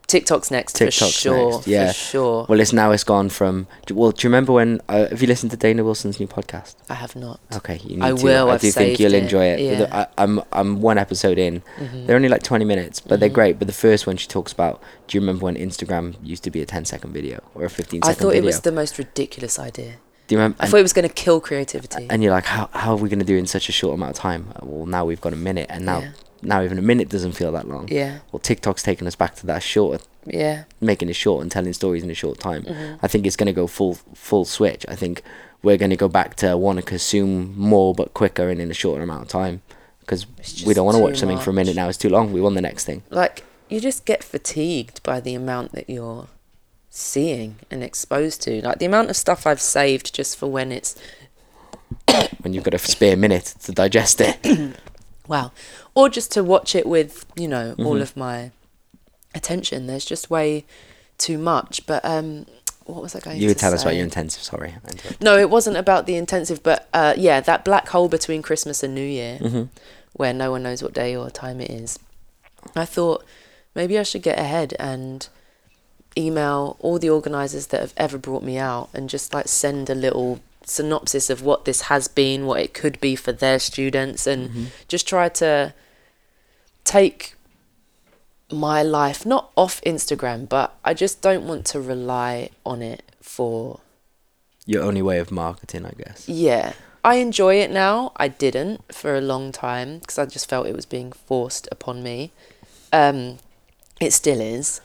TikTok's 0.07 0.51
next 0.51 0.74
TikTok's 0.76 0.98
for 0.98 1.20
sure. 1.20 1.51
next, 1.53 1.66
yeah. 1.68 1.88
For 1.88 1.92
sure. 1.94 2.46
Well, 2.48 2.59
it's 2.61 2.72
now 2.72 2.90
it's 2.90 3.05
gone 3.05 3.28
from. 3.28 3.66
Well, 3.92 4.11
do 4.11 4.26
you 4.26 4.28
remember 4.30 4.53
when? 4.53 4.80
Uh, 4.88 5.07
have 5.09 5.22
you 5.22 5.28
listened 5.28 5.53
to 5.53 5.57
Dana 5.57 5.84
Wilson's 5.84 6.18
new 6.18 6.26
podcast? 6.26 6.74
I 6.88 6.94
have 6.94 7.14
not. 7.14 7.38
Okay, 7.55 7.78
you 7.84 7.96
need 7.96 8.03
I 8.03 8.12
to. 8.12 8.24
will, 8.24 8.51
I 8.51 8.55
I've 8.55 8.61
do 8.61 8.70
think 8.72 8.98
you'll 8.98 9.14
it, 9.14 9.22
enjoy 9.22 9.44
it. 9.44 9.61
yeah. 9.61 9.78
The- 9.78 9.96
I, 9.96 10.07
I'm 10.18 10.42
I'm 10.53 10.80
one 10.80 10.98
episode 10.98 11.38
in. 11.38 11.62
Mhm. 11.78 12.07
They're 12.07 12.16
only 12.16 12.28
like 12.28 12.42
20 12.42 12.64
minutes, 12.64 12.98
but 13.01 13.20
they're 13.20 13.28
Mhm. 13.30 13.34
great. 13.34 13.59
But 13.59 13.68
the 13.68 13.72
first 13.74 14.07
one 14.07 14.16
she 14.16 14.26
talks 14.26 14.53
about. 14.53 14.82
Do 15.07 15.16
you 15.16 15.20
remember 15.20 15.44
when 15.44 15.55
Instagram 15.57 16.16
used 16.22 16.42
to 16.44 16.51
be 16.51 16.61
a 16.61 16.66
10 16.66 16.84
second 16.84 17.12
video 17.12 17.40
or 17.55 17.64
a 17.64 17.70
15 17.70 18.01
I 18.03 18.12
thought 18.12 18.28
video? 18.28 18.42
it 18.42 18.44
was 18.44 18.61
the 18.61 18.72
most 18.72 18.98
ridiculous 18.98 19.59
idea. 19.59 19.94
do 20.26 20.34
you 20.34 20.38
remember? 20.38 20.57
I 20.61 20.64
and, 20.64 20.70
thought 20.70 20.78
it 20.78 20.82
was 20.82 20.92
going 20.92 21.09
to 21.09 21.14
kill 21.14 21.40
creativity. 21.40 22.07
and 22.11 22.22
you're 22.22 22.32
like, 22.32 22.46
how 22.46 22.68
how 22.72 22.92
are 22.92 22.96
we 22.96 23.09
going 23.09 23.18
to 23.20 23.24
do 23.24 23.36
in 23.36 23.46
such 23.46 23.68
a 23.68 23.72
short 23.72 23.94
amount 23.94 24.11
of 24.11 24.16
time? 24.16 24.53
Well, 24.62 24.86
now 24.86 25.05
we've 25.05 25.20
got 25.20 25.32
a 25.32 25.36
minute, 25.36 25.66
and 25.70 25.84
now 25.86 26.01
yeah. 26.01 26.11
Now 26.43 26.62
even 26.62 26.78
a 26.78 26.82
minute 26.82 27.09
doesn't 27.09 27.32
feel 27.32 27.53
that 27.53 27.68
long. 27.68 27.88
Yeah. 27.88 28.18
Well, 28.32 28.41
TikTok's 28.41 28.82
taking 28.82 29.07
us 29.07 29.16
back 29.16 29.34
to 29.36 29.47
that 29.47 29.62
short, 29.62 30.07
Yeah. 30.26 30.64
making 30.80 31.09
it 31.09 31.14
short 31.16 31.43
and 31.43 31.51
telling 31.51 31.72
stories 31.72 32.03
in 32.03 32.11
a 32.11 32.14
short 32.14 32.38
time. 32.38 32.62
Mhm. 32.64 32.99
I 33.03 33.09
think 33.09 33.26
it's 33.26 33.36
going 33.36 33.47
to 33.47 33.53
go 33.53 33.66
full 33.66 33.99
full 34.14 34.45
switch. 34.45 34.84
I 34.88 34.97
think 34.97 35.22
we're 35.62 35.76
going 35.76 35.91
to 35.91 35.97
go 35.97 36.09
back 36.09 36.36
to 36.36 36.57
want 36.57 36.78
to 36.78 36.82
consume 36.82 37.55
more 37.59 37.95
but 37.95 38.14
quicker 38.14 38.49
and 38.49 38.61
in 38.61 38.70
a 38.70 38.74
shorter 38.74 39.03
amount 39.03 39.22
of 39.22 39.28
time 39.28 39.61
because 40.01 40.26
we 40.66 40.72
don't 40.74 40.86
want 40.86 40.97
to 40.97 41.03
watch 41.03 41.18
something 41.18 41.38
for 41.38 41.51
a 41.51 41.53
minute 41.53 41.76
now. 41.76 41.88
It's 41.88 41.99
too 41.99 42.09
long. 42.09 42.32
We 42.32 42.41
want 42.41 42.55
the 42.55 42.62
next 42.62 42.84
thing. 42.84 43.03
Like 43.11 43.45
you 43.68 43.80
just 43.80 44.05
get 44.05 44.24
fatigued 44.24 45.03
by 45.03 45.20
the 45.20 45.34
amount 45.34 45.72
that 45.72 45.88
you're 45.88 46.26
seeing 46.88 47.57
and 47.70 47.84
exposed 47.84 48.43
to. 48.43 48.61
Like 48.62 48.78
the 48.78 48.86
amount 48.86 49.11
of 49.11 49.16
stuff 49.16 49.47
I've 49.47 49.61
saved 49.61 50.12
just 50.14 50.36
for 50.36 50.49
when 50.51 50.72
it's 50.72 50.97
When 52.41 52.53
you've 52.55 52.64
got 52.64 52.74
a 52.74 52.78
spare 52.78 53.16
minute 53.16 53.55
to 53.64 53.72
digest 53.72 54.20
it. 54.20 54.38
wow, 55.28 55.53
or 55.95 56.09
just 56.09 56.30
to 56.32 56.45
watch 56.45 56.74
it 56.74 56.86
with 56.86 57.24
you 57.36 57.49
know 57.49 57.74
all 57.78 57.97
Mhm. 57.97 58.03
of 58.03 58.16
my 58.16 58.51
attention. 59.34 59.86
There's 59.86 60.05
just 60.05 60.30
way 60.30 60.64
too 61.18 61.38
much. 61.38 61.86
But 61.86 62.05
um, 62.05 62.47
what 62.84 63.03
was 63.03 63.14
I 63.14 63.20
going 63.20 63.41
you 63.41 63.49
would 63.49 63.59
tell 63.59 63.72
us 63.74 63.82
about 63.82 63.95
your 63.95 64.05
intensive. 64.05 64.43
Sorry. 64.43 64.74
No, 65.20 65.38
it 65.38 65.49
wasn't 65.51 65.76
about 65.76 66.07
the 66.07 66.16
intensive, 66.16 66.62
but 66.62 66.88
uh, 66.93 67.14
yeah, 67.16 67.41
that 67.41 67.64
black 67.64 67.88
hole 67.88 68.09
between 68.09 68.43
Christmas 68.43 68.82
and 68.82 68.95
New 68.95 69.07
Year, 69.07 69.38
hmm 69.38 69.62
where 70.14 70.32
no 70.34 70.51
one 70.51 70.62
knows 70.64 70.82
what 70.82 70.93
day 70.93 71.14
or 71.14 71.30
time 71.30 71.61
it 71.61 71.70
is. 71.70 71.97
I 72.74 72.84
thought 72.84 73.24
maybe 73.76 73.97
I 73.97 74.03
should 74.03 74.22
get 74.22 74.38
ahead 74.41 74.74
and 74.80 75.28
email 76.18 76.76
all 76.80 76.99
the 76.99 77.09
organisers 77.09 77.68
that 77.68 77.80
have 77.80 77.95
ever 77.97 78.18
brought 78.18 78.43
me 78.43 78.59
out 78.59 78.88
and 78.93 79.09
just 79.09 79.32
like 79.32 79.47
send 79.47 79.88
a 79.88 79.95
little 79.95 80.41
synopsis 80.70 81.28
of 81.30 81.42
what 81.42 81.64
this 81.64 81.82
has 81.82 82.08
been, 82.08 82.46
what 82.46 82.60
it 82.60 82.72
could 82.74 83.00
be 83.00 83.16
for 83.16 83.32
their 83.32 83.58
students, 83.58 84.26
and 84.26 84.50
Mhm. 84.50 84.66
just 84.88 85.06
try 85.08 85.28
to 85.28 85.74
take 86.84 87.34
my 88.52 88.82
life 88.82 89.24
not 89.24 89.50
off 89.56 89.80
Instagram, 89.82 90.48
but 90.48 90.74
I 90.84 90.94
just 90.94 91.20
don't 91.20 91.46
want 91.46 91.64
to 91.66 91.80
rely 91.80 92.50
on 92.66 92.82
it 92.82 93.02
for 93.20 93.80
Your 94.66 94.82
only 94.82 95.02
way 95.02 95.18
of 95.18 95.30
marketing, 95.30 95.86
I 95.86 95.92
guess. 95.96 96.28
yeah. 96.28 96.72
I 97.02 97.14
enjoy 97.14 97.54
it 97.60 97.70
now. 97.70 98.12
I 98.16 98.28
didn't 98.28 98.92
for 98.94 99.16
a 99.16 99.22
long 99.22 99.52
time 99.52 100.00
because 100.00 100.18
I 100.18 100.26
just 100.26 100.46
felt 100.50 100.66
it 100.66 100.76
was 100.76 100.84
being 100.84 101.12
forced 101.12 101.66
upon 101.72 102.02
me. 102.02 102.30
Um, 102.92 103.38
it 104.00 104.12
still 104.12 104.38
is, 104.40 104.82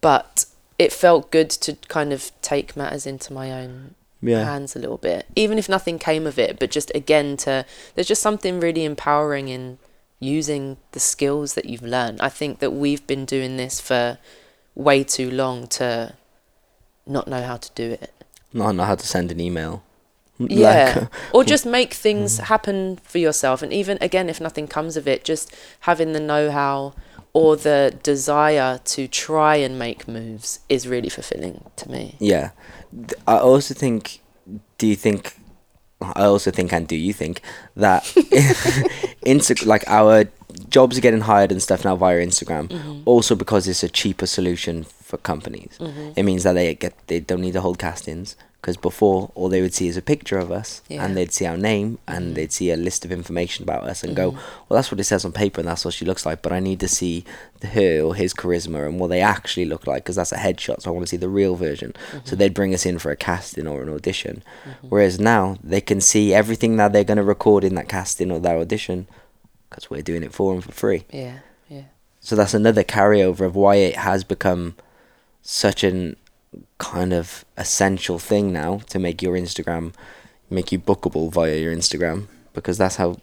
but 0.00 0.44
it 0.78 0.92
felt 0.92 1.32
good 1.32 1.50
to 1.50 1.74
kind 1.88 2.12
of 2.12 2.30
take 2.40 2.76
matters 2.76 3.04
into 3.04 3.32
my 3.32 3.50
own 3.50 3.95
Yeah. 4.22 4.44
hands 4.44 4.74
a 4.74 4.78
little 4.78 4.96
bit, 4.96 5.26
even 5.36 5.58
if 5.58 5.68
nothing 5.68 5.98
came 5.98 6.26
of 6.26 6.38
it. 6.38 6.58
But 6.58 6.70
just 6.70 6.90
again, 6.94 7.36
to 7.38 7.64
there's 7.94 8.08
just 8.08 8.22
something 8.22 8.60
really 8.60 8.84
empowering 8.84 9.48
in 9.48 9.78
using 10.18 10.78
the 10.92 11.00
skills 11.00 11.54
that 11.54 11.66
you've 11.66 11.82
learned. 11.82 12.20
I 12.20 12.28
think 12.28 12.58
that 12.60 12.72
we've 12.72 13.06
been 13.06 13.24
doing 13.24 13.56
this 13.56 13.80
for 13.80 14.18
way 14.74 15.04
too 15.04 15.30
long 15.30 15.66
to 15.66 16.14
not 17.06 17.28
know 17.28 17.42
how 17.42 17.56
to 17.56 17.70
do 17.74 17.92
it. 17.92 18.12
Not 18.52 18.74
know 18.74 18.84
how 18.84 18.94
to 18.94 19.06
send 19.06 19.30
an 19.30 19.40
email. 19.40 19.82
Yeah. 20.38 20.98
Like, 21.00 21.08
or 21.32 21.44
just 21.44 21.66
make 21.66 21.94
things 21.94 22.38
mm. 22.38 22.44
happen 22.44 22.98
for 23.02 23.18
yourself. 23.18 23.62
And 23.62 23.72
even, 23.72 23.98
again, 24.00 24.28
if 24.28 24.40
nothing 24.40 24.66
comes 24.66 24.96
of 24.96 25.06
it, 25.06 25.24
just 25.24 25.54
having 25.80 26.12
the 26.12 26.20
know 26.20 26.50
how 26.50 26.94
or 27.32 27.54
the 27.56 27.94
desire 28.02 28.80
to 28.84 29.06
try 29.06 29.56
and 29.56 29.78
make 29.78 30.08
moves 30.08 30.60
is 30.68 30.88
really 30.88 31.10
fulfilling 31.10 31.62
to 31.76 31.90
me. 31.90 32.16
Yeah. 32.18 32.50
I 33.26 33.38
also 33.38 33.74
think. 33.74 34.20
Do 34.78 34.86
you 34.86 34.96
think? 34.96 35.34
I 36.00 36.24
also 36.24 36.50
think, 36.50 36.72
and 36.72 36.86
do 36.86 36.94
you 36.94 37.12
think 37.14 37.40
that 37.76 38.04
Insta 39.24 39.64
like 39.66 39.84
our 39.88 40.24
jobs 40.68 40.98
are 40.98 41.00
getting 41.00 41.22
hired 41.22 41.50
and 41.52 41.62
stuff 41.62 41.84
now 41.84 41.96
via 41.96 42.18
Instagram? 42.24 42.68
Mm-hmm. 42.68 43.02
Also 43.06 43.34
because 43.34 43.66
it's 43.68 43.82
a 43.82 43.88
cheaper 43.88 44.26
solution 44.26 44.84
for 44.84 45.16
companies. 45.18 45.78
Mhm. 45.80 46.12
It 46.16 46.22
means 46.24 46.42
that 46.42 46.52
they 46.52 46.74
get 46.74 46.94
they 47.06 47.20
don't 47.20 47.40
need 47.40 47.52
to 47.54 47.60
hold 47.60 47.78
castings 47.78 48.36
because 48.66 48.76
before 48.76 49.30
all 49.36 49.48
they 49.48 49.62
would 49.62 49.72
see 49.72 49.86
is 49.86 49.96
a 49.96 50.02
picture 50.02 50.38
of 50.38 50.50
us 50.50 50.82
Yeah. 50.88 51.04
and 51.04 51.16
they'd 51.16 51.32
see 51.32 51.46
our 51.46 51.56
name 51.56 51.98
and 52.08 52.32
Mhm. 52.32 52.34
they'd 52.34 52.52
see 52.52 52.72
a 52.72 52.76
list 52.76 53.04
of 53.04 53.12
information 53.12 53.62
about 53.62 53.84
us 53.84 54.02
and 54.02 54.16
go, 54.16 54.32
Mhm. 54.32 54.34
well, 54.68 54.76
that's 54.76 54.90
what 54.90 54.98
it 54.98 55.04
says 55.04 55.24
on 55.24 55.30
paper 55.30 55.60
and 55.60 55.68
that's 55.68 55.84
what 55.84 55.94
she 55.94 56.04
looks 56.04 56.26
like. 56.26 56.42
But 56.42 56.50
I 56.52 56.58
need 56.58 56.80
to 56.80 56.88
see 56.88 57.24
her 57.62 58.00
or 58.00 58.16
his 58.16 58.34
charisma 58.34 58.84
and 58.88 58.98
what 58.98 59.10
they 59.10 59.20
actually 59.20 59.66
look 59.66 59.86
like 59.86 60.02
because 60.02 60.16
that's 60.16 60.32
a 60.32 60.36
headshot. 60.38 60.82
So 60.82 60.90
I 60.90 60.92
want 60.92 61.06
to 61.06 61.10
see 61.10 61.16
the 61.16 61.28
real 61.28 61.54
version. 61.54 61.94
So 62.24 62.34
they'd 62.34 62.54
bring 62.54 62.74
us 62.74 62.84
in 62.84 62.98
for 62.98 63.12
a 63.12 63.16
casting 63.16 63.68
or 63.68 63.82
an 63.82 63.88
audition. 63.88 64.42
Whereas 64.88 65.20
now 65.20 65.58
they 65.62 65.80
can 65.80 66.00
see 66.00 66.34
everything 66.34 66.76
that 66.78 66.92
they're 66.92 67.04
going 67.04 67.18
to 67.18 67.22
record 67.22 67.62
in 67.62 67.76
that 67.76 67.88
casting 67.88 68.32
or 68.32 68.40
that 68.40 68.56
audition 68.56 69.06
because 69.70 69.90
we're 69.90 70.02
doing 70.02 70.24
it 70.24 70.32
for 70.34 70.52
them 70.52 70.60
for 70.62 70.72
free. 70.72 71.04
Yeah, 71.12 71.34
yeah. 71.68 71.82
So 72.20 72.34
that's 72.34 72.52
another 72.52 72.82
carryover 72.82 73.42
of 73.42 73.54
why 73.54 73.76
it 73.76 73.94
has 73.94 74.24
become 74.24 74.74
such 75.40 75.84
an 75.84 76.16
kind 76.78 77.12
of 77.12 77.44
essential 77.56 78.18
thing 78.18 78.52
now 78.52 78.78
to 78.90 78.98
make 78.98 79.22
your 79.22 79.34
Instagram 79.34 79.92
make 80.50 80.70
you 80.72 80.78
bookable 80.78 81.30
via 81.32 81.56
your 81.56 81.74
Instagram 81.74 82.26
because 82.52 82.78
that's 82.78 82.96
how 82.96 83.16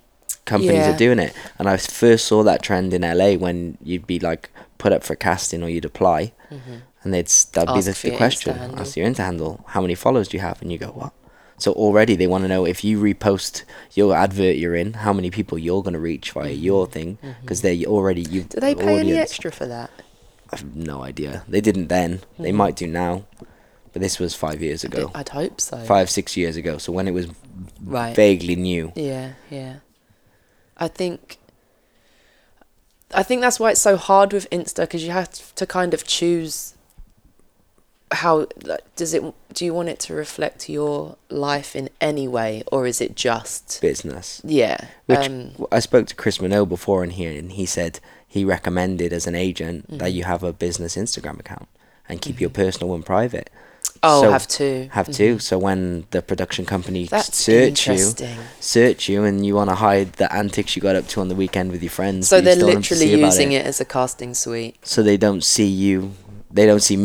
companies 0.45 0.85
Yeah. 0.85 0.93
are 0.93 0.97
doing 0.97 1.19
it. 1.19 1.33
And 1.57 1.69
I 1.69 1.77
first 1.77 2.25
saw 2.25 2.43
that 2.43 2.61
trend 2.61 2.93
in 2.93 3.01
LA 3.01 3.33
when 3.35 3.77
you'd 3.81 4.07
be 4.07 4.19
like 4.19 4.49
put 4.77 4.91
up 4.91 5.03
for 5.03 5.15
casting 5.15 5.63
or 5.63 5.69
you'd 5.69 5.85
apply 5.85 6.33
hmm 6.49 6.75
and 7.03 7.13
they'd 7.13 7.27
that'd 7.51 7.73
be 7.73 7.81
the, 7.81 7.91
the 7.91 8.15
question. 8.15 8.57
Ask 8.77 8.95
your 8.95 9.05
Insta 9.05 9.25
handle. 9.25 9.63
How 9.67 9.81
many 9.81 9.93
followers 9.93 10.29
do 10.29 10.37
you 10.37 10.41
have? 10.41 10.61
And 10.61 10.71
you 10.71 10.77
go, 10.77 10.87
what? 10.87 11.11
So 11.57 11.73
already 11.73 12.15
they 12.15 12.27
want 12.27 12.43
to 12.43 12.47
know 12.47 12.65
if 12.65 12.83
you 12.83 12.97
repost 12.99 13.63
your 13.93 14.15
advert 14.15 14.55
you're 14.55 14.75
in, 14.75 14.93
how 14.93 15.13
many 15.13 15.29
people 15.29 15.57
you're 15.57 15.83
going 15.83 15.93
to 15.93 15.99
reach 15.99 16.31
via 16.31 16.51
your 16.51 16.87
thing 16.87 17.17
because 17.41 17.61
they're 17.61 17.75
already 17.85 18.21
you. 18.21 18.41
Mm-hmm. 18.41 18.47
Do 18.49 18.59
they 18.61 18.75
pay 18.75 18.99
any 18.99 19.13
extra 19.13 19.51
for 19.51 19.65
that? 19.65 19.91
I 20.53 20.57
have 20.57 20.75
no 20.75 21.03
idea. 21.03 21.43
They 21.47 21.61
didn't 21.61 21.87
then. 21.87 22.21
They 22.39 22.51
Mhm. 22.51 22.55
might 22.55 22.75
do 22.75 22.87
now, 22.87 23.23
but 23.91 24.01
this 24.01 24.19
was 24.19 24.35
five 24.35 24.61
years 24.61 24.83
ago, 24.83 25.11
I'd 25.15 25.29
hope 25.29 25.59
so. 25.61 25.77
five 25.83 26.09
six 26.09 26.35
years 26.37 26.55
ago. 26.55 26.77
So 26.77 26.91
when 26.91 27.07
it 27.07 27.13
was 27.13 27.27
Right. 27.83 28.15
vaguely 28.15 28.55
new. 28.55 28.91
Yeah, 28.95 29.33
yeah. 29.49 29.75
I 30.77 30.87
think 30.87 31.37
I 33.15 33.21
think 33.21 33.41
that's 33.41 33.59
why 33.59 33.69
it's 33.71 33.81
so 33.81 33.95
hard 33.95 34.33
with 34.33 34.49
Insta 34.49 34.81
because 34.81 35.03
you 35.03 35.11
have 35.11 35.53
to 35.55 35.65
kind 35.67 35.93
of 35.93 36.03
choose 36.03 36.73
how 38.11 38.47
like, 38.63 38.81
does 38.95 39.13
it 39.13 39.23
do 39.53 39.65
you 39.65 39.73
want 39.73 39.89
it 39.89 39.99
to 39.99 40.13
reflect 40.13 40.69
your 40.69 41.15
life 41.29 41.75
in 41.75 41.89
any 42.01 42.27
way 42.27 42.63
or 42.71 42.85
is 42.87 43.01
it 43.01 43.15
just 43.15 43.79
business. 43.81 44.41
yeah 44.43 44.77
Which 45.05 45.19
um 45.19 45.51
I 45.71 45.79
spoke 45.79 46.07
to 46.07 46.15
Chris 46.15 46.39
Minot 46.41 46.69
before 46.69 47.03
in 47.03 47.11
here, 47.11 47.31
and 47.31 47.51
he 47.51 47.65
said 47.65 47.99
he 48.35 48.43
recommended 48.55 49.09
as 49.13 49.25
an 49.31 49.35
agent 49.47 49.79
that 49.99 50.09
Mhm. 50.11 50.15
you 50.17 50.23
have 50.23 50.41
a 50.43 50.51
business 50.65 50.95
Instagram 51.03 51.37
account 51.43 51.67
and 52.09 52.15
keep 52.25 52.41
your 52.41 52.49
personal 52.61 52.89
one 52.95 53.03
private. 53.03 53.47
oh 54.01 54.21
so 54.23 54.31
have 54.37 54.47
to 54.47 54.67
Have 54.99 55.09
to. 55.19 55.27
So 55.47 55.53
when 55.67 55.81
the 56.15 56.21
production 56.21 56.63
company 56.73 57.03
that's 57.13 57.35
search 57.47 57.79
you, 57.87 58.01
search 58.59 59.01
you, 59.11 59.23
and 59.27 59.45
you 59.45 59.53
want 59.59 59.69
to 59.69 59.75
hide 59.87 60.09
the 60.21 60.27
antics 60.41 60.75
you 60.75 60.81
got 60.89 60.95
up 60.99 61.07
to 61.11 61.21
on 61.23 61.27
the 61.31 61.35
weekend 61.43 61.67
with 61.73 61.81
your 61.87 61.95
friends, 61.99 62.27
so 62.27 62.41
they're 62.41 62.55
still 62.55 62.67
want 62.67 62.75
them 62.77 62.83
to 62.83 62.95
literally 62.95 63.21
using 63.27 63.51
it. 63.59 63.63
as 63.71 63.77
a 63.85 63.85
casting 63.85 64.33
suite 64.33 64.75
so 64.93 64.97
they 65.09 65.17
don't 65.25 65.43
see 65.55 65.67
you. 65.85 65.97
They 66.57 66.65
don't 66.71 66.81
see 66.89 66.97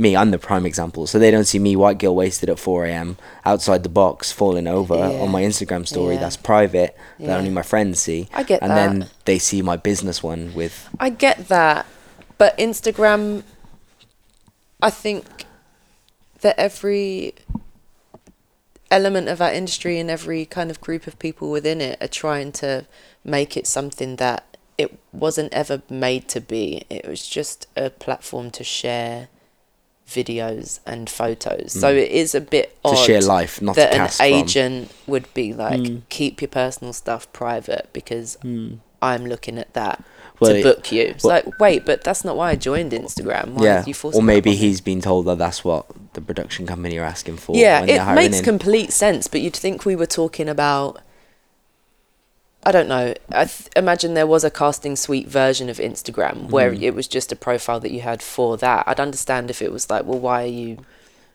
me. 0.00 0.16
I'm 0.16 0.30
the 0.30 0.38
prime 0.38 0.66
example. 0.66 1.06
So 1.06 1.18
they 1.18 1.30
don't 1.30 1.44
see 1.44 1.58
me 1.58 1.76
white 1.76 1.98
girl 1.98 2.14
wasted 2.16 2.48
at 2.48 2.58
4 2.58 2.86
a.m. 2.86 3.16
outside 3.44 3.82
the 3.82 3.88
box, 3.88 4.32
falling 4.32 4.66
over 4.66 4.96
Yeah. 4.96 5.20
on 5.20 5.30
my 5.30 5.42
Instagram 5.42 5.86
story. 5.86 6.14
Yeah. 6.14 6.20
That's 6.22 6.36
private. 6.36 6.96
That 7.18 7.38
only 7.38 7.50
my 7.50 7.62
friends 7.62 8.00
see. 8.00 8.28
I 8.32 8.42
get 8.42 8.62
and 8.62 8.70
that 8.70 8.76
then 8.76 9.08
they 9.26 9.38
see 9.38 9.62
my 9.62 9.76
business 9.76 10.22
one 10.22 10.54
with 10.54 10.88
I 10.98 11.10
get 11.10 11.48
that, 11.48 11.86
but 12.38 12.56
Instagram, 12.58 13.42
I 14.82 14.90
think 14.90 15.24
that 16.40 16.58
every 16.58 17.34
element 18.90 19.28
of 19.28 19.40
our 19.40 19.52
industry 19.52 19.98
and 20.00 20.10
every 20.10 20.44
kind 20.46 20.70
of 20.70 20.80
group 20.80 21.06
of 21.06 21.18
people 21.18 21.50
within 21.50 21.80
it 21.80 22.02
are 22.02 22.08
trying 22.08 22.50
to 22.50 22.86
make 23.22 23.56
it 23.56 23.66
something 23.66 24.16
that 24.16 24.56
it 24.78 24.98
wasn't 25.12 25.52
ever 25.52 25.82
made 25.90 26.26
to 26.28 26.40
be. 26.40 26.84
It 26.88 27.06
was 27.06 27.28
just 27.28 27.66
a 27.76 27.90
platform 27.90 28.50
to 28.52 28.64
share 28.64 29.28
videos 30.10 30.80
and 30.86 31.08
photos. 31.08 31.72
So 31.72 31.94
Mm. 31.94 32.02
it 32.02 32.10
is 32.10 32.34
a 32.34 32.40
bit 32.40 32.76
to 32.82 32.90
odd 32.90 33.06
share 33.06 33.20
life, 33.22 33.62
not 33.62 33.76
that 33.76 33.88
to 33.88 33.92
an 33.94 33.98
cast 33.98 34.16
from. 34.18 34.26
agent 34.26 34.90
would 35.06 35.32
be 35.34 35.52
like, 35.54 35.80
Mm. 35.80 36.02
keep 36.08 36.42
your 36.42 36.48
personal 36.48 36.92
stuff 36.92 37.32
private 37.32 37.88
because 37.92 38.36
Mm. 38.44 38.78
I'm 39.00 39.24
looking 39.26 39.56
at 39.58 39.72
that. 39.74 40.02
Well, 40.40 40.54
to 40.54 40.62
book 40.62 40.90
you. 40.90 41.02
It's 41.02 41.22
well- 41.24 41.42
like, 41.44 41.60
wait, 41.60 41.84
but 41.84 42.02
that's 42.02 42.24
not 42.24 42.34
why 42.36 42.50
I 42.50 42.56
joined 42.56 42.92
Instagram. 42.92 43.54
Why 43.54 43.64
yeah, 43.64 43.84
you 43.86 43.94
or 44.02 44.22
maybe 44.22 44.50
upon 44.50 44.60
me? 44.60 44.66
he's 44.66 44.80
been 44.80 45.00
told 45.02 45.26
that 45.26 45.38
that's 45.38 45.62
what 45.64 45.84
the 46.14 46.20
production 46.22 46.66
company 46.66 46.96
are 46.98 47.04
asking 47.04 47.36
for. 47.36 47.54
Yeah, 47.56 47.80
when 47.80 47.90
it 47.90 48.14
makes 48.14 48.38
in. 48.38 48.44
complete 48.44 48.90
sense, 48.92 49.26
but 49.28 49.42
you'd 49.42 49.54
think 49.56 49.84
we 49.84 49.94
were 49.96 50.06
talking 50.06 50.48
about. 50.48 51.00
I 52.62 52.72
don't 52.72 52.88
know. 52.88 53.14
I 53.30 53.44
th- 53.46 53.68
imagine 53.74 54.14
there 54.14 54.26
was 54.26 54.44
a 54.44 54.50
casting 54.50 54.94
suite 54.96 55.26
version 55.28 55.68
of 55.70 55.78
Instagram 55.78 56.50
where 56.50 56.70
Mm. 56.72 56.82
it 56.82 56.94
was 56.94 57.08
just 57.08 57.32
a 57.32 57.36
profile 57.36 57.80
that 57.80 57.90
you 57.90 58.00
had 58.02 58.22
for 58.22 58.56
that. 58.58 58.84
I'd 58.86 59.00
understand 59.00 59.48
if 59.50 59.62
it 59.62 59.72
was 59.72 59.88
like, 59.88 60.04
well, 60.04 60.18
why 60.18 60.42
are 60.42 60.46
you 60.46 60.76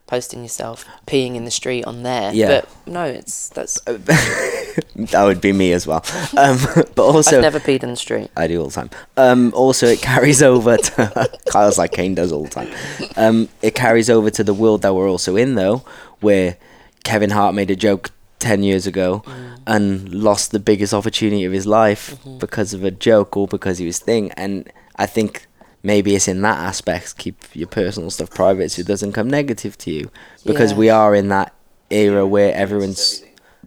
posting 0.08 0.44
yourself 0.44 0.86
peeing 1.08 1.34
in 1.36 1.44
the 1.44 1.50
street 1.52 1.84
on 1.86 2.04
there? 2.04 2.32
Yeah. 2.32 2.48
But 2.62 2.70
no, 2.86 3.06
it's 3.06 3.50
that's. 3.50 3.82
that 3.86 5.24
would 5.24 5.42
be 5.42 5.52
me 5.52 5.72
as 5.74 5.88
well. 5.88 6.04
Um, 6.38 6.58
but 6.96 7.00
also, 7.00 7.38
I've 7.38 7.42
never 7.42 7.60
peed 7.60 7.82
in 7.82 7.90
the 7.90 7.96
street. 7.96 8.30
I 8.36 8.46
do 8.48 8.60
all 8.62 8.68
the 8.68 8.74
time. 8.74 8.90
Um, 9.18 9.52
also, 9.56 9.88
it 9.88 10.02
carries 10.02 10.44
over 10.44 10.76
to 10.78 11.30
Kyle's 11.50 11.78
like 11.78 11.92
Kane 11.94 12.14
does 12.14 12.32
all 12.32 12.44
the 12.44 12.50
time. 12.50 12.70
Um, 13.16 13.48
it 13.62 13.74
carries 13.74 14.10
over 14.10 14.30
to 14.30 14.44
the 14.44 14.54
world 14.54 14.82
that 14.82 14.94
we're 14.94 15.10
also 15.10 15.38
in, 15.38 15.56
though, 15.56 15.84
where 16.20 16.58
Kevin 17.06 17.30
Hart 17.32 17.56
made 17.56 17.72
a 17.72 17.76
joke 17.76 18.10
ten 18.40 18.64
years 18.64 18.86
ago 18.86 19.24
mm. 19.26 19.58
and 19.66 20.14
lost 20.14 20.52
the 20.52 20.60
biggest 20.60 20.94
opportunity 20.94 21.46
of 21.46 21.52
his 21.52 21.66
life 21.66 22.12
mm-hmm. 22.12 22.38
because 22.38 22.74
of 22.74 22.84
a 22.84 22.92
joke 22.92 23.36
or 23.38 23.48
because 23.48 23.78
he 23.78 23.86
was 23.86 24.00
thing. 24.00 24.32
And 24.34 24.72
I 24.98 25.06
think 25.06 25.48
maybe 25.84 26.16
it's 26.16 26.28
in 26.28 26.42
that 26.42 26.58
aspect 26.58 27.18
keep 27.18 27.44
your 27.54 27.68
personal 27.68 28.10
stuff 28.10 28.32
private 28.32 28.72
so 28.72 28.82
it 28.82 28.88
doesn't 28.88 29.14
come 29.14 29.30
negative 29.30 29.78
to 29.80 29.92
you. 29.92 30.12
Because 30.46 30.72
Yeah. 30.72 30.78
we 30.78 30.90
are 30.90 31.16
in 31.16 31.30
that 31.30 31.54
era 31.90 32.26
where 32.26 32.54
everyone's 32.54 33.24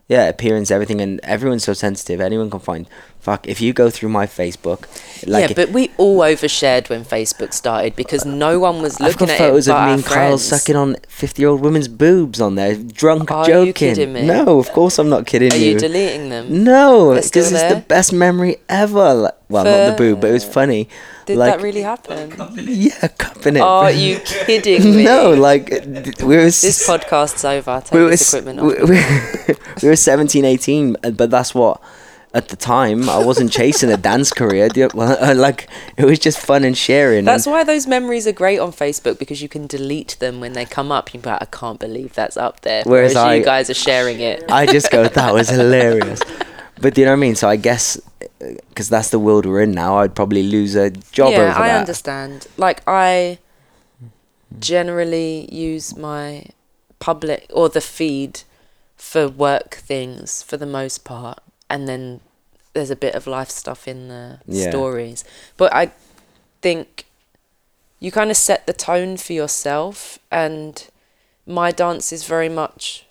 yeah 0.09 0.25
appearance 0.25 0.71
everything 0.71 1.01
and 1.01 1.21
everyone's 1.23 1.65
so 1.65 1.73
sensitive. 1.73 2.21
Anyone 2.21 2.51
can 2.51 2.61
find 2.61 2.87
fuck 3.29 3.47
if 3.47 3.61
you 3.61 3.73
go 3.83 3.91
through 3.91 4.09
my 4.21 4.27
facebook 4.27 4.81
like 5.27 5.49
yeah, 5.49 5.55
but 5.61 5.69
we 5.71 5.91
all 5.97 6.19
overshared 6.21 6.89
when 6.89 7.05
Facebook 7.05 7.53
started 7.53 7.97
because 7.97 8.25
no 8.25 8.61
one 8.61 8.81
was 8.81 9.01
I've 9.01 9.09
looking 9.09 9.27
got 9.27 9.33
at 9.35 9.39
photos 9.39 9.67
it 9.67 9.75
of 9.75 9.87
me 9.87 9.93
and 9.95 10.05
Kyle 10.05 10.29
friends. 10.39 10.45
sucking 10.45 10.77
on 10.77 10.97
50 11.09 11.43
year 11.43 11.49
old 11.49 11.61
women's 11.61 11.89
boobs 11.89 12.41
on 12.41 12.55
there, 12.55 12.77
drunk, 12.77 13.33
Are 13.33 13.45
you 13.49 13.53
joking. 13.73 13.73
kidding 13.75 14.13
me? 14.13 14.23
No, 14.27 14.61
of 14.61 14.71
course 14.71 14.97
I'm 15.01 15.09
not 15.09 15.27
kidding 15.27 15.53
Are 15.53 15.57
you. 15.57 15.73
you 15.73 15.79
deleting 15.79 16.29
them? 16.29 16.63
no, 16.63 17.15
They're 17.15 17.23
still 17.23 17.43
because 17.51 17.53
it's 17.63 17.75
the 17.75 17.81
best 17.81 18.13
memory 18.13 18.59
ever. 18.69 19.13
Like, 19.15 19.35
well, 19.49 19.65
not 19.65 19.91
the 19.91 19.97
boob, 19.99 20.21
but 20.21 20.31
it 20.31 20.35
was 20.35 20.45
funny. 20.45 20.89
Did 21.27 21.37
like, 21.39 21.55
that 21.57 21.63
really 21.65 21.83
happen? 21.83 22.31
Yeah, 22.57 23.09
cupping 23.09 23.57
it. 23.57 23.61
Are 23.63 23.91
you 24.05 24.21
kidding 24.21 24.83
me? 24.97 25.05
no, 25.05 25.33
like 25.35 25.69
we 26.23 26.37
were. 26.37 26.45
This 26.45 26.63
s- 26.65 26.87
podcast's 26.89 27.45
over. 27.45 27.81
Take 27.85 27.93
we 27.93 28.05
were, 28.05 28.13
s- 28.13 28.33
equipment 28.33 28.61
off. 28.61 28.89
we, 28.89 29.55
we 29.83 29.89
were 29.89 29.97
17, 29.97 30.45
18, 30.45 30.97
uh, 31.03 31.11
but 31.11 31.29
that's 31.31 31.53
what. 31.57 31.81
At 32.39 32.49
the 32.49 32.57
time, 32.57 33.09
I 33.11 33.19
wasn't 33.25 33.51
chasing 33.51 33.91
a 33.91 33.97
dance 33.97 34.31
career. 34.33 34.69
You- 34.75 34.89
Like 35.47 35.69
it 35.97 36.05
was 36.05 36.19
just 36.21 36.39
fun 36.39 36.63
and 36.65 36.77
sharing. 36.77 37.25
That's 37.25 37.47
and, 37.47 37.53
why 37.55 37.65
those 37.65 37.87
memories 37.87 38.27
are 38.29 38.33
great 38.43 38.61
on 38.61 38.71
Facebook 38.73 39.19
because 39.19 39.43
you 39.43 39.49
can 39.49 39.67
delete 39.67 40.17
them 40.21 40.35
when 40.41 40.53
they 40.53 40.65
come 40.65 40.93
up. 40.97 41.13
You're 41.13 41.23
like, 41.23 41.43
I 41.43 41.47
can't 41.47 41.81
believe 41.81 42.15
that's 42.15 42.37
up 42.37 42.61
there. 42.61 42.83
Whereas 42.85 43.15
Whereas, 43.15 43.17
I- 43.17 43.35
you 43.35 43.45
guys 43.45 43.69
are 43.71 43.81
sharing 43.89 44.21
it. 44.21 44.45
I 44.51 44.67
just 44.67 44.91
go, 44.91 45.09
that 45.21 45.35
was 45.35 45.49
hilarious. 45.49 46.21
But 46.81 46.95
do 46.95 47.01
you 47.01 47.07
know 47.07 47.13
what 47.13 47.17
I 47.19 47.27
mean? 47.27 47.35
So 47.35 47.49
I 47.49 47.57
guess 47.57 48.01
because 48.69 48.89
that's 48.89 49.11
the 49.11 49.19
world 49.19 49.45
we're 49.47 49.63
in 49.63 49.73
now, 49.73 49.99
I'd 49.99 50.15
probably 50.15 50.45
lose 50.45 50.77
a 50.77 50.91
job 50.91 51.33
yeah, 51.33 51.55
I 51.57 51.69
that. 51.69 51.81
understand. 51.81 52.47
Like 52.57 52.83
I 52.87 53.39
generally 54.59 55.53
use 55.55 55.97
my 55.97 56.47
public 57.01 57.47
or 57.53 57.69
the 57.69 57.81
feed 57.81 58.43
for 58.97 59.29
work 59.29 59.75
things 59.75 60.43
for 60.43 60.57
the 60.57 60.67
most 60.67 61.05
part, 61.05 61.41
and 61.69 61.89
then 61.89 62.21
there's 62.79 62.91
a 62.91 62.97
bit 62.97 63.15
of 63.17 63.27
life 63.27 63.51
stuff 63.51 63.89
in 63.89 64.07
the 64.09 64.39
Yeah. 64.47 64.71
stories. 64.71 65.25
But 65.57 65.75
I 65.75 65.91
think 66.63 67.07
you 67.99 68.13
kind 68.13 68.31
of 68.31 68.37
set 68.37 68.67
the 68.67 68.73
tone 68.73 69.17
for 69.17 69.33
yourself, 69.33 70.19
and 70.31 70.87
my 71.45 71.73
dance 71.73 72.13
is 72.13 72.23
very 72.25 72.49
much. 72.49 73.05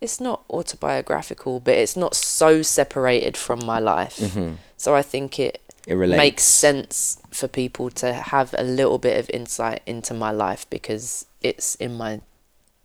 It's 0.00 0.20
not 0.20 0.42
autobiographical, 0.50 1.60
but 1.60 1.74
it's 1.74 1.96
not 1.96 2.14
so 2.16 2.62
separated 2.62 3.36
from 3.36 3.64
my 3.64 3.78
life. 3.78 4.16
Mhm. 4.18 4.56
So 4.76 4.94
I 4.96 5.02
think 5.02 5.38
it 5.38 5.60
It 5.86 5.94
relates. 5.94 6.18
makes 6.18 6.42
sense 6.42 7.18
for 7.30 7.46
people 7.48 7.90
to 8.02 8.12
have 8.12 8.48
a 8.58 8.64
little 8.64 8.98
bit 8.98 9.16
of 9.20 9.30
insight 9.30 9.80
into 9.86 10.12
my 10.14 10.32
life 10.32 10.66
because 10.68 11.26
it's 11.40 11.76
in 11.76 11.94
my 11.96 12.20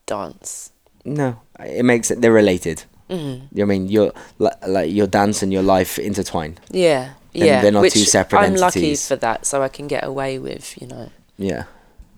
dance. 0.05 0.69
No, 1.03 1.39
it 1.59 1.83
makes 1.83 2.11
it. 2.11 2.21
They're 2.21 2.31
related. 2.43 2.83
Hmm 3.11 3.45
what 3.51 3.61
I 3.61 3.65
mean? 3.65 3.87
Your 3.89 4.13
like, 4.39 4.91
your 4.91 5.07
dance 5.07 5.43
and 5.43 5.51
your 5.51 5.61
life 5.63 5.99
intertwine. 5.99 6.57
Yeah, 6.69 7.13
Then 7.33 7.45
yeah. 7.47 7.61
they're 7.61 7.71
not 7.71 7.81
which 7.81 7.93
two 7.93 8.05
separate 8.05 8.39
things. 8.39 8.53
I'm 8.53 8.59
lucky 8.59 8.95
for 8.95 9.15
that, 9.17 9.45
so 9.45 9.61
I 9.61 9.67
can 9.67 9.87
get 9.87 10.03
away 10.05 10.39
with 10.39 10.81
you 10.81 10.87
know 10.87 11.11
Yeah. 11.37 11.65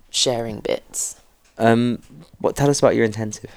sharing 0.09 0.59
bits. 0.59 1.19
Um. 1.57 2.01
What? 2.39 2.55
Tell 2.55 2.69
us 2.69 2.79
about 2.79 2.95
your 2.95 3.05
intensive. 3.05 3.51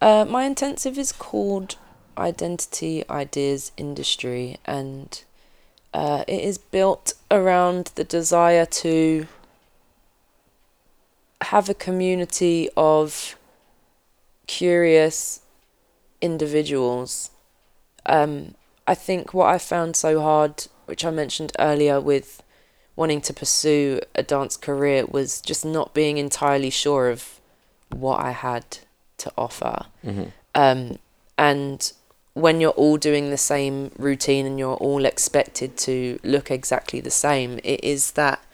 Uh, 0.00 0.24
my 0.24 0.44
intensive 0.44 0.98
is 0.98 1.12
called 1.12 1.76
Identity 2.16 3.04
Ideas 3.08 3.70
Industry, 3.76 4.56
and 4.64 5.22
uh, 5.92 6.24
it 6.26 6.40
is 6.42 6.58
built 6.58 7.14
around 7.30 7.92
the 7.94 8.04
desire 8.04 8.64
to 8.66 9.26
have 11.42 11.68
a 11.68 11.74
community 11.74 12.68
of 12.76 13.36
curious 14.46 15.40
individuals. 16.20 17.30
Um, 18.06 18.54
I 18.86 18.94
think 18.94 19.34
what 19.34 19.46
I 19.46 19.58
found 19.58 19.96
so 19.96 20.20
hard, 20.20 20.66
which 20.86 21.04
I 21.04 21.10
mentioned 21.10 21.52
earlier 21.58 22.00
with 22.00 22.42
wanting 22.96 23.20
to 23.22 23.32
pursue 23.32 24.00
a 24.14 24.22
dance 24.22 24.56
career, 24.56 25.06
was 25.06 25.40
just 25.40 25.64
not 25.64 25.94
being 25.94 26.18
entirely 26.18 26.70
sure 26.70 27.08
of 27.08 27.40
what 27.90 28.20
I 28.20 28.32
had 28.32 28.78
to 29.18 29.32
offer. 29.36 29.86
Mm-hmm. 30.04 30.24
Um, 30.54 30.98
and 31.38 31.92
when 32.34 32.60
you're 32.60 32.70
all 32.70 32.96
doing 32.96 33.30
the 33.30 33.36
same 33.36 33.90
routine 33.98 34.46
and 34.46 34.58
you're 34.58 34.74
all 34.74 35.04
expected 35.04 35.76
to 35.78 36.18
look 36.22 36.50
exactly 36.50 37.00
the 37.00 37.10
same, 37.10 37.58
it 37.64 37.82
is 37.82 38.12
that 38.12 38.44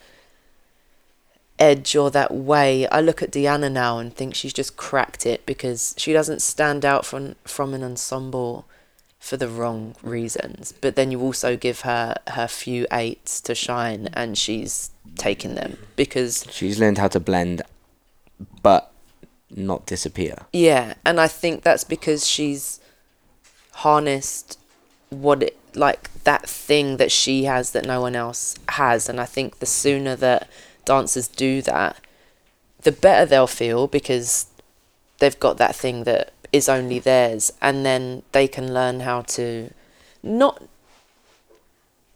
edge 1.58 1.96
or 1.96 2.10
that 2.10 2.32
way. 2.32 2.86
I 2.88 3.00
look 3.00 3.22
at 3.22 3.30
Deanna 3.30 3.70
now 3.70 3.98
and 3.98 4.14
think 4.14 4.34
she's 4.34 4.52
just 4.52 4.76
cracked 4.76 5.26
it 5.26 5.46
because 5.46 5.94
she 5.96 6.12
doesn't 6.12 6.42
stand 6.42 6.84
out 6.84 7.04
from 7.06 7.36
from 7.44 7.74
an 7.74 7.82
ensemble 7.82 8.66
for 9.18 9.36
the 9.36 9.48
wrong 9.48 9.96
reasons. 10.02 10.72
But 10.80 10.96
then 10.96 11.10
you 11.10 11.20
also 11.20 11.56
give 11.56 11.80
her 11.80 12.14
her 12.28 12.46
few 12.48 12.86
eights 12.92 13.40
to 13.42 13.54
shine 13.54 14.08
and 14.12 14.38
she's 14.38 14.90
taken 15.16 15.54
them 15.54 15.78
because 15.96 16.46
She's 16.50 16.78
learned 16.78 16.98
how 16.98 17.08
to 17.08 17.20
blend, 17.20 17.62
but 18.62 18.92
not 19.50 19.86
disappear. 19.86 20.46
Yeah, 20.52 20.94
and 21.04 21.20
I 21.20 21.28
think 21.28 21.62
that's 21.62 21.84
because 21.84 22.26
she's 22.26 22.80
harnessed 23.72 24.58
what 25.10 25.42
it 25.42 25.58
like 25.74 26.10
that 26.24 26.48
thing 26.48 26.96
that 26.96 27.12
she 27.12 27.44
has 27.44 27.70
that 27.72 27.84
no 27.84 28.00
one 28.00 28.16
else 28.16 28.56
has, 28.70 29.08
and 29.08 29.20
I 29.20 29.24
think 29.24 29.58
the 29.58 29.66
sooner 29.66 30.16
that 30.16 30.48
dancers 30.86 31.28
do 31.28 31.60
that, 31.62 32.00
the 32.80 32.92
better 32.92 33.26
they'll 33.26 33.46
feel 33.46 33.86
because 33.86 34.46
they've 35.18 35.38
got 35.38 35.58
that 35.58 35.76
thing 35.76 36.04
that 36.04 36.32
is 36.52 36.68
only 36.68 36.98
theirs, 36.98 37.52
and 37.60 37.84
then 37.84 38.22
they 38.32 38.48
can 38.48 38.72
learn 38.72 39.00
how 39.00 39.20
to 39.22 39.70
not. 40.22 40.62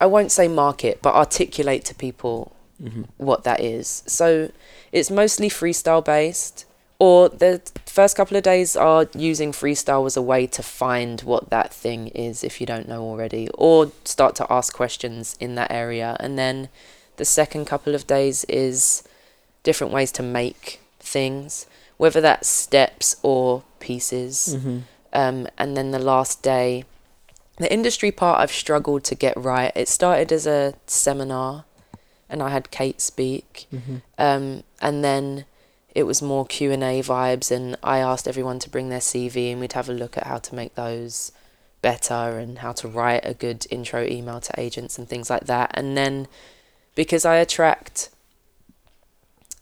I 0.00 0.06
won't 0.06 0.32
say 0.32 0.48
market, 0.48 1.00
but 1.02 1.14
articulate 1.14 1.84
to 1.84 1.94
people 1.94 2.56
Mm-hmm. 2.82 3.02
what 3.18 3.44
that 3.44 3.60
is. 3.60 4.02
So 4.06 4.50
it's 4.90 5.10
mostly 5.10 5.50
freestyle 5.50 6.02
based, 6.02 6.64
or 6.98 7.28
the 7.28 7.60
first 7.84 8.16
couple 8.16 8.38
of 8.38 8.42
days 8.42 8.74
are 8.74 9.06
using 9.14 9.52
freestyle 9.52 10.06
as 10.06 10.16
a 10.16 10.22
way 10.22 10.46
to 10.46 10.62
find 10.62 11.20
what 11.20 11.50
that 11.50 11.74
thing 11.74 12.08
is 12.08 12.42
if 12.42 12.58
you 12.58 12.66
don't 12.66 12.88
know 12.88 13.02
already, 13.02 13.50
or 13.52 13.92
start 14.06 14.34
to 14.36 14.50
ask 14.50 14.72
questions 14.72 15.36
in 15.38 15.56
that 15.56 15.70
area. 15.70 16.16
And 16.20 16.38
then 16.38 16.70
the 17.20 17.24
second 17.26 17.66
couple 17.66 17.94
of 17.94 18.06
days 18.06 18.44
is 18.44 19.02
different 19.62 19.92
ways 19.92 20.10
to 20.10 20.22
make 20.22 20.80
things, 20.98 21.66
whether 21.98 22.18
that's 22.18 22.48
steps 22.48 23.14
or 23.22 23.62
pieces. 23.78 24.56
Mm-hmm. 24.56 24.78
Um, 25.12 25.46
and 25.58 25.76
then 25.76 25.90
the 25.90 25.98
last 25.98 26.42
day, 26.42 26.86
the 27.58 27.70
industry 27.70 28.10
part 28.10 28.40
I've 28.40 28.50
struggled 28.50 29.04
to 29.04 29.14
get 29.14 29.36
right. 29.36 29.70
It 29.76 29.86
started 29.86 30.32
as 30.32 30.46
a 30.46 30.72
seminar, 30.86 31.64
and 32.30 32.42
I 32.42 32.48
had 32.48 32.70
Kate 32.70 33.02
speak, 33.02 33.66
Mm-hmm. 33.70 33.96
um, 34.16 34.62
and 34.80 35.04
then 35.04 35.44
it 35.94 36.04
was 36.04 36.22
more 36.22 36.46
Q 36.46 36.72
and 36.72 36.82
A 36.82 37.02
vibes, 37.02 37.50
and 37.50 37.76
I 37.82 37.98
asked 37.98 38.26
everyone 38.26 38.60
to 38.60 38.70
bring 38.70 38.88
their 38.88 39.00
CV, 39.10 39.52
and 39.52 39.60
we'd 39.60 39.74
have 39.74 39.90
a 39.90 39.92
look 39.92 40.16
at 40.16 40.26
how 40.26 40.38
to 40.38 40.54
make 40.54 40.74
those 40.74 41.32
better 41.82 42.38
and 42.38 42.60
how 42.60 42.72
to 42.72 42.88
write 42.88 43.24
a 43.24 43.34
good 43.34 43.66
intro 43.68 44.06
email 44.06 44.40
to 44.40 44.58
agents 44.58 44.96
and 44.96 45.06
things 45.06 45.28
like 45.28 45.44
that. 45.44 45.70
And 45.74 45.98
then 45.98 46.28
because 46.94 47.24
I 47.24 47.36
attract, 47.36 48.10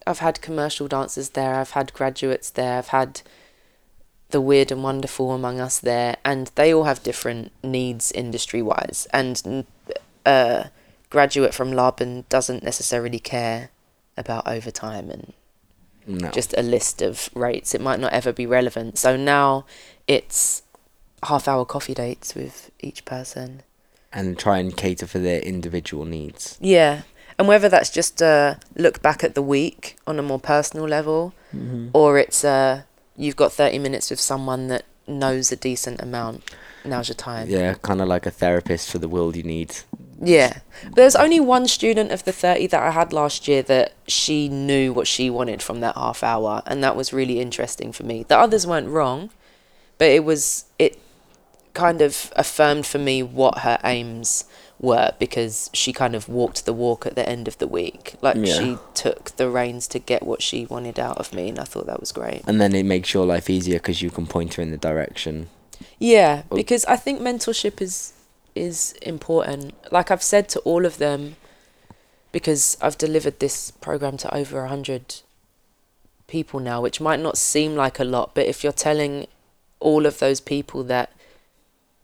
I've 0.07 0.18
had 0.20 0.41
commercial 0.41 0.89
dancers 0.89 1.31
there, 1.31 1.55
I've 1.57 1.70
had 1.70 1.93
graduates 1.93 2.51
there, 2.51 2.79
I've 2.79 2.89
had 2.89 3.22
the 4.31 4.41
weird 4.41 4.70
and 4.70 4.83
wonderful 4.83 5.33
among 5.33 5.61
us 5.61 5.79
there, 5.79 6.16
and 6.24 6.51
they 6.55 6.72
all 6.72 6.85
have 6.85 7.03
different 7.03 7.53
needs 7.62 8.12
industry 8.12 8.61
wise. 8.62 9.07
And 9.12 9.64
a 10.26 10.70
graduate 11.11 11.55
from 11.55 11.72
Laban 11.72 12.24
doesn't 12.29 12.62
necessarily 12.62 13.18
care 13.18 13.70
about 14.16 14.47
overtime 14.47 15.11
and 15.11 15.33
No. 16.07 16.31
just 16.31 16.55
a 16.59 16.62
list 16.62 17.01
of 17.03 17.31
rates. 17.35 17.74
It 17.74 17.81
might 17.81 18.01
not 18.01 18.12
ever 18.12 18.33
be 18.33 18.47
relevant. 18.47 18.99
So 18.99 19.16
now 19.16 19.64
it's 20.07 20.62
half 21.24 21.49
hour 21.49 21.64
coffee 21.64 21.95
dates 21.95 22.35
with 22.35 22.70
each 22.81 23.05
person. 23.05 23.62
and 24.11 24.39
try 24.39 24.57
and 24.57 24.74
cater 24.74 25.07
for 25.07 25.18
their 25.18 25.39
individual 25.41 26.07
needs. 26.07 26.57
Yeah. 26.62 27.03
And 27.39 27.47
whether 27.47 27.68
that's 27.68 27.91
just 27.91 28.20
a 28.20 28.59
look 28.76 29.01
back 29.01 29.22
at 29.22 29.34
the 29.34 29.43
week 29.43 29.97
on 30.07 30.18
a 30.18 30.22
more 30.22 30.41
personal 30.41 30.86
level 30.86 31.34
or 31.93 32.18
it's 32.18 32.45
uh 32.45 32.82
you've 33.16 33.36
got 33.36 33.53
30 33.53 33.78
minutes 33.78 34.11
with 34.11 34.20
someone 34.20 34.68
that 34.68 34.84
knows 35.07 35.51
a 35.53 35.57
decent 35.57 36.01
amount. 36.01 36.43
Now's 36.84 37.09
your 37.09 37.16
time. 37.16 37.49
Yeah, 37.49 37.74
kind 37.74 38.01
of 38.01 38.09
like 38.09 38.26
a 38.26 38.30
therapist 38.30 38.91
for 38.91 38.99
the 38.99 39.09
world 39.09 39.36
you 39.36 39.43
need. 39.43 39.74
Yeah. 40.22 40.59
There's 40.95 41.16
only 41.16 41.41
one 41.41 41.66
student 41.68 42.12
of 42.12 42.24
the 42.24 42.32
30 42.32 42.68
that 42.68 42.82
I 42.82 42.91
had 42.91 43.12
last 43.12 43.49
year 43.49 43.62
that 43.62 43.93
she 44.07 44.49
knew 44.49 44.93
what 44.93 45.07
she 45.07 45.30
wanted 45.30 45.62
from 45.62 45.80
that 45.80 45.97
half 45.97 46.22
hour. 46.22 46.62
And 46.66 46.82
that 46.82 46.97
was 46.97 47.12
really 47.12 47.41
interesting 47.41 47.93
for 47.93 48.05
me. 48.05 48.24
The 48.24 48.39
others 48.39 48.66
weren't 48.66 48.89
wrong, 48.89 49.30
but 49.99 50.09
it 50.09 50.24
was, 50.24 50.64
it 50.78 50.99
kind 51.74 52.01
of 52.01 52.32
affirmed 52.36 52.86
for 52.86 52.99
me 52.99 53.22
what 53.22 53.59
her 53.59 53.78
aims 53.84 54.45
were 54.81 55.12
because 55.18 55.70
she 55.72 55.93
kind 55.93 56.14
of 56.14 56.29
walked 56.29 56.64
the 56.64 56.72
walk 56.72 57.05
at 57.07 57.14
the 57.16 57.29
end 57.29 57.49
of 57.49 57.59
the 57.59 57.66
week. 57.66 58.14
Like 58.22 58.37
Yeah. 58.37 58.55
she 58.55 58.79
took 58.95 59.37
the 59.37 59.49
reins 59.51 59.89
to 59.89 59.99
get 59.99 60.22
what 60.22 60.41
she 60.43 60.66
wanted 60.66 60.99
out 61.01 61.18
of 61.18 61.33
me. 61.35 61.49
And 61.49 61.59
I 61.59 61.64
thought 61.64 61.87
that 61.87 62.01
was 62.01 62.12
great. 62.12 62.43
And 62.47 62.61
then 62.61 62.74
it 62.74 62.85
makes 62.85 63.12
your 63.12 63.26
life 63.26 63.51
easier 63.51 63.79
because 63.79 64.03
you 64.03 64.11
can 64.11 64.26
point 64.26 64.55
her 64.55 64.62
in 64.62 64.70
the 64.70 64.76
direction. 64.76 65.49
Yeah, 65.99 66.43
because 66.55 66.85
I 66.85 66.97
think 66.97 67.20
mentorship 67.20 67.81
is 67.81 68.12
is 68.55 68.93
important. 69.03 69.74
Like 69.93 70.11
I've 70.11 70.22
said 70.22 70.49
to 70.51 70.59
all 70.61 70.85
of 70.85 70.99
them, 70.99 71.37
because 72.33 72.76
I've 72.81 72.99
delivered 72.99 73.39
this 73.39 73.70
program 73.70 74.16
to 74.18 74.35
over 74.35 74.64
a 74.64 74.68
hundred 74.68 75.16
people 76.26 76.61
now, 76.61 76.81
which 76.81 77.01
might 77.01 77.20
not 77.20 77.39
seem 77.39 77.74
like 77.76 77.99
a 77.99 78.05
lot, 78.05 78.35
but 78.35 78.47
if 78.47 78.62
you're 78.64 78.72
telling 78.72 79.26
all 79.81 80.07
of 80.07 80.18
those 80.18 80.41
people 80.41 80.83
that 80.85 81.12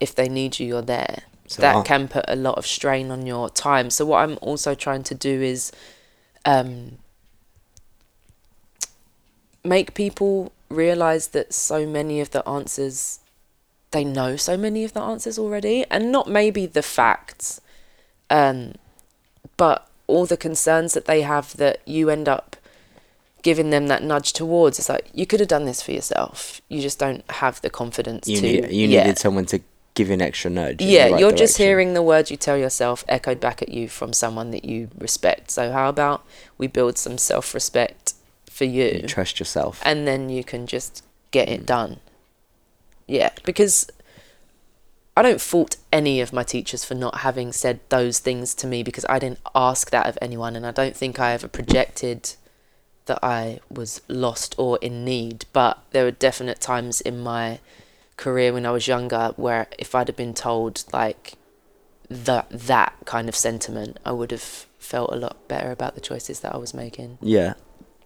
if 0.01 0.15
they 0.15 0.29
need 0.29 0.59
you, 0.61 0.67
you're 0.67 0.83
there, 0.83 1.23
So 1.47 1.61
that 1.63 1.75
I'll- 1.77 1.83
can 1.83 2.09
put 2.09 2.25
a 2.29 2.37
lot 2.37 2.57
of 2.57 2.67
strain 2.67 3.11
on 3.11 3.27
your 3.27 3.51
time. 3.51 3.91
So 3.91 4.07
what 4.07 4.19
I'm 4.23 4.39
also 4.41 4.75
trying 4.75 5.03
to 5.05 5.15
do 5.15 5.43
is 5.43 5.73
um, 6.45 6.99
make 9.63 9.95
people 9.95 10.53
realize 10.69 11.29
that 11.29 11.53
so 11.53 11.87
many 11.87 12.21
of 12.21 12.31
the 12.31 12.47
answers 12.49 13.21
they 13.93 14.05
know 14.05 14.35
so 14.37 14.57
many 14.57 14.83
of 14.85 14.93
the 14.93 15.01
answers 15.01 15.39
already 15.39 15.85
and 15.91 16.11
not 16.11 16.29
maybe 16.29 16.67
the 16.67 16.83
facts 16.83 17.61
um 18.29 18.73
but 19.57 19.89
all 20.09 20.27
the 20.27 20.37
concerns 20.37 20.95
that 20.95 21.05
they 21.07 21.23
have 21.23 21.57
that 21.57 21.81
you 21.87 22.11
end 22.11 22.29
up 22.29 22.57
giving 23.43 23.71
them 23.71 23.87
that 23.87 24.03
nudge 24.03 24.33
towards 24.33 24.79
it's 24.79 24.89
like 24.89 25.09
you 25.15 25.27
could 25.27 25.39
have 25.39 25.49
done 25.49 25.65
this 25.65 25.81
for 25.81 25.93
yourself 25.93 26.61
you 26.69 26.81
just 26.81 26.99
don't 26.99 27.23
have 27.31 27.61
the 27.61 27.71
confidence 27.71 28.27
You 28.27 28.37
to 28.41 28.43
need, 28.43 28.71
you 28.73 28.89
yeah. 28.89 29.03
needed 29.05 29.19
someone 29.19 29.47
to 29.47 29.61
give 29.95 30.09
you 30.09 30.15
an 30.15 30.21
extra 30.23 30.51
nudge. 30.51 30.83
yeah 30.83 31.09
right 31.09 31.21
you're 31.21 31.33
just 31.33 31.57
hearing 31.59 31.95
the 31.95 32.03
words 32.03 32.31
you 32.31 32.37
tell 32.37 32.57
yourself 32.59 33.05
echoed 33.09 33.39
back 33.41 33.63
at 33.63 33.69
you 33.69 33.89
from 33.89 34.13
someone 34.13 34.51
that 34.51 34.65
you 34.65 34.89
respect 34.99 35.51
so 35.51 35.71
how 35.73 35.89
about 35.89 36.25
we 36.59 36.67
build 36.67 36.99
some 36.99 37.17
self-respect 37.17 38.15
for 38.51 38.65
you 38.65 39.01
You 39.03 39.09
trust 39.09 39.39
yourself. 39.39 39.81
and 39.85 40.07
then 40.07 40.31
you 40.31 40.43
can 40.45 40.67
just 40.67 41.03
get 41.31 41.49
Mm. 41.49 41.53
it 41.53 41.67
done. 41.67 42.01
Yeah, 43.07 43.31
because 43.45 43.89
I 45.17 45.23
don't 45.23 45.41
fault 45.41 45.77
any 45.93 46.21
of 46.21 46.33
my 46.33 46.43
teachers 46.43 46.85
for 46.85 46.95
not 46.95 47.19
having 47.19 47.53
said 47.53 47.81
those 47.89 48.19
things 48.21 48.55
to 48.57 48.67
me 48.67 48.83
because 48.83 49.05
I 49.09 49.19
didn't 49.19 49.41
ask 49.55 49.91
that 49.91 50.07
of 50.07 50.17
anyone, 50.23 50.57
and 50.57 50.65
I 50.67 50.71
don't 50.71 50.97
think 50.97 51.19
I 51.21 51.33
ever 51.33 51.47
projected 51.49 52.35
that 53.07 53.19
I 53.23 53.61
was 53.71 54.01
lost 54.09 54.55
or 54.59 54.79
in 54.81 55.05
need. 55.05 55.45
But 55.53 55.79
there 55.91 56.05
were 56.05 56.11
definite 56.13 56.61
times 56.61 57.01
in 57.01 57.21
my 57.21 57.59
career 58.17 58.53
when 58.53 58.65
I 58.67 58.71
was 58.71 58.87
younger 58.89 59.33
where 59.37 59.67
if 59.79 59.95
I'd 59.95 60.09
have 60.09 60.17
been 60.17 60.35
told 60.35 60.85
like 60.93 61.35
that 62.09 62.49
that 62.51 62.95
kind 63.05 63.29
of 63.29 63.35
sentiment, 63.37 63.99
I 64.05 64.13
would 64.13 64.31
have 64.31 64.67
felt 64.79 65.13
a 65.13 65.17
lot 65.17 65.49
better 65.49 65.71
about 65.71 65.95
the 65.95 66.01
choices 66.01 66.41
that 66.41 66.55
I 66.55 66.59
was 66.59 66.75
making. 66.75 67.19
Yeah. 67.21 67.55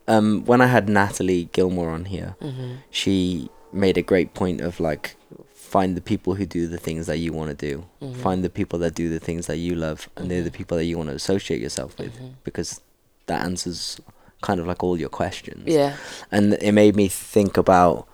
Um, 0.06 0.44
when 0.46 0.60
I 0.60 0.66
had 0.66 0.88
Natalie 0.88 1.48
Gilmore 1.52 1.90
on 1.90 2.06
here, 2.06 2.36
Mm-hmm. 2.40 2.74
she 2.90 3.50
made 3.72 3.98
a 3.98 4.02
great 4.02 4.32
point 4.32 4.60
of 4.62 4.80
like 4.80 5.16
find 5.54 5.94
the 5.94 6.00
people 6.00 6.34
who 6.36 6.46
do 6.46 6.66
the 6.66 6.78
things 6.78 7.06
that 7.06 7.18
you 7.18 7.30
want 7.34 7.50
to 7.50 7.54
do 7.70 7.84
Mm-hmm. 8.00 8.22
find 8.22 8.42
the 8.42 8.48
people 8.48 8.78
that 8.78 8.94
do 8.94 9.10
the 9.10 9.20
things 9.20 9.46
that 9.48 9.58
you 9.58 9.74
love 9.74 10.08
and 10.16 10.30
they're 10.30 10.42
the 10.42 10.50
people 10.50 10.78
that 10.78 10.86
you 10.86 10.96
want 10.96 11.10
to 11.10 11.14
associate 11.16 11.60
yourself 11.60 11.98
with 11.98 12.14
Mm-hmm. 12.14 12.28
because 12.44 12.80
that 13.26 13.42
answers 13.44 14.00
kind 14.40 14.58
of 14.60 14.66
like 14.66 14.82
all 14.82 14.96
your 14.98 15.10
questions 15.10 15.64
Yeah. 15.66 15.96
and 16.32 16.54
it 16.54 16.72
made 16.72 16.96
me 16.96 17.08
think 17.08 17.58
about 17.58 18.08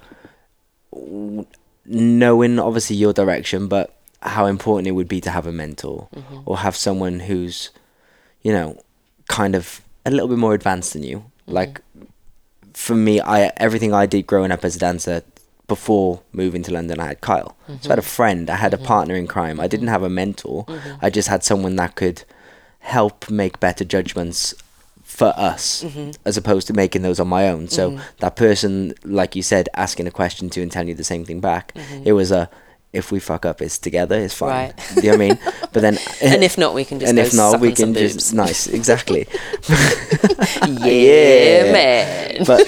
knowing 1.87 2.59
obviously 2.59 2.97
your 2.97 3.13
direction 3.13 3.69
but 3.69 3.95
how 4.23 4.47
important 4.47 4.89
it 4.89 4.93
would 4.93 5.09
be 5.09 5.21
to 5.21 5.31
have 5.31 5.47
a 5.47 5.53
mentor 5.53 6.09
Mm-hmm. 6.15 6.41
or 6.47 6.59
have 6.59 6.77
someone 6.77 7.21
who's 7.21 7.71
you 8.43 8.53
know 8.53 8.79
kind 9.29 9.55
of 9.55 9.81
a 10.07 10.11
little 10.11 10.29
bit 10.29 10.39
more 10.39 10.55
advanced 10.55 10.93
than 10.93 11.03
you. 11.03 11.19
Mm-hmm. 11.19 11.53
Like 11.53 11.81
for 12.73 12.95
me 12.97 13.21
i 13.21 13.53
everything 13.57 13.95
i 13.95 14.05
did 14.05 14.27
growing 14.27 14.51
up 14.51 14.65
as 14.65 14.75
a 14.75 14.79
dancer 14.81 15.23
before 15.69 16.21
moving 16.33 16.61
to 16.61 16.73
london 16.73 16.99
i 16.99 17.07
had 17.07 17.21
kyle. 17.21 17.57
So 17.81 17.89
i 17.89 17.93
had 17.93 17.99
a 17.99 18.03
mm-hmm. 18.03 18.09
friend 18.09 18.51
i 18.51 18.57
had 18.57 18.75
a 18.75 18.77
mm-hmm. 18.77 18.87
partner 18.87 19.15
in 19.15 19.27
crime. 19.27 19.61
I 19.61 19.69
didn't 19.69 19.89
have 19.89 20.03
a 20.03 20.09
mentor. 20.09 20.67
I 21.01 21.11
just 21.11 21.29
had 21.29 21.45
someone 21.45 21.77
that 21.77 21.95
could 21.95 22.25
help 22.81 23.31
make 23.31 23.61
better 23.61 23.85
judgments 23.85 24.55
for 25.15 25.33
us 25.37 25.85
mm-hmm. 25.85 26.11
as 26.25 26.37
opposed 26.37 26.67
to 26.67 26.73
making 26.73 27.03
those 27.03 27.21
on 27.21 27.29
my 27.29 27.49
own. 27.49 27.69
So 27.69 27.93
mm-hmm. 27.93 28.03
that 28.19 28.35
person 28.35 28.95
like 29.05 29.37
you 29.37 29.43
said 29.43 29.69
asking 29.75 30.09
a 30.09 30.11
question 30.11 30.51
to 30.51 30.61
and 30.61 30.73
telling 30.73 30.89
you 30.89 30.95
the 30.97 31.05
same 31.05 31.25
thing 31.25 31.39
back 31.41 31.73
mm-hmm. 31.75 32.03
it 32.05 32.13
was 32.13 32.33
a 32.33 32.51
if 32.93 33.13
we 33.13 33.21
fuck 33.21 33.47
up 33.47 33.63
it's 33.63 33.79
together 33.79 34.19
it's 34.19 34.35
fine. 34.35 34.51
Right. 34.51 34.75
do 34.97 35.03
you 35.03 35.13
know 35.13 35.19
what 35.19 35.25
i 35.25 35.29
mean? 35.29 35.39
But 35.73 35.83
then 35.83 35.99
and 36.23 36.43
if 36.43 36.59
not, 36.59 36.75
we 36.75 36.85
can 36.85 36.99
just 36.99 37.11
and 37.11 37.19
if 37.19 37.33
not 37.33 37.61
we 37.61 37.71
can 37.73 37.95
just 37.95 38.35
nice 38.35 38.67
exactly. 38.67 39.29
Yeah, 40.67 41.65
Yeah. 41.65 41.73
man. 41.73 42.45
but 42.45 42.65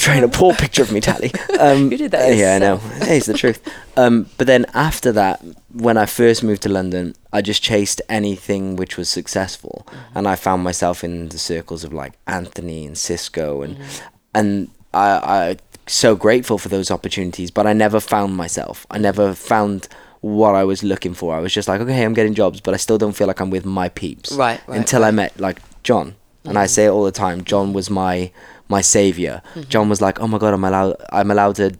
portraying 0.00 0.24
a 0.24 0.28
poor 0.28 0.54
picture 0.54 0.82
of 0.82 0.92
me, 0.92 1.00
Tali. 1.00 1.30
Um, 1.60 1.90
You 1.92 1.98
did 1.98 2.10
that 2.12 2.34
Yeah, 2.36 2.54
I 2.56 2.58
know. 2.58 2.80
it's 3.02 3.26
the 3.26 3.34
truth. 3.34 3.60
Um, 3.96 4.26
but 4.38 4.46
then 4.46 4.64
after 4.74 5.12
that, 5.12 5.42
when 5.72 5.96
I 5.98 6.06
first 6.06 6.42
moved 6.42 6.62
to 6.62 6.68
London, 6.68 7.14
I 7.32 7.42
just 7.42 7.62
chased 7.62 8.00
anything 8.08 8.76
which 8.76 8.96
was 8.96 9.08
successful, 9.08 9.86
Mm-hmm. 9.86 10.18
and 10.18 10.28
I 10.28 10.36
found 10.36 10.62
myself 10.64 11.04
in 11.04 11.28
the 11.28 11.38
circles 11.38 11.84
of 11.84 11.92
like 11.92 12.12
Anthony 12.26 12.86
and 12.86 12.96
Cisco, 12.96 13.62
and 13.62 13.76
Mm-hmm. 13.76 14.06
and 14.34 14.68
I, 14.94 15.08
I 15.38 15.56
so 15.86 16.16
grateful 16.16 16.56
for 16.58 16.68
those 16.68 16.90
opportunities. 16.90 17.50
But 17.50 17.66
I 17.66 17.72
never 17.74 18.00
found 18.00 18.36
myself. 18.36 18.86
I 18.90 18.98
never 18.98 19.34
found 19.34 19.88
what 20.22 20.54
I 20.54 20.64
was 20.64 20.82
looking 20.82 21.14
for. 21.14 21.34
I 21.34 21.40
was 21.40 21.52
just 21.52 21.68
like, 21.68 21.80
okay, 21.80 22.02
I'm 22.04 22.14
getting 22.14 22.34
jobs, 22.34 22.60
but 22.60 22.74
I 22.74 22.76
still 22.78 22.98
don't 22.98 23.12
feel 23.16 23.26
like 23.26 23.40
I'm 23.40 23.50
with 23.50 23.64
my 23.64 23.88
peeps. 23.88 24.32
Right, 24.32 24.60
right, 24.66 24.78
Until 24.78 25.04
I 25.04 25.10
met 25.10 25.38
like 25.40 25.58
John, 25.82 26.14
and 26.44 26.56
I 26.58 26.66
say 26.66 26.86
it 26.86 26.90
all 26.90 27.04
the 27.04 27.12
time. 27.12 27.44
John 27.44 27.72
was 27.72 27.90
my 27.90 28.30
my 28.70 28.80
savior. 28.80 29.42
Mm-hmm. 29.54 29.68
John 29.68 29.88
was 29.90 30.00
like, 30.00 30.20
oh 30.20 30.26
my 30.28 30.38
god, 30.38 30.54
I'm 30.54 30.64
allowed. 30.64 30.96
I'm 31.12 31.30
allowed 31.30 31.56
to 31.56 31.76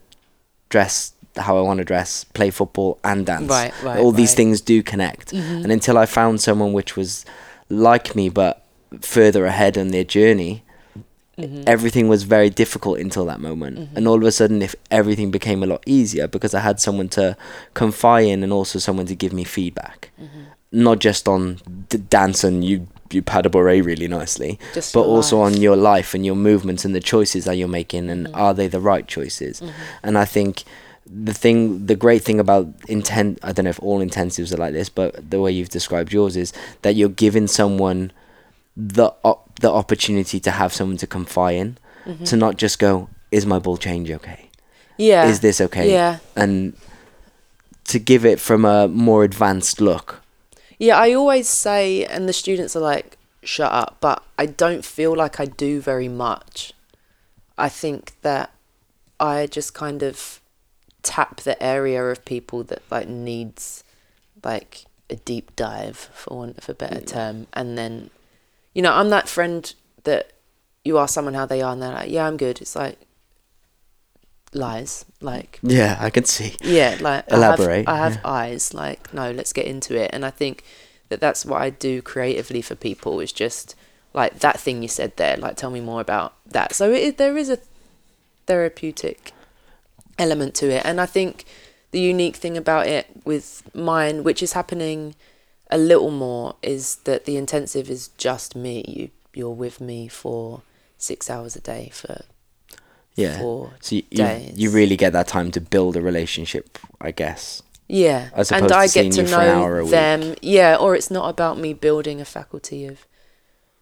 dress 0.68 1.12
how 1.36 1.56
I 1.56 1.62
want 1.62 1.78
to 1.78 1.84
dress, 1.84 2.24
play 2.24 2.50
football, 2.50 2.98
and 3.04 3.24
dance. 3.24 3.48
Right, 3.48 3.72
right, 3.82 3.98
All 4.00 4.12
these 4.12 4.34
things 4.34 4.60
do 4.60 4.82
connect. 4.82 5.32
And 5.32 5.70
until 5.72 5.96
I 5.96 6.04
found 6.06 6.40
someone 6.40 6.72
which 6.72 6.96
was 6.96 7.24
like 7.68 8.14
me 8.16 8.28
but 8.28 8.64
further 9.00 9.46
ahead 9.46 9.78
on 9.78 9.88
their 9.88 10.04
journey, 10.04 10.62
Mm-hmm. 11.38 11.62
everything 11.66 12.06
was 12.06 12.24
very 12.24 12.50
difficult 12.50 12.98
until 12.98 13.24
that 13.24 13.40
moment. 13.40 13.88
And 13.96 14.06
all 14.06 14.16
of 14.16 14.24
a 14.24 14.32
sudden, 14.32 14.60
if 14.60 14.74
everything 14.90 15.30
became 15.30 15.62
a 15.62 15.66
lot 15.66 15.82
easier 15.86 16.26
because 16.28 16.52
I 16.52 16.60
had 16.60 16.80
someone 16.80 17.08
to 17.10 17.34
confide 17.72 18.26
in 18.26 18.42
and 18.44 18.52
also 18.52 18.78
someone 18.78 19.06
to 19.06 19.14
give 19.14 19.32
me 19.32 19.44
feedback, 19.44 20.10
Mm-hmm. 20.20 20.40
not 20.72 20.98
just 20.98 21.26
on 21.28 21.58
d- 21.88 21.96
dance 21.96 22.44
and 22.44 22.62
you 22.62 22.88
you 23.14 23.22
pad 23.22 23.46
a 23.46 23.50
beret 23.50 23.84
really 23.84 24.08
nicely, 24.08 24.58
Just 24.74 24.94
but 24.94 25.02
also 25.02 25.38
life. 25.38 25.46
Mm-hmm. 25.48 25.56
on 25.56 25.62
your 25.62 25.76
life 25.76 26.14
and 26.14 26.24
your 26.26 26.36
movements 26.36 26.84
and 26.84 26.94
the 26.94 27.00
choices 27.00 27.44
that 27.44 27.56
you're 27.56 27.68
making 27.68 28.10
and 28.10 28.28
are 28.34 28.54
they 28.54 28.68
the 28.68 28.80
right 28.80 29.06
choices? 29.06 29.62
And 30.02 30.16
I 30.18 30.24
think 30.24 30.64
the 31.06 31.34
thing, 31.34 31.86
the 31.86 31.96
great 31.96 32.22
thing 32.22 32.38
about 32.38 32.68
intent, 32.88 33.38
I 33.42 33.52
don't 33.52 33.64
know 33.64 33.70
if 33.70 33.80
all 33.82 34.00
intensives 34.00 34.52
are 34.52 34.56
like 34.58 34.72
this, 34.72 34.88
but 34.88 35.30
the 35.30 35.40
way 35.40 35.50
you've 35.50 35.70
described 35.70 36.12
yours 36.12 36.36
is 36.36 36.52
that 36.82 36.94
you're 36.94 37.08
giving 37.08 37.46
someone 37.48 38.12
the 38.76 39.12
op- 39.24 39.58
the 39.60 39.70
opportunity 39.70 40.38
to 40.40 40.50
have 40.50 40.72
someone 40.72 40.96
to 40.98 41.06
confide 41.06 41.56
in, 41.56 41.78
Mm-hmm. 42.06 42.24
to 42.24 42.36
not 42.36 42.56
just 42.56 42.78
go, 42.78 43.08
"Is 43.30 43.44
my 43.44 43.58
ball 43.58 43.76
change 43.76 44.10
okay? 44.10 44.48
Yeah. 44.96 45.26
Is 45.28 45.40
this 45.40 45.60
okay?" 45.60 45.90
Yeah. 45.92 46.18
and 46.36 46.72
to 47.88 47.98
give 47.98 48.24
it 48.24 48.38
from 48.40 48.64
a 48.64 48.88
more 48.88 49.24
advanced 49.24 49.80
look. 49.80 50.19
Yeah, 50.80 50.98
I 50.98 51.12
always 51.12 51.46
say, 51.46 52.06
and 52.06 52.26
the 52.26 52.32
students 52.32 52.74
are 52.74 52.80
like, 52.80 53.18
shut 53.42 53.70
up, 53.70 53.98
but 54.00 54.22
I 54.38 54.46
don't 54.46 54.82
feel 54.82 55.14
like 55.14 55.38
I 55.38 55.44
do 55.44 55.78
very 55.78 56.08
much. 56.08 56.72
I 57.58 57.68
think 57.68 58.14
that 58.22 58.50
I 59.20 59.46
just 59.46 59.74
kind 59.74 60.02
of 60.02 60.40
tap 61.02 61.42
the 61.42 61.62
area 61.62 62.02
of 62.02 62.24
people 62.24 62.64
that 62.64 62.80
like 62.90 63.08
needs 63.08 63.84
like 64.42 64.86
a 65.10 65.16
deep 65.16 65.54
dive, 65.54 66.08
for 66.14 66.38
want 66.38 66.56
of 66.56 66.66
a 66.70 66.74
better 66.74 67.02
term. 67.02 67.46
And 67.52 67.76
then, 67.76 68.08
you 68.74 68.80
know, 68.80 68.94
I'm 68.94 69.10
that 69.10 69.28
friend 69.28 69.74
that 70.04 70.32
you 70.82 70.96
ask 70.96 71.12
someone 71.12 71.34
how 71.34 71.44
they 71.44 71.60
are, 71.60 71.74
and 71.74 71.82
they're 71.82 71.92
like, 71.92 72.10
"Yeah, 72.10 72.26
I'm 72.26 72.38
good." 72.38 72.62
It's 72.62 72.74
like 72.74 72.98
lies, 74.52 75.04
like 75.20 75.58
Yeah, 75.62 75.96
I 76.00 76.10
can 76.10 76.24
see. 76.24 76.56
yeah, 76.62 76.96
like 77.00 77.24
Elaborate, 77.30 77.88
I 77.88 77.96
have, 77.96 78.12
I 78.12 78.14
have 78.16 78.20
eyes. 78.24 78.74
Like, 78.74 79.12
no, 79.14 79.30
let's 79.30 79.52
get 79.52 79.66
into 79.66 79.96
it. 79.96 80.10
And 80.12 80.24
I 80.24 80.30
think 80.30 80.64
that 81.08 81.20
that's 81.20 81.44
what 81.44 81.60
I 81.60 81.70
do 81.70 82.02
creatively 82.02 82.62
for 82.62 82.74
people 82.74 83.20
is 83.20 83.32
just 83.32 83.74
like 84.12 84.40
that 84.40 84.58
thing 84.60 84.82
you 84.82 84.88
said 84.88 85.16
there. 85.16 85.36
Like, 85.36 85.56
tell 85.56 85.70
me 85.70 85.80
more 85.80 86.00
about 86.00 86.34
that. 86.46 86.74
So 86.74 86.90
it, 86.92 87.16
there 87.18 87.36
is 87.36 87.48
a 87.50 87.58
therapeutic 88.46 89.32
element 90.18 90.54
to 90.56 90.70
it, 90.70 90.82
and 90.84 91.00
I 91.00 91.06
think 91.06 91.44
the 91.92 92.00
unique 92.00 92.36
thing 92.36 92.56
about 92.56 92.86
it 92.86 93.06
with 93.24 93.62
mine, 93.74 94.22
which 94.22 94.42
is 94.42 94.52
happening 94.52 95.14
a 95.70 95.78
little 95.78 96.10
more, 96.10 96.56
is 96.62 96.96
that 97.04 97.24
the 97.24 97.36
intensive 97.36 97.90
is 97.90 98.08
just 98.16 98.54
me. 98.56 98.84
You 98.86 99.10
you're 99.32 99.50
with 99.54 99.80
me 99.80 100.08
for 100.08 100.62
six 100.98 101.30
hours 101.30 101.54
a 101.56 101.60
day 101.60 101.88
for 101.92 102.22
Yeah. 103.20 103.38
So 103.38 103.70
you, 103.90 104.02
you, 104.10 104.16
days. 104.16 104.58
you 104.58 104.70
really 104.70 104.96
get 104.96 105.12
that 105.12 105.28
time 105.28 105.50
to 105.52 105.60
build 105.60 105.96
a 105.96 106.02
relationship, 106.02 106.78
I 107.00 107.10
guess. 107.10 107.62
Yeah, 107.88 108.30
As 108.34 108.52
and 108.52 108.70
I 108.70 108.86
to 108.86 108.94
get 108.94 109.12
to 109.12 109.22
you 109.22 109.26
for 109.26 109.34
an 109.40 109.48
hour 109.48 109.80
a 109.80 109.84
know 109.84 109.90
them. 109.90 110.36
Yeah, 110.42 110.76
or 110.76 110.94
it's 110.94 111.10
not 111.10 111.28
about 111.28 111.58
me 111.58 111.72
building 111.74 112.20
a 112.20 112.24
faculty 112.24 112.86
of 112.86 113.04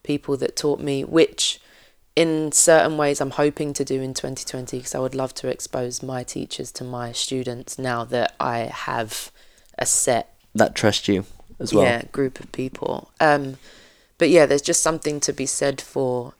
people 0.03 0.37
that 0.39 0.57
taught 0.57 0.81
me, 0.81 1.05
which 1.05 1.61
in 2.17 2.51
certain 2.51 2.97
ways 2.97 3.21
I'm 3.21 3.31
hoping 3.33 3.73
to 3.75 3.85
do 3.85 4.01
in 4.01 4.15
2020 4.15 4.79
because 4.79 4.95
I 4.95 4.99
would 4.99 5.15
love 5.15 5.35
to 5.35 5.49
expose 5.49 6.03
my 6.03 6.25
teachers 6.25 6.73
to 6.73 6.85
my 6.85 7.13
students 7.13 7.79
now 7.79 8.03
that 8.05 8.35
I 8.41 8.61
have 8.61 9.31
a 9.79 9.87
set 9.87 10.35
That 10.55 10.75
trust 10.75 11.07
you 11.07 11.27
as 11.61 11.73
well. 11.75 11.85
yeah 11.85 12.03
group 12.11 12.41
of 12.41 12.51
people. 12.51 13.13
Um, 13.21 13.59
but 14.17 14.31
yeah, 14.31 14.47
there's 14.47 14.63
just 14.63 14.83
something 14.83 15.21
to 15.21 15.33
be 15.33 15.47
said 15.47 15.81
for. 15.81 16.33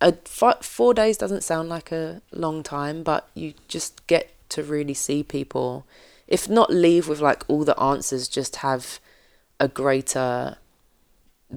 A 0.00 0.12
fi- 0.24 0.58
four 0.60 0.92
days 0.94 1.16
doesn't 1.16 1.42
sound 1.44 1.68
like 1.68 1.90
a 1.90 2.20
long 2.32 2.62
time, 2.62 3.02
but 3.02 3.28
you 3.34 3.54
just 3.68 4.06
get 4.06 4.30
to 4.50 4.62
really 4.62 4.94
see 4.94 5.22
people. 5.22 5.86
If 6.28 6.48
not 6.48 6.70
leave 6.70 7.08
with 7.08 7.20
like 7.20 7.44
all 7.48 7.64
the 7.64 7.78
answers, 7.80 8.28
just 8.28 8.56
have 8.56 9.00
a 9.58 9.68
greater 9.68 10.58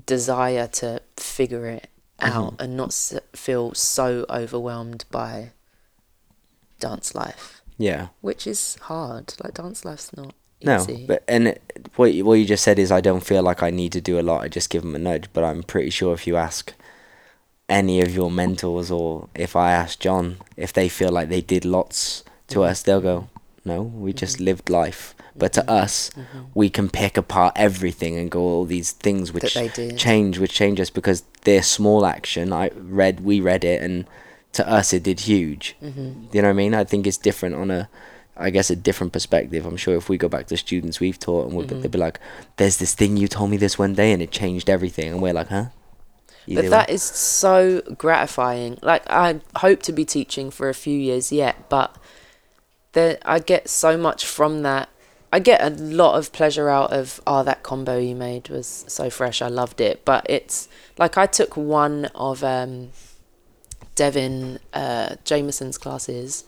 desire 0.06 0.68
to 0.68 1.02
figure 1.18 1.66
it 1.66 1.90
mm-hmm. 2.20 2.32
out 2.38 2.56
and 2.60 2.78
not 2.78 2.90
s- 2.90 3.20
feel 3.34 3.74
so 3.74 4.26
overwhelmed 4.30 5.06
by 5.12 5.52
dance 6.80 7.14
life, 7.16 7.62
Yeah. 7.78 8.08
which 8.22 8.48
is 8.48 8.78
hard. 8.84 9.34
Like 9.44 9.56
dance 9.56 9.84
life's 9.84 10.16
not 10.16 10.34
No, 10.64 10.78
easy. 10.78 11.06
but 11.08 11.24
and 11.28 11.50
it- 11.50 11.90
what 11.96 12.14
you- 12.14 12.24
what 12.24 12.36
you 12.36 12.46
just 12.46 12.64
said 12.64 12.80
is 12.80 12.92
I 12.92 13.02
don't 13.02 13.26
feel 13.26 13.44
like 13.44 13.62
I 13.64 13.70
need 13.70 13.92
to 13.94 14.02
do 14.02 14.20
a 14.20 14.22
lot. 14.22 14.44
I 14.44 14.48
just 14.48 14.70
give 14.70 14.84
them 14.84 14.96
a 14.96 15.00
nudge. 15.00 15.26
But 15.34 15.44
I'm 15.44 15.64
pretty 15.64 15.90
sure 15.90 16.14
if 16.14 16.26
you 16.28 16.38
ask 16.38 16.74
any 17.70 18.02
of 18.02 18.14
your 18.14 18.32
mentors, 18.32 18.90
or 18.92 19.28
if 19.36 19.56
I 19.56 19.72
ask 19.72 20.00
John, 20.00 20.38
if 20.58 20.74
they 20.74 20.90
feel 20.90 21.12
like 21.12 21.30
they 21.30 21.42
did 21.42 21.66
lots 21.66 22.24
to 22.48 22.60
Mhm. 22.60 22.70
us, 22.70 22.82
they'll 22.82 23.02
go, 23.02 23.28
"No, 23.64 23.82
we 23.84 24.12
just 24.14 24.38
Mhm. 24.38 24.46
lived 24.46 24.70
life." 24.70 25.16
But 25.38 25.54
to 25.54 25.70
us, 25.72 26.10
Mhm. 26.18 26.46
we 26.54 26.70
can 26.70 26.90
pick 26.90 27.16
apart 27.16 27.54
everything 27.56 28.18
and 28.18 28.30
go 28.30 28.42
all 28.42 28.66
these 28.66 28.92
things 28.92 29.32
which 29.34 29.54
change, 29.96 30.38
which 30.40 30.52
change 30.54 30.80
us 30.82 30.90
because 30.90 31.24
they're 31.46 31.64
small 31.64 32.06
action. 32.06 32.52
I 32.52 32.72
read, 32.76 33.22
we 33.22 33.40
read 33.40 33.64
it, 33.64 33.82
and 33.82 34.06
to 34.54 34.68
us 34.68 34.92
it 34.94 35.04
did 35.04 35.22
huge. 35.22 35.76
hmm 35.80 36.26
You 36.34 36.42
know 36.42 36.48
what 36.50 36.54
I 36.54 36.54
mean? 36.54 36.74
I 36.74 36.84
think 36.84 37.08
it's 37.08 37.18
different 37.18 37.56
on 37.56 37.72
a, 37.72 37.88
I 38.36 38.50
guess, 38.50 38.70
a 38.70 38.76
different 38.76 39.14
perspective. 39.14 39.66
I'm 39.66 39.78
sure 39.78 39.96
if 39.96 40.10
we 40.10 40.18
go 40.18 40.28
back 40.28 40.48
to 40.48 40.58
students 40.58 41.00
we've 41.00 41.20
taught, 41.20 41.48
and 41.48 41.56
we'll 41.56 41.68
Mhm. 41.68 41.82
they'll 41.82 41.92
be 41.92 41.98
like, 42.00 42.20
"There's 42.58 42.78
this 42.78 42.94
thing 42.96 43.16
you 43.16 43.28
told 43.28 43.50
me 43.52 43.58
this 43.58 43.78
one 43.80 43.94
day, 43.94 44.12
and 44.12 44.22
it 44.22 44.32
changed 44.32 44.70
everything," 44.70 45.08
and 45.14 45.22
we're 45.22 45.34
like, 45.34 45.50
"Huh?" 45.50 45.66
But 46.48 46.70
that 46.70 46.88
what? 46.88 46.90
is 46.90 47.04
so 47.04 47.82
gratifying. 47.98 48.80
Like 48.82 49.04
I 49.10 49.42
hope 49.58 49.82
to 49.84 49.92
be 49.94 50.06
teaching 50.06 50.50
for 50.52 50.70
a 50.70 50.74
few 50.74 50.98
years 50.98 51.32
yet, 51.32 51.70
but 51.70 51.96
there 52.94 53.18
I 53.26 53.40
get 53.40 53.70
so 53.70 53.98
much 53.98 54.26
from 54.26 54.62
that. 54.64 54.90
I 55.32 55.38
get 55.40 55.62
a 55.62 55.70
lot 55.70 56.16
of 56.18 56.32
pleasure 56.32 56.70
out 56.70 56.92
of 56.92 57.22
oh 57.28 57.44
that 57.44 57.62
combo 57.62 58.00
you 58.00 58.16
made 58.16 58.50
was 58.50 58.84
so 58.88 59.10
fresh. 59.12 59.42
I 59.44 59.48
loved 59.48 59.80
it. 59.80 60.04
But 60.06 60.26
it's 60.28 60.68
like 60.98 61.18
I 61.18 61.28
took 61.28 61.56
one 61.56 62.06
of 62.16 62.44
um 62.44 62.90
Devin 63.96 64.60
uh 64.74 65.16
Jamieson's 65.26 65.78
classes, 65.78 66.46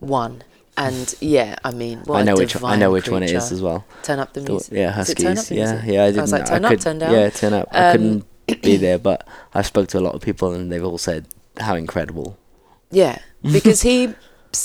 one. 0.00 0.42
And 0.78 1.14
yeah, 1.20 1.56
I 1.64 1.70
mean, 1.70 2.00
what 2.00 2.18
I 2.18 2.22
know 2.22 2.34
which 2.34 2.60
I 2.62 2.76
know 2.76 2.90
which 2.90 3.08
one 3.08 3.22
it 3.22 3.30
is 3.30 3.52
as 3.52 3.62
well. 3.62 3.84
Turn 4.02 4.18
up 4.18 4.32
the 4.32 4.40
The- 4.40 4.50
music. 4.52 4.72
yeah, 4.72 4.90
Turn 4.90 4.90
Up 4.90 4.96
Huskies. 4.96 5.48
the 5.48 5.54
Yeah, 5.54 5.84
yeah. 5.84 6.02
I 6.02 6.04
I 6.04 6.08
didn't. 6.08 6.22
was 6.22 6.32
like, 6.32 6.46
turn 6.46 6.64
I 6.64 6.68
up, 6.68 6.72
could, 6.72 6.80
turn 6.80 6.98
down. 6.98 7.12
Yeah, 7.14 7.30
turn 7.30 7.52
up. 7.52 7.68
I 7.70 7.86
Um, 7.88 7.92
couldn't 7.92 8.26
be 8.46 8.76
there, 8.76 8.98
but 8.98 9.26
I've 9.54 9.66
spoke 9.66 9.88
to 9.88 9.98
a 9.98 10.00
lot 10.00 10.14
of 10.14 10.22
people, 10.22 10.52
and 10.52 10.70
they've 10.70 10.84
all 10.84 10.98
said 10.98 11.26
how 11.58 11.74
incredible. 11.74 12.38
Yeah, 12.90 13.18
because 13.42 13.82
he 13.82 14.14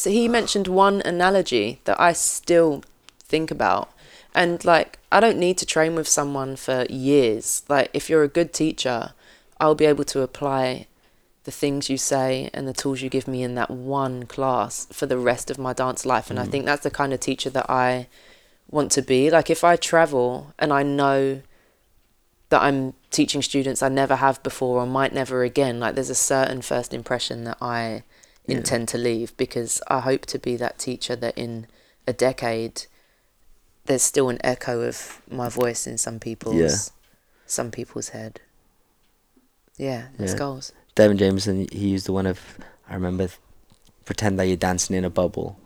he 0.06 0.28
mentioned 0.28 0.68
one 0.68 1.02
analogy 1.02 1.82
that 1.86 2.00
I 2.00 2.14
still 2.14 2.84
think 3.20 3.52
about, 3.52 3.92
and 4.34 4.64
like 4.64 5.00
I 5.12 5.20
don't 5.20 5.38
need 5.40 5.58
to 5.60 5.66
train 5.66 5.96
with 5.96 6.08
someone 6.08 6.56
for 6.56 6.86
years. 6.90 7.64
Like 7.68 7.90
if 7.94 8.10
you're 8.10 8.24
a 8.24 8.28
good 8.28 8.54
teacher, 8.54 9.14
I'll 9.60 9.76
be 9.76 9.86
able 9.86 10.06
to 10.06 10.22
apply 10.22 10.88
the 11.44 11.52
things 11.52 11.90
you 11.90 11.98
say 11.98 12.52
and 12.54 12.68
the 12.68 12.74
tools 12.74 13.02
you 13.02 13.10
give 13.10 13.28
me 13.28 13.42
in 13.42 13.56
that 13.56 13.72
one 13.72 14.28
class 14.28 14.86
for 14.92 15.08
the 15.08 15.18
rest 15.18 15.50
of 15.50 15.58
my 15.58 15.74
dance 15.74 16.06
life. 16.06 16.30
And 16.30 16.40
I 16.40 16.46
Mm. 16.46 16.52
think 16.52 16.66
that's 16.66 16.84
the 16.84 16.92
kind 16.92 17.14
of 17.14 17.20
teacher 17.20 17.50
that 17.50 17.68
I 17.68 18.08
want 18.70 18.92
to 18.92 19.02
be. 19.02 19.32
Like 19.32 19.50
if 19.50 19.64
I 19.64 19.76
travel 19.76 20.54
and 20.60 20.72
I 20.72 20.84
know 20.84 21.42
that 22.52 22.62
I'm 22.62 22.94
teaching 23.12 23.42
students 23.42 23.82
I 23.82 23.90
never 23.90 24.18
have 24.18 24.44
before 24.44 24.82
or 24.82 24.86
might 24.86 25.14
never 25.14 25.44
again, 25.44 25.80
like 25.80 25.96
there's 25.96 26.10
a 26.10 26.16
certain 26.16 26.62
first 26.62 26.94
impression 26.94 27.46
that 27.46 27.58
I 27.62 28.04
Yeah. 28.46 28.58
intend 28.58 28.90
to 28.90 28.98
leave 28.98 29.36
because 29.38 29.82
I 29.88 30.00
hope 30.02 30.26
to 30.28 30.38
be 30.40 30.56
that 30.58 30.78
teacher 30.78 31.16
that 31.16 31.38
in 31.38 31.68
a 32.06 32.14
decade 32.14 32.84
there's 33.86 34.02
still 34.04 34.30
an 34.30 34.38
echo 34.44 34.82
of 34.82 35.22
my 35.30 35.50
voice 35.50 35.88
in 35.88 35.98
some 35.98 36.20
people's 36.20 36.56
Yeah. 36.56 36.76
some 37.48 37.72
people's 37.72 38.10
head. 38.10 38.40
Yeah, 39.78 40.08
that's 40.18 40.34
Yeah. 40.34 40.38
goals. 40.38 40.72
Devin 40.96 41.18
Jamieson, 41.18 41.68
he 41.72 41.90
used 41.90 42.06
the 42.06 42.14
one 42.14 42.28
of 42.28 42.40
I 42.90 42.94
remember, 42.96 43.30
pretend 44.04 44.38
that 44.40 44.46
you're 44.48 44.58
dancing 44.58 44.98
in 44.98 45.06
a 45.06 45.10
bubble, 45.10 45.58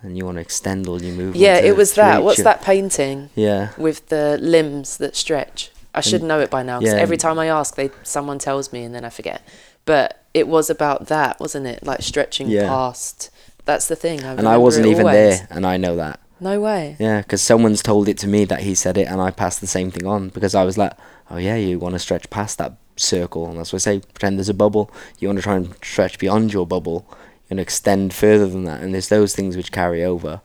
and 0.00 0.16
you 0.16 0.24
want 0.24 0.36
to 0.36 0.40
extend 0.40 0.88
all 0.88 1.02
your 1.02 1.12
movements. 1.12 1.38
Yeah, 1.38 1.58
it 1.58 1.76
was 1.76 1.92
that. 1.94 2.22
What's 2.24 2.42
that 2.42 2.62
painting 2.62 3.28
Yeah, 3.34 3.72
with 3.76 4.08
the 4.08 4.38
limbs 4.40 4.96
that 4.96 5.14
stretch? 5.16 5.70
I 5.94 6.00
should 6.00 6.20
And- 6.22 6.28
know 6.28 6.40
it 6.40 6.50
by 6.50 6.62
now 6.62 6.78
because 6.80 6.94
yeah, 6.94 7.00
every 7.00 7.16
time 7.16 7.38
I 7.38 7.46
ask, 7.46 7.74
they 7.76 7.90
someone 8.02 8.38
tells 8.38 8.72
me 8.72 8.82
and 8.84 8.94
then 8.94 9.04
I 9.04 9.10
forget. 9.10 9.42
But 9.84 10.22
it 10.32 10.48
was 10.48 10.70
about 10.70 11.08
that, 11.08 11.38
wasn't 11.40 11.66
it? 11.66 11.84
Like 11.84 12.02
stretching 12.02 12.48
Yeah. 12.48 12.68
past. 12.68 13.30
That's 13.64 13.86
the 13.88 13.96
thing. 13.96 14.24
I 14.24 14.32
and 14.34 14.48
I 14.48 14.56
wasn't 14.56 14.86
even 14.86 15.06
always. 15.06 15.38
there, 15.40 15.48
and 15.50 15.66
I 15.66 15.76
know 15.76 15.96
that. 15.96 16.18
No 16.40 16.60
way. 16.60 16.96
Yeah, 16.98 17.20
because 17.20 17.42
someone's 17.42 17.82
told 17.82 18.08
it 18.08 18.18
to 18.18 18.26
me 18.26 18.44
that 18.46 18.60
he 18.60 18.74
said 18.74 18.96
it, 18.98 19.06
and 19.06 19.20
I 19.20 19.30
passed 19.30 19.60
the 19.60 19.66
same 19.68 19.90
thing 19.92 20.06
on 20.06 20.30
because 20.30 20.54
I 20.54 20.64
was 20.64 20.76
like, 20.76 20.92
"Oh 21.30 21.36
yeah, 21.36 21.54
you 21.56 21.78
want 21.78 21.94
to 21.94 21.98
stretch 22.00 22.28
past 22.30 22.58
that 22.58 22.72
circle," 22.96 23.46
and 23.48 23.58
that's 23.58 23.72
what 23.72 23.82
I 23.82 23.84
say. 23.84 23.98
Pretend 24.00 24.38
there's 24.38 24.48
a 24.48 24.54
bubble. 24.54 24.90
You 25.18 25.28
want 25.28 25.38
to 25.38 25.42
try 25.42 25.56
and 25.56 25.74
stretch 25.82 26.18
beyond 26.18 26.52
your 26.52 26.66
bubble. 26.66 27.06
To 27.50 27.58
extend 27.60 28.14
further 28.14 28.46
than 28.46 28.64
that, 28.64 28.80
and 28.80 28.94
there's 28.94 29.08
those 29.10 29.34
things 29.34 29.58
which 29.58 29.70
carry 29.72 30.02
over. 30.02 30.40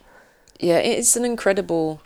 Yeah, 0.60 0.80
it's 0.80 1.16
an 1.16 1.24
incredible 1.24 2.02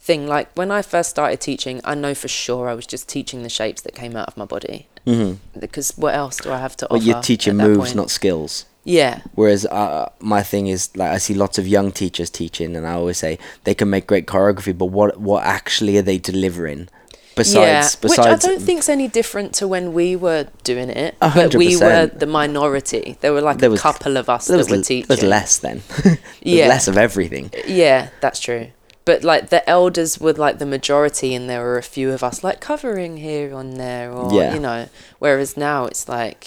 thing. 0.00 0.26
Like 0.26 0.50
when 0.56 0.70
I 0.70 0.82
first 0.82 1.10
started 1.10 1.40
teaching, 1.40 1.80
I 1.84 1.94
know 1.94 2.14
for 2.14 2.28
sure 2.28 2.68
I 2.68 2.74
was 2.74 2.86
just 2.86 3.08
teaching 3.08 3.42
the 3.42 3.48
shapes 3.48 3.82
that 3.82 3.94
came 3.94 4.16
out 4.16 4.28
of 4.28 4.36
my 4.36 4.44
body. 4.44 4.88
Mm-hmm. 5.06 5.58
Because 5.60 5.92
what 5.96 6.14
else 6.14 6.38
do 6.38 6.50
I 6.52 6.58
have 6.58 6.76
to 6.78 6.86
offer? 6.86 6.94
But 6.94 6.96
offer? 7.00 7.04
you're 7.06 7.22
teaching 7.22 7.56
moves, 7.56 7.78
point? 7.78 7.94
not 7.96 8.10
skills. 8.10 8.66
Yeah, 8.82 9.20
Whereas 9.34 9.66
uh, 9.66 10.10
my 10.20 10.42
thing 10.42 10.66
is 10.66 10.88
like 10.96 11.10
I 11.10 11.18
see 11.18 11.34
lots 11.34 11.58
of 11.58 11.68
young 11.68 11.92
teachers 11.92 12.30
teaching, 12.30 12.74
and 12.74 12.86
I 12.86 12.92
always 12.94 13.18
say 13.18 13.38
they 13.64 13.74
can 13.74 13.90
make 13.90 14.06
great 14.06 14.26
choreography, 14.26 14.76
but 14.76 14.86
what 14.86 15.20
what 15.20 15.44
actually 15.44 15.98
are 15.98 16.02
they 16.02 16.16
delivering? 16.16 16.88
Besides, 17.36 17.56
yeah. 17.94 18.00
besides, 18.00 18.02
Which 18.02 18.18
I 18.18 18.36
don't 18.36 18.60
think's 18.62 18.88
any 18.88 19.06
different 19.06 19.54
to 19.56 19.68
when 19.68 19.92
we 19.92 20.16
were 20.16 20.48
doing 20.64 20.88
it. 20.88 21.14
A 21.20 21.30
But 21.34 21.54
we 21.54 21.76
were 21.76 22.06
the 22.06 22.26
minority. 22.26 23.16
There 23.20 23.32
were 23.34 23.42
like 23.42 23.58
There 23.58 23.68
a 23.68 23.72
was- 23.72 23.82
couple 23.82 24.16
of 24.16 24.28
us 24.30 24.46
there 24.46 24.56
that 24.56 24.62
was, 24.64 24.70
were 24.70 24.76
l- 24.76 24.82
teaching. 24.82 25.06
there's 25.08 25.22
less 25.22 25.58
then. 25.58 25.82
Yeah. 26.42 26.68
less 26.68 26.88
of 26.88 26.96
everything. 26.96 27.52
Yeah, 27.66 28.08
that's 28.22 28.40
true. 28.40 28.68
But 29.10 29.24
like 29.32 29.44
the 29.56 29.62
elders 29.68 30.20
were 30.20 30.34
like 30.46 30.56
the 30.58 30.66
majority, 30.76 31.34
and 31.36 31.48
there 31.50 31.62
were 31.66 31.78
a 31.78 31.82
few 31.96 32.08
of 32.16 32.22
us 32.28 32.44
like 32.48 32.58
covering 32.60 33.16
here 33.28 33.48
and 33.60 33.70
there, 33.84 34.06
or 34.12 34.32
Yeah. 34.32 34.54
you 34.54 34.60
know. 34.60 34.80
Whereas 35.18 35.56
now 35.56 35.78
it's 35.90 36.04
like 36.08 36.42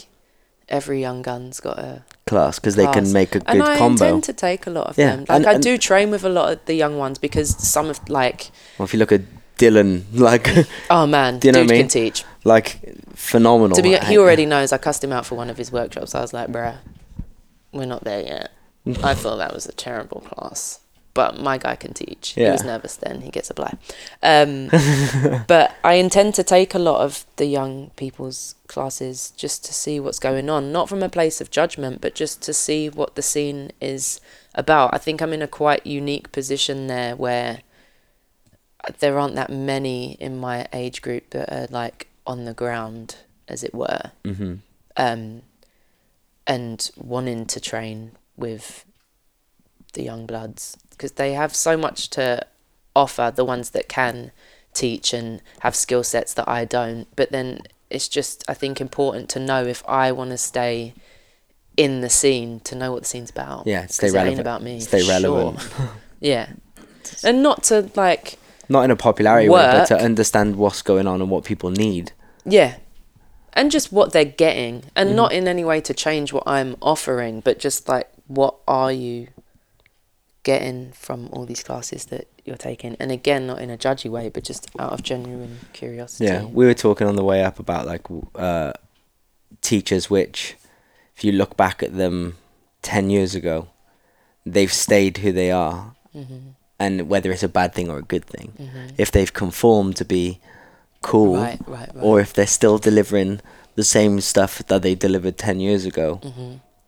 every 0.69 0.99
young 1.01 1.21
gun's 1.29 1.59
got 1.59 1.77
a 1.89 2.03
Class 2.25 2.57
because 2.59 2.75
they 2.77 2.87
can 2.97 3.11
make 3.11 3.35
a 3.35 3.39
good 3.39 3.49
and 3.49 3.61
I 3.61 3.77
combo. 3.77 4.05
intend 4.05 4.23
to 4.29 4.33
take 4.47 4.61
a 4.65 4.69
lot 4.69 4.87
of 4.87 4.97
Yeah, 4.97 5.09
them. 5.15 5.19
Like 5.27 5.29
and- 5.45 5.47
I 5.47 5.57
do 5.69 5.77
train 5.77 6.07
with 6.09 6.23
a 6.23 6.29
lot 6.39 6.47
of 6.53 6.57
the 6.69 6.73
young 6.83 6.95
ones 7.05 7.17
because 7.19 7.49
some 7.75 7.89
of 7.89 7.99
like 8.09 8.39
Well, 8.77 8.85
if 8.85 8.93
you 8.93 8.99
look 8.99 9.11
at 9.11 9.21
Dylan, 9.59 10.03
like 10.29 10.47
oh 10.89 11.05
man, 11.05 11.39
Do 11.39 11.47
you 11.47 11.51
know 11.51 11.59
dude 11.63 11.67
what 11.69 11.73
I 11.73 11.77
can 11.79 11.83
mean? 11.83 11.89
teach. 12.11 12.23
like 12.45 12.67
phenomenal. 13.13 13.75
To 13.75 13.81
be, 13.83 13.97
he 14.11 14.17
already 14.17 14.45
knows. 14.45 14.71
I 14.71 14.77
cussed 14.77 15.03
him 15.03 15.11
out 15.11 15.25
for 15.25 15.35
one 15.35 15.49
of 15.49 15.57
his 15.57 15.69
workshops. 15.71 16.15
I 16.15 16.21
was 16.21 16.31
like, 16.33 16.47
bruh, 16.55 16.77
we're 17.73 17.91
not 17.95 18.03
there 18.05 18.21
yet. 18.33 18.49
I 19.03 19.13
thought 19.15 19.37
that 19.43 19.53
was 19.53 19.65
a 19.65 19.73
terrible 19.73 20.21
class. 20.21 20.79
But 21.13 21.39
my 21.39 21.57
guy 21.57 21.75
can 21.75 21.93
teach. 21.93 22.29
He 22.31 22.41
was 22.53 22.63
nervous 22.63 22.95
then. 22.95 23.21
He 23.21 23.29
gets 23.29 23.49
a 23.49 23.53
bly. 23.53 23.73
Um, 24.23 24.69
but 25.47 25.75
I 25.83 25.93
intend 25.95 26.33
to 26.35 26.43
take 26.43 26.73
a 26.73 26.79
lot 26.79 27.01
of 27.01 27.25
the 27.35 27.45
young 27.45 27.91
people's 27.95 28.55
classes 28.67 29.31
just 29.37 29.63
to 29.65 29.73
see 29.73 29.99
what's 29.99 30.19
going 30.19 30.49
on, 30.49 30.71
not 30.71 30.89
from 30.89 31.03
a 31.03 31.09
place 31.09 31.39
of 31.41 31.51
judgment, 31.51 32.01
but 32.01 32.15
just 32.15 32.41
to 32.43 32.53
see 32.53 32.89
what 32.89 33.15
the 33.15 33.21
scene 33.21 33.71
is 33.79 34.19
about. 34.55 34.93
I 34.93 34.97
think 34.97 35.21
I'm 35.21 35.33
in 35.33 35.41
a 35.43 35.47
quite 35.47 35.85
unique 35.85 36.31
position 36.31 36.87
there 36.87 37.15
where 37.15 37.59
there 38.99 39.17
aren't 39.19 39.35
that 39.35 39.49
many 39.49 40.13
in 40.13 40.39
my 40.39 40.67
age 40.73 41.01
group 41.01 41.29
that 41.29 41.51
are 41.51 41.67
like 41.69 42.07
on 42.25 42.45
the 42.45 42.53
ground, 42.53 43.17
as 43.47 43.63
it 43.63 43.73
were, 43.73 44.11
Mm-hmm. 44.23 44.55
um, 44.97 45.41
and 46.47 46.91
wanting 46.97 47.45
to 47.45 47.59
train 47.59 48.11
with 48.35 48.83
the 49.93 50.03
young 50.03 50.25
bloods 50.25 50.77
because 50.91 51.13
they 51.13 51.33
have 51.33 51.55
so 51.55 51.75
much 51.77 52.09
to 52.11 52.45
offer. 52.95 53.31
The 53.35 53.45
ones 53.45 53.71
that 53.71 53.87
can 53.89 54.31
teach 54.73 55.13
and 55.13 55.41
have 55.59 55.75
skill 55.75 56.03
sets 56.03 56.33
that 56.33 56.47
I 56.47 56.65
don't, 56.65 57.07
but 57.15 57.31
then 57.31 57.61
it's 57.89 58.07
just 58.07 58.43
I 58.47 58.53
think 58.53 58.81
important 58.81 59.29
to 59.29 59.39
know 59.39 59.63
if 59.63 59.83
I 59.87 60.11
want 60.11 60.31
to 60.31 60.37
stay 60.37 60.93
in 61.77 62.01
the 62.01 62.09
scene 62.09 62.59
to 62.61 62.75
know 62.75 62.91
what 62.91 63.01
the 63.03 63.07
scene's 63.07 63.31
about. 63.31 63.65
yeah 63.65 63.87
stay 63.87 64.11
relevant. 64.11 64.39
about 64.39 64.61
me. 64.61 64.79
Stay 64.79 65.07
relevant. 65.07 65.59
sure. 65.61 65.89
yeah, 66.19 66.49
and 67.23 67.41
not 67.43 67.63
to 67.63 67.89
like 67.95 68.37
Not 68.69 68.83
in 68.83 68.91
a 68.91 68.95
popularity 68.95 69.49
way, 69.49 69.61
but 69.61 69.85
to 69.85 69.97
understand 69.97 70.55
what's 70.55 70.81
going 70.81 71.07
on 71.07 71.21
and 71.21 71.29
what 71.29 71.43
people 71.45 71.69
need. 71.71 72.11
Yeah. 72.45 72.77
And 73.55 73.69
just 73.69 73.91
what 73.91 74.13
they're 74.13 74.25
getting. 74.25 74.83
And 74.95 75.09
Mm-hmm. 75.09 75.15
not 75.15 75.31
in 75.33 75.47
any 75.47 75.63
way 75.63 75.79
to 75.81 75.93
change 75.93 76.33
what 76.33 76.43
I'm 76.47 76.75
offering, 76.81 77.39
but 77.41 77.59
just 77.59 77.87
like 77.87 78.09
what 78.27 78.55
are 78.67 78.91
you 78.91 79.27
getting 80.43 80.91
from 80.91 81.29
all 81.31 81.45
these 81.45 81.63
classes 81.63 82.05
that 82.05 82.27
you're 82.45 82.57
taking? 82.57 82.95
And 82.99 83.11
again, 83.11 83.47
not 83.47 83.59
in 83.61 83.69
a 83.69 83.77
judgy 83.77 84.09
way, 84.09 84.29
but 84.29 84.43
just 84.43 84.67
out 84.79 84.91
of 84.93 85.03
genuine 85.03 85.59
curiosity. 85.73 86.25
Yeah, 86.25 86.43
we 86.45 86.65
were 86.65 86.73
talking 86.73 87.07
on 87.07 87.15
the 87.15 87.23
way 87.23 87.43
up 87.43 87.59
about 87.59 87.85
like 87.87 88.01
uh, 88.35 88.73
teachers, 89.61 90.09
which, 90.09 90.55
if 91.15 91.23
you 91.23 91.31
look 91.31 91.55
back 91.57 91.81
at 91.83 91.95
them 91.97 92.37
ten 92.81 93.09
years 93.09 93.35
ago, 93.35 93.67
they've 94.45 94.73
stayed 94.73 95.17
who 95.19 95.31
they 95.31 95.51
are, 95.51 95.95
Mm-hmm. 96.15 96.49
and 96.77 97.09
whether 97.09 97.31
it's 97.31 97.41
a 97.41 97.49
bad 97.49 97.73
thing 97.73 97.89
or 97.89 97.97
a 97.97 98.03
good 98.03 98.25
thing, 98.25 98.53
if 98.99 99.11
they've 99.11 99.33
conformed 99.33 99.95
to 99.95 100.05
be 100.05 100.39
cool, 101.01 101.37
Right, 101.37 101.59
right, 101.65 101.89
right. 101.95 102.03
or 102.03 102.19
if 102.19 102.33
they're 102.33 102.45
still 102.45 102.77
delivering 102.77 103.41
the 103.73 103.83
same 103.83 104.21
stuff 104.21 104.61
that 104.67 104.83
they 104.83 104.93
delivered 104.93 105.39
ten 105.39 105.59
years 105.59 105.85
ago, 105.85 106.21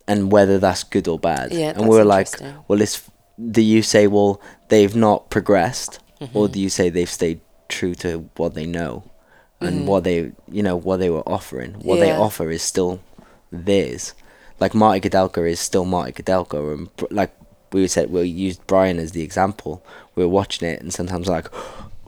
and 0.08 0.32
whether 0.32 0.60
that's 0.60 0.84
good 0.84 1.08
or 1.08 1.18
bad. 1.18 1.50
Mm-hmm. 1.50 1.60
Yeah, 1.60 1.74
and 1.76 1.88
we're 1.90 2.04
like, 2.04 2.28
well, 2.68 2.82
it's 2.82 3.10
do 3.52 3.62
you 3.62 3.82
say, 3.82 4.08
well, 4.08 4.42
they've 4.70 4.96
not 4.96 5.30
progressed, 5.30 6.00
Mm-hmm. 6.22 6.38
or 6.38 6.48
do 6.48 6.62
you 6.62 6.70
say 6.70 6.90
they've 6.90 7.10
stayed 7.10 7.42
true 7.68 7.94
to 7.96 8.30
what 8.38 8.54
they 8.54 8.66
know, 8.66 9.04
and 9.60 9.86
what 9.86 10.06
they, 10.06 10.32
you 10.50 10.64
know, 10.64 10.78
what 10.78 10.98
they 10.98 11.10
were 11.10 11.28
offering? 11.28 11.74
What 11.74 12.00
they 12.00 12.08
Mm-hmm. 12.10 12.22
Offer 12.22 12.52
is 12.52 12.62
still 12.62 13.02
theirs. 13.52 14.14
Like 14.60 14.74
Marty 14.74 15.02
Kudelka 15.10 15.50
is 15.50 15.60
still 15.60 15.84
Marty 15.84 16.14
Kudelka, 16.14 16.74
and 16.74 16.90
like 17.12 17.36
we 17.74 17.86
said, 17.88 18.10
we 18.12 18.22
used 18.24 18.66
Brian 18.66 18.98
as 19.00 19.12
the 19.12 19.24
example. 19.24 19.84
We 20.16 20.24
were 20.24 20.30
watching 20.30 20.70
it, 20.70 20.82
and 20.82 20.94
sometimes 20.94 21.28
like, 21.28 21.48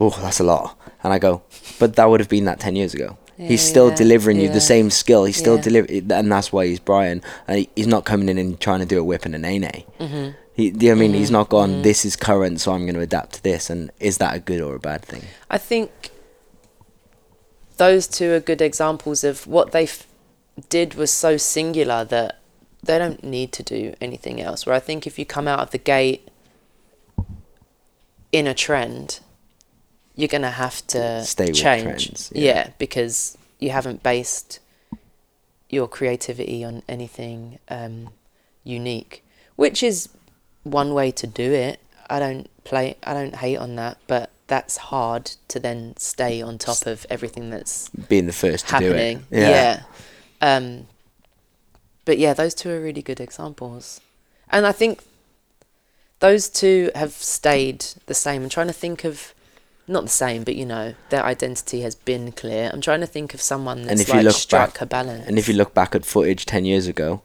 oh, 0.00 0.18
that's 0.22 0.40
a 0.40 0.44
lot, 0.44 0.78
and 1.02 1.12
I 1.12 1.18
go, 1.18 1.42
but 1.78 1.96
that 1.96 2.08
would 2.08 2.20
have 2.20 2.30
been 2.30 2.46
that 2.46 2.60
ten 2.60 2.76
years 2.76 2.94
ago. 2.94 3.18
He's 3.38 3.62
still 3.62 3.90
Yeah, 3.90 3.94
delivering 3.94 4.40
you 4.40 4.48
the 4.48 4.60
same 4.60 4.90
skill. 4.90 5.24
He's 5.24 5.36
still 5.36 5.56
Yeah. 5.56 5.62
delivering, 5.62 6.10
and 6.12 6.30
that's 6.32 6.52
why 6.52 6.66
he's 6.66 6.80
Brian. 6.80 7.22
And 7.46 7.58
he, 7.60 7.70
he's 7.76 7.86
not 7.86 8.04
coming 8.04 8.28
in 8.28 8.36
and 8.36 8.58
trying 8.58 8.80
to 8.80 8.86
do 8.86 8.98
a 8.98 9.04
whip 9.04 9.24
and 9.24 9.34
a 9.34 9.38
nay 9.38 9.58
nay. 9.60 9.86
Mm-hmm. 10.00 10.30
He, 10.54 10.70
do 10.72 10.86
you 10.86 10.92
know 10.92 10.96
what 10.98 11.04
I 11.04 11.08
mean? 11.08 11.14
He's 11.14 11.30
not 11.30 11.48
gone. 11.48 11.82
This 11.82 12.04
is 12.04 12.16
current, 12.16 12.60
so 12.60 12.72
I'm 12.72 12.82
going 12.82 12.96
to 12.96 13.00
adapt 13.00 13.34
to 13.34 13.42
this. 13.44 13.70
And 13.70 13.92
is 14.00 14.18
that 14.18 14.34
a 14.34 14.40
good 14.40 14.60
or 14.60 14.74
a 14.74 14.80
bad 14.80 15.02
thing? 15.02 15.22
I 15.48 15.56
think 15.56 16.10
those 17.76 18.08
two 18.08 18.32
are 18.32 18.40
good 18.40 18.60
examples 18.60 19.22
of 19.22 19.46
what 19.46 19.70
they 19.70 19.84
f- 19.84 20.08
did 20.68 20.94
was 20.94 21.12
so 21.12 21.36
singular 21.36 22.04
that 22.06 22.40
they 22.82 22.98
don't 22.98 23.22
need 23.22 23.52
to 23.52 23.62
do 23.62 23.94
anything 24.00 24.40
else. 24.40 24.66
Where 24.66 24.74
I 24.74 24.80
think 24.80 25.06
if 25.06 25.16
you 25.16 25.24
come 25.24 25.46
out 25.46 25.60
of 25.60 25.70
the 25.70 25.78
gate 25.78 26.28
in 28.32 28.48
a 28.48 28.54
trend, 28.54 29.20
you're 30.18 30.26
gonna 30.26 30.50
have 30.50 30.84
to 30.88 31.22
Stay 31.24 31.52
change. 31.52 32.06
trends, 32.06 32.32
yeah. 32.34 32.42
yeah. 32.42 32.70
because 32.76 33.38
you 33.60 33.70
haven't 33.70 34.02
based 34.02 34.58
your 35.70 35.86
creativity 35.86 36.64
on 36.64 36.82
anything 36.88 37.60
um, 37.68 38.08
unique, 38.64 39.24
which 39.54 39.80
is 39.80 40.08
one 40.64 40.92
way 40.92 41.12
to 41.12 41.26
do 41.28 41.52
it. 41.52 41.78
I 42.10 42.18
don't 42.18 42.48
play. 42.64 42.96
I 43.04 43.14
don't 43.14 43.36
hate 43.36 43.58
on 43.58 43.76
that, 43.76 43.98
but 44.08 44.30
that's 44.48 44.76
hard 44.78 45.26
to 45.48 45.60
then 45.60 45.94
stay 45.98 46.42
on 46.42 46.58
top 46.58 46.84
of 46.86 47.06
everything 47.08 47.50
that's 47.50 47.88
Being 47.90 48.26
the 48.26 48.32
first 48.32 48.66
to 48.68 48.72
happening. 48.72 49.18
do 49.30 49.36
it. 49.36 49.40
Yeah. 49.40 49.82
Um, 50.40 50.88
but 52.04 52.18
yeah, 52.18 52.34
those 52.34 52.54
two 52.54 52.70
are 52.70 52.80
really 52.80 53.02
good 53.02 53.20
examples, 53.20 54.00
and 54.50 54.66
I 54.66 54.72
think 54.72 55.04
those 56.18 56.48
two 56.48 56.90
have 56.96 57.12
stayed 57.12 57.84
the 58.06 58.14
same. 58.14 58.42
I'm 58.42 58.48
trying 58.48 58.66
to 58.66 58.72
think 58.72 59.04
of. 59.04 59.32
Not 59.90 60.02
the 60.04 60.10
same, 60.10 60.44
but 60.44 60.54
you 60.54 60.66
know, 60.66 60.94
their 61.08 61.24
identity 61.24 61.80
has 61.80 61.94
been 61.94 62.30
clear. 62.32 62.70
I'm 62.72 62.80
trying 62.82 63.00
to 63.00 63.06
think 63.06 63.32
of 63.34 63.40
someone 63.40 63.84
that's 63.86 64.02
if 64.02 64.08
you 64.08 64.14
like 64.14 64.24
look 64.24 64.36
struck 64.36 64.74
back- 64.74 64.80
a 64.82 64.86
balance. 64.86 65.26
And 65.26 65.38
if 65.38 65.48
you 65.48 65.54
look 65.54 65.72
back 65.74 65.94
at 65.94 66.04
footage 66.04 66.44
10 66.46 66.64
years 66.66 66.86
ago, 66.86 67.22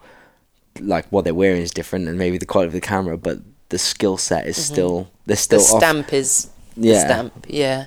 like 0.80 1.06
what 1.12 1.24
they're 1.26 1.34
wearing 1.36 1.62
is 1.62 1.72
different 1.72 2.08
and 2.08 2.18
maybe 2.18 2.38
the 2.38 2.46
quality 2.46 2.68
of 2.68 2.74
the 2.74 2.82
camera, 2.82 3.18
but 3.18 3.40
the 3.70 3.78
skill 3.78 4.18
set 4.18 4.48
is 4.48 4.56
still, 4.64 5.10
they're 5.26 5.36
still 5.36 5.60
Mm-hmm. 5.60 5.70
the 5.72 5.76
off. 5.76 5.82
stamp 5.82 6.14
is 6.14 6.50
the 6.78 6.88
Yeah. 6.90 7.06
stamp. 7.06 7.46
Yeah. 7.50 7.86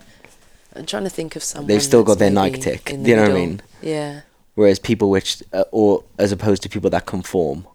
I'm 0.74 0.84
trying 0.84 1.04
to 1.04 1.10
think 1.10 1.36
of 1.36 1.42
someone. 1.42 1.68
They've 1.68 1.82
still 1.82 2.04
got 2.04 2.18
their 2.18 2.30
Nike 2.30 2.60
tick, 2.60 2.84
do 2.84 2.92
you 2.96 3.02
the 3.02 3.16
know 3.16 3.22
what 3.22 3.30
I 3.30 3.34
mean? 3.34 3.62
Yeah. 3.80 4.20
Whereas 4.56 4.78
people 4.78 5.08
which, 5.10 5.42
uh, 5.54 5.64
or 5.72 6.04
as 6.18 6.32
opposed 6.32 6.62
to 6.64 6.68
people 6.68 6.90
that 6.90 7.06
conform, 7.06 7.66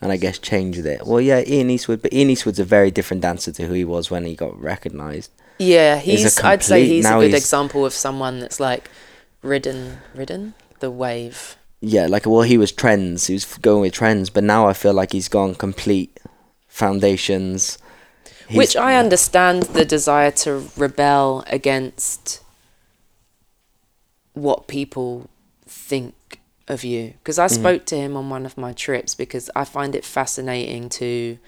and 0.00 0.10
I 0.10 0.16
guess 0.16 0.38
changed 0.38 0.84
it. 0.84 1.06
Well, 1.06 1.20
yeah, 1.20 1.42
Ian 1.46 1.70
Eastwood, 1.70 2.02
but 2.02 2.12
Ian 2.12 2.30
Eastwood's 2.30 2.58
a 2.58 2.64
very 2.64 2.90
different 2.90 3.20
dancer 3.22 3.52
to 3.52 3.66
who 3.66 3.74
he 3.74 3.84
was 3.84 4.10
when 4.10 4.24
he 4.24 4.34
got 4.34 4.60
recognised. 4.60 5.30
Yeah, 5.60 5.98
He's 5.98 6.22
he's. 6.22 6.40
I'd 6.40 6.62
say 6.62 6.86
he's 6.86 7.04
a 7.06 7.10
good 7.14 7.30
he's- 7.30 7.42
example 7.42 7.84
of 7.84 7.92
someone 7.92 8.40
that's 8.40 8.58
like 8.60 8.90
ridden, 9.42 9.98
ridden 10.14 10.54
the 10.80 10.90
wave. 10.90 11.56
Yeah, 11.82 12.06
like 12.06 12.24
well, 12.26 12.42
he 12.42 12.56
was 12.58 12.72
trends. 12.72 13.26
He 13.26 13.34
was 13.34 13.44
going 13.58 13.82
with 13.82 13.92
trends, 13.92 14.30
but 14.30 14.42
now 14.44 14.66
I 14.66 14.72
feel 14.72 14.92
like 14.94 15.12
he's 15.12 15.28
gone 15.28 15.54
complete 15.54 16.18
foundations. 16.68 17.78
He's- 18.48 18.56
Which 18.58 18.76
I 18.76 18.96
understand 18.96 19.64
the 19.64 19.84
desire 19.84 20.30
to 20.44 20.68
rebel 20.76 21.44
against 21.46 22.42
what 24.32 24.66
people 24.66 25.28
think 25.66 26.14
of 26.68 26.84
you. 26.84 27.14
Because 27.22 27.38
I 27.38 27.46
Mm-hmm. 27.46 27.60
spoke 27.60 27.84
to 27.86 27.96
him 27.96 28.16
on 28.16 28.30
one 28.30 28.46
of 28.46 28.56
my 28.56 28.72
trips 28.72 29.14
because 29.14 29.50
I 29.54 29.64
find 29.64 29.94
it 29.94 30.04
fascinating 30.04 30.88
to 30.90 31.38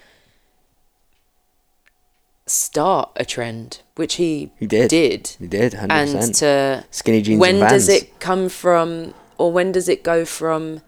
start 2.45 3.11
a 3.15 3.23
trend, 3.25 3.81
which 3.95 4.15
he, 4.15 4.51
He 4.59 4.67
did. 4.67 4.89
did. 4.89 5.27
He 5.39 5.47
did, 5.47 5.73
hundred 5.75 5.93
And 5.95 6.11
percent. 6.13 6.35
to 6.35 6.85
Skinny 6.91 7.21
jeans 7.21 7.39
when 7.39 7.59
does 7.59 7.87
it 7.89 8.19
come 8.19 8.49
from 8.49 9.13
or 9.37 9.51
when 9.51 9.71
does 9.71 9.87
it 9.89 10.03
go 10.03 10.25
from 10.25 10.81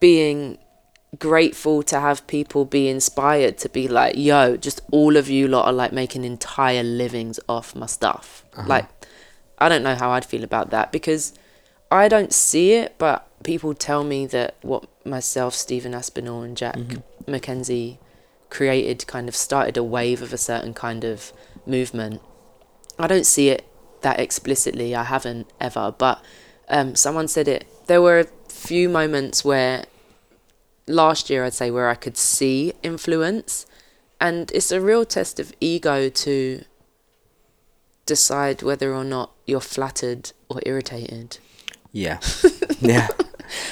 being 0.00 0.58
grateful 1.18 1.82
to 1.82 1.98
have 2.00 2.24
people 2.26 2.64
be 2.64 2.88
inspired 2.88 3.58
to 3.58 3.68
be 3.68 3.88
like 3.88 4.14
yo 4.16 4.56
just 4.56 4.80
all 4.92 5.16
of 5.16 5.28
you 5.28 5.48
lot 5.48 5.66
are 5.66 5.72
like 5.72 5.92
making 5.92 6.24
entire 6.24 6.84
livings 6.84 7.40
off 7.48 7.74
my 7.74 7.86
stuff 7.86 8.44
Uh-huh. 8.54 8.68
like 8.68 8.86
i 9.58 9.68
don't 9.68 9.82
know 9.82 9.96
how 9.96 10.10
i'd 10.12 10.24
feel 10.24 10.44
about 10.44 10.70
that 10.70 10.92
because 10.92 11.34
i 11.90 12.06
don't 12.06 12.32
see 12.32 12.74
it 12.74 12.94
but 12.96 13.26
people 13.42 13.74
tell 13.74 14.04
me 14.04 14.24
that 14.26 14.54
what 14.62 14.86
myself 15.04 15.52
stephen 15.52 15.94
aspinall 15.94 16.42
and 16.42 16.56
jack 16.56 16.76
Mm-hmm. 16.76 17.30
mackenzie 17.32 17.98
created 18.50 19.06
kind 19.06 19.28
of 19.28 19.36
started 19.36 19.76
a 19.76 19.84
wave 19.84 20.20
of 20.20 20.32
a 20.32 20.38
certain 20.38 20.74
kind 20.74 21.04
of 21.04 21.32
movement 21.66 22.20
I 23.00 23.06
don't 23.06 23.26
see 23.26 23.48
it 23.48 23.66
that 24.02 24.20
explicitly. 24.20 24.94
I 24.94 25.04
haven't 25.04 25.50
ever, 25.58 25.94
but 25.96 26.22
um, 26.68 26.94
someone 26.94 27.28
said 27.28 27.48
it. 27.48 27.66
There 27.86 28.02
were 28.02 28.20
a 28.20 28.26
few 28.48 28.88
moments 28.90 29.42
where 29.42 29.84
last 30.86 31.30
year, 31.30 31.44
I'd 31.44 31.54
say, 31.54 31.70
where 31.70 31.88
I 31.88 31.94
could 31.94 32.18
see 32.18 32.74
influence, 32.82 33.66
and 34.20 34.50
it's 34.52 34.70
a 34.70 34.80
real 34.80 35.06
test 35.06 35.40
of 35.40 35.52
ego 35.60 36.10
to 36.10 36.64
decide 38.04 38.62
whether 38.62 38.94
or 38.94 39.04
not 39.04 39.32
you're 39.46 39.60
flattered 39.60 40.32
or 40.50 40.60
irritated. 40.66 41.38
Yeah, 41.92 42.20
yeah, 42.80 43.08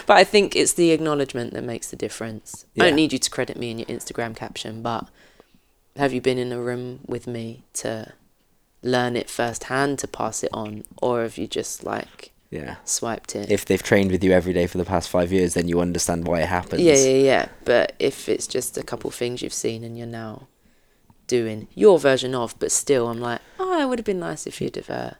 But 0.06 0.16
I 0.16 0.24
think 0.24 0.56
it's 0.56 0.72
the 0.72 0.90
acknowledgement 0.90 1.52
that 1.54 1.64
makes 1.64 1.90
the 1.90 1.96
difference. 1.96 2.64
I 2.78 2.84
don't 2.84 2.96
need 2.96 3.12
you 3.12 3.18
to 3.18 3.30
credit 3.30 3.56
me 3.56 3.70
in 3.70 3.78
your 3.78 3.86
Instagram 3.86 4.34
caption, 4.34 4.82
but 4.82 5.08
have 5.96 6.12
you 6.12 6.20
been 6.20 6.38
in 6.38 6.52
a 6.52 6.60
room 6.60 7.00
with 7.06 7.26
me 7.26 7.64
to 7.74 8.12
learn 8.82 9.16
it 9.16 9.28
firsthand 9.28 9.98
to 10.00 10.08
pass 10.08 10.42
it 10.42 10.50
on, 10.52 10.84
or 11.02 11.22
have 11.22 11.36
you 11.38 11.46
just 11.46 11.84
like 11.84 12.32
yeah. 12.50 12.76
swiped 12.84 13.34
it? 13.34 13.50
If 13.50 13.64
they've 13.64 13.82
trained 13.82 14.10
with 14.10 14.22
you 14.22 14.32
every 14.32 14.52
day 14.52 14.66
for 14.66 14.78
the 14.78 14.84
past 14.84 15.08
five 15.08 15.32
years, 15.32 15.54
then 15.54 15.68
you 15.68 15.80
understand 15.80 16.26
why 16.26 16.42
it 16.42 16.48
happens. 16.48 16.82
yeah, 16.82 16.94
yeah, 16.94 17.22
yeah. 17.22 17.48
But 17.64 17.94
if 17.98 18.28
it's 18.28 18.46
just 18.46 18.78
a 18.78 18.82
couple 18.82 19.10
things 19.10 19.42
you've 19.42 19.52
seen 19.52 19.84
and 19.84 19.98
you're 19.98 20.06
now 20.06 20.46
doing 21.26 21.68
your 21.74 21.98
version 21.98 22.34
of, 22.34 22.58
but 22.58 22.72
still, 22.72 23.08
I'm 23.08 23.20
like, 23.20 23.40
oh, 23.58 23.80
it 23.80 23.88
would 23.88 23.98
have 23.98 24.06
been 24.06 24.20
nice 24.20 24.46
if 24.46 24.60
you'd 24.60 24.76
have 24.76 24.90
uh, 24.90 25.10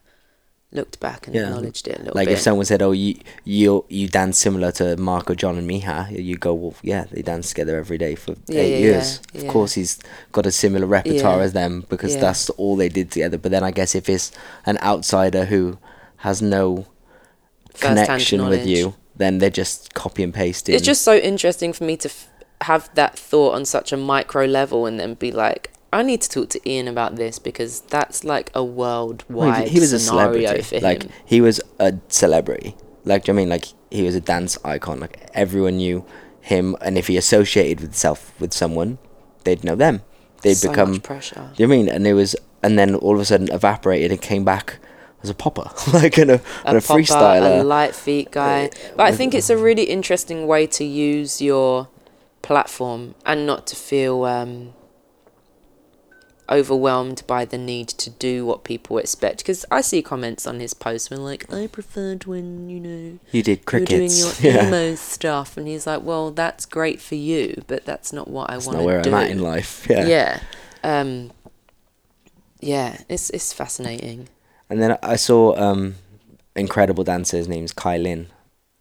looked 0.70 1.00
back 1.00 1.26
and 1.26 1.34
Yeah. 1.34 1.44
acknowledged 1.44 1.88
it 1.88 1.96
a 1.96 1.98
little 2.00 2.12
Like 2.14 2.28
bit. 2.28 2.34
if 2.34 2.40
someone 2.40 2.66
said, 2.66 2.82
"Oh, 2.82 2.92
you 2.92 3.16
you 3.44 3.84
you 3.88 4.06
dance 4.08 4.38
similar 4.38 4.70
to 4.72 4.96
Marco, 4.98 5.34
John, 5.34 5.56
and 5.56 5.68
Miha," 5.70 6.10
you 6.22 6.36
go, 6.36 6.52
"Well, 6.52 6.74
yeah, 6.82 7.04
they 7.10 7.22
dance 7.22 7.48
together 7.48 7.78
every 7.78 7.96
day 7.98 8.14
for 8.14 8.34
Yeah, 8.48 8.60
eight 8.60 8.72
yeah, 8.72 8.78
years. 8.78 9.20
Of 9.34 9.46
course, 9.46 9.72
he's 9.74 9.98
got 10.32 10.44
a 10.46 10.52
similar 10.52 10.86
repertoire 10.86 11.40
as 11.40 11.52
them 11.54 11.84
because 11.88 12.16
that's 12.18 12.50
all 12.50 12.76
they 12.76 12.90
did 12.90 13.10
together." 13.10 13.38
But 13.38 13.50
then 13.50 13.64
I 13.64 13.70
guess 13.70 13.94
if 13.94 14.08
it's 14.10 14.30
an 14.66 14.78
outsider 14.82 15.46
who 15.46 15.78
has 16.18 16.42
no 16.42 16.84
First-hand 17.74 17.98
connection 18.06 18.46
with 18.48 18.66
you, 18.66 18.94
then 19.16 19.38
they're 19.38 19.50
just 19.50 19.94
copy 19.94 20.22
and 20.22 20.34
pasting. 20.34 20.74
it's 20.74 20.84
just 20.84 21.02
so 21.02 21.16
interesting 21.16 21.72
for 21.72 21.84
me 21.84 21.96
to 21.96 22.08
f- 22.08 22.28
have 22.62 22.90
that 22.94 23.16
thought 23.18 23.54
on 23.54 23.64
such 23.64 23.92
a 23.92 23.96
micro 23.96 24.44
level 24.44 24.84
and 24.84 24.98
then 25.00 25.14
be 25.14 25.30
like, 25.32 25.70
I 25.92 26.02
need 26.02 26.20
to 26.20 26.28
talk 26.28 26.50
to 26.50 26.70
Ian 26.70 26.88
about 26.88 27.16
this 27.16 27.38
because 27.38 27.80
that's 27.80 28.22
like 28.24 28.50
a 28.54 28.62
worldwide 28.62 29.68
he, 29.68 29.74
he 29.74 29.80
was 29.80 29.92
a 29.92 29.98
celebrity. 29.98 30.80
Like 30.80 31.04
him. 31.04 31.12
he 31.24 31.40
was 31.40 31.60
a 31.78 31.94
celebrity. 32.08 32.76
Like 33.04 33.24
do 33.24 33.32
you 33.32 33.34
know 33.34 33.40
I 33.40 33.42
mean, 33.42 33.48
like 33.48 33.64
he 33.90 34.02
was 34.02 34.14
a 34.14 34.20
dance 34.20 34.58
icon. 34.64 35.00
Like 35.00 35.28
everyone 35.34 35.78
knew 35.78 36.04
him, 36.40 36.76
and 36.80 36.98
if 36.98 37.06
he 37.06 37.16
associated 37.16 37.80
with 37.80 37.94
self 37.94 38.38
with 38.40 38.52
someone, 38.52 38.98
they'd 39.44 39.64
know 39.64 39.74
them. 39.74 40.02
They'd 40.42 40.54
so 40.54 40.70
become. 40.70 41.00
pressure. 41.00 41.50
Do 41.56 41.62
you 41.62 41.66
know 41.66 41.74
what 41.74 41.80
I 41.80 41.82
mean? 41.84 41.88
And 41.88 42.06
it 42.06 42.14
was, 42.14 42.36
and 42.62 42.78
then 42.78 42.94
all 42.94 43.14
of 43.14 43.20
a 43.20 43.24
sudden 43.24 43.50
evaporated 43.50 44.12
and 44.12 44.20
came 44.20 44.44
back 44.44 44.78
as 45.22 45.30
a 45.30 45.34
popper, 45.34 45.70
like 45.92 46.18
and 46.18 46.30
a, 46.30 46.34
a 46.34 46.76
a 46.76 46.80
popper, 46.80 46.80
freestyler. 46.80 47.60
a 47.60 47.64
light 47.64 47.94
feet 47.94 48.30
guy. 48.30 48.66
Uh, 48.66 48.68
But 48.96 49.06
I 49.06 49.12
think 49.12 49.34
it's 49.34 49.50
a 49.50 49.56
really 49.56 49.84
interesting 49.84 50.46
way 50.46 50.66
to 50.68 50.84
use 50.84 51.40
your 51.42 51.88
platform 52.42 53.14
and 53.26 53.46
not 53.46 53.66
to 53.68 53.76
feel 53.76 54.24
um, 54.24 54.74
overwhelmed 56.50 57.22
by 57.26 57.44
the 57.44 57.58
need 57.58 57.88
to 57.88 58.10
do 58.10 58.46
what 58.46 58.64
people 58.64 58.98
expect. 58.98 59.38
Because 59.38 59.64
I 59.70 59.80
see 59.80 60.02
comments 60.02 60.46
on 60.46 60.60
his 60.60 60.74
post 60.74 61.10
when 61.10 61.22
like, 61.22 61.52
I 61.52 61.66
preferred 61.66 62.24
when 62.24 62.68
you 62.70 62.80
know 62.80 63.18
you 63.32 63.42
did 63.42 63.58
you 63.72 63.80
were 63.80 63.84
doing 63.84 64.08
crickets. 64.10 64.42
your 64.42 64.52
yeah, 64.54 64.66
emo 64.68 64.94
stuff, 64.94 65.56
and 65.56 65.66
he's 65.68 65.86
like, 65.86 66.02
well, 66.02 66.30
that's 66.30 66.64
great 66.66 67.00
for 67.00 67.14
you, 67.16 67.62
but 67.66 67.84
that's 67.84 68.12
not 68.12 68.28
what 68.28 68.50
I 68.50 68.58
want 68.58 68.78
to 68.78 68.84
where 68.84 69.02
do. 69.02 69.10
I'm 69.10 69.24
at 69.24 69.30
in 69.30 69.40
life. 69.40 69.86
Yeah. 69.90 70.06
yeah. 70.06 70.40
Um, 70.84 71.32
yeah, 72.60 72.98
it's 73.08 73.30
it's 73.30 73.52
fascinating. 73.52 74.28
And 74.70 74.82
then 74.82 74.98
I 75.02 75.16
saw 75.16 75.56
um, 75.56 75.94
incredible 76.56 77.04
dancer. 77.04 77.36
His 77.36 77.48
name's 77.48 77.72
Kai 77.72 77.96
Lin, 77.98 78.26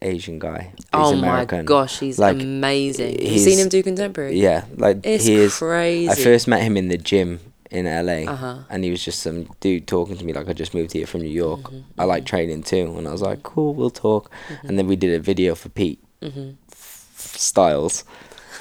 Asian 0.02 0.40
guy. 0.40 0.74
He's 0.76 0.86
oh 0.94 1.14
American. 1.18 1.60
my 1.60 1.64
gosh, 1.64 2.00
he's 2.00 2.20
Like, 2.20 2.36
amazing. 2.42 3.20
He's- 3.20 3.44
seen 3.44 3.58
him 3.60 3.70
do 3.70 3.82
contemporary? 3.84 4.40
Yeah, 4.40 4.66
like 4.76 4.98
It's 5.04 5.26
he 5.26 5.36
is. 5.36 5.58
crazy. 5.58 6.10
I 6.10 6.16
first 6.16 6.48
met 6.48 6.62
him 6.64 6.76
in 6.76 6.88
the 6.88 6.98
gym 6.98 7.40
in 7.72 7.86
LA, 7.86 8.32
Uh-huh. 8.32 8.60
and 8.70 8.84
he 8.84 8.92
was 8.92 9.04
just 9.04 9.20
some 9.22 9.50
dude 9.60 9.88
talking 9.88 10.18
to 10.18 10.24
me 10.26 10.34
like 10.34 10.48
I 10.50 10.54
just 10.54 10.74
moved 10.74 10.94
here 10.94 11.06
from 11.08 11.22
New 11.22 11.30
York. 11.30 11.62
Mm-hmm, 11.62 12.00
I 12.02 12.06
like 12.06 12.26
training 12.26 12.64
too, 12.64 12.96
and 12.98 13.08
I 13.08 13.12
was 13.12 13.22
like, 13.22 13.44
cool, 13.44 13.74
we'll 13.74 13.90
talk. 13.90 14.32
And 14.64 14.78
then 14.80 14.88
we 14.88 14.96
did 14.96 15.14
a 15.14 15.20
video 15.20 15.56
for 15.56 15.70
Pete 15.70 16.00
Mm-hmm. 16.22 16.52
Styles, 17.16 18.04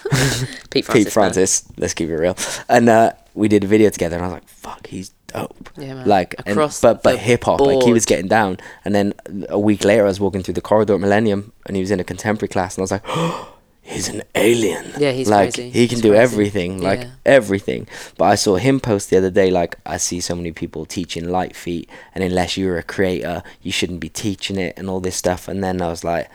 Pete 0.71 0.85
Francis. 0.85 1.05
Pete. 1.05 1.13
Francis. 1.13 1.65
Let's 1.77 1.95
keep 1.95 2.09
it 2.11 2.17
real. 2.17 2.37
And 2.69 2.89
uh, 2.89 3.13
we 3.35 3.49
did 3.49 3.65
a 3.65 3.67
video 3.67 3.91
together, 3.91 4.17
and 4.17 4.25
I 4.25 4.29
was 4.29 4.35
like, 4.35 4.49
fuck, 4.49 4.87
he's 4.87 5.11
dope. 5.29 5.71
Yeah, 5.77 5.95
man. 5.95 6.07
Like, 6.07 6.35
and, 6.47 6.49
Across 6.57 6.81
but 6.81 7.03
but 7.03 7.19
hip 7.19 7.45
hop, 7.45 7.61
like 7.61 7.83
he 7.83 7.93
was 7.93 8.05
getting 8.07 8.29
down. 8.29 8.59
And 8.85 8.95
then 8.95 9.15
a 9.49 9.59
week 9.59 9.85
later, 9.85 10.05
I 10.05 10.09
was 10.09 10.21
walking 10.21 10.43
through 10.43 10.55
the 10.55 10.61
corridor 10.61 10.95
at 10.95 11.01
Millennium, 11.01 11.53
and 11.67 11.77
he 11.77 11.81
was 11.83 11.91
in 11.91 12.01
a 12.01 12.05
contemporary 12.05 12.49
class, 12.49 12.77
and 12.77 12.83
I 12.83 12.85
was 12.85 12.91
like, 12.93 13.07
he's 13.87 14.09
an 14.09 14.23
alien. 14.35 14.85
Yeah, 14.99 15.13
he's 15.13 15.29
like 15.29 15.55
crazy. 15.55 15.71
he 15.71 15.87
can 15.89 15.97
He's 15.97 16.03
do 16.03 16.11
crazy. 16.11 16.23
everything, 16.23 16.81
like 16.83 17.01
Yeah. 17.01 17.11
everything. 17.25 17.87
But 18.19 18.25
I 18.27 18.35
saw 18.35 18.57
him 18.57 18.81
post 18.81 19.11
the 19.11 19.19
other 19.19 19.31
day, 19.31 19.51
like 19.51 19.77
I 19.87 19.97
see 19.97 20.21
so 20.21 20.35
many 20.35 20.53
people 20.53 20.85
teaching 20.87 21.29
light 21.31 21.55
feet, 21.57 21.89
and 22.15 22.23
unless 22.25 22.57
you're 22.57 22.79
a 22.79 22.83
creator, 22.83 23.43
you 23.63 23.73
shouldn't 23.73 24.01
be 24.01 24.09
teaching 24.09 24.59
it 24.59 24.75
and 24.77 24.89
all 24.91 25.01
this 25.01 25.17
stuff. 25.17 25.49
And 25.49 25.63
then 25.65 25.81
I 25.81 25.89
was 25.89 26.03
like, 26.05 26.29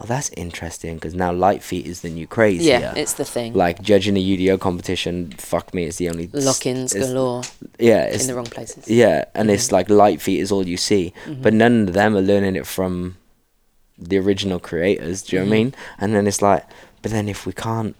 oh, 0.00 0.06
that's 0.06 0.30
interesting 0.36 0.94
because 0.96 1.14
now 1.14 1.32
light 1.32 1.62
feet 1.62 1.86
is 1.86 2.00
the 2.00 2.08
new 2.10 2.26
crazy. 2.26 2.64
Yeah, 2.64 2.94
it's 2.96 3.12
the 3.14 3.24
thing. 3.24 3.52
like 3.54 3.82
judging 3.82 4.16
a 4.16 4.20
UDO 4.20 4.58
competition. 4.58 5.32
Fuck 5.38 5.74
me, 5.74 5.84
it's 5.84 5.98
the 5.98 6.08
only 6.08 6.28
Lock-ins 6.32 6.94
it's- 6.94 7.10
galore 7.10 7.42
Yeah, 7.78 8.04
it's 8.04 8.22
in 8.22 8.28
the 8.28 8.34
wrong 8.34 8.46
places. 8.46 8.88
yeah, 8.88 9.24
and 9.34 9.50
it's 9.50 9.66
Mm-hmm. 9.66 9.74
like 9.76 9.90
light 9.90 10.20
feet 10.22 10.40
is 10.40 10.50
all 10.52 10.66
you 10.66 10.76
see, 10.76 11.12
but 11.40 11.52
none 11.52 11.88
of 11.88 11.94
them 11.94 12.16
are 12.16 12.22
learning 12.22 12.56
it 12.56 12.66
from 12.66 13.16
the 13.98 14.18
original 14.18 14.58
creators. 14.58 15.22
Do 15.22 15.36
you 15.36 15.42
know 15.42 15.48
what 15.48 15.54
I 15.54 15.56
Mm-hmm. 15.58 15.64
mean? 15.66 15.74
And 16.00 16.14
then 16.14 16.26
it's 16.26 16.42
like, 16.42 16.64
but 17.02 17.10
then 17.10 17.28
if 17.28 17.46
we 17.46 17.52
can't 17.52 17.96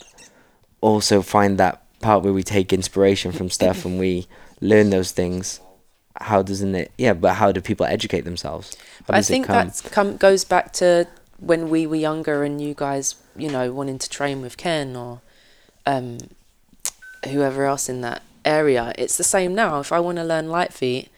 also 0.81 1.23
find 1.23 1.59
that 1.59 1.83
part 2.01 2.23
where 2.23 2.33
we 2.33 2.43
take 2.43 2.73
inspiration 2.73 3.33
from 3.33 3.51
stuff 3.51 3.85
and 3.85 3.99
we 3.99 4.27
learn 4.61 4.91
those 4.91 5.12
things, 5.12 5.61
how 6.20 6.43
doesn't 6.43 6.74
it? 6.74 6.93
Yeah, 6.99 7.15
but 7.15 7.35
how 7.35 7.53
do 7.53 7.61
people 7.61 7.87
educate 7.87 8.23
themselves? 8.23 8.77
I 9.09 9.19
it 9.19 9.24
think 9.24 9.47
that 9.49 9.83
come 9.91 10.16
goes 10.16 10.45
back 10.45 10.73
to 10.74 11.07
when 11.39 11.69
we 11.70 11.87
were 11.87 11.97
younger 11.97 12.45
and 12.45 12.61
you 12.61 12.74
guys, 12.74 13.16
you 13.37 13.51
know, 13.51 13.73
wanting 13.73 13.99
to 13.99 14.09
train 14.09 14.41
with 14.41 14.57
Ken 14.57 14.95
or 14.95 15.20
um, 15.87 16.19
whoever 17.29 17.65
else 17.65 17.89
in 17.89 18.01
that 18.03 18.23
area. 18.45 18.93
It's 18.97 19.16
the 19.16 19.24
same 19.24 19.55
now. 19.55 19.81
If 19.81 19.93
I 19.93 20.01
want 20.01 20.19
to 20.19 20.24
learn 20.24 20.49
light 20.49 20.73
feet, 20.73 21.09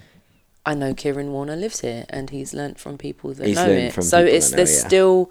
I 0.67 0.75
know 0.75 0.95
Kieran 0.95 1.33
Warner 1.33 1.57
lives 1.57 1.81
here 1.81 2.07
and 2.09 2.31
he's 2.31 2.55
learnt 2.55 2.79
from 2.79 2.97
people 2.97 3.35
that 3.35 3.47
He's 3.47 3.57
know 3.57 3.69
it. 3.69 3.93
from 3.93 4.05
So 4.05 4.25
it's 4.25 4.51
there's 4.51 4.73
yeah. 4.73 4.87
still 4.87 5.31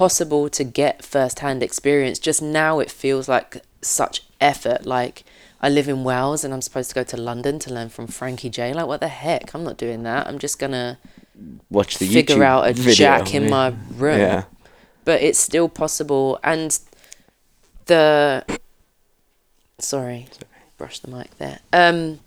possible 0.00 0.48
to 0.48 0.64
get 0.64 1.04
first 1.04 1.40
hand 1.40 1.62
experience. 1.62 2.18
Just 2.18 2.40
now 2.40 2.78
it 2.78 2.90
feels 2.90 3.28
like 3.28 3.62
such 3.82 4.22
effort. 4.40 4.86
Like 4.86 5.24
I 5.60 5.68
live 5.68 5.88
in 5.90 6.04
Wales 6.04 6.42
and 6.42 6.54
I'm 6.54 6.62
supposed 6.62 6.88
to 6.88 6.94
go 6.94 7.04
to 7.04 7.18
London 7.18 7.58
to 7.58 7.74
learn 7.74 7.90
from 7.90 8.06
Frankie 8.06 8.48
J. 8.48 8.72
Like 8.72 8.86
what 8.86 9.00
the 9.00 9.08
heck? 9.08 9.54
I'm 9.54 9.62
not 9.62 9.76
doing 9.76 10.02
that. 10.04 10.26
I'm 10.26 10.38
just 10.38 10.58
gonna 10.58 10.98
Watch 11.68 11.98
the 11.98 12.06
figure 12.08 12.36
YouTube 12.36 12.42
out 12.42 12.66
a 12.66 12.72
video. 12.72 12.94
jack 12.94 13.34
in 13.34 13.42
yeah. 13.44 13.50
my 13.50 13.74
room. 13.94 14.18
Yeah, 14.20 14.44
But 15.04 15.20
it's 15.20 15.38
still 15.38 15.68
possible 15.68 16.38
and 16.42 16.78
the 17.84 18.42
sorry, 19.78 20.28
brush 20.78 21.00
the 21.00 21.10
mic 21.14 21.36
there. 21.36 21.58
Um 21.74 22.20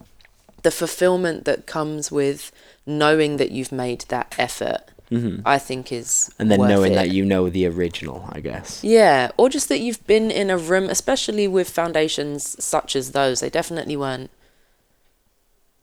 the 0.62 0.70
fulfillment 0.70 1.46
that 1.46 1.66
comes 1.66 2.12
with 2.12 2.52
knowing 2.86 3.38
that 3.38 3.50
you've 3.50 3.72
made 3.72 4.02
that 4.10 4.36
effort, 4.38 4.82
hmm 5.14 5.40
I 5.46 5.58
think 5.60 5.92
is 5.92 6.34
and 6.40 6.50
then 6.52 6.60
knowing 6.60 6.94
it. 6.94 6.96
that 6.96 7.10
you 7.12 7.24
know 7.26 7.50
the 7.50 7.66
original, 7.68 8.28
I 8.32 8.40
guess. 8.40 8.84
Yeah, 8.84 9.32
or 9.38 9.50
just 9.50 9.70
that 9.70 9.80
you've 9.80 10.06
been 10.08 10.32
in 10.32 10.50
a 10.50 10.58
room, 10.58 10.90
especially 10.90 11.48
with 11.48 11.70
foundations 11.70 12.56
such 12.64 12.96
as 12.96 13.12
those. 13.12 13.40
They 13.40 13.50
definitely 13.50 13.98
weren't 13.98 14.32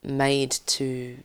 made 0.03 0.51
to 0.67 1.19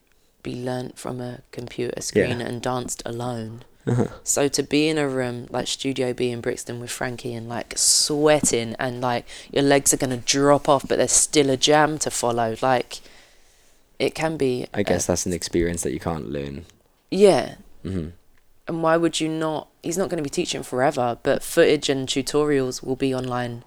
be 0.44 0.56
learnt 0.56 0.98
from 0.98 1.20
a 1.22 1.40
computer 1.52 2.00
screen 2.02 2.42
and 2.42 2.62
danced 2.62 3.02
alone. 3.06 3.64
Uh-huh. 3.88 4.08
So 4.24 4.48
to 4.48 4.64
be 4.64 4.90
in 4.90 4.98
a 4.98 5.08
room 5.08 5.48
like 5.52 5.68
Studio 5.68 6.12
B 6.14 6.32
in 6.32 6.42
Brixton 6.42 6.80
with 6.80 6.90
Frankie 6.92 7.34
and 7.34 7.48
like 7.48 7.74
sweating 7.78 8.76
and 8.80 9.00
like 9.00 9.26
your 9.52 9.64
legs 9.64 9.94
are 9.94 9.98
gonna 9.98 10.18
drop 10.18 10.68
off, 10.68 10.88
but 10.88 10.98
there's 10.98 11.12
still 11.12 11.50
a 11.50 11.58
jam 11.58 11.98
to 12.00 12.10
follow. 12.12 12.56
Like 12.62 13.00
it 14.00 14.14
can 14.16 14.38
be. 14.38 14.68
I 14.74 14.84
guess 14.84 15.06
that's 15.06 15.26
an 15.26 15.34
experience 15.34 15.84
that 15.84 15.94
you 15.94 16.00
can't 16.00 16.30
learn. 16.30 16.66
yeah, 17.12 17.56
hmm 17.86 18.08
and 18.68 18.82
why 18.82 18.98
would 18.98 19.20
you 19.22 19.30
not 19.30 19.68
he's 19.84 19.98
not 19.98 20.10
going 20.10 20.18
to 20.18 20.24
be 20.24 20.30
teaching 20.42 20.64
forever 20.64 21.18
but 21.22 21.44
footage 21.44 21.88
and 21.88 22.08
tutorials 22.08 22.82
will 22.84 22.96
be 22.96 23.14
online 23.14 23.64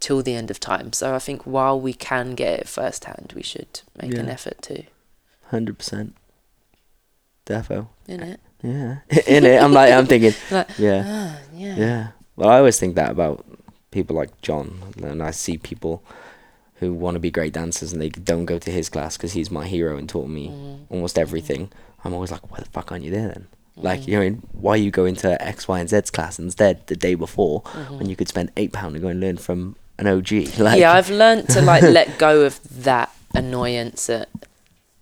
till 0.00 0.22
the 0.22 0.34
end 0.34 0.50
of 0.50 0.60
time 0.60 0.92
so 0.92 1.14
i 1.14 1.18
think 1.18 1.46
while 1.46 1.80
we 1.80 1.94
can 1.94 2.34
get 2.34 2.60
it 2.60 2.68
firsthand 2.68 3.32
we 3.34 3.42
should 3.42 3.80
make 4.00 4.12
an 4.18 4.28
effort 4.28 4.60
to 4.62 4.82
Hundred 5.48 5.78
percent. 5.78 6.14
Defo. 7.46 7.88
in 8.08 8.20
it 8.22 8.40
Yeah. 8.62 8.98
In 9.26 9.44
it, 9.44 9.62
I'm 9.62 9.72
like, 9.72 9.92
I'm 9.92 10.06
thinking, 10.06 10.32
like 10.50 10.68
yeah, 10.78 11.02
ah 11.06 11.38
yeah 11.54 11.76
yeah. 11.76 12.06
Well, 12.36 12.48
I 12.48 12.58
always 12.58 12.78
think 12.80 12.94
that 12.96 13.10
about 13.10 13.44
people 13.90 14.16
like 14.16 14.40
John, 14.40 14.80
and 15.02 15.22
I 15.22 15.30
see 15.30 15.58
people 15.58 16.02
who 16.76 16.92
want 16.94 17.14
to 17.14 17.20
be 17.20 17.30
great 17.30 17.52
dancers 17.52 17.92
and 17.92 18.00
they 18.00 18.08
don't 18.08 18.46
go 18.46 18.58
to 18.58 18.70
his 18.70 18.88
class 18.88 19.16
because 19.16 19.32
he's 19.34 19.50
my 19.50 19.66
hero 19.66 19.96
and 19.98 20.08
taught 20.08 20.28
me 20.28 20.48
Mhm. 20.48 20.78
almost 20.90 21.18
everything. 21.18 21.70
I'm 22.04 22.12
always 22.14 22.30
like, 22.30 22.50
why 22.50 22.58
the 22.58 22.66
fuck 22.66 22.92
aren't 22.92 23.04
you 23.04 23.10
there 23.10 23.28
then? 23.28 23.46
Like, 23.76 24.02
Mhm. 24.02 24.06
you 24.08 24.30
know, 24.30 24.38
why 24.52 24.76
you 24.76 24.90
go 24.90 25.04
into 25.04 25.40
X, 25.42 25.66
Y, 25.66 25.80
and 25.80 25.88
Z's 25.88 26.10
class 26.10 26.38
instead 26.38 26.86
the 26.86 26.94
day 26.96 27.14
before 27.14 27.62
Mhm. 27.62 27.98
when 27.98 28.08
you 28.08 28.14
could 28.16 28.28
spend 28.28 28.50
eight 28.56 28.72
pound 28.72 28.94
and 28.94 29.02
go 29.02 29.08
and 29.08 29.20
learn 29.20 29.36
from 29.38 29.74
an 29.98 30.06
OG? 30.06 30.46
Like, 30.58 30.78
yeah 30.78 30.92
i've 30.92 31.10
learned 31.10 31.48
to 31.50 31.60
like 31.62 31.82
let 31.82 32.18
go 32.18 32.42
of 32.42 32.60
that 32.84 33.10
annoyance 33.34 34.08
at 34.10 34.28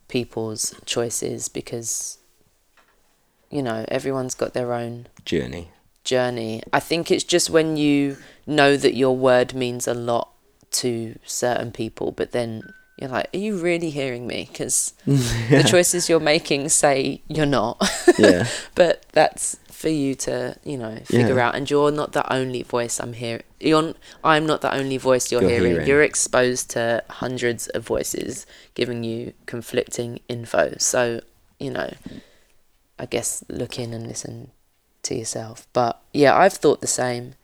people's 0.09 0.75
choices 0.87 1.49
because 1.49 2.19
you 3.51 3.63
know 3.63 3.85
everyone's 3.89 4.35
got 4.35 4.53
their 4.55 4.73
own 4.73 5.07
journey. 5.25 5.71
journey. 6.05 6.63
I 6.73 6.81
think 6.81 7.11
it's 7.11 7.25
just 7.25 7.49
when 7.51 7.77
you 7.77 8.17
know 8.47 8.77
that 8.77 8.95
your 8.95 9.17
word 9.17 9.55
means 9.55 9.87
a 9.87 9.95
lot 9.95 10.29
to 10.73 11.19
certain 11.25 11.71
people, 11.73 12.11
but 12.13 12.33
then 12.33 12.73
you're 12.99 13.11
like, 13.11 13.29
are 13.35 13.39
you 13.39 13.57
really 13.59 13.91
hearing 13.91 14.27
me? 14.27 14.49
Because 14.51 14.93
the 15.07 15.67
choices 15.69 16.09
you're 16.09 16.21
making 16.21 16.69
say 16.69 17.23
you're 17.29 17.47
not. 17.47 17.83
yeah. 18.19 18.47
but 18.75 19.07
that's 19.13 19.59
for 19.71 19.89
you 19.89 20.15
to, 20.15 20.57
you 20.65 20.77
know, 20.79 20.97
figure 21.07 21.37
Yeah. 21.37 21.49
out. 21.49 21.55
And 21.57 21.69
you're 21.69 21.91
not 21.91 22.13
the 22.13 22.31
only 22.33 22.63
voice 22.63 23.01
I'm 23.01 23.15
hearing. 23.15 23.43
You're, 23.59 23.95
I'm 24.23 24.47
not 24.47 24.61
the 24.61 24.73
only 24.73 24.97
voice 24.99 25.33
you're, 25.33 25.41
You're 25.41 25.51
hearing. 25.51 25.73
hearing. 25.73 25.89
You're 25.89 26.03
exposed 26.03 26.71
to 26.71 27.03
hundreds 27.11 27.67
of 27.69 27.85
voices 27.85 28.47
giving 28.75 29.03
you 29.03 29.33
conflicting 29.47 30.21
info. 30.29 30.75
So, 30.79 31.21
you 31.59 31.71
know, 31.71 31.93
I 32.99 33.07
guess 33.07 33.43
look 33.49 33.79
in 33.79 33.93
and 33.93 34.07
listen 34.07 34.53
to 35.05 35.15
yourself. 35.17 35.67
But 35.73 36.01
yeah, 36.13 36.37
I've 36.37 36.53
thought 36.53 36.81
the 36.81 36.87
same. 36.87 37.35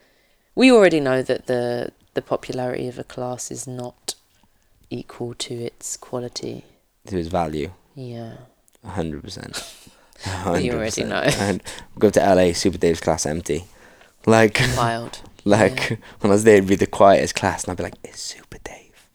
We 0.55 0.70
already 0.70 1.01
know 1.01 1.23
that 1.23 1.47
the 1.47 1.91
the 2.15 2.23
popularity 2.23 2.87
of 2.89 2.99
a 2.99 3.05
class 3.05 3.51
is 3.51 3.66
not 3.66 4.15
equal 4.90 5.35
to 5.35 5.55
its 5.55 5.97
quality. 5.97 6.65
To 7.06 7.19
its 7.19 7.28
value, 7.28 7.70
Yeah. 7.94 8.35
hundred 8.85 9.23
percent. 9.23 9.62
You 10.27 10.73
already 10.73 11.05
know. 11.05 11.20
And 11.20 11.62
go 11.97 12.10
to 12.10 12.19
LA, 12.19 12.52
Super 12.52 12.77
Dave's 12.77 13.01
class 13.01 13.24
empty. 13.24 13.66
Like, 14.27 14.60
Wild. 14.77 15.20
like 15.44 15.90
when 16.19 16.31
I 16.32 16.35
was 16.35 16.43
there, 16.43 16.56
it'd 16.56 16.69
be 16.69 16.74
the 16.74 16.89
quietest 16.89 17.36
class, 17.36 17.62
and 17.62 17.70
I'd 17.70 17.77
be 17.77 17.85
like, 17.85 17.94
"It's 18.02 18.20
Super 18.20 18.59
Dave." 18.65 19.06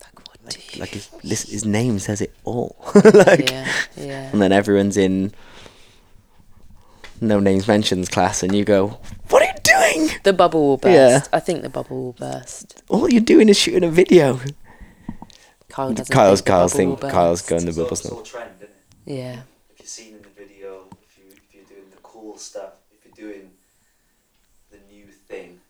Like 0.00 0.28
what 0.28 0.48
do 0.48 0.60
you 0.72 0.78
Like 0.80 0.90
his, 0.90 1.10
listen, 1.24 1.50
his 1.50 1.64
name 1.64 1.98
says 1.98 2.20
it 2.20 2.32
all. 2.44 2.76
like, 3.12 3.50
Yeah, 3.50 3.68
yeah. 3.96 4.30
and 4.32 4.40
then 4.40 4.52
everyone's 4.52 4.96
in 4.96 5.32
no 7.20 7.40
names 7.40 7.66
mentions 7.68 8.08
class, 8.08 8.44
and 8.44 8.54
you 8.54 8.64
go, 8.64 8.98
"What 9.28 9.42
are 9.42 9.46
you 9.46 9.60
doing? 9.96 10.10
The 10.22 10.32
bubble 10.32 10.62
will 10.68 10.76
burst. 10.76 10.94
Yeah. 11.32 11.36
I 11.36 11.40
think 11.40 11.62
the 11.62 11.68
bubble 11.68 12.00
will 12.00 12.12
burst. 12.12 12.82
All 12.88 13.10
you're 13.10 13.20
doing 13.20 13.48
is 13.48 13.58
shooting 13.58 13.82
a 13.84 13.90
video." 13.90 14.38
Kyle 15.72 15.92
doesn't 15.92 16.12
Kyle's 16.12 16.40
think 16.40 16.48
Kyle's 16.48 16.72
bubble 16.74 16.96
think 16.96 17.12
Kyle's 17.12 17.42
going 17.42 17.62
to 17.62 17.68
It's 17.68 17.78
all, 17.78 17.84
bubble 17.84 17.96
it's 17.96 18.02
snap. 18.08 18.24
trend. 18.24 18.68
Yeah. 19.06 19.42
If 19.70 19.78
you're 19.80 19.86
seen 19.86 20.14
in 20.16 20.22
the 20.22 20.28
video, 20.28 20.86
if 21.02 21.18
you 21.18 21.24
if 21.30 21.54
you're 21.54 21.64
doing 21.64 21.88
the 21.90 22.02
cool 22.02 22.36
stuff, 22.38 22.72
if 22.92 23.04
you're 23.04 23.28
doing 23.32 23.50
the 24.70 24.78
new 24.92 25.06
thing, 25.06 25.60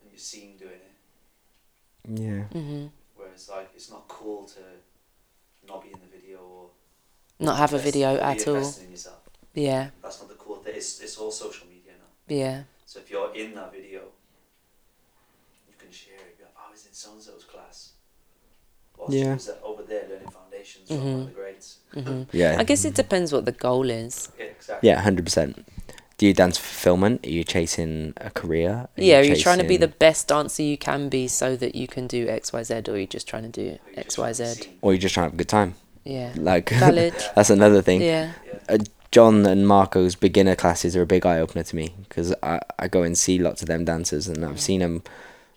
and 0.00 0.10
you're 0.10 0.18
seen 0.18 0.56
doing 0.58 0.80
it, 0.88 2.20
Yeah. 2.20 2.44
hmm 2.60 2.86
whereas 3.16 3.48
like 3.48 3.70
it's 3.74 3.90
not 3.90 4.06
cool 4.08 4.44
to 4.44 4.60
not 5.66 5.82
be 5.82 5.88
in 5.88 6.00
the 6.00 6.10
video 6.16 6.38
or 6.38 6.70
Not 7.40 7.56
have 7.58 7.72
a 7.72 7.78
video 7.78 8.14
be 8.16 8.20
at 8.20 8.46
all. 8.48 8.56
in 8.56 8.90
yourself. 8.90 9.20
Yeah. 9.54 9.90
That's 10.02 10.20
not 10.20 10.28
the 10.28 10.34
cool 10.36 10.56
thing. 10.56 10.74
It's 10.76 11.00
it's 11.00 11.16
all 11.18 11.30
social 11.30 11.66
media 11.66 11.92
now. 11.98 12.34
Yeah. 12.42 12.62
So 12.86 12.98
if 13.00 13.10
you're 13.10 13.34
in 13.34 13.54
that 13.54 13.72
video, 13.72 14.00
you 15.68 15.74
can 15.78 15.90
share 15.90 16.14
it. 16.28 16.36
Be 16.38 16.44
like, 16.44 16.52
oh, 16.58 16.64
I 16.68 16.70
was 16.70 16.84
in 16.86 16.92
so 16.92 17.12
and 17.12 17.22
so's 17.22 17.44
class. 17.44 17.92
Whilst 19.02 19.18
Yeah. 19.18 19.24
she 19.24 19.28
was 19.34 19.48
uh, 19.48 19.66
over 19.66 19.82
there 19.82 20.02
learning 20.08 20.28
foundations 20.30 20.88
from 20.88 20.96
one 20.98 21.06
Mhm. 21.06 21.20
of 21.20 21.26
the 21.26 21.32
grades. 21.32 21.78
hmm 21.94 22.22
Yeah. 22.32 22.56
I 22.58 22.64
guess 22.64 22.84
it 22.84 22.94
depends 22.94 23.32
what 23.32 23.44
the 23.44 23.52
goal 23.52 23.90
is. 23.90 24.28
Yeah, 24.38 24.44
exactly. 24.46 24.88
Yeah, 24.88 25.00
hundred 25.00 25.24
percent. 25.24 25.64
Do 26.18 26.26
you 26.26 26.34
dance 26.34 26.56
for 26.56 26.64
fulfillment? 26.66 27.26
Are 27.26 27.30
you 27.30 27.42
chasing 27.42 28.12
a 28.18 28.30
career? 28.30 28.70
Are 28.70 28.88
yeah, 28.96 29.18
are 29.18 29.22
you 29.24 29.34
trying 29.34 29.58
to 29.58 29.64
be 29.64 29.76
the 29.76 29.88
best 29.88 30.28
dancer 30.28 30.62
you 30.62 30.76
can 30.78 31.08
be 31.08 31.26
so 31.26 31.56
that 31.56 31.74
you 31.74 31.88
can 31.88 32.06
do 32.06 32.28
X, 32.28 32.52
Y, 32.52 32.62
Z, 32.62 32.74
or 32.88 32.92
are 32.92 32.98
you 32.98 33.06
just 33.08 33.26
trying 33.26 33.42
to 33.42 33.48
do 33.48 33.78
X, 33.96 34.18
Y, 34.18 34.32
Z? 34.32 34.42
Or 34.44 34.44
you're 34.44 34.52
just 34.52 34.54
trying 34.54 34.56
to 34.56 34.56
Z? 34.56 34.62
be 34.62 34.70
seen. 34.70 34.78
or 34.82 34.90
are 34.90 34.94
you 34.94 34.98
just 35.00 35.14
trying 35.14 35.24
to 35.24 35.30
have 35.30 35.34
a 35.34 35.36
good 35.38 35.48
time? 35.48 35.74
Yeah. 36.04 36.32
Like 36.36 36.70
Valid. 36.86 37.14
that's 37.34 37.50
another 37.50 37.82
thing. 37.82 38.02
Yeah. 38.02 38.32
Yeah. 38.68 38.76
John 39.10 39.44
and 39.46 39.66
Marco's 39.66 40.14
beginner 40.14 40.54
classes 40.56 40.94
are 40.96 41.02
a 41.02 41.06
big 41.06 41.26
eye 41.26 41.38
opener 41.40 41.64
to 41.64 41.76
me 41.76 41.94
because 42.08 42.32
I, 42.42 42.60
I 42.78 42.88
go 42.88 43.02
and 43.02 43.18
see 43.18 43.38
lots 43.38 43.60
of 43.62 43.68
them 43.68 43.84
dancers 43.84 44.26
and 44.28 44.38
Mm. 44.38 44.48
I've 44.50 44.60
seen 44.60 44.80
them 44.80 45.02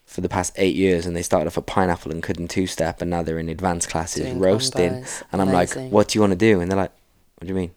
for 0.05 0.21
the 0.21 0.29
past 0.29 0.53
eight 0.57 0.75
years 0.75 1.05
and 1.05 1.15
they 1.15 1.21
started 1.21 1.47
off 1.47 1.57
at 1.57 1.65
pineapple 1.65 2.11
and 2.11 2.21
couldn't 2.23 2.49
two 2.49 2.67
step 2.67 3.01
and 3.01 3.09
now 3.09 3.21
they're 3.23 3.39
in 3.39 3.49
advanced 3.49 3.89
classes 3.89 4.23
Doing 4.23 4.39
roasting 4.39 4.91
combos. 5.03 5.23
and 5.31 5.41
I'm 5.41 5.49
Amazing. 5.49 5.83
like, 5.85 5.91
what 5.91 6.07
do 6.07 6.17
you 6.17 6.21
want 6.21 6.31
to 6.31 6.37
do? 6.37 6.61
And 6.61 6.71
they're 6.71 6.77
like, 6.77 6.91
what 7.37 7.47
do 7.47 7.47
you 7.47 7.55
mean? 7.55 7.71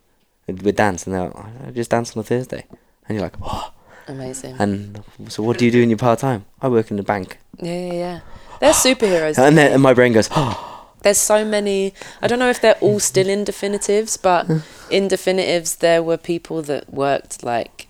we 0.47 0.73
dance 0.73 1.07
and 1.07 1.15
they're 1.15 1.25
like, 1.25 1.35
oh, 1.37 1.47
I 1.67 1.71
just 1.73 1.91
dance 1.91 2.17
on 2.17 2.21
a 2.21 2.25
Thursday 2.25 2.65
and 3.09 3.17
you're 3.17 3.23
like, 3.23 3.37
oh. 3.43 3.73
Amazing. 4.07 4.57
And 4.59 5.03
so 5.29 5.43
what 5.43 5.59
do 5.59 5.67
you 5.67 5.71
do 5.71 5.83
in 5.83 5.91
your 5.91 5.99
part 5.99 6.19
time? 6.19 6.47
I 6.63 6.69
work 6.69 6.91
in 6.91 6.97
the 6.97 7.03
bank 7.03 7.39
yeah, 7.61 7.73
yeah, 7.73 7.93
yeah. 7.93 8.21
They're 8.61 8.73
superheroes. 8.73 9.39
and 9.47 9.57
then 9.57 9.73
and 9.73 9.83
my 9.83 9.95
brain 9.95 10.13
goes, 10.13 10.29
oh. 10.33 10.75
There's 11.03 11.19
so 11.19 11.45
many. 11.45 11.95
I 12.21 12.27
don't 12.27 12.41
know 12.41 12.51
if 12.51 12.61
they're 12.61 12.79
all 12.81 12.99
still 12.99 13.29
in 13.29 13.45
definitives, 13.45 14.17
but 14.17 14.49
in 14.91 15.07
definitives, 15.07 15.77
there 15.77 16.03
were 16.03 16.17
people 16.17 16.61
that 16.63 16.93
worked 16.93 17.45
like 17.45 17.87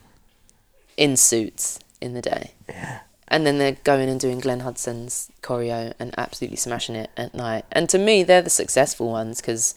in 0.97 1.17
suits 1.17 1.79
in 2.03 2.13
the 2.13 2.21
day. 2.21 2.53
Yeah. 2.69 3.01
And 3.31 3.47
then 3.47 3.59
they're 3.59 3.77
going 3.85 4.09
and 4.09 4.19
doing 4.19 4.41
Glenn 4.41 4.61
Hudson's 4.61 5.31
choreo 5.43 5.93
and 5.99 6.15
absolutely 6.19 6.57
smashing 6.57 6.95
it 6.97 7.11
at 7.17 7.35
night. 7.35 7.65
And 7.71 7.89
to 7.91 7.99
me, 7.99 8.23
they're 8.23 8.43
the 8.43 8.51
successful 8.51 9.11
ones 9.11 9.41
because 9.41 9.75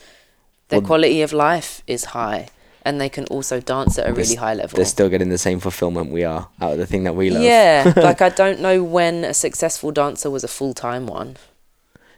their 0.70 0.80
Well- 0.80 0.88
quality 0.88 1.22
of 1.22 1.34
life 1.34 1.84
is 1.86 2.06
high 2.06 2.48
and 2.84 3.00
they 3.00 3.10
can 3.10 3.26
also 3.26 3.60
dance 3.60 4.00
at 4.00 4.10
a 4.10 4.14
really 4.14 4.36
high 4.36 4.54
level. 4.54 4.76
They're 4.78 4.86
still 4.86 5.10
getting 5.10 5.30
the 5.30 5.38
same 5.38 5.60
fulfillment 5.60 6.12
we 6.12 6.24
are 6.24 6.48
out 6.60 6.74
of 6.74 6.78
the 6.80 6.88
thing 6.88 7.04
that 7.04 7.16
we 7.16 7.30
love. 7.30 7.44
Yeah, 7.44 7.94
like 7.98 8.22
I 8.22 8.30
don't 8.30 8.60
know 8.60 8.84
when 8.84 9.24
a 9.24 9.34
successful 9.34 9.92
dancer 9.92 10.30
was 10.30 10.44
a 10.44 10.48
full 10.48 10.74
time 10.74 11.06
one. 11.06 11.38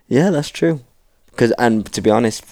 Yeah, 0.08 0.30
that's 0.30 0.50
true. 0.50 0.82
Because 1.32 1.52
and 1.58 1.92
to 1.94 2.02
be 2.02 2.10
honest, 2.10 2.44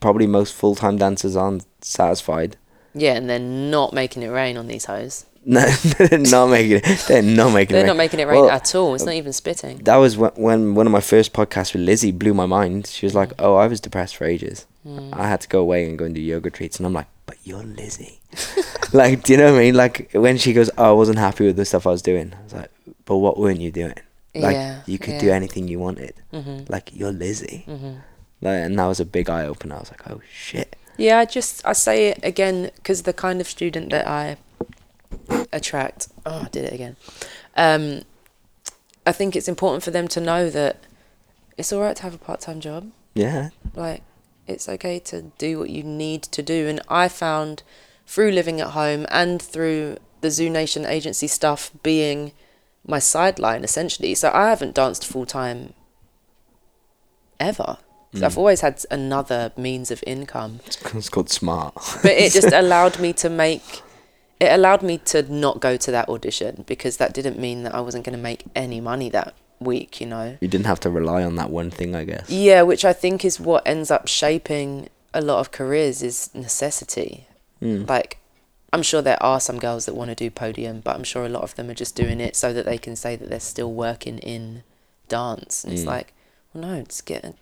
probably 0.00 0.26
most 0.26 0.52
full 0.54 0.74
time 0.74 0.98
dancers 0.98 1.36
aren't 1.36 1.64
satisfied. 1.80 2.56
Yeah, 2.94 3.14
and 3.14 3.28
they're 3.30 3.38
not 3.38 3.92
making 3.92 4.22
it 4.22 4.28
rain 4.28 4.56
on 4.56 4.66
these 4.66 4.84
hoes. 4.84 5.24
No, 5.46 5.60
they're 5.70 6.18
not 6.36 6.46
making 6.48 6.80
it. 6.84 7.04
They're 7.06 7.22
not 7.22 7.50
making 7.52 7.74
They're 7.74 7.84
it. 7.84 7.88
not 7.88 7.96
making 7.96 8.20
it 8.20 8.26
rain 8.26 8.40
Well, 8.42 8.50
at 8.50 8.74
all. 8.74 8.94
It's 8.94 9.04
not 9.04 9.14
even 9.14 9.32
spitting. 9.32 9.78
That 9.78 9.96
was 9.96 10.16
when, 10.16 10.32
when 10.36 10.74
one 10.74 10.86
of 10.86 10.92
my 10.92 11.00
first 11.00 11.32
podcasts 11.32 11.72
with 11.74 11.82
Lizzie 11.82 12.12
blew 12.12 12.32
my 12.34 12.46
mind. 12.46 12.86
She 12.86 13.04
was 13.06 13.14
like, 13.14 13.30
Mm. 13.30 13.34
"Oh, 13.44 13.54
I 13.56 13.66
was 13.66 13.80
depressed 13.80 14.16
for 14.16 14.24
ages. 14.24 14.66
Hmm. 14.84 15.10
I 15.12 15.28
had 15.28 15.40
to 15.42 15.48
go 15.48 15.60
away 15.60 15.86
and 15.88 15.98
go 15.98 16.04
and 16.06 16.14
do 16.14 16.20
yoga 16.20 16.44
retreats." 16.46 16.78
And 16.78 16.86
I'm 16.86 16.92
like, 16.94 17.08
"But 17.26 17.36
you're 17.44 17.62
Lizzie." 17.62 18.20
like, 18.92 19.22
do 19.24 19.32
you 19.32 19.38
know 19.38 19.52
what 19.52 19.58
I 19.60 19.64
mean? 19.64 19.74
Like 19.74 20.10
when 20.12 20.38
she 20.38 20.52
goes, 20.52 20.70
oh, 20.78 20.90
"I 20.90 20.92
wasn't 20.92 21.18
happy 21.18 21.44
with 21.46 21.56
the 21.56 21.64
stuff 21.64 21.86
I 21.86 21.90
was 21.90 22.02
doing," 22.02 22.32
I 22.38 22.42
was 22.44 22.52
like, 22.54 22.70
"But 23.04 23.18
what 23.18 23.38
weren't 23.38 23.60
you 23.60 23.70
doing? 23.70 23.94
Like 24.34 24.54
yeah, 24.56 24.80
you 24.86 24.98
could 24.98 25.18
do 25.20 25.30
anything 25.30 25.68
you 25.68 25.78
wanted. 25.78 26.14
Mhm, 26.32 26.68
Like 26.70 26.90
you're 26.94 27.12
Lizzie." 27.12 27.64
mhm. 27.68 27.98
Like, 28.40 28.60
and 28.64 28.78
that 28.78 28.86
was 28.86 28.98
a 29.00 29.04
big 29.04 29.30
eye 29.30 29.46
opener. 29.46 29.76
I 29.76 29.80
was 29.80 29.90
like, 29.90 30.08
"Oh 30.10 30.20
shit." 30.32 30.76
Yeah, 30.96 31.18
I 31.18 31.24
just 31.24 31.64
I 31.66 31.72
say 31.72 32.08
it 32.08 32.20
again 32.22 32.70
because 32.76 33.02
the 33.02 33.12
kind 33.12 33.40
of 33.40 33.46
student 33.48 33.90
that 33.90 34.06
I 34.06 34.36
attract. 35.52 36.08
Oh, 36.26 36.42
I 36.44 36.48
did 36.48 36.64
it 36.64 36.72
again. 36.72 36.96
Um, 37.56 38.02
I 39.06 39.12
think 39.12 39.36
it's 39.36 39.48
important 39.48 39.82
for 39.82 39.90
them 39.90 40.08
to 40.08 40.20
know 40.20 40.48
that 40.50 40.78
it's 41.58 41.72
all 41.72 41.82
right 41.82 41.96
to 41.96 42.02
have 42.02 42.14
a 42.14 42.18
part 42.18 42.40
time 42.40 42.60
job. 42.60 42.90
Yeah. 43.14 43.50
Like, 43.74 44.02
it's 44.46 44.68
okay 44.68 44.98
to 45.00 45.22
do 45.38 45.58
what 45.58 45.70
you 45.70 45.82
need 45.82 46.22
to 46.24 46.42
do. 46.42 46.66
And 46.68 46.80
I 46.88 47.08
found 47.08 47.62
through 48.06 48.30
living 48.32 48.60
at 48.60 48.68
home 48.70 49.06
and 49.10 49.40
through 49.40 49.96
the 50.20 50.30
Zoo 50.30 50.50
Nation 50.50 50.84
agency 50.84 51.26
stuff 51.26 51.70
being 51.82 52.32
my 52.86 52.98
sideline 52.98 53.64
essentially. 53.64 54.14
So 54.14 54.30
I 54.34 54.48
haven't 54.50 54.74
danced 54.74 55.06
full 55.06 55.24
time 55.26 55.72
ever. 57.40 57.78
'Cause 58.12 58.22
I've 58.22 58.34
Mm. 58.34 58.38
always 58.38 58.60
had 58.60 58.84
another 58.92 59.52
means 59.56 59.90
of 59.90 60.02
income. 60.06 60.60
It's 60.66 61.08
called 61.08 61.30
smart. 61.30 61.74
But 62.02 62.12
it 62.12 62.32
just 62.32 62.52
allowed 62.52 63.00
me 63.00 63.12
to 63.14 63.28
make 63.28 63.82
it 64.44 64.52
allowed 64.52 64.82
me 64.82 64.98
to 65.12 65.22
not 65.32 65.60
go 65.60 65.76
to 65.76 65.90
that 65.90 66.08
audition 66.08 66.64
because 66.66 66.96
that 66.98 67.12
didn't 67.12 67.38
mean 67.38 67.62
that 67.64 67.74
I 67.74 67.80
wasn't 67.80 68.04
going 68.04 68.16
to 68.16 68.22
make 68.22 68.44
any 68.54 68.80
money 68.80 69.08
that 69.10 69.34
week, 69.60 70.00
you 70.00 70.06
know. 70.06 70.36
you 70.40 70.48
didn't 70.48 70.66
have 70.66 70.80
to 70.80 70.90
rely 70.90 71.22
on 71.24 71.36
that 71.36 71.50
one 71.50 71.70
thing, 71.70 71.94
I 71.94 72.04
guess. 72.04 72.28
Yeah, 72.30 72.62
which 72.62 72.84
I 72.84 72.92
think 72.92 73.24
is 73.24 73.40
what 73.40 73.62
ends 73.66 73.90
up 73.90 74.08
shaping 74.08 74.88
a 75.12 75.20
lot 75.20 75.38
of 75.40 75.50
careers 75.52 76.02
is 76.02 76.30
necessity. 76.34 77.26
Mm. 77.62 77.88
Like, 77.88 78.18
I'm 78.72 78.82
sure 78.82 79.00
there 79.00 79.22
are 79.22 79.38
some 79.40 79.58
girls 79.60 79.86
that 79.86 79.94
want 79.94 80.10
to 80.10 80.14
do 80.16 80.30
podium, 80.30 80.80
but 80.80 80.96
I'm 80.96 81.04
sure 81.04 81.24
a 81.24 81.28
lot 81.28 81.42
of 81.44 81.54
them 81.54 81.70
are 81.70 81.74
just 81.74 81.94
doing 81.94 82.20
it 82.20 82.34
so 82.36 82.52
that 82.52 82.64
they 82.66 82.78
can 82.78 82.96
say 82.96 83.14
that 83.16 83.30
they're 83.30 83.38
still 83.40 83.72
working 83.72 84.18
in 84.18 84.64
dance. 85.08 85.62
And 85.64 85.72
it's 85.72 85.82
Mm. 85.84 85.86
like, 85.86 86.12
well, 86.52 86.64
no, 86.64 86.82
just 86.82 87.06
get. 87.06 87.24
A, 87.24 87.34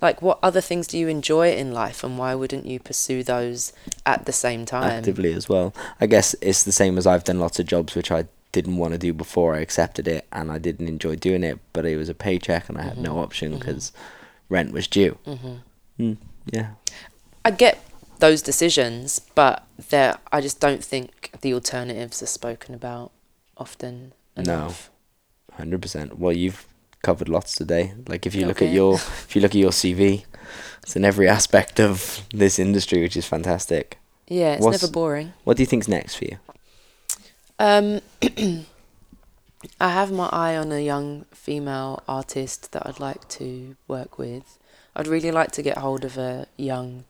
like, 0.00 0.20
what 0.22 0.38
other 0.42 0.60
things 0.60 0.86
do 0.86 0.98
you 0.98 1.08
enjoy 1.08 1.52
in 1.52 1.72
life, 1.72 2.02
and 2.04 2.18
why 2.18 2.34
wouldn't 2.34 2.66
you 2.66 2.78
pursue 2.80 3.22
those 3.22 3.72
at 4.04 4.26
the 4.26 4.32
same 4.32 4.64
time? 4.66 4.84
actively 4.90 5.32
as 5.32 5.48
well. 5.48 5.72
I 6.00 6.06
guess 6.06 6.34
it's 6.40 6.62
the 6.64 6.72
same 6.72 6.98
as 6.98 7.06
I've 7.06 7.24
done 7.24 7.40
lots 7.40 7.58
of 7.58 7.66
jobs 7.66 7.94
which 7.94 8.10
I 8.10 8.26
didn't 8.52 8.76
want 8.76 8.92
to 8.92 8.98
do 8.98 9.12
before 9.12 9.54
I 9.56 9.60
accepted 9.60 10.06
it 10.06 10.26
and 10.30 10.50
I 10.52 10.58
didn't 10.58 10.88
enjoy 10.88 11.16
doing 11.16 11.42
it, 11.42 11.58
but 11.72 11.84
it 11.84 11.96
was 11.96 12.08
a 12.08 12.14
paycheck 12.14 12.68
and 12.68 12.78
I 12.78 12.82
had 12.82 12.98
no 12.98 13.14
Mhm, 13.14 13.22
option 13.22 13.58
because 13.58 13.92
rent 14.48 14.72
was 14.72 14.86
due. 14.86 15.18
mm-hmm. 15.26 15.54
Mm, 15.98 16.16
yeah. 16.52 16.70
I 17.44 17.50
get 17.50 17.78
those 18.20 18.42
decisions, 18.42 19.20
but 19.34 19.64
there, 19.90 20.18
I 20.32 20.40
just 20.40 20.60
don't 20.60 20.84
think 20.84 21.30
the 21.40 21.52
alternatives 21.52 22.22
are 22.22 22.26
spoken 22.26 22.74
about 22.74 23.10
often 23.56 24.12
enough. 24.36 24.90
No. 25.50 25.56
Hundred 25.56 25.82
percent. 25.82 26.18
Well, 26.18 26.32
you've 26.32 26.66
covered 27.04 27.28
lots 27.28 27.54
today. 27.54 27.94
Like 28.08 28.26
if 28.26 28.34
you 28.34 28.46
look 28.46 28.62
at 28.62 28.72
your 28.72 28.94
if 28.94 29.36
you 29.36 29.42
look 29.42 29.52
at 29.52 29.60
your 29.66 29.70
CV, 29.70 30.24
it's 30.82 30.96
in 30.96 31.04
every 31.04 31.28
aspect 31.28 31.78
of 31.78 32.22
this 32.32 32.58
industry, 32.58 33.02
which 33.02 33.16
is 33.16 33.26
fantastic. 33.26 33.98
Yeah, 34.26 34.54
it's 34.54 34.64
What's- 34.64 34.82
never 34.82 34.92
boring. 34.92 35.32
What 35.44 35.56
do 35.56 35.62
you 35.62 35.66
think's 35.66 35.88
next 35.88 36.16
for 36.16 36.24
you? 36.24 36.38
Um, 37.58 38.00
I 39.80 39.90
have 39.90 40.10
my 40.10 40.28
eye 40.32 40.56
on 40.56 40.72
a 40.72 40.80
young 40.80 41.26
female 41.32 42.02
artist 42.08 42.72
that 42.72 42.86
I'd 42.86 43.00
like 43.00 43.28
to 43.40 43.76
work 43.86 44.18
with. 44.18 44.58
I'd 44.96 45.06
really 45.06 45.30
like 45.30 45.52
to 45.52 45.62
get 45.62 45.78
hold 45.78 46.04
of 46.04 46.16
a 46.18 46.46
young 46.56 47.04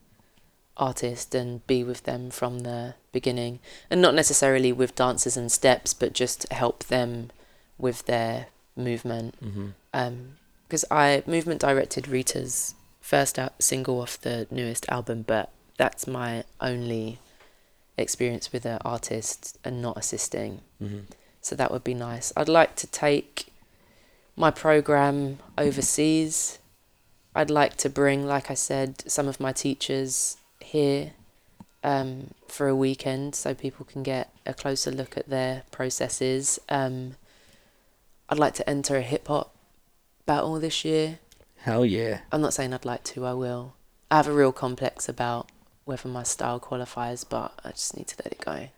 artist 0.77 1.35
and 1.35 1.65
be 1.67 1.85
with 1.85 2.03
them 2.03 2.31
from 2.31 2.61
the 2.61 2.95
beginning 3.13 3.61
and 3.89 4.03
not 4.03 4.15
necessarily 4.15 4.73
with 4.73 4.95
dances 4.97 5.37
and 5.37 5.53
steps 5.53 5.95
but 5.95 6.13
just 6.13 6.51
help 6.53 6.83
them 6.85 7.31
with 7.79 8.07
their 8.07 8.47
movement 8.77 9.35
Mm-hmm. 9.43 10.13
because 10.67 10.85
I 10.91 11.23
movement 11.27 11.61
directed 11.61 12.09
Rita's 12.09 12.75
first 13.01 13.39
out 13.39 13.53
single 13.63 14.01
off 14.01 14.21
the 14.21 14.47
newest 14.51 14.89
album, 14.89 15.23
but 15.27 15.51
that's 15.77 16.07
my 16.07 16.45
only 16.61 17.19
experience 17.97 18.53
with 18.53 18.65
an 18.65 18.79
artist 18.85 19.59
and 19.65 19.81
not 19.83 19.97
assisting. 19.97 20.61
Mm-hmm. 20.83 21.01
So 21.41 21.55
that 21.57 21.71
would 21.71 21.85
be 21.85 21.95
nice. 21.95 22.33
I'd 22.37 22.49
like 22.49 22.75
to 22.77 22.87
take 22.87 23.47
my 24.37 24.51
program 24.51 25.39
overseas. 25.59 26.59
I'd 27.35 27.51
like 27.51 27.77
to 27.79 27.91
bring, 27.91 28.27
like 28.27 28.51
I 28.51 28.55
said, 28.55 29.03
some 29.11 29.29
of 29.29 29.39
my 29.41 29.53
teachers 29.53 30.39
here 30.61 31.13
um, 31.83 32.31
for 32.49 32.69
a 32.69 32.75
weekend 32.75 33.35
so 33.35 33.55
people 33.55 33.85
can 33.85 34.03
get 34.03 34.33
a 34.47 34.55
closer 34.55 34.91
look 34.91 35.17
at 35.17 35.29
their 35.29 35.65
processes. 35.71 36.59
Um, 36.69 37.17
I'd 38.29 38.39
like 38.39 38.55
to 38.55 38.69
enter 38.69 38.97
a 38.97 39.03
hip 39.03 39.29
hop 39.29 39.55
battle 40.27 40.59
this 40.59 40.85
year. 40.85 41.19
Hell 41.59 41.85
yeah. 41.85 42.21
I'm 42.33 42.41
not 42.41 42.55
saying 42.55 42.75
I'd 42.75 42.85
like 42.85 43.05
to, 43.05 43.25
I 43.25 43.33
will. 43.33 43.75
I 44.11 44.17
have 44.17 44.29
a 44.29 44.33
real 44.33 44.53
complex 44.53 45.09
about 45.09 45.51
whether 45.85 46.09
my 46.09 46.23
style 46.23 46.61
qualifies, 46.61 47.25
but 47.25 47.59
I 47.65 47.71
just 47.71 47.97
need 47.97 48.07
to 48.09 48.17
let 48.25 48.33
it 48.33 48.41
go. 48.45 48.69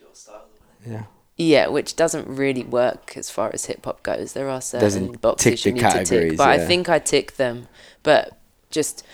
Your 0.00 0.14
style, 0.14 0.46
it? 0.84 0.90
Yeah. 0.90 1.02
Yeah, 1.36 1.68
which 1.68 1.96
doesn't 1.96 2.28
really 2.28 2.64
work 2.64 3.16
as 3.16 3.30
far 3.30 3.50
as 3.54 3.64
hip 3.64 3.84
hop 3.84 4.02
goes. 4.02 4.34
There 4.34 4.50
are 4.50 4.60
certain 4.60 4.86
Doesn't 4.86 5.20
boxes 5.22 5.64
you 5.64 5.72
need 5.72 5.80
to 5.80 6.04
tick, 6.04 6.36
but 6.36 6.48
I 6.48 6.58
think 6.58 6.88
I 6.90 6.98
tick 6.98 7.36
them. 7.36 7.68
But 8.02 8.38
just 8.70 9.06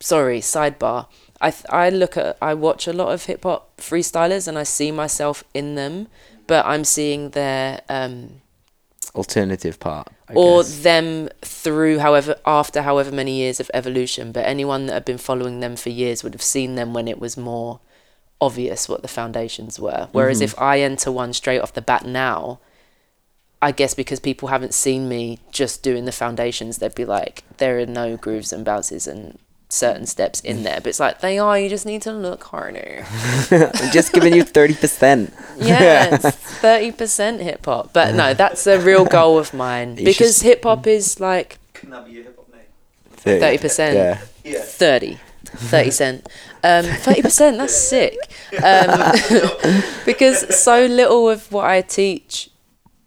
sorry, 0.00 0.40
sidebar. 0.40 1.06
I 1.38 1.50
th- 1.50 1.66
I 1.68 1.90
look 1.90 2.16
at 2.16 2.38
I 2.40 2.54
watch 2.54 2.86
a 2.86 2.94
lot 2.94 3.12
of 3.12 3.26
hip 3.26 3.42
hop 3.42 3.76
freestylers 3.76 4.48
and 4.48 4.56
I 4.58 4.62
see 4.62 4.90
myself 4.90 5.44
in 5.52 5.74
them, 5.74 6.08
but 6.46 6.64
I'm 6.64 6.82
seeing 6.82 7.30
their 7.30 7.82
um 7.90 8.40
Alternative 9.16 9.78
part. 9.80 10.08
I 10.28 10.34
or 10.34 10.62
guess. 10.62 10.80
them 10.82 11.28
through 11.42 11.98
however 12.00 12.36
after 12.44 12.82
however 12.82 13.10
many 13.10 13.34
years 13.36 13.58
of 13.60 13.70
evolution 13.74 14.30
but 14.32 14.44
anyone 14.44 14.86
that 14.86 14.92
had 14.94 15.04
been 15.04 15.18
following 15.18 15.60
them 15.60 15.74
for 15.76 15.88
years 15.90 16.22
would 16.22 16.34
have 16.34 16.42
seen 16.42 16.74
them 16.74 16.92
when 16.92 17.08
it 17.08 17.18
was 17.18 17.36
more 17.36 17.80
obvious 18.40 18.88
what 18.88 19.02
the 19.02 19.08
foundations 19.08 19.78
were 19.80 20.08
whereas 20.12 20.40
Mhm. 20.40 20.44
if 20.44 20.60
i 20.60 20.80
enter 20.80 21.10
one 21.10 21.32
straight 21.32 21.60
off 21.60 21.72
the 21.72 21.80
bat 21.80 22.04
now 22.04 22.58
i 23.62 23.70
guess 23.72 23.94
because 23.94 24.20
people 24.20 24.48
haven't 24.48 24.74
seen 24.74 25.08
me 25.08 25.38
just 25.50 25.82
doing 25.82 26.04
the 26.04 26.12
foundations 26.12 26.78
they'd 26.78 26.94
be 26.94 27.04
like 27.06 27.44
there 27.56 27.78
are 27.78 27.86
no 27.86 28.16
grooves 28.16 28.52
and 28.52 28.64
bounces 28.64 29.06
and 29.06 29.38
certain 29.76 30.06
steps 30.06 30.40
in 30.40 30.62
there 30.62 30.76
but 30.80 30.86
it's 30.86 30.98
like 31.00 31.20
they 31.20 31.38
are 31.38 31.58
you 31.58 31.68
just 31.68 31.86
need 31.86 32.02
to 32.02 32.12
look 32.12 32.42
harder 32.44 33.04
I'm 33.50 33.90
just 33.92 34.12
giving 34.12 34.34
you 34.34 34.44
30%. 34.44 35.30
yeah, 35.58 36.16
thirty 36.16 36.92
percent 36.92 37.40
hip 37.48 37.64
hop. 37.64 37.92
But 37.92 38.14
no, 38.14 38.34
that's 38.34 38.66
a 38.66 38.78
real 38.80 39.04
goal 39.04 39.38
of 39.38 39.52
mine 39.54 39.96
You 39.98 40.04
because 40.04 40.42
hip 40.42 40.64
hop 40.64 40.86
is 40.86 41.20
like 41.20 41.58
Can 41.74 41.90
that 41.90 42.04
be 42.06 42.12
your 42.12 42.24
hip 42.24 42.36
hop 42.36 42.48
name? 42.52 43.40
30 43.40 43.58
percent. 43.58 43.96
Yeah. 43.96 44.52
Yeah. 44.52 44.60
30 44.62 45.18
30 45.44 45.90
cent 45.90 46.28
um 46.64 46.84
30 47.06 47.22
percent 47.22 47.56
that's 47.58 47.74
sick 47.76 48.18
um 48.62 49.12
because 50.04 50.38
so 50.58 50.84
little 50.86 51.28
of 51.30 51.50
what 51.52 51.64
i 51.64 51.80
teach 51.80 52.50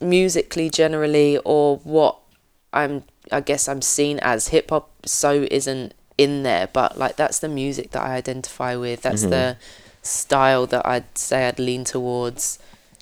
musically 0.01 0.69
generally 0.69 1.37
or 1.45 1.77
what 1.83 2.17
i'm 2.73 3.03
i 3.31 3.39
guess 3.41 3.67
i'm 3.67 3.81
seen 3.81 4.19
as 4.19 4.47
hip 4.49 4.69
hop 4.69 4.89
so 5.05 5.45
isn't 5.51 5.93
in 6.25 6.43
there 6.43 6.67
but 6.73 6.97
like 6.97 7.15
that's 7.15 7.39
the 7.39 7.47
music 7.47 7.91
that 7.91 8.01
i 8.03 8.11
identify 8.15 8.75
with 8.75 9.01
that's 9.03 9.23
Mhm. 9.25 9.29
the 9.29 9.57
style 10.01 10.65
that 10.67 10.85
i'd 10.85 11.17
say 11.17 11.47
i'd 11.47 11.59
lean 11.59 11.83
towards 11.83 12.59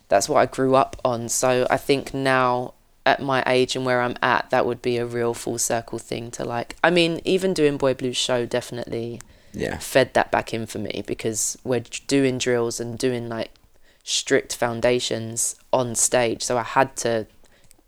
that's 0.09 0.27
what 0.29 0.39
i 0.39 0.45
grew 0.45 0.75
up 0.75 0.95
on 1.03 1.27
so 1.29 1.65
i 1.69 1.77
think 1.77 2.13
now 2.13 2.73
at 3.05 3.19
my 3.21 3.41
age 3.47 3.75
and 3.75 3.85
where 3.85 4.01
i'm 4.01 4.15
at 4.21 4.49
that 4.51 4.65
would 4.67 4.81
be 4.81 4.97
a 4.97 5.05
real 5.05 5.33
full 5.33 5.57
circle 5.57 5.99
thing 5.99 6.29
to 6.31 6.43
like 6.45 6.75
i 6.83 6.89
mean 6.89 7.19
even 7.25 7.53
doing 7.53 7.75
Boy 7.77 7.93
Blue's 7.93 8.17
show 8.27 8.45
definitely 8.45 9.19
Yeah. 9.53 9.77
fed 9.79 10.13
that 10.13 10.29
back 10.31 10.53
in 10.53 10.65
for 10.67 10.77
me 10.79 11.03
because 11.07 11.57
we're 11.63 11.85
doing 12.07 12.37
drills 12.37 12.79
and 12.79 12.97
doing 12.99 13.27
like 13.29 13.51
strict 14.03 14.55
foundations 14.55 15.55
on 15.73 15.95
stage. 15.95 16.41
So 16.43 16.57
I 16.57 16.63
had 16.63 16.95
to 16.97 17.25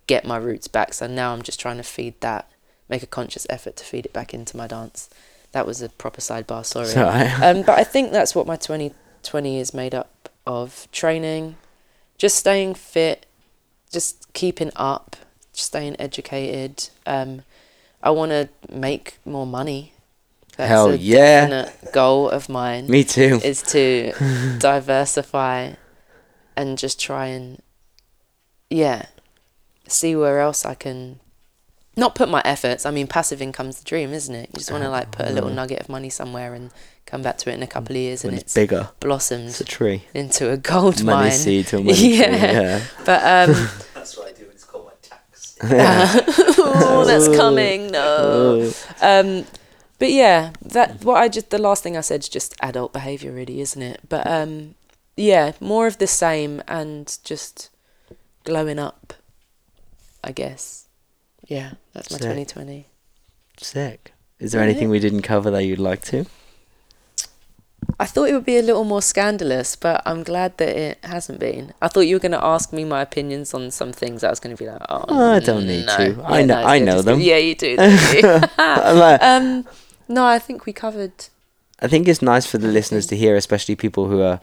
get 0.07 0.25
my 0.25 0.37
roots 0.37 0.67
back. 0.67 0.93
So 0.93 1.05
now 1.07 1.31
I'm 1.33 1.43
just 1.43 1.59
trying 1.59 1.77
to 1.77 1.83
feed 1.83 2.15
that, 2.21 2.43
make 2.89 3.03
a 3.03 3.07
conscious 3.07 3.45
effort 3.49 3.75
to 3.77 3.83
feed 3.85 4.05
it 4.05 4.13
back 4.13 4.33
into 4.33 4.57
my 4.57 4.67
dance. 4.67 5.09
That 5.51 5.65
was 5.65 5.81
a 5.81 5.89
proper 5.89 6.21
sidebar, 6.21 6.65
sorry. 6.65 6.93
Um, 6.95 7.63
but 7.63 7.77
I 7.79 7.83
think 7.83 8.11
that's 8.11 8.35
what 8.35 8.45
my 8.47 8.55
2020 8.55 9.59
is 9.59 9.73
made 9.73 9.95
up 9.95 10.29
of 10.45 10.87
training, 10.91 11.55
just 12.17 12.37
staying 12.37 12.75
fit, 12.75 13.25
just 13.91 14.31
keeping 14.33 14.71
up, 14.75 15.15
just 15.53 15.67
staying 15.67 15.95
educated. 15.99 16.89
Um, 17.05 17.43
I 18.01 18.11
want 18.11 18.31
to 18.31 18.49
make 18.71 19.17
more 19.25 19.47
money. 19.47 19.93
That's 20.57 20.69
Hell 20.69 20.89
a 20.91 20.95
yeah. 20.95 21.47
definite 21.47 21.93
goal 21.93 22.29
of 22.29 22.49
mine 22.49 22.87
Me 22.87 23.03
too. 23.03 23.39
is 23.43 23.61
to 23.63 24.11
diversify 24.59 25.73
and 26.57 26.77
just 26.77 26.99
try 26.99 27.27
and 27.27 27.61
yeah 28.69 29.05
see 29.87 30.15
where 30.15 30.41
else 30.41 30.65
I 30.65 30.75
can 30.75 31.19
not 31.99 32.15
put 32.15 32.29
my 32.29 32.41
efforts 32.45 32.85
I 32.85 32.91
mean 32.91 33.07
passive 33.07 33.41
income's 33.41 33.77
the 33.79 33.85
dream 33.85 34.11
isn't 34.13 34.33
it 34.33 34.49
you 34.53 34.57
just 34.59 34.71
want 34.71 34.83
to 34.83 34.89
like 34.89 35.11
put 35.11 35.27
a 35.27 35.31
little 35.31 35.49
Mm. 35.49 35.55
nugget 35.55 35.79
of 35.81 35.89
money 35.89 36.09
somewhere 36.09 36.53
and 36.53 36.71
come 37.05 37.21
back 37.21 37.37
to 37.39 37.49
it 37.51 37.53
in 37.55 37.63
a 37.63 37.67
couple 37.67 37.93
of 37.95 38.01
years 38.01 38.23
When 38.23 38.33
and 38.33 38.41
it's 38.41 38.47
it's 38.47 38.53
bigger. 38.55 38.89
blossomed 38.99 39.49
It's 39.49 39.61
a 39.61 39.65
tree. 39.65 40.03
into 40.13 40.49
a 40.51 40.57
gold 40.57 41.03
Money 41.03 41.29
mine 41.29 41.37
seed 41.37 41.67
to 41.67 41.77
a 41.77 41.79
money 41.83 41.97
tree. 41.97 42.17
Yeah. 42.19 42.51
Yeah. 42.51 42.81
but 43.05 43.21
um 43.23 43.69
That's 43.93 44.17
what 44.17 44.27
I 44.29 44.31
do. 44.39 44.45
It's 44.51 44.63
called 44.63 44.85
my 44.85 44.93
tax. 45.01 45.57
oh, 46.59 47.03
that's 47.05 47.27
coming 47.35 47.91
no 47.91 48.71
um 49.01 49.45
but 49.97 50.11
yeah 50.11 50.51
that 50.61 51.03
what 51.03 51.17
i 51.17 51.27
just 51.27 51.49
the 51.49 51.57
last 51.57 51.83
thing 51.83 51.97
i 51.97 52.01
said 52.01 52.21
is 52.21 52.29
just 52.29 52.55
adult 52.61 52.93
behavior 52.93 53.31
really 53.31 53.59
isn't 53.59 53.81
it 53.81 53.99
but 54.07 54.25
um 54.27 54.75
yeah 55.17 55.51
more 55.59 55.85
of 55.87 55.97
the 55.97 56.07
same 56.07 56.61
and 56.67 57.17
just 57.25 57.69
glowing 58.45 58.79
up 58.79 59.13
i 60.23 60.31
guess 60.31 60.85
yeah 61.49 61.71
that's 61.93 62.09
my 62.11 62.17
Sick. 62.17 62.21
2020 62.47 62.85
Sick. 63.57 64.13
Is 64.39 64.53
there 64.53 64.61
Yeah. 64.61 64.69
anything 64.69 64.89
we 64.89 64.99
didn't 64.99 65.23
cover 65.23 65.51
that 65.51 65.63
you'd 65.65 65.79
like 65.91 66.01
to? 66.13 66.25
i 67.99 68.05
thought 68.05 68.29
it 68.29 68.33
would 68.33 68.45
be 68.45 68.57
a 68.57 68.61
little 68.61 68.83
more 68.83 69.01
scandalous 69.01 69.75
but 69.75 70.01
i'm 70.05 70.21
glad 70.23 70.55
that 70.57 70.69
it 70.77 70.97
hasn't 71.03 71.39
been 71.39 71.73
i 71.81 71.87
thought 71.87 72.01
you 72.01 72.15
were 72.15 72.19
going 72.19 72.31
to 72.39 72.43
ask 72.43 72.71
me 72.73 72.83
my 72.83 73.01
opinions 73.01 73.53
on 73.53 73.71
some 73.71 73.91
things 73.91 74.23
i 74.23 74.29
was 74.29 74.39
going 74.39 74.55
to 74.55 74.61
be 74.63 74.69
like 74.69 74.81
oh 74.89 75.05
Oh, 75.07 75.31
I 75.33 75.39
don't 75.39 75.65
need 75.65 75.85
no. 75.85 75.97
to. 75.97 76.23
I 76.25 76.41
know- 76.43 76.61
no, 76.61 76.67
I 76.67 76.79
know 76.79 76.91
just- 76.93 77.05
them. 77.05 77.19
yeah 77.21 77.37
you 77.37 77.55
do 77.55 77.69
you? 77.79 78.41
Um 78.59 79.65
no 80.07 80.25
i 80.25 80.39
think 80.39 80.65
we 80.65 80.73
covered 80.73 81.13
I 81.81 81.87
think 81.87 82.07
it's 82.09 82.21
nice 82.21 82.45
for 82.45 82.57
the 82.57 82.67
listeners 82.67 83.07
to 83.07 83.15
hear, 83.15 83.37
especially 83.37 83.77
people 83.77 84.09
who 84.09 84.19
are, 84.21 84.41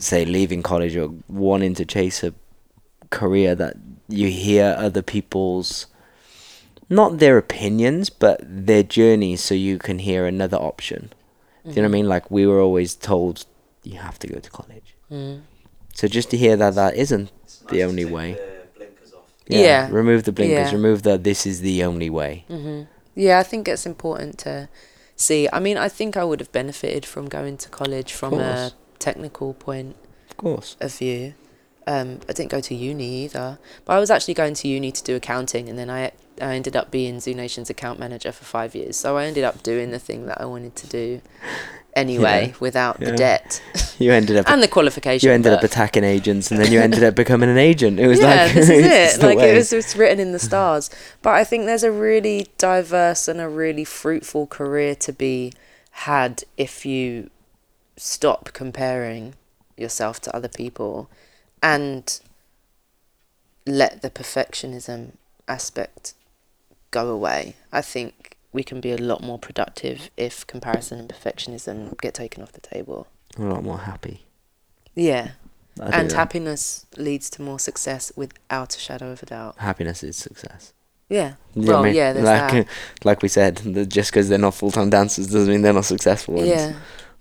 say, 0.00 0.24
leaving 0.24 0.60
college 0.60 0.96
or 0.96 1.08
wanting 1.28 1.74
to 1.76 1.84
chase 1.84 2.24
a 2.24 2.34
career, 3.10 3.54
that 3.54 3.76
you 4.08 4.26
hear 4.26 4.74
other 4.76 5.00
people's, 5.00 5.86
not 6.88 7.18
their 7.18 7.36
opinions, 7.38 8.10
but 8.10 8.40
their 8.42 8.82
journeys, 8.82 9.42
so 9.42 9.54
you 9.54 9.78
can 9.78 9.98
hear 10.00 10.26
another 10.26 10.56
option. 10.56 11.12
Do 11.64 11.70
you 11.70 11.76
know 11.76 11.82
what 11.82 11.88
I 11.88 11.98
mean? 11.98 12.08
Like 12.08 12.30
we 12.30 12.46
were 12.46 12.60
always 12.60 12.94
told, 12.94 13.44
you 13.82 13.98
have 13.98 14.18
to 14.20 14.26
go 14.26 14.38
to 14.38 14.50
college. 14.50 14.94
Mm. 15.10 15.42
So 15.94 16.08
just 16.08 16.30
to 16.30 16.36
hear 16.36 16.56
that 16.56 16.74
that 16.76 16.94
isn't 16.96 17.30
It's 17.44 17.58
The 17.70 17.84
only 17.84 18.04
way. 18.06 18.32
The 18.32 18.68
blinkers 18.76 19.12
off. 19.12 19.30
Yeah. 19.46 19.88
Remove 19.90 20.24
the 20.24 20.32
blinkers. 20.32 20.70
Yeah. 20.70 20.76
Remove 20.76 21.02
the 21.02 21.18
this 21.18 21.44
is 21.46 21.60
the 21.60 21.84
only 21.84 22.08
way. 22.08 22.44
hmm 22.48 22.82
Yeah, 23.14 23.38
I 23.38 23.42
think 23.42 23.68
it's 23.68 23.84
important 23.84 24.38
to 24.38 24.68
see. 25.16 25.48
I 25.52 25.58
mean, 25.60 25.76
I 25.76 25.88
think 25.88 26.16
I 26.16 26.24
would 26.24 26.40
have 26.40 26.52
benefited 26.52 27.04
from 27.04 27.28
going 27.28 27.56
to 27.58 27.68
college 27.68 28.12
from 28.12 28.34
a 28.34 28.72
technical 28.98 29.52
point 29.54 29.96
Of 30.30 30.36
course. 30.36 30.76
of 30.80 30.94
view. 30.94 31.34
Um, 31.86 32.20
I 32.28 32.32
didn't 32.32 32.50
go 32.50 32.60
to 32.60 32.74
uni 32.74 33.24
either, 33.24 33.58
but 33.84 33.92
I 33.96 33.98
was 33.98 34.10
actually 34.10 34.34
going 34.34 34.54
to 34.54 34.68
uni 34.68 34.92
to 34.92 35.02
do 35.02 35.16
accounting, 35.16 35.68
and 35.68 35.78
then 35.78 35.90
I 35.90 36.12
I 36.40 36.54
ended 36.54 36.76
up 36.76 36.90
being 36.90 37.20
Zoo 37.20 37.34
Nation's 37.34 37.70
account 37.70 37.98
manager 37.98 38.32
for 38.32 38.44
five 38.44 38.74
years. 38.74 38.96
So 38.96 39.16
I 39.16 39.26
ended 39.26 39.44
up 39.44 39.62
doing 39.62 39.90
the 39.90 39.98
thing 39.98 40.26
that 40.26 40.40
I 40.40 40.44
wanted 40.44 40.76
to 40.76 40.86
do 40.86 41.20
anyway, 41.94 42.48
Yeah. 42.48 42.56
without 42.60 43.00
Yeah. 43.00 43.10
the 43.10 43.16
debt 43.16 43.62
You 43.98 44.12
ended 44.12 44.36
up 44.36 44.48
and 44.48 44.62
the 44.62 44.68
qualification. 44.68 45.26
you 45.26 45.32
ended 45.34 45.52
up 45.52 45.64
attacking 45.64 46.04
agents, 46.04 46.50
and 46.52 46.60
then 46.60 46.70
you 46.70 46.80
ended 46.80 47.02
up 47.02 47.14
becoming 47.16 47.50
an 47.50 47.58
agent. 47.58 47.98
It 47.98 48.06
was 48.06 48.20
yeah, 48.20 48.44
like 48.44 48.52
this 48.54 48.68
is 48.70 49.16
it. 49.18 49.22
Like 49.26 49.38
way. 49.38 49.50
it 49.52 49.56
was, 49.56 49.72
it's 49.72 49.96
written 49.96 50.20
in 50.20 50.30
the 50.32 50.38
stars. 50.38 50.90
But 51.22 51.30
I 51.34 51.42
think 51.42 51.66
there's 51.66 51.82
a 51.82 51.90
really 51.90 52.46
diverse 52.58 53.26
and 53.26 53.40
a 53.40 53.48
really 53.48 53.84
fruitful 53.84 54.46
career 54.46 54.94
to 54.96 55.12
be 55.12 55.52
had 55.90 56.44
if 56.56 56.86
you 56.86 57.30
stop 57.96 58.50
comparing 58.52 59.34
yourself 59.76 60.20
to 60.20 60.36
other 60.36 60.48
people 60.48 61.10
and 61.60 62.20
let 63.66 64.02
the 64.02 64.10
perfectionism 64.10 65.12
aspect 65.48 66.14
go 66.90 67.08
away. 67.08 67.56
I 67.72 67.80
think 67.80 68.36
we 68.52 68.62
can 68.62 68.80
be 68.80 68.92
a 68.92 68.96
lot 68.96 69.22
more 69.22 69.38
productive 69.38 70.10
if 70.16 70.46
comparison 70.46 70.98
and 70.98 71.08
perfectionism 71.08 71.98
get 72.00 72.14
taken 72.14 72.42
off 72.42 72.52
the 72.52 72.60
table. 72.60 73.06
A 73.38 73.42
lot 73.42 73.62
more 73.62 73.78
happy. 73.78 74.26
Yeah. 74.94 75.32
And 75.80 76.10
that 76.10 76.16
happiness 76.16 76.86
leads 76.96 77.30
to 77.30 77.42
more 77.42 77.58
success 77.58 78.10
without 78.16 78.74
a 78.74 78.78
shadow 78.80 79.12
of 79.12 79.22
a 79.22 79.26
doubt. 79.26 79.56
happiness 79.58 80.02
is 80.02 80.16
success. 80.16 80.72
Yeah. 81.08 81.34
You 81.54 81.68
well, 81.68 81.80
I 81.80 81.84
mean? 81.84 81.94
yeah, 81.94 82.12
like, 82.12 82.52
that. 82.52 82.66
like 83.04 83.22
we 83.22 83.28
said, 83.28 83.88
just 83.88 84.10
because 84.10 84.28
they're 84.28 84.38
not 84.38 84.54
full 84.54 84.70
time 84.70 84.90
dancers 84.90 85.28
doesn't 85.28 85.48
mean 85.48 85.62
they're 85.62 85.72
not 85.72 85.84
successful. 85.84 86.34
ones. 86.34 86.48
Yeah. 86.48 86.74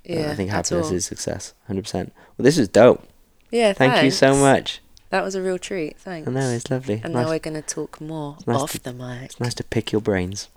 Yeah. 0.03 0.31
I 0.31 0.35
think 0.35 0.49
happiness 0.49 0.91
is 0.91 1.06
success, 1.06 1.53
hundred 1.68 1.84
percent. 1.84 2.14
Well, 2.38 2.44
this 2.44 2.57
is 2.57 2.68
dope. 2.69 3.07
Yeah. 3.52 3.73
Thank 3.73 4.03
you 4.03 4.11
so 4.11 4.35
much. 4.35 4.81
That 5.09 5.23
was 5.23 5.35
a 5.35 5.41
real 5.41 5.57
treat. 5.57 5.97
Thanks. 5.97 6.27
I 6.27 6.31
know 6.31 6.49
it's 6.49 6.69
lovely. 6.69 7.01
And 7.03 7.13
nice, 7.13 7.25
now 7.25 7.29
we're 7.31 7.39
going 7.39 7.53
to 7.55 7.61
talk 7.61 8.01
more 8.01 8.38
nice 8.45 8.57
off 8.61 8.71
to- 8.73 8.84
the 8.84 8.93
mic. 8.93 9.23
it's 9.25 9.39
nice 9.39 9.53
to 9.55 9.63
pick 9.63 9.91
your 9.91 10.01
brains. 10.01 10.49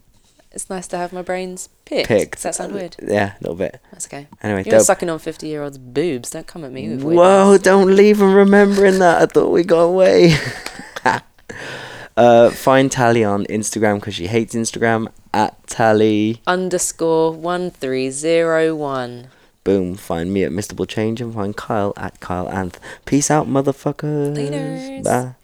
It's 0.52 0.68
nice 0.68 0.89
to 0.89 0.97
have 0.97 1.12
my 1.12 1.22
brains 1.22 1.68
picked. 1.85 2.09
Picked. 2.09 2.32
Does 2.35 2.43
that 2.43 2.55
sound 2.56 2.74
weird? 2.74 2.97
Yeah, 3.01 3.35
a 3.35 3.40
little 3.40 3.55
bit. 3.55 3.81
That's 3.93 4.06
okay. 4.09 4.27
Anyway, 4.43 4.64
You're 4.64 4.78
dope. 4.78 4.86
sucking 4.86 5.09
on 5.09 5.20
50 5.20 5.47
year 5.47 5.62
olds' 5.62 5.78
boobs. 5.78 6.31
Don't 6.31 6.47
come 6.48 6.64
at 6.64 6.72
me 6.72 6.89
with 6.89 7.05
weird 7.05 7.16
Whoa! 7.18 7.48
ones. 7.51 7.62
Don't 7.62 7.94
leave 7.94 8.18
them 8.18 8.35
remembering 8.35 8.98
that. 8.98 9.22
I 9.22 9.27
thought 9.27 9.51
we 9.51 9.62
got 9.62 9.82
away. 9.82 10.35
uh, 12.16 12.51
find 12.51 12.90
Tali 12.90 13.22
on 13.22 13.44
Instagram 13.44 14.01
because 14.01 14.16
she 14.16 14.27
hates 14.27 14.55
Instagram 14.56 15.06
at 15.32 15.64
Tali. 15.68 16.40
Underscore 16.48 17.32
1301. 17.32 19.28
Boom. 19.65 19.95
Find 19.97 20.32
me 20.32 20.45
at 20.45 20.53
Mr. 20.53 20.89
Change 20.89 21.20
and 21.20 21.35
find 21.35 21.57
Kyle 21.57 21.93
at 21.97 22.20
Kyle 22.20 22.47
Anth. 22.49 22.77
Peace 23.05 23.31
out, 23.31 23.47
motherfuckers. 23.47 24.37
Laters. 24.37 25.05
Bye. 25.05 25.35